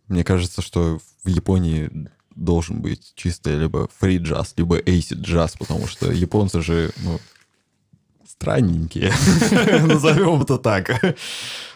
Мне 0.08 0.24
кажется, 0.24 0.62
что 0.62 0.98
в 1.24 1.28
Японии 1.28 2.10
должен 2.40 2.80
быть 2.80 3.12
чисто 3.14 3.50
либо 3.50 3.88
фри 3.98 4.18
джаз, 4.18 4.54
либо 4.56 4.78
acid 4.80 5.20
джаз, 5.20 5.56
потому 5.58 5.86
что 5.86 6.10
японцы 6.10 6.62
же, 6.62 6.90
ну, 7.04 7.18
странненькие. 8.26 9.12
Назовем 9.86 10.42
это 10.42 10.58
так. 10.58 10.90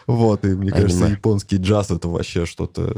Вот, 0.07 0.43
и 0.43 0.47
мне 0.49 0.71
кажется, 0.71 1.05
японский 1.05 1.57
джаз 1.57 1.91
это 1.91 2.07
вообще 2.07 2.45
что-то 2.45 2.95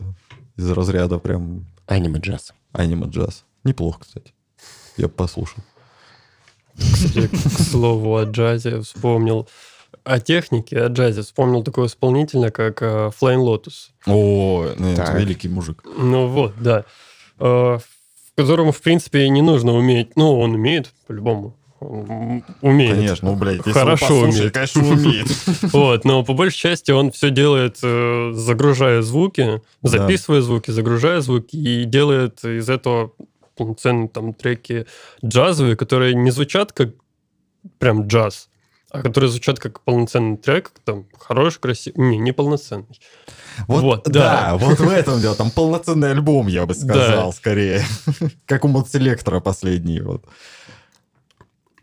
из 0.56 0.70
разряда 0.72 1.20
прям 1.20 1.66
Аниме-джаз. 1.86 2.54
аниме-джаз. 2.72 3.44
Неплохо, 3.64 4.00
кстати. 4.02 4.34
Я 4.96 5.08
послушал. 5.10 5.64
Кстати, 6.78 7.28
к 7.28 7.38
слову 7.62 8.18
о 8.18 8.24
джазе 8.24 8.82
вспомнил. 8.82 9.48
О 10.04 10.20
технике, 10.20 10.82
о 10.84 10.88
джазе 10.88 11.22
вспомнил 11.22 11.64
такого 11.64 11.88
исполнителя, 11.88 12.50
как 12.50 12.82
э, 12.82 13.12
Flying 13.20 13.44
Lotus. 13.44 13.90
О, 14.06 14.68
ну, 14.78 14.88
это 14.94 15.06
Так. 15.06 15.20
великий 15.20 15.50
мужик. 15.50 15.84
Ну 15.98 16.28
вот, 16.28 16.54
да. 16.62 16.86
Э, 17.40 17.78
В 17.80 18.36
которому, 18.36 18.72
в 18.72 18.82
принципе, 18.82 19.28
не 19.30 19.42
нужно 19.42 19.74
уметь. 19.74 20.16
Ну, 20.16 20.40
он 20.40 20.54
умеет, 20.54 20.94
по-любому. 21.08 21.56
Он 21.80 22.44
умеет. 22.62 22.96
Конечно, 22.96 23.32
ну, 23.32 23.36
блядь, 23.38 23.58
если 23.58 23.72
Хорошо 23.72 24.20
умеет. 24.22 24.54
конечно, 24.54 24.82
умеет. 24.88 25.28
Вот, 25.74 26.06
но 26.06 26.24
по 26.24 26.34
большей 26.34 26.58
части 26.58 26.92
он 26.92 27.12
все 27.12 27.30
делает, 27.30 27.78
э, 27.84 28.32
загружая 28.34 29.02
звуки, 29.02 29.62
записывая 29.84 30.42
звуки, 30.42 30.72
загружая 30.72 31.22
звуки 31.22 31.56
и 31.56 31.86
делает 31.86 32.44
из 32.44 32.68
этого 32.70 33.12
полноценные 33.56 34.08
там 34.08 34.34
треки 34.34 34.86
джазовые, 35.26 35.76
которые 35.76 36.14
не 36.16 36.32
звучат 36.32 36.72
как 36.74 36.90
прям 37.80 38.08
джаз, 38.08 38.50
а 38.92 39.02
которые 39.02 39.30
звучат 39.30 39.60
как 39.60 39.82
полноценный 39.82 40.38
трек, 40.38 40.72
там 40.86 41.06
хороший, 41.20 41.60
красивый, 41.60 42.08
не, 42.10 42.18
не 42.18 42.32
полноценный. 42.32 43.00
Вот, 43.68 43.84
Вот, 43.84 44.04
да. 44.06 44.52
да. 44.52 44.58
вот 44.58 44.80
в 44.80 44.90
этом 44.90 45.20
дело. 45.20 45.36
Там 45.36 45.52
полноценный 45.52 46.12
альбом, 46.12 46.48
я 46.48 46.66
бы 46.66 46.74
сказал, 46.74 47.32
Да. 47.32 47.32
скорее. 47.32 47.84
Как 48.46 48.64
у 48.66 48.68
Модселектора 48.68 49.40
последний. 49.40 50.00
Вот. 50.00 50.26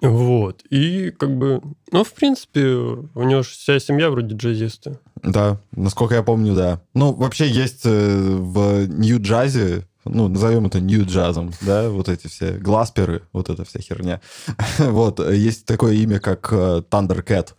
Вот, 0.01 0.63
и 0.69 1.11
как 1.13 1.35
бы, 1.39 1.63
ну, 1.91 2.05
в 2.05 2.13
принципе, 2.13 2.67
у 2.67 3.23
него 3.23 3.43
же 3.43 3.49
вся 3.51 3.79
семья 3.81 4.11
вроде 4.11 4.35
джазисты. 4.37 4.99
Да, 5.23 5.59
насколько 5.73 6.15
я 6.15 6.23
помню, 6.23 6.55
да. 6.55 6.83
Ну, 6.93 7.13
вообще 7.15 7.49
есть 7.49 7.87
э, 7.87 8.37
в 8.37 8.87
нью-джазе, 8.87 9.87
ну, 10.05 10.29
назовем 10.29 10.67
это 10.67 10.81
нью-джазом, 10.81 11.53
да, 11.61 11.89
вот 11.89 12.09
эти 12.09 12.27
все 12.27 12.53
гласперы, 12.53 13.23
вот 13.33 13.49
эта 13.49 13.65
вся 13.65 13.81
херня. 13.81 14.21
вот, 14.79 15.21
э, 15.21 15.37
есть 15.37 15.65
такое 15.65 15.95
имя, 15.95 16.21
как 16.21 16.49
э, 16.53 16.83
Thundercat. 16.91 17.55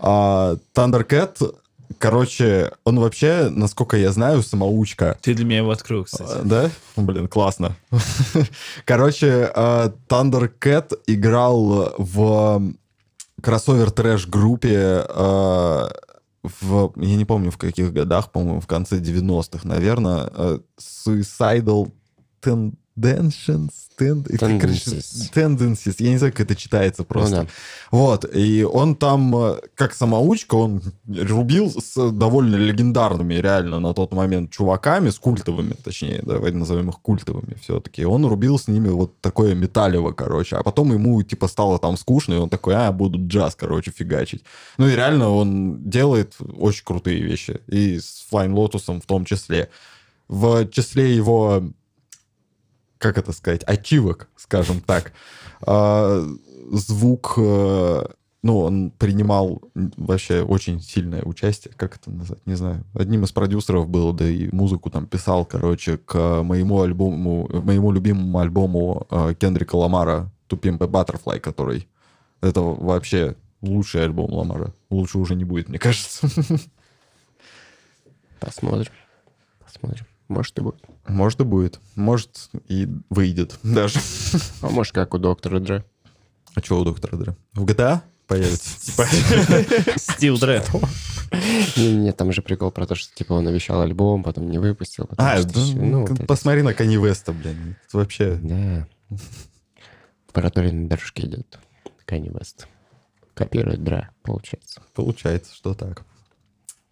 А 0.00 0.56
Thundercat, 0.74 1.54
короче, 1.98 2.72
он 2.84 3.00
вообще, 3.00 3.48
насколько 3.50 3.96
я 3.96 4.12
знаю, 4.12 4.42
самоучка. 4.42 5.18
Ты 5.22 5.34
для 5.34 5.44
меня 5.44 5.58
его 5.58 5.70
открыл, 5.70 6.02
А, 6.02 6.04
кстати. 6.04 6.38
Да? 6.44 6.70
Блин, 6.96 7.28
классно. 7.28 7.76
Короче, 8.84 9.50
э, 9.54 9.90
Thundercat 10.08 10.98
играл 11.06 11.94
в 11.96 12.62
кроссовер 13.40 13.90
трэш 13.90 14.26
группе 14.26 15.04
в 16.42 16.92
я 16.96 17.16
не 17.16 17.24
помню 17.24 17.50
в 17.50 17.58
каких 17.58 17.92
годах, 17.92 18.32
по-моему, 18.32 18.60
в 18.60 18.66
конце 18.66 18.98
90-х, 18.98 19.66
наверное, 19.68 20.30
э, 20.32 20.58
Suicidal 20.78 21.92
Ten- 22.42 22.74
короче, 24.38 24.58
Tendencies. 24.60 25.32
Tendencies, 25.34 25.96
я 25.98 26.10
не 26.10 26.18
знаю, 26.18 26.32
как 26.32 26.40
это 26.40 26.56
читается 26.56 27.04
просто. 27.04 27.36
Ну 27.36 27.42
да. 27.42 27.48
Вот, 27.90 28.34
и 28.34 28.64
он 28.64 28.96
там, 28.96 29.36
э, 29.36 29.60
как 29.74 29.94
самоучка, 29.94 30.54
он 30.54 30.82
рубил 31.06 31.70
с 31.70 32.10
довольно 32.10 32.56
легендарными, 32.56 33.34
реально, 33.34 33.80
на 33.80 33.92
тот 33.92 34.12
момент 34.12 34.50
чуваками, 34.50 35.10
с 35.10 35.18
культовыми, 35.18 35.74
точнее, 35.84 36.20
давайте 36.22 36.56
назовем 36.56 36.90
их 36.90 36.98
культовыми 37.00 37.56
все-таки. 37.62 38.04
Он 38.04 38.24
рубил 38.26 38.58
с 38.58 38.68
ними 38.68 38.88
вот 38.88 39.20
такое 39.20 39.54
металево, 39.54 40.12
короче, 40.12 40.56
а 40.56 40.62
потом 40.62 40.92
ему, 40.92 41.22
типа, 41.22 41.48
стало 41.48 41.78
там 41.78 41.96
скучно, 41.96 42.34
и 42.34 42.38
он 42.38 42.48
такой, 42.48 42.74
а, 42.74 42.92
буду 42.92 43.18
джаз, 43.26 43.54
короче, 43.54 43.90
фигачить. 43.90 44.44
Ну 44.78 44.88
и 44.88 44.94
реально 44.94 45.30
он 45.30 45.82
делает 45.88 46.36
очень 46.56 46.84
крутые 46.84 47.20
вещи, 47.22 47.60
и 47.66 47.98
с 47.98 48.26
Flying 48.30 48.54
Lotus 48.54 49.00
в 49.00 49.06
том 49.06 49.24
числе. 49.24 49.68
В 50.28 50.66
числе 50.68 51.14
его 51.14 51.64
как 53.00 53.16
это 53.16 53.32
сказать, 53.32 53.62
ачивок, 53.66 54.28
скажем 54.36 54.82
так. 54.82 55.12
А, 55.62 56.22
звук, 56.70 57.32
э, 57.38 58.04
ну, 58.42 58.58
он 58.58 58.90
принимал 58.90 59.62
вообще 59.74 60.42
очень 60.42 60.82
сильное 60.82 61.22
участие, 61.22 61.72
как 61.76 61.96
это 61.96 62.10
назвать, 62.10 62.46
не 62.46 62.54
знаю. 62.54 62.84
Одним 62.94 63.24
из 63.24 63.32
продюсеров 63.32 63.88
был, 63.88 64.12
да 64.12 64.28
и 64.28 64.54
музыку 64.54 64.90
там 64.90 65.06
писал, 65.06 65.46
короче, 65.46 65.96
к 65.96 66.42
моему 66.42 66.82
альбому, 66.82 67.48
моему 67.62 67.90
любимому 67.90 68.38
альбому 68.38 69.06
э, 69.10 69.34
Кендрика 69.38 69.76
Ламара 69.76 70.30
«To 70.50 70.60
Pimp 70.60 70.84
a 70.84 70.86
Butterfly», 70.86 71.40
который 71.40 71.88
это 72.42 72.60
вообще 72.60 73.34
лучший 73.62 74.04
альбом 74.04 74.30
Ламара. 74.30 74.74
Лучше 74.90 75.16
уже 75.16 75.36
не 75.36 75.44
будет, 75.44 75.70
мне 75.70 75.78
кажется. 75.78 76.28
Посмотрим. 78.40 78.92
Посмотрим. 79.64 80.04
Может 80.30 80.56
и 80.58 80.62
будет. 80.62 80.80
Может 81.08 81.40
и 81.40 81.44
будет. 81.44 81.80
Может 81.96 82.50
и 82.68 82.88
выйдет 83.10 83.58
даже. 83.64 83.98
А 84.62 84.70
может, 84.70 84.94
как 84.94 85.12
у 85.12 85.18
доктора 85.18 85.58
Дре. 85.58 85.84
А 86.54 86.60
что 86.60 86.80
у 86.80 86.84
доктора 86.84 87.16
Дре? 87.16 87.36
В 87.52 87.64
GTA 87.64 88.00
появится? 88.28 88.80
Типа, 88.86 89.98
Стил 89.98 90.38
Дред. 90.38 90.70
Не-не, 91.76 92.12
там 92.12 92.32
же 92.32 92.42
прикол 92.42 92.70
про 92.70 92.86
то, 92.86 92.94
что 92.94 93.12
типа 93.12 93.32
он 93.32 93.48
обещал 93.48 93.80
альбом, 93.80 94.22
потом 94.22 94.48
не 94.48 94.58
выпустил. 94.58 95.08
А. 95.16 95.40
Ну, 95.74 96.02
вот 96.02 96.12
это 96.12 96.24
посмотри 96.26 96.62
на 96.62 96.74
Кани 96.74 96.96
Веста, 96.96 97.32
блин. 97.32 97.76
Это 97.88 97.96
вообще... 97.98 98.38
Да. 98.40 98.86
В 100.28 100.32
проторенной 100.32 100.86
дорожке 100.86 101.24
идет 101.24 101.58
Kanye 102.06 102.30
West. 102.30 102.66
Копирует 103.34 103.82
Дра, 103.82 104.10
получается. 104.22 104.80
Получается, 104.94 105.52
что 105.56 105.74
так. 105.74 106.04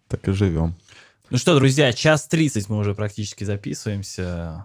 Так 0.09 0.27
и 0.27 0.33
живем. 0.33 0.75
Ну 1.29 1.37
что, 1.37 1.55
друзья, 1.55 1.93
час 1.93 2.27
30 2.27 2.69
мы 2.69 2.79
уже 2.79 2.95
практически 2.95 3.43
записываемся. 3.43 4.63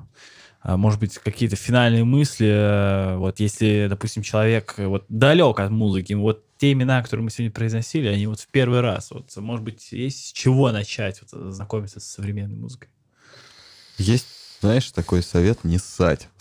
А, 0.63 0.79
Может 0.79 0.99
быть, 0.99 1.19
какие-то 1.19 1.57
финальные 1.57 2.05
мысли. 2.05 2.49
э, 2.49 3.17
Вот 3.19 3.39
если, 3.39 3.87
допустим, 3.91 4.23
человек 4.23 4.75
э, 4.79 4.87
вот 4.87 5.05
далек 5.11 5.61
от 5.61 5.71
музыки, 5.71 6.15
вот 6.15 6.43
те 6.57 6.73
имена, 6.73 7.03
которые 7.03 7.25
мы 7.25 7.31
сегодня 7.31 7.53
произносили, 7.53 8.09
они 8.09 8.27
вот 8.27 8.41
в 8.41 8.47
первый 8.49 8.81
раз. 8.81 9.11
Вот, 9.11 9.37
может 9.37 9.63
быть, 9.63 9.93
есть 9.93 10.29
с 10.29 10.33
чего 10.33 10.73
начать 10.73 11.21
вот, 11.21 11.53
знакомиться 11.53 12.01
с 12.01 12.05
современной 12.07 12.57
музыкой. 12.57 12.89
Есть, 13.99 14.27
знаешь, 14.63 14.91
такой 14.91 15.23
совет 15.23 15.65
не 15.65 15.79
ссать. 15.79 16.29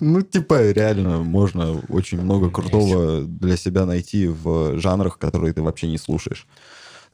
Ну, 0.00 0.22
типа, 0.22 0.70
реально, 0.70 1.18
можно 1.18 1.78
очень 1.88 2.20
много 2.20 2.50
крутого 2.50 3.22
для 3.22 3.56
себя 3.56 3.84
найти 3.84 4.26
в 4.26 4.78
жанрах, 4.78 5.18
которые 5.18 5.52
ты 5.52 5.60
вообще 5.62 5.88
не 5.88 5.98
слушаешь. 5.98 6.46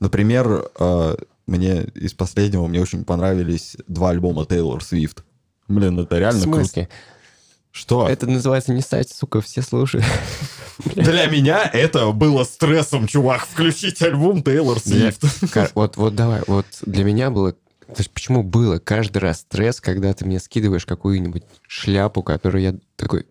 Например, 0.00 0.70
э, 0.78 1.16
мне 1.48 1.84
из 1.94 2.12
последнего 2.12 2.66
мне 2.66 2.80
очень 2.80 3.04
понравились 3.04 3.76
два 3.88 4.10
альбома 4.10 4.44
Тейлор 4.46 4.84
Свифт. 4.84 5.24
Блин, 5.66 5.98
это 5.98 6.14
В 6.14 6.18
реально 6.18 6.42
круто. 6.42 6.58
смысле? 6.58 6.88
Что? 7.72 8.08
Это 8.08 8.26
называется 8.26 8.72
не 8.72 8.82
сайт, 8.82 9.08
сука, 9.08 9.40
все 9.40 9.62
слушают. 9.62 10.04
Для 10.94 11.26
меня 11.26 11.62
это 11.72 12.10
было 12.12 12.44
стрессом, 12.44 13.06
чувак, 13.06 13.46
включить 13.46 14.00
альбом 14.02 14.42
Тейлор 14.42 14.78
Свифт. 14.78 15.22
Вот, 15.74 15.96
вот 15.96 16.14
давай, 16.14 16.42
вот 16.46 16.66
для 16.82 17.04
меня 17.04 17.30
было... 17.30 17.52
То 17.52 17.94
есть 17.98 18.10
почему 18.10 18.42
было 18.42 18.78
каждый 18.78 19.18
раз 19.18 19.40
стресс, 19.40 19.80
когда 19.80 20.12
ты 20.12 20.26
мне 20.26 20.40
скидываешь 20.40 20.84
какую-нибудь 20.84 21.44
шляпу, 21.66 22.22
которую 22.22 22.62
я 22.62 22.74
такой... 22.96 23.26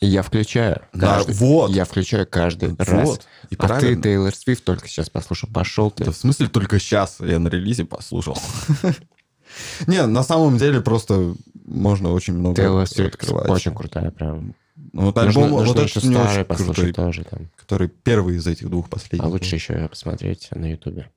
Я 0.00 0.22
включаю. 0.22 0.82
Да, 0.92 1.16
каждый- 1.16 1.34
вот. 1.36 1.70
Я 1.70 1.84
включаю 1.84 2.26
каждый 2.26 2.74
раз. 2.78 3.08
Вот. 3.08 3.26
И 3.50 3.54
А 3.54 3.62
ты 3.62 3.66
правильно. 3.66 4.02
Тейлор 4.02 4.34
Свифт 4.34 4.64
только 4.64 4.88
сейчас 4.88 5.08
послушал. 5.10 5.48
Пошел 5.52 5.90
ты. 5.90 6.04
Да 6.04 6.10
в 6.12 6.16
смысле 6.16 6.48
только 6.48 6.78
сейчас 6.78 7.16
я 7.20 7.38
на 7.38 7.48
релизе 7.48 7.84
послушал. 7.84 8.38
Не, 9.86 10.04
на 10.06 10.22
самом 10.22 10.58
деле 10.58 10.80
просто 10.80 11.34
можно 11.64 12.12
очень 12.12 12.34
много 12.34 12.56
Тейлор 12.56 12.86
Свифт 12.86 13.14
открывать. 13.14 13.48
очень 13.50 13.74
крутая, 13.74 14.10
прям. 14.10 14.54
Ну, 14.92 15.02
Вот 15.02 15.18
альбом, 15.18 15.50
нужно 15.50 15.66
вот 15.74 15.90
этот 15.90 16.04
старый 16.04 16.44
послушать 16.44 16.76
крутой, 16.76 16.92
тоже 16.92 17.24
там. 17.24 17.50
который 17.56 17.88
первый 17.88 18.36
из 18.36 18.46
этих 18.46 18.68
двух 18.68 18.88
последних. 18.90 19.24
А 19.26 19.28
лучше 19.28 19.54
еще 19.56 19.88
посмотреть 19.88 20.48
на 20.52 20.70
Ютубе. 20.70 21.10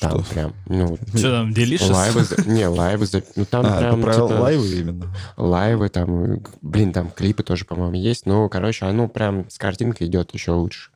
Там 0.00 0.22
Что? 0.22 0.34
прям, 0.34 0.54
ну, 0.66 0.98
Что 1.14 1.30
там, 1.30 1.52
Delicious? 1.52 1.90
лайвы, 1.90 2.26
не, 2.46 2.66
лайвы, 2.66 3.06
ну 3.34 3.44
там 3.46 3.64
А, 3.66 3.78
прям, 3.78 4.02
про 4.02 4.12
типа, 4.12 4.24
лайвы 4.24 4.80
именно? 4.80 5.14
лайвы 5.38 5.88
там, 5.88 6.42
блин, 6.60 6.92
там 6.92 7.10
клипы 7.10 7.42
тоже, 7.42 7.64
по-моему, 7.64 7.94
есть, 7.96 8.26
ну, 8.26 8.48
короче, 8.50 8.84
оно 8.84 9.08
прям 9.08 9.48
с 9.48 9.56
картинкой 9.56 10.08
идет 10.08 10.34
еще 10.34 10.52
лучше. 10.52 10.90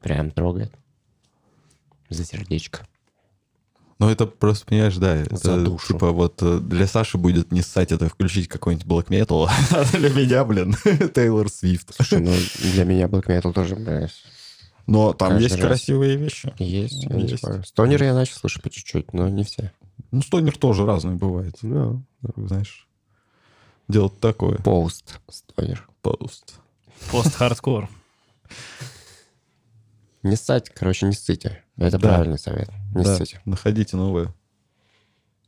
Прям 0.00 0.32
трогает. 0.32 0.72
За 2.10 2.24
сердечко. 2.24 2.80
Ну, 4.00 4.10
это 4.10 4.26
просто, 4.26 4.66
понимаешь, 4.66 4.96
да, 4.96 5.14
это 5.14 5.36
За 5.36 5.64
душу. 5.64 5.92
типа 5.92 6.10
вот 6.10 6.42
э, 6.42 6.58
для 6.58 6.88
Саши 6.88 7.18
будет 7.18 7.52
не 7.52 7.62
ссать, 7.62 7.92
это 7.92 8.08
включить 8.08 8.48
какой-нибудь 8.48 8.84
black 8.84 9.06
metal, 9.10 9.48
а 9.70 9.96
для 9.96 10.08
меня, 10.10 10.44
блин, 10.44 10.74
Тейлор 11.14 11.48
Свифт. 11.48 11.94
Слушай, 11.94 12.18
ну, 12.18 12.32
для 12.72 12.84
меня 12.84 13.06
Black 13.06 13.26
Metal 13.26 13.52
тоже, 13.52 13.76
блядь, 13.76 14.10
Но 14.86 15.12
там 15.12 15.30
Каждый 15.30 15.42
есть 15.44 15.56
раз. 15.56 15.66
красивые 15.66 16.16
вещи. 16.16 16.52
есть. 16.58 17.04
я 17.04 17.14
не 17.16 17.22
Есть. 17.28 17.44
Стонер 17.68 18.02
я 18.02 18.14
начал 18.14 18.34
слушать 18.36 18.62
по 18.62 18.70
чуть-чуть, 18.70 19.12
но 19.12 19.28
не 19.28 19.44
все. 19.44 19.72
Ну, 20.10 20.22
стонер 20.22 20.56
тоже 20.58 20.84
разный 20.84 21.14
бывает. 21.14 21.56
Да. 21.62 21.94
Знаешь, 22.36 22.88
делать 23.88 24.18
такое. 24.20 24.58
Пост 24.58 25.20
стонер. 25.30 25.88
Пост. 26.02 26.54
Пост-хардкор. 27.10 27.88
Не 30.24 30.36
ссать, 30.36 30.70
короче, 30.70 31.06
не 31.06 31.14
ссыте. 31.14 31.64
Это 31.76 31.98
Да. 31.98 32.08
правильный 32.10 32.38
совет. 32.38 32.70
Не 32.94 33.02
Да, 33.02 33.16
ссыте. 33.16 33.40
находите 33.44 33.96
новое. 33.96 34.32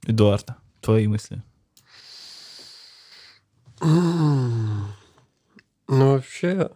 Эдуард, 0.04 0.48
твои 0.80 1.06
мысли. 1.06 1.42
Ну, 3.80 4.84
вообще, 5.88 6.70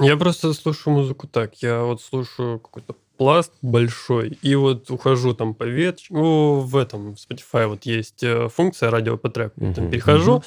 я 0.00 0.16
просто 0.16 0.52
слушаю 0.52 0.94
музыку 0.94 1.26
так. 1.26 1.54
Я 1.62 1.82
вот 1.82 2.02
слушаю 2.02 2.58
какой-то 2.58 2.94
пласт 3.16 3.52
большой, 3.60 4.38
и 4.40 4.54
вот 4.54 4.90
ухожу 4.90 5.34
там 5.34 5.54
по 5.54 5.64
веточке. 5.64 6.14
Ну, 6.14 6.60
в 6.60 6.76
этом, 6.76 7.14
в 7.14 7.18
Spotify 7.18 7.66
вот 7.66 7.84
есть 7.84 8.22
э, 8.22 8.48
функция 8.48 8.90
радио 8.90 9.18
по 9.18 9.28
треку. 9.28 9.62
Я 9.62 9.74
Там 9.74 9.90
перехожу, 9.90 10.42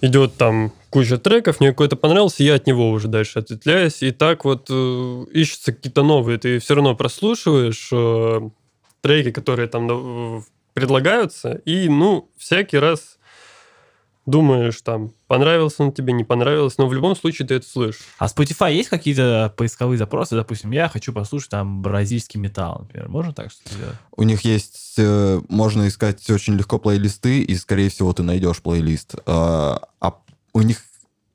идет 0.00 0.36
там 0.36 0.72
куча 0.90 1.18
треков, 1.18 1.60
мне 1.60 1.70
какой-то 1.70 1.96
понравился, 1.96 2.42
я 2.42 2.54
от 2.54 2.66
него 2.66 2.90
уже 2.90 3.08
дальше 3.08 3.40
ответвляюсь. 3.40 4.02
И 4.02 4.10
так 4.10 4.44
вот 4.44 4.68
э, 4.70 5.24
ищутся 5.32 5.72
какие-то 5.72 6.02
новые. 6.02 6.38
Ты 6.38 6.60
все 6.60 6.74
равно 6.74 6.94
прослушиваешь 6.94 7.90
э, 7.92 8.50
треки, 9.02 9.30
которые 9.30 9.68
там 9.68 10.38
э, 10.38 10.42
предлагаются, 10.72 11.60
и, 11.64 11.88
ну, 11.88 12.30
всякий 12.38 12.78
раз 12.78 13.17
думаешь, 14.28 14.80
там, 14.82 15.12
понравился 15.26 15.82
он 15.82 15.92
тебе, 15.92 16.12
не 16.12 16.24
понравился, 16.24 16.76
но 16.78 16.86
в 16.86 16.92
любом 16.92 17.16
случае 17.16 17.48
ты 17.48 17.54
это 17.54 17.66
слышишь. 17.66 18.02
А 18.18 18.26
Spotify 18.26 18.74
есть 18.74 18.88
какие-то 18.88 19.52
поисковые 19.56 19.98
запросы? 19.98 20.36
Допустим, 20.36 20.70
я 20.70 20.88
хочу 20.88 21.12
послушать 21.12 21.50
там 21.50 21.80
бразильский 21.82 22.38
металл, 22.38 22.80
например. 22.80 23.08
Можно 23.08 23.32
так 23.32 23.50
что 23.50 23.62
сделать? 23.72 23.96
У 24.16 24.22
них 24.22 24.42
есть, 24.42 24.94
э, 24.98 25.40
можно 25.48 25.88
искать 25.88 26.28
очень 26.30 26.54
легко 26.54 26.78
плейлисты, 26.78 27.40
и, 27.40 27.56
скорее 27.56 27.88
всего, 27.88 28.12
ты 28.12 28.22
найдешь 28.22 28.60
плейлист. 28.60 29.14
А 29.26 29.80
а 30.00 30.14
у 30.52 30.62
них, 30.62 30.82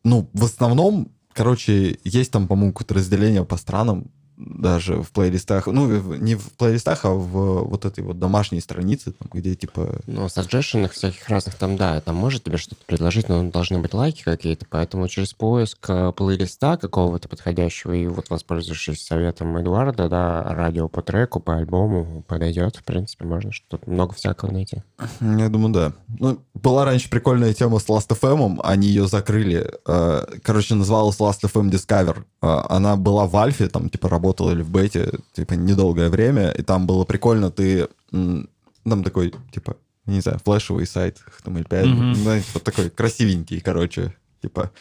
ну, 0.03 0.29
в 0.33 0.43
основном, 0.43 1.11
короче, 1.33 1.99
есть 2.03 2.31
там, 2.31 2.47
по-моему, 2.47 2.73
какое-то 2.73 2.95
разделение 2.95 3.45
по 3.45 3.57
странам, 3.57 4.11
даже 4.45 5.01
в 5.01 5.11
плейлистах. 5.11 5.67
Ну, 5.67 5.87
не 6.17 6.35
в 6.35 6.51
плейлистах, 6.53 7.05
а 7.05 7.09
в 7.09 7.63
вот 7.63 7.85
этой 7.85 8.03
вот 8.03 8.19
домашней 8.19 8.59
странице, 8.59 9.11
там, 9.11 9.29
где, 9.33 9.55
типа... 9.55 9.99
Ну, 10.07 10.29
саджешенных 10.29 10.93
всяких 10.93 11.27
разных 11.29 11.55
там, 11.55 11.77
да, 11.77 11.99
там 12.01 12.15
может 12.15 12.43
тебе 12.43 12.57
что-то 12.57 12.83
предложить, 12.85 13.29
но 13.29 13.43
должны 13.43 13.79
быть 13.79 13.93
лайки 13.93 14.23
какие-то, 14.23 14.65
поэтому 14.69 15.07
через 15.07 15.33
поиск 15.33 15.89
э, 15.89 16.11
плейлиста 16.15 16.77
какого-то 16.77 17.29
подходящего 17.29 17.93
и 17.93 18.07
вот 18.07 18.29
воспользовавшись 18.29 19.05
советом 19.05 19.57
Эдуарда, 19.59 20.09
да, 20.09 20.43
радио 20.43 20.87
по 20.87 21.01
треку, 21.01 21.39
по 21.39 21.57
альбому 21.57 22.23
подойдет, 22.27 22.75
в 22.75 22.83
принципе, 22.83 23.25
можно 23.25 23.51
что-то 23.51 23.89
много 23.89 24.13
всякого 24.13 24.51
найти. 24.51 24.83
Я 25.21 25.49
думаю, 25.49 25.73
да. 25.73 25.93
Ну, 26.19 26.39
была 26.53 26.85
раньше 26.85 27.09
прикольная 27.09 27.53
тема 27.53 27.79
с 27.79 27.87
Last.fm, 27.87 28.59
они 28.63 28.87
ее 28.87 29.07
закрыли. 29.07 29.71
Э, 29.87 30.25
Короче, 30.43 30.75
называлась 30.75 31.19
Last.fm 31.19 31.69
Discover. 31.69 32.23
Э, 32.41 32.65
Она 32.69 32.95
была 32.95 33.25
в 33.25 33.35
альфе, 33.37 33.67
там, 33.67 33.89
типа, 33.89 34.09
работала 34.09 34.32
или 34.41 34.61
в 34.61 34.69
бете, 34.69 35.11
типа, 35.33 35.53
недолгое 35.53 36.09
время, 36.09 36.49
и 36.51 36.61
там 36.63 36.85
было 36.87 37.05
прикольно, 37.05 37.51
ты... 37.51 37.87
Там 38.11 39.03
такой, 39.03 39.33
типа, 39.53 39.77
не 40.05 40.19
знаю, 40.21 40.39
флешевый 40.43 40.85
сайт, 40.85 41.17
HTML5, 41.45 41.85
Мгм. 41.85 42.15
знаете, 42.15 42.47
вот 42.53 42.63
такой 42.63 42.89
красивенький, 42.89 43.61
короче, 43.61 44.13
типа. 44.41 44.71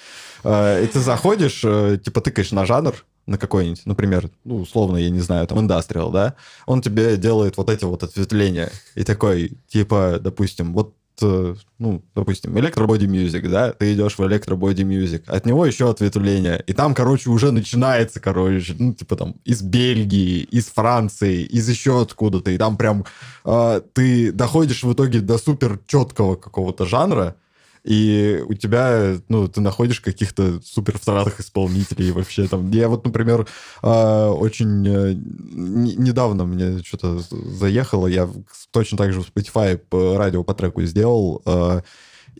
Э, 0.42 0.82
И 0.82 0.86
ты 0.88 0.98
заходишь, 1.00 1.62
э, 1.64 1.98
типа, 2.02 2.20
тыкаешь 2.20 2.50
на 2.50 2.66
жанр, 2.66 2.94
на 3.26 3.38
какой-нибудь, 3.38 3.86
например, 3.86 4.30
ну, 4.44 4.56
условно, 4.56 4.96
я 4.96 5.08
не 5.10 5.20
знаю, 5.20 5.46
там, 5.46 5.60
индастриал, 5.60 6.10
да, 6.10 6.34
он 6.66 6.82
тебе 6.82 7.16
делает 7.16 7.56
вот 7.56 7.70
эти 7.70 7.84
вот 7.84 8.02
ответвления. 8.02 8.72
И 8.96 9.04
такой, 9.04 9.52
типа, 9.68 10.18
допустим, 10.20 10.72
вот, 10.74 10.94
ну, 11.20 12.02
допустим, 12.14 12.58
электрободи 12.58 13.06
music, 13.06 13.48
да, 13.48 13.72
ты 13.72 13.94
идешь 13.94 14.18
в 14.18 14.26
электрободи 14.26 14.82
music, 14.82 15.24
от 15.26 15.46
него 15.46 15.66
еще 15.66 15.90
ответвление. 15.90 16.62
И 16.66 16.72
там, 16.72 16.94
короче, 16.94 17.30
уже 17.30 17.52
начинается, 17.52 18.20
короче, 18.20 18.74
ну, 18.78 18.94
типа 18.94 19.16
там 19.16 19.34
из 19.44 19.62
Бельгии, 19.62 20.40
из 20.40 20.66
Франции, 20.66 21.42
из 21.42 21.68
еще 21.68 22.00
откуда-то. 22.00 22.50
И 22.50 22.58
там 22.58 22.76
прям 22.76 23.04
э, 23.44 23.80
ты 23.92 24.32
доходишь 24.32 24.82
в 24.82 24.92
итоге 24.92 25.20
до 25.20 25.38
супер 25.38 25.80
четкого 25.86 26.36
какого-то 26.36 26.86
жанра, 26.86 27.36
и 27.84 28.44
у 28.46 28.54
тебя, 28.54 29.16
ну, 29.28 29.48
ты 29.48 29.60
находишь 29.60 30.00
каких-то 30.00 30.60
супер 30.62 30.98
всратых 30.98 31.40
исполнителей 31.40 32.12
вообще 32.12 32.46
там. 32.46 32.70
Я 32.70 32.88
вот, 32.88 33.04
например, 33.04 33.48
э, 33.82 34.26
очень 34.28 34.86
э, 34.86 35.14
не- 35.14 35.96
недавно 35.96 36.44
мне 36.44 36.78
что-то 36.84 37.18
заехало, 37.18 38.06
я 38.06 38.28
точно 38.70 38.98
так 38.98 39.12
же 39.12 39.22
в 39.22 39.28
Spotify 39.28 39.76
по 39.76 40.16
радио 40.16 40.44
по 40.44 40.54
треку 40.54 40.82
сделал 40.82 41.42
э, 41.44 41.80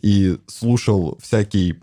и 0.01 0.37
слушал 0.47 1.17
всякий 1.21 1.75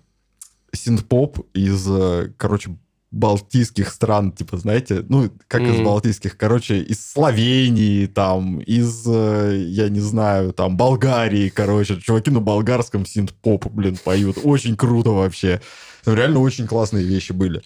синт-поп 0.73 1.47
из, 1.53 1.87
э, 1.89 2.33
короче, 2.39 2.77
балтийских 3.11 3.91
стран, 3.91 4.31
типа, 4.33 4.57
знаете, 4.57 5.05
ну, 5.09 5.31
как 5.49 5.63
из 5.63 5.77
Мгм. 5.77 5.85
балтийских, 5.85 6.37
короче, 6.37 6.79
из 6.81 7.05
Словении, 7.13 8.07
там, 8.07 8.61
из, 8.61 9.05
э, 9.07 9.65
я 9.69 9.89
не 9.89 9.99
знаю, 10.01 10.53
там, 10.53 10.77
Болгарии, 10.77 11.49
короче, 11.49 12.01
чуваки 12.01 12.31
на 12.31 12.41
болгарском 12.41 13.05
синт-поп, 13.05 13.67
блин, 13.67 13.97
поют, 14.05 14.39
очень 14.45 14.77
круто 14.77 15.11
вообще. 15.11 15.61
Там 16.05 16.15
реально 16.15 16.39
очень 16.41 16.67
классные 16.69 17.05
вещи 17.05 17.33
были. 17.33 17.63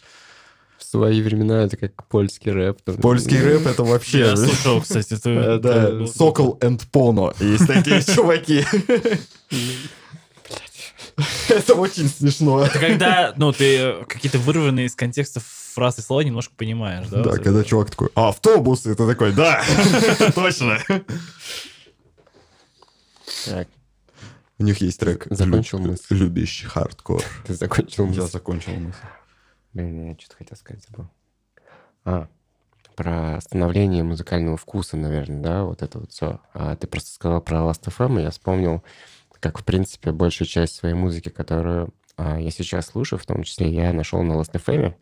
В 0.78 0.84
свои 0.84 1.20
времена 1.22 1.64
это 1.64 1.76
как 1.76 2.06
польский 2.08 2.50
рэп. 2.52 2.78
там. 2.82 2.96
Польский 2.96 3.40
рэп 3.40 3.66
это 3.66 3.84
вообще... 3.84 4.20
Я 4.20 4.36
слушал, 4.36 4.80
кстати, 4.80 5.14
это... 5.14 5.58
Да, 5.62 6.06
Сокол 6.06 6.58
and 6.60 6.80
Поно. 6.90 7.32
Есть 7.40 7.66
такие 7.66 8.02
чуваки. 8.14 8.64
Это 11.48 11.74
очень 11.74 12.08
смешно. 12.08 12.60
Это 12.64 12.78
когда, 12.78 13.32
ну, 13.36 13.52
ты 13.52 14.04
какие-то 14.08 14.38
вырванные 14.38 14.86
из 14.86 14.94
контекста 14.94 15.40
фразы 15.40 16.02
слова 16.02 16.20
немножко 16.22 16.54
понимаешь, 16.56 17.06
да? 17.08 17.18
Да, 17.22 17.30
Вот 17.30 17.34
это. 17.34 17.44
когда 17.44 17.64
чувак 17.64 17.90
такой, 17.90 18.08
«А, 18.14 18.28
автобус, 18.28 18.86
и 18.86 18.94
ты 18.94 19.06
такой, 19.06 19.32
да, 19.32 19.62
точно. 20.34 20.78
Так, 23.46 23.68
У 24.58 24.62
них 24.64 24.78
есть 24.80 25.00
трек 25.00 25.26
Закончил 25.30 25.78
«Люб- 25.78 25.88
мысль. 25.88 26.14
«Любящий 26.16 26.66
хардкор». 26.66 27.22
ты 27.46 27.54
закончил 27.54 28.04
Я 28.06 28.22
мысль. 28.22 28.32
закончил 28.32 28.72
мысль. 28.72 28.98
Блин, 29.72 30.08
я 30.10 30.16
что-то 30.18 30.36
хотел 30.36 30.56
сказать, 30.56 30.84
забыл. 30.88 31.08
А, 32.04 32.28
про 32.94 33.40
становление 33.40 34.04
музыкального 34.04 34.56
вкуса, 34.56 34.96
наверное, 34.96 35.40
да, 35.42 35.64
вот 35.64 35.82
это 35.82 35.98
вот 35.98 36.12
все. 36.12 36.40
А 36.52 36.76
ты 36.76 36.86
просто 36.86 37.10
сказал 37.10 37.40
про 37.40 37.58
Last.fm, 37.58 38.20
и 38.20 38.22
я 38.22 38.30
вспомнил, 38.30 38.84
как, 39.44 39.58
в 39.58 39.64
принципе, 39.64 40.10
большую 40.10 40.48
часть 40.48 40.74
своей 40.74 40.94
музыки, 40.94 41.28
которую 41.28 41.92
а, 42.16 42.40
я 42.40 42.50
сейчас 42.50 42.86
слушаю, 42.86 43.18
в 43.18 43.26
том 43.26 43.42
числе 43.42 43.70
я 43.70 43.92
нашел 43.92 44.22
на 44.22 44.32
Last.fm. 44.40 44.94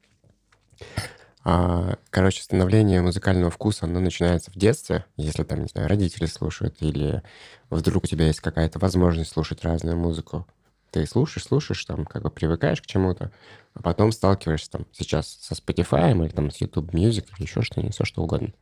А, 1.45 1.95
короче, 2.11 2.43
становление 2.43 3.03
музыкального 3.03 3.53
вкуса, 3.53 3.85
оно 3.85 4.01
начинается 4.01 4.51
в 4.51 4.57
детстве, 4.57 5.05
если 5.17 5.45
там, 5.45 5.63
не 5.63 5.69
знаю, 5.69 5.89
родители 5.89 6.27
слушают, 6.27 6.79
или 6.81 7.23
вдруг 7.71 8.03
у 8.03 8.07
тебя 8.09 8.27
есть 8.27 8.41
какая-то 8.41 8.81
возможность 8.81 9.31
слушать 9.31 9.63
разную 9.63 9.97
музыку. 9.97 10.45
Ты 10.91 11.07
слушаешь, 11.07 11.47
слушаешь, 11.47 11.85
там, 11.85 12.05
как 12.05 12.25
бы 12.25 12.31
привыкаешь 12.31 12.83
к 12.83 12.87
чему-то, 12.87 13.31
а 13.75 13.83
потом 13.83 14.11
сталкиваешься 14.11 14.73
там 14.73 14.87
сейчас 14.91 15.39
со 15.41 15.55
Spotify 15.55 16.11
или 16.21 16.33
там 16.33 16.51
с 16.51 16.61
YouTube 16.61 16.93
Music 16.93 17.29
или 17.37 17.47
еще 17.47 17.63
что-нибудь, 17.63 17.95
все 17.95 18.05
что 18.05 18.25
угодно. 18.25 18.53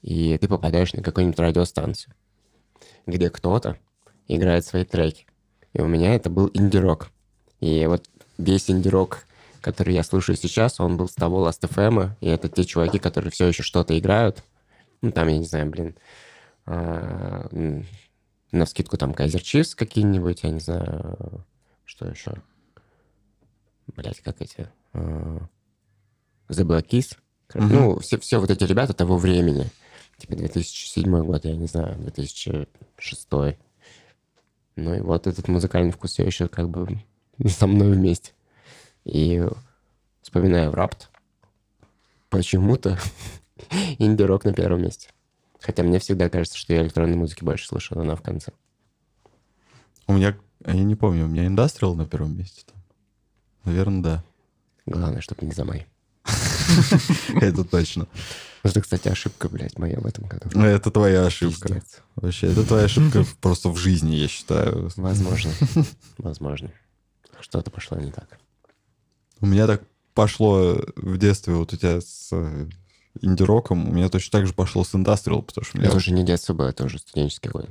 И 0.00 0.36
ты 0.38 0.48
попадаешь 0.48 0.94
на 0.94 1.02
какую-нибудь 1.04 1.38
радиостанцию, 1.38 2.12
где 3.06 3.30
кто-то 3.30 3.78
играет 4.28 4.64
свои 4.64 4.84
треки. 4.84 5.26
И 5.72 5.80
у 5.80 5.86
меня 5.86 6.14
это 6.14 6.30
был 6.30 6.50
инди-рок. 6.52 7.10
И 7.60 7.86
вот 7.86 8.08
весь 8.38 8.70
инди-рок, 8.70 9.24
который 9.60 9.94
я 9.94 10.02
слушаю 10.02 10.36
сейчас, 10.36 10.80
он 10.80 10.96
был 10.96 11.08
с 11.08 11.14
того 11.14 11.46
Last 11.46 11.62
FM, 11.62 12.10
и 12.20 12.28
это 12.28 12.48
те 12.48 12.64
чуваки, 12.64 12.98
которые 12.98 13.30
все 13.30 13.46
еще 13.46 13.62
что-то 13.62 13.98
играют. 13.98 14.42
Ну, 15.00 15.12
там, 15.12 15.28
я 15.28 15.38
не 15.38 15.44
знаю, 15.44 15.70
блин, 15.70 15.96
а, 16.66 17.48
на 18.52 18.66
скидку 18.66 18.96
там 18.96 19.12
Kaiser 19.12 19.40
Chiefs 19.40 19.74
какие-нибудь, 19.74 20.42
я 20.42 20.50
не 20.50 20.60
знаю, 20.60 21.44
что 21.84 22.06
еще. 22.06 22.34
Блять, 23.86 24.20
как 24.20 24.40
эти? 24.40 24.68
а, 24.92 25.38
The 26.48 26.64
Black 26.64 26.88
Keys. 26.88 27.16
Мгм. 27.54 27.68
Ну, 27.68 27.98
все, 28.00 28.18
все 28.18 28.38
вот 28.38 28.50
эти 28.50 28.64
ребята 28.64 28.94
того 28.94 29.16
времени. 29.16 29.70
Типа 30.18 30.36
2007 30.36 31.24
год, 31.24 31.44
я 31.44 31.56
не 31.56 31.66
знаю, 31.66 31.96
2006. 31.98 33.28
Ну 34.76 34.94
и 34.94 35.00
вот 35.00 35.26
этот 35.26 35.48
музыкальный 35.48 35.92
вкус 35.92 36.12
все 36.12 36.24
еще 36.24 36.48
как 36.48 36.68
бы 36.70 37.02
со 37.46 37.66
мной 37.66 37.92
вместе. 37.92 38.32
И 39.04 39.44
вспоминаю 40.22 40.72
рапт, 40.72 41.10
почему-то 42.30 42.98
инди-рок 43.98 44.44
на 44.44 44.52
первом 44.52 44.82
месте. 44.82 45.10
Хотя 45.60 45.82
мне 45.82 45.98
всегда 45.98 46.28
кажется, 46.28 46.58
что 46.58 46.72
я 46.72 46.82
электронной 46.82 47.16
музыки 47.16 47.44
больше 47.44 47.66
слушаю, 47.66 47.98
но 47.98 48.04
она 48.04 48.16
в 48.16 48.22
конце. 48.22 48.52
У 50.06 50.14
меня, 50.14 50.36
я 50.64 50.72
не 50.74 50.96
помню, 50.96 51.24
у 51.24 51.28
меня 51.28 51.46
индастриал 51.46 51.94
на 51.94 52.06
первом 52.06 52.36
месте. 52.36 52.64
Наверное, 53.64 54.02
да. 54.02 54.24
Главное, 54.86 55.20
чтобы 55.20 55.46
не 55.46 55.52
за 55.52 55.64
май. 55.64 55.86
Это 57.40 57.64
точно. 57.64 58.06
Это, 58.62 58.80
кстати, 58.80 59.08
ошибка, 59.08 59.48
блядь, 59.48 59.78
моя 59.78 59.98
в 59.98 60.06
этом 60.06 60.26
году. 60.26 60.60
Это 60.60 60.90
твоя 60.90 61.26
ошибка. 61.26 61.68
Пиздец. 61.68 62.00
Вообще, 62.14 62.46
это 62.52 62.64
твоя 62.64 62.84
ошибка 62.84 63.24
просто 63.40 63.70
в 63.70 63.76
жизни, 63.76 64.14
я 64.14 64.28
считаю. 64.28 64.90
Возможно. 64.96 65.50
Возможно. 66.18 66.70
Что-то 67.40 67.70
пошло 67.70 67.98
не 67.98 68.12
так. 68.12 68.38
У 69.40 69.46
меня 69.46 69.66
так 69.66 69.82
пошло 70.14 70.80
в 70.94 71.18
детстве 71.18 71.54
вот 71.54 71.72
у 71.72 71.76
тебя 71.76 72.00
с 72.00 72.28
э, 72.30 72.68
инди-роком, 73.20 73.88
у 73.88 73.92
меня 73.92 74.08
точно 74.08 74.38
так 74.38 74.46
же 74.46 74.52
пошло 74.52 74.84
с 74.84 74.94
индастриал, 74.94 75.42
потому 75.42 75.64
что 75.64 75.76
у 75.76 75.80
меня... 75.80 75.88
Это 75.88 75.96
уже 75.96 76.12
не 76.12 76.24
детство 76.24 76.54
было, 76.54 76.68
это 76.68 76.84
уже 76.84 76.98
студенческий 76.98 77.50
год. 77.50 77.68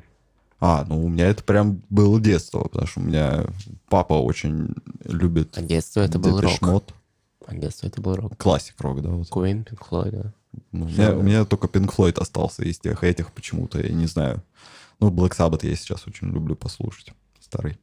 А, 0.59 0.85
ну 0.87 1.03
у 1.03 1.09
меня 1.09 1.27
это 1.27 1.43
прям 1.43 1.81
было 1.89 2.19
детство, 2.19 2.63
потому 2.63 2.87
что 2.87 2.99
у 2.99 3.03
меня 3.03 3.45
папа 3.89 4.13
очень 4.13 4.75
любит 5.05 5.57
А 5.57 5.61
детство 5.61 6.01
это 6.01 6.19
был 6.19 6.39
рок. 6.39 6.61
Mode. 6.61 6.93
А 7.45 7.55
детство 7.55 7.87
это 7.87 8.01
был 8.01 8.15
рок. 8.15 8.37
Классик 8.37 8.79
рок, 8.81 9.01
да. 9.01 9.09
Вот. 9.09 9.27
Queen, 9.29 9.65
Pink 9.65 9.79
Floyd, 9.89 10.11
да. 10.11 10.33
Ну, 10.71 10.85
у, 10.85 10.89
меня, 10.89 11.15
у 11.15 11.21
меня 11.21 11.45
только 11.45 11.67
Pink 11.67 11.95
Floyd 11.95 12.19
остался 12.19 12.63
из 12.63 12.79
тех 12.79 13.03
этих 13.03 13.31
почему-то, 13.31 13.81
я 13.81 13.93
не 13.93 14.05
знаю. 14.05 14.43
Ну, 14.99 15.09
Black 15.09 15.31
Sabbath 15.31 15.65
я 15.65 15.75
сейчас 15.75 16.07
очень 16.07 16.27
люблю 16.27 16.55
послушать, 16.55 17.13
старый. 17.39 17.77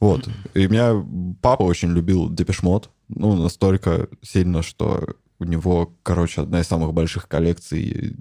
Вот. 0.00 0.28
И 0.54 0.66
у 0.66 0.70
меня 0.70 1.06
папа 1.40 1.62
очень 1.62 1.90
любил 1.90 2.30
Mode. 2.30 2.88
Ну, 3.08 3.36
настолько 3.36 4.08
сильно, 4.20 4.62
что 4.62 5.16
у 5.38 5.44
него, 5.44 5.94
короче, 6.02 6.42
одна 6.42 6.60
из 6.60 6.66
самых 6.66 6.92
больших 6.92 7.28
коллекций 7.28 8.14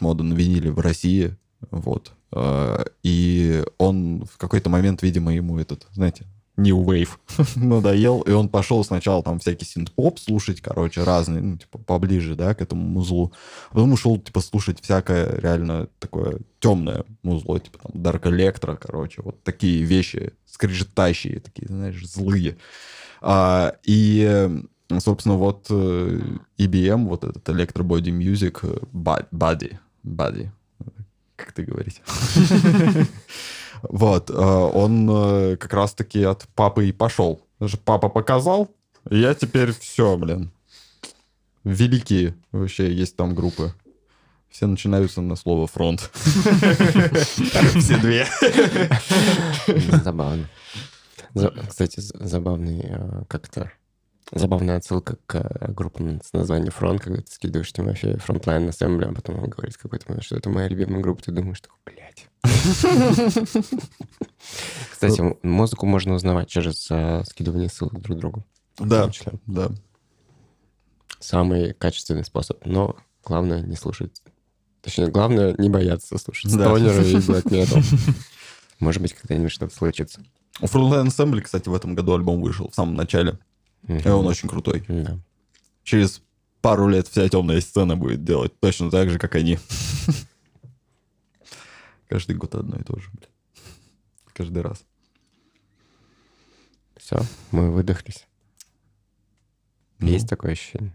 Mode 0.00 0.22
на 0.22 0.34
виниле 0.34 0.72
в 0.72 0.80
России. 0.80 1.36
Вот. 1.70 2.12
Э, 2.32 2.84
И 3.02 3.62
он 3.78 4.24
в 4.24 4.38
какой-то 4.38 4.70
момент, 4.70 5.02
видимо, 5.02 5.34
ему 5.34 5.58
этот, 5.58 5.86
знаете, 5.92 6.26
New 6.60 6.84
Wave 6.84 7.10
надоел, 7.56 8.20
и 8.22 8.32
он 8.32 8.48
пошел 8.48 8.84
сначала 8.84 9.22
там 9.22 9.38
всякий 9.38 9.64
синт-поп 9.64 10.18
слушать, 10.18 10.60
короче, 10.60 11.02
разный, 11.02 11.40
ну, 11.40 11.56
типа, 11.56 11.78
поближе, 11.78 12.34
да, 12.34 12.54
к 12.54 12.60
этому 12.60 12.82
музлу. 12.82 13.32
А 13.70 13.74
потом 13.74 13.92
ушел, 13.92 14.18
типа, 14.18 14.40
слушать 14.40 14.80
всякое 14.80 15.40
реально 15.40 15.88
такое 15.98 16.38
темное 16.60 17.04
музло, 17.22 17.58
типа, 17.60 17.78
там, 17.78 18.02
Dark 18.02 18.22
Electro, 18.22 18.76
короче, 18.76 19.22
вот 19.22 19.42
такие 19.42 19.82
вещи, 19.82 20.32
скрежетащие, 20.46 21.40
такие, 21.40 21.68
знаешь, 21.68 22.06
злые. 22.06 22.56
А, 23.20 23.74
и, 23.84 24.50
собственно, 24.98 25.36
вот 25.36 25.66
э, 25.70 26.20
EBM, 26.58 27.06
вот 27.06 27.24
этот 27.24 27.48
Electro 27.48 27.82
Body 27.82 28.10
Music, 28.10 28.58
э, 28.62 28.78
Body, 28.92 29.78
Body, 30.04 30.48
как 31.36 31.52
ты 31.52 31.62
говорить. 31.64 32.02
Вот, 33.82 34.30
э, 34.30 34.34
он 34.34 35.08
э, 35.10 35.56
как 35.56 35.72
раз-таки 35.72 36.22
от 36.22 36.46
папы 36.54 36.88
и 36.88 36.92
пошел. 36.92 37.40
Даже 37.58 37.76
папа 37.76 38.08
показал, 38.08 38.70
и 39.08 39.18
я 39.18 39.34
теперь 39.34 39.72
все, 39.72 40.16
блин. 40.16 40.50
Великие 41.64 42.34
вообще 42.52 42.92
есть 42.92 43.16
там 43.16 43.34
группы. 43.34 43.74
Все 44.50 44.66
начинаются 44.66 45.20
на 45.20 45.36
слово 45.36 45.66
фронт. 45.66 46.10
Все 46.14 47.96
две. 47.98 48.26
Забавно. 50.02 50.48
За- 51.34 51.50
Кстати, 51.68 52.00
забавный 52.00 52.80
э, 52.82 53.22
как-то 53.28 53.70
забавная 54.32 54.76
отсылка 54.76 55.16
к 55.26 55.34
э, 55.36 55.72
группам 55.72 56.20
с 56.22 56.32
названием 56.32 56.70
«Front», 56.70 57.00
когда 57.00 57.20
ты 57.22 57.30
скидываешь 57.30 57.72
Тимофея 57.72 58.16
«Front 58.18 58.50
Line 58.50 58.68
Assembly», 58.68 59.06
а 59.06 59.12
потом 59.12 59.42
он 59.42 59.48
говорит 59.48 59.76
какой-то 59.76 60.06
момент, 60.08 60.24
что 60.24 60.36
это 60.36 60.50
моя 60.50 60.68
любимая 60.68 61.02
группа, 61.02 61.22
ты 61.22 61.32
думаешь, 61.32 61.60
такой, 61.60 61.78
блядь. 61.84 62.28
Кстати, 64.90 65.22
музыку 65.42 65.86
можно 65.86 66.14
узнавать 66.14 66.48
через 66.48 66.88
э, 66.90 67.22
скидывание 67.26 67.68
ссылок 67.68 68.00
друг 68.00 68.18
другу. 68.18 68.44
Да, 68.78 69.10
да. 69.46 69.70
Самый 71.18 71.74
качественный 71.74 72.24
способ, 72.24 72.64
но 72.64 72.96
главное 73.24 73.60
не 73.60 73.76
слушать. 73.76 74.22
Точнее, 74.80 75.08
главное 75.08 75.54
не 75.58 75.68
бояться 75.68 76.16
слушать 76.16 76.56
Да. 76.56 76.70
стонеры 76.70 77.04
и 77.04 77.16
black 77.16 77.44
metal. 77.44 77.84
Может 78.78 79.02
быть, 79.02 79.12
когда-нибудь 79.12 79.52
что-то 79.52 79.74
случится. 79.74 80.22
У 80.60 80.64
Frontline 80.64 81.08
Assembly, 81.08 81.42
кстати, 81.42 81.68
в 81.68 81.74
этом 81.74 81.94
году 81.94 82.14
альбом 82.14 82.40
вышел 82.40 82.70
в 82.70 82.74
самом 82.74 82.94
начале. 82.94 83.38
И 83.86 84.08
он 84.08 84.26
очень 84.26 84.48
крутой. 84.48 84.84
Да. 84.88 85.18
Через 85.82 86.22
пару 86.60 86.88
лет 86.88 87.08
вся 87.08 87.28
темная 87.28 87.60
сцена 87.60 87.96
будет 87.96 88.24
делать 88.24 88.58
точно 88.60 88.90
так 88.90 89.10
же, 89.10 89.18
как 89.18 89.34
они. 89.34 89.58
Каждый 92.08 92.36
год 92.36 92.54
одно 92.54 92.76
и 92.76 92.82
то 92.82 92.98
же, 92.98 93.08
блин. 93.12 93.30
Каждый 94.32 94.62
раз. 94.62 94.82
Все, 96.96 97.20
мы 97.50 97.70
выдохлись. 97.70 98.26
Ну. 99.98 100.08
Есть 100.08 100.28
такое 100.28 100.52
ощущение? 100.52 100.92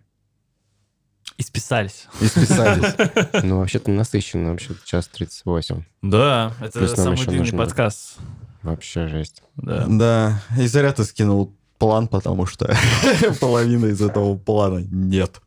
И 1.38 1.44
списались. 1.44 2.08
И 2.22 2.28
списались. 2.28 2.94
Ну, 3.44 3.60
вообще-то 3.60 3.92
насыщенно, 3.92 4.52
вообще 4.52 4.74
час 4.86 5.08
38. 5.10 5.84
Да, 6.02 6.54
это 6.62 6.80
Плюс 6.80 6.94
самый 6.94 7.18
длинный 7.18 7.40
нужно- 7.40 7.58
подкаст. 7.58 8.18
Вообще 8.62 9.08
жесть. 9.08 9.44
Да. 9.58 9.86
Да, 9.88 10.42
и 10.58 10.66
зря 10.68 10.94
ты 10.94 11.04
скинул 11.04 11.54
план, 11.78 12.08
потому 12.08 12.46
что 12.46 12.76
половины 13.40 13.88
из 13.88 14.02
этого 14.02 14.38
плана 14.38 14.86
нет. 14.92 15.42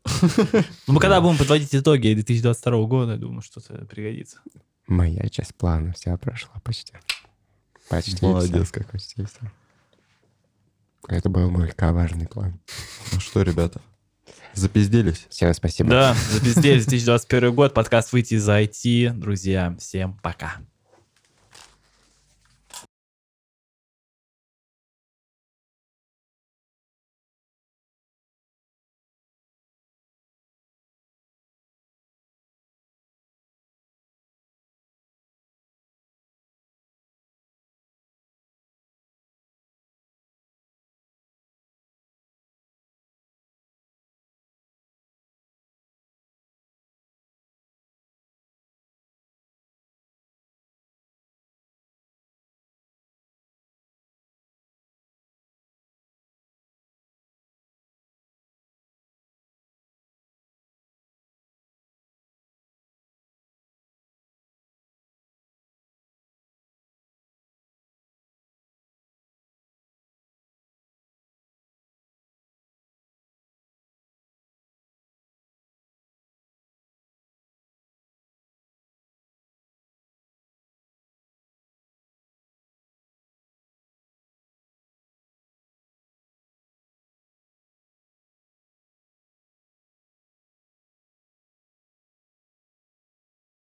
Ну, 0.87 0.95
мы 0.95 1.01
когда 1.01 1.21
будем 1.21 1.39
подводить 1.39 1.75
итоги 1.75 2.15
2022 2.15 2.83
года, 2.85 3.13
я 3.13 3.19
думаю, 3.19 3.43
что-то 3.43 3.75
пригодится. 3.87 4.39
Моя 4.87 5.29
часть 5.29 5.55
плана 5.55 5.93
вся 5.93 6.17
прошла 6.17 6.55
почти. 6.63 6.95
Почти 7.89 8.25
Молодец 8.25 8.71
вся, 8.71 8.85
Почти 8.91 9.25
вся. 9.25 9.53
Это 11.09 11.29
был 11.31 11.51
мой 11.51 11.71
коварный 11.71 12.27
план. 12.27 12.61
Ну 13.13 13.21
что, 13.21 13.43
ребята, 13.43 13.81
запизделись? 14.55 15.27
Всем 15.31 15.55
спасибо. 15.55 15.89
Да, 15.89 16.17
запиздели 16.31 16.81
2021 16.81 17.55
год, 17.55 17.73
подкаст 17.73 18.13
«Выйти 18.13 18.35
из 18.35 18.49
IT». 18.49 19.13
Друзья, 19.13 19.75
всем 19.79 20.19
пока. 20.23 20.57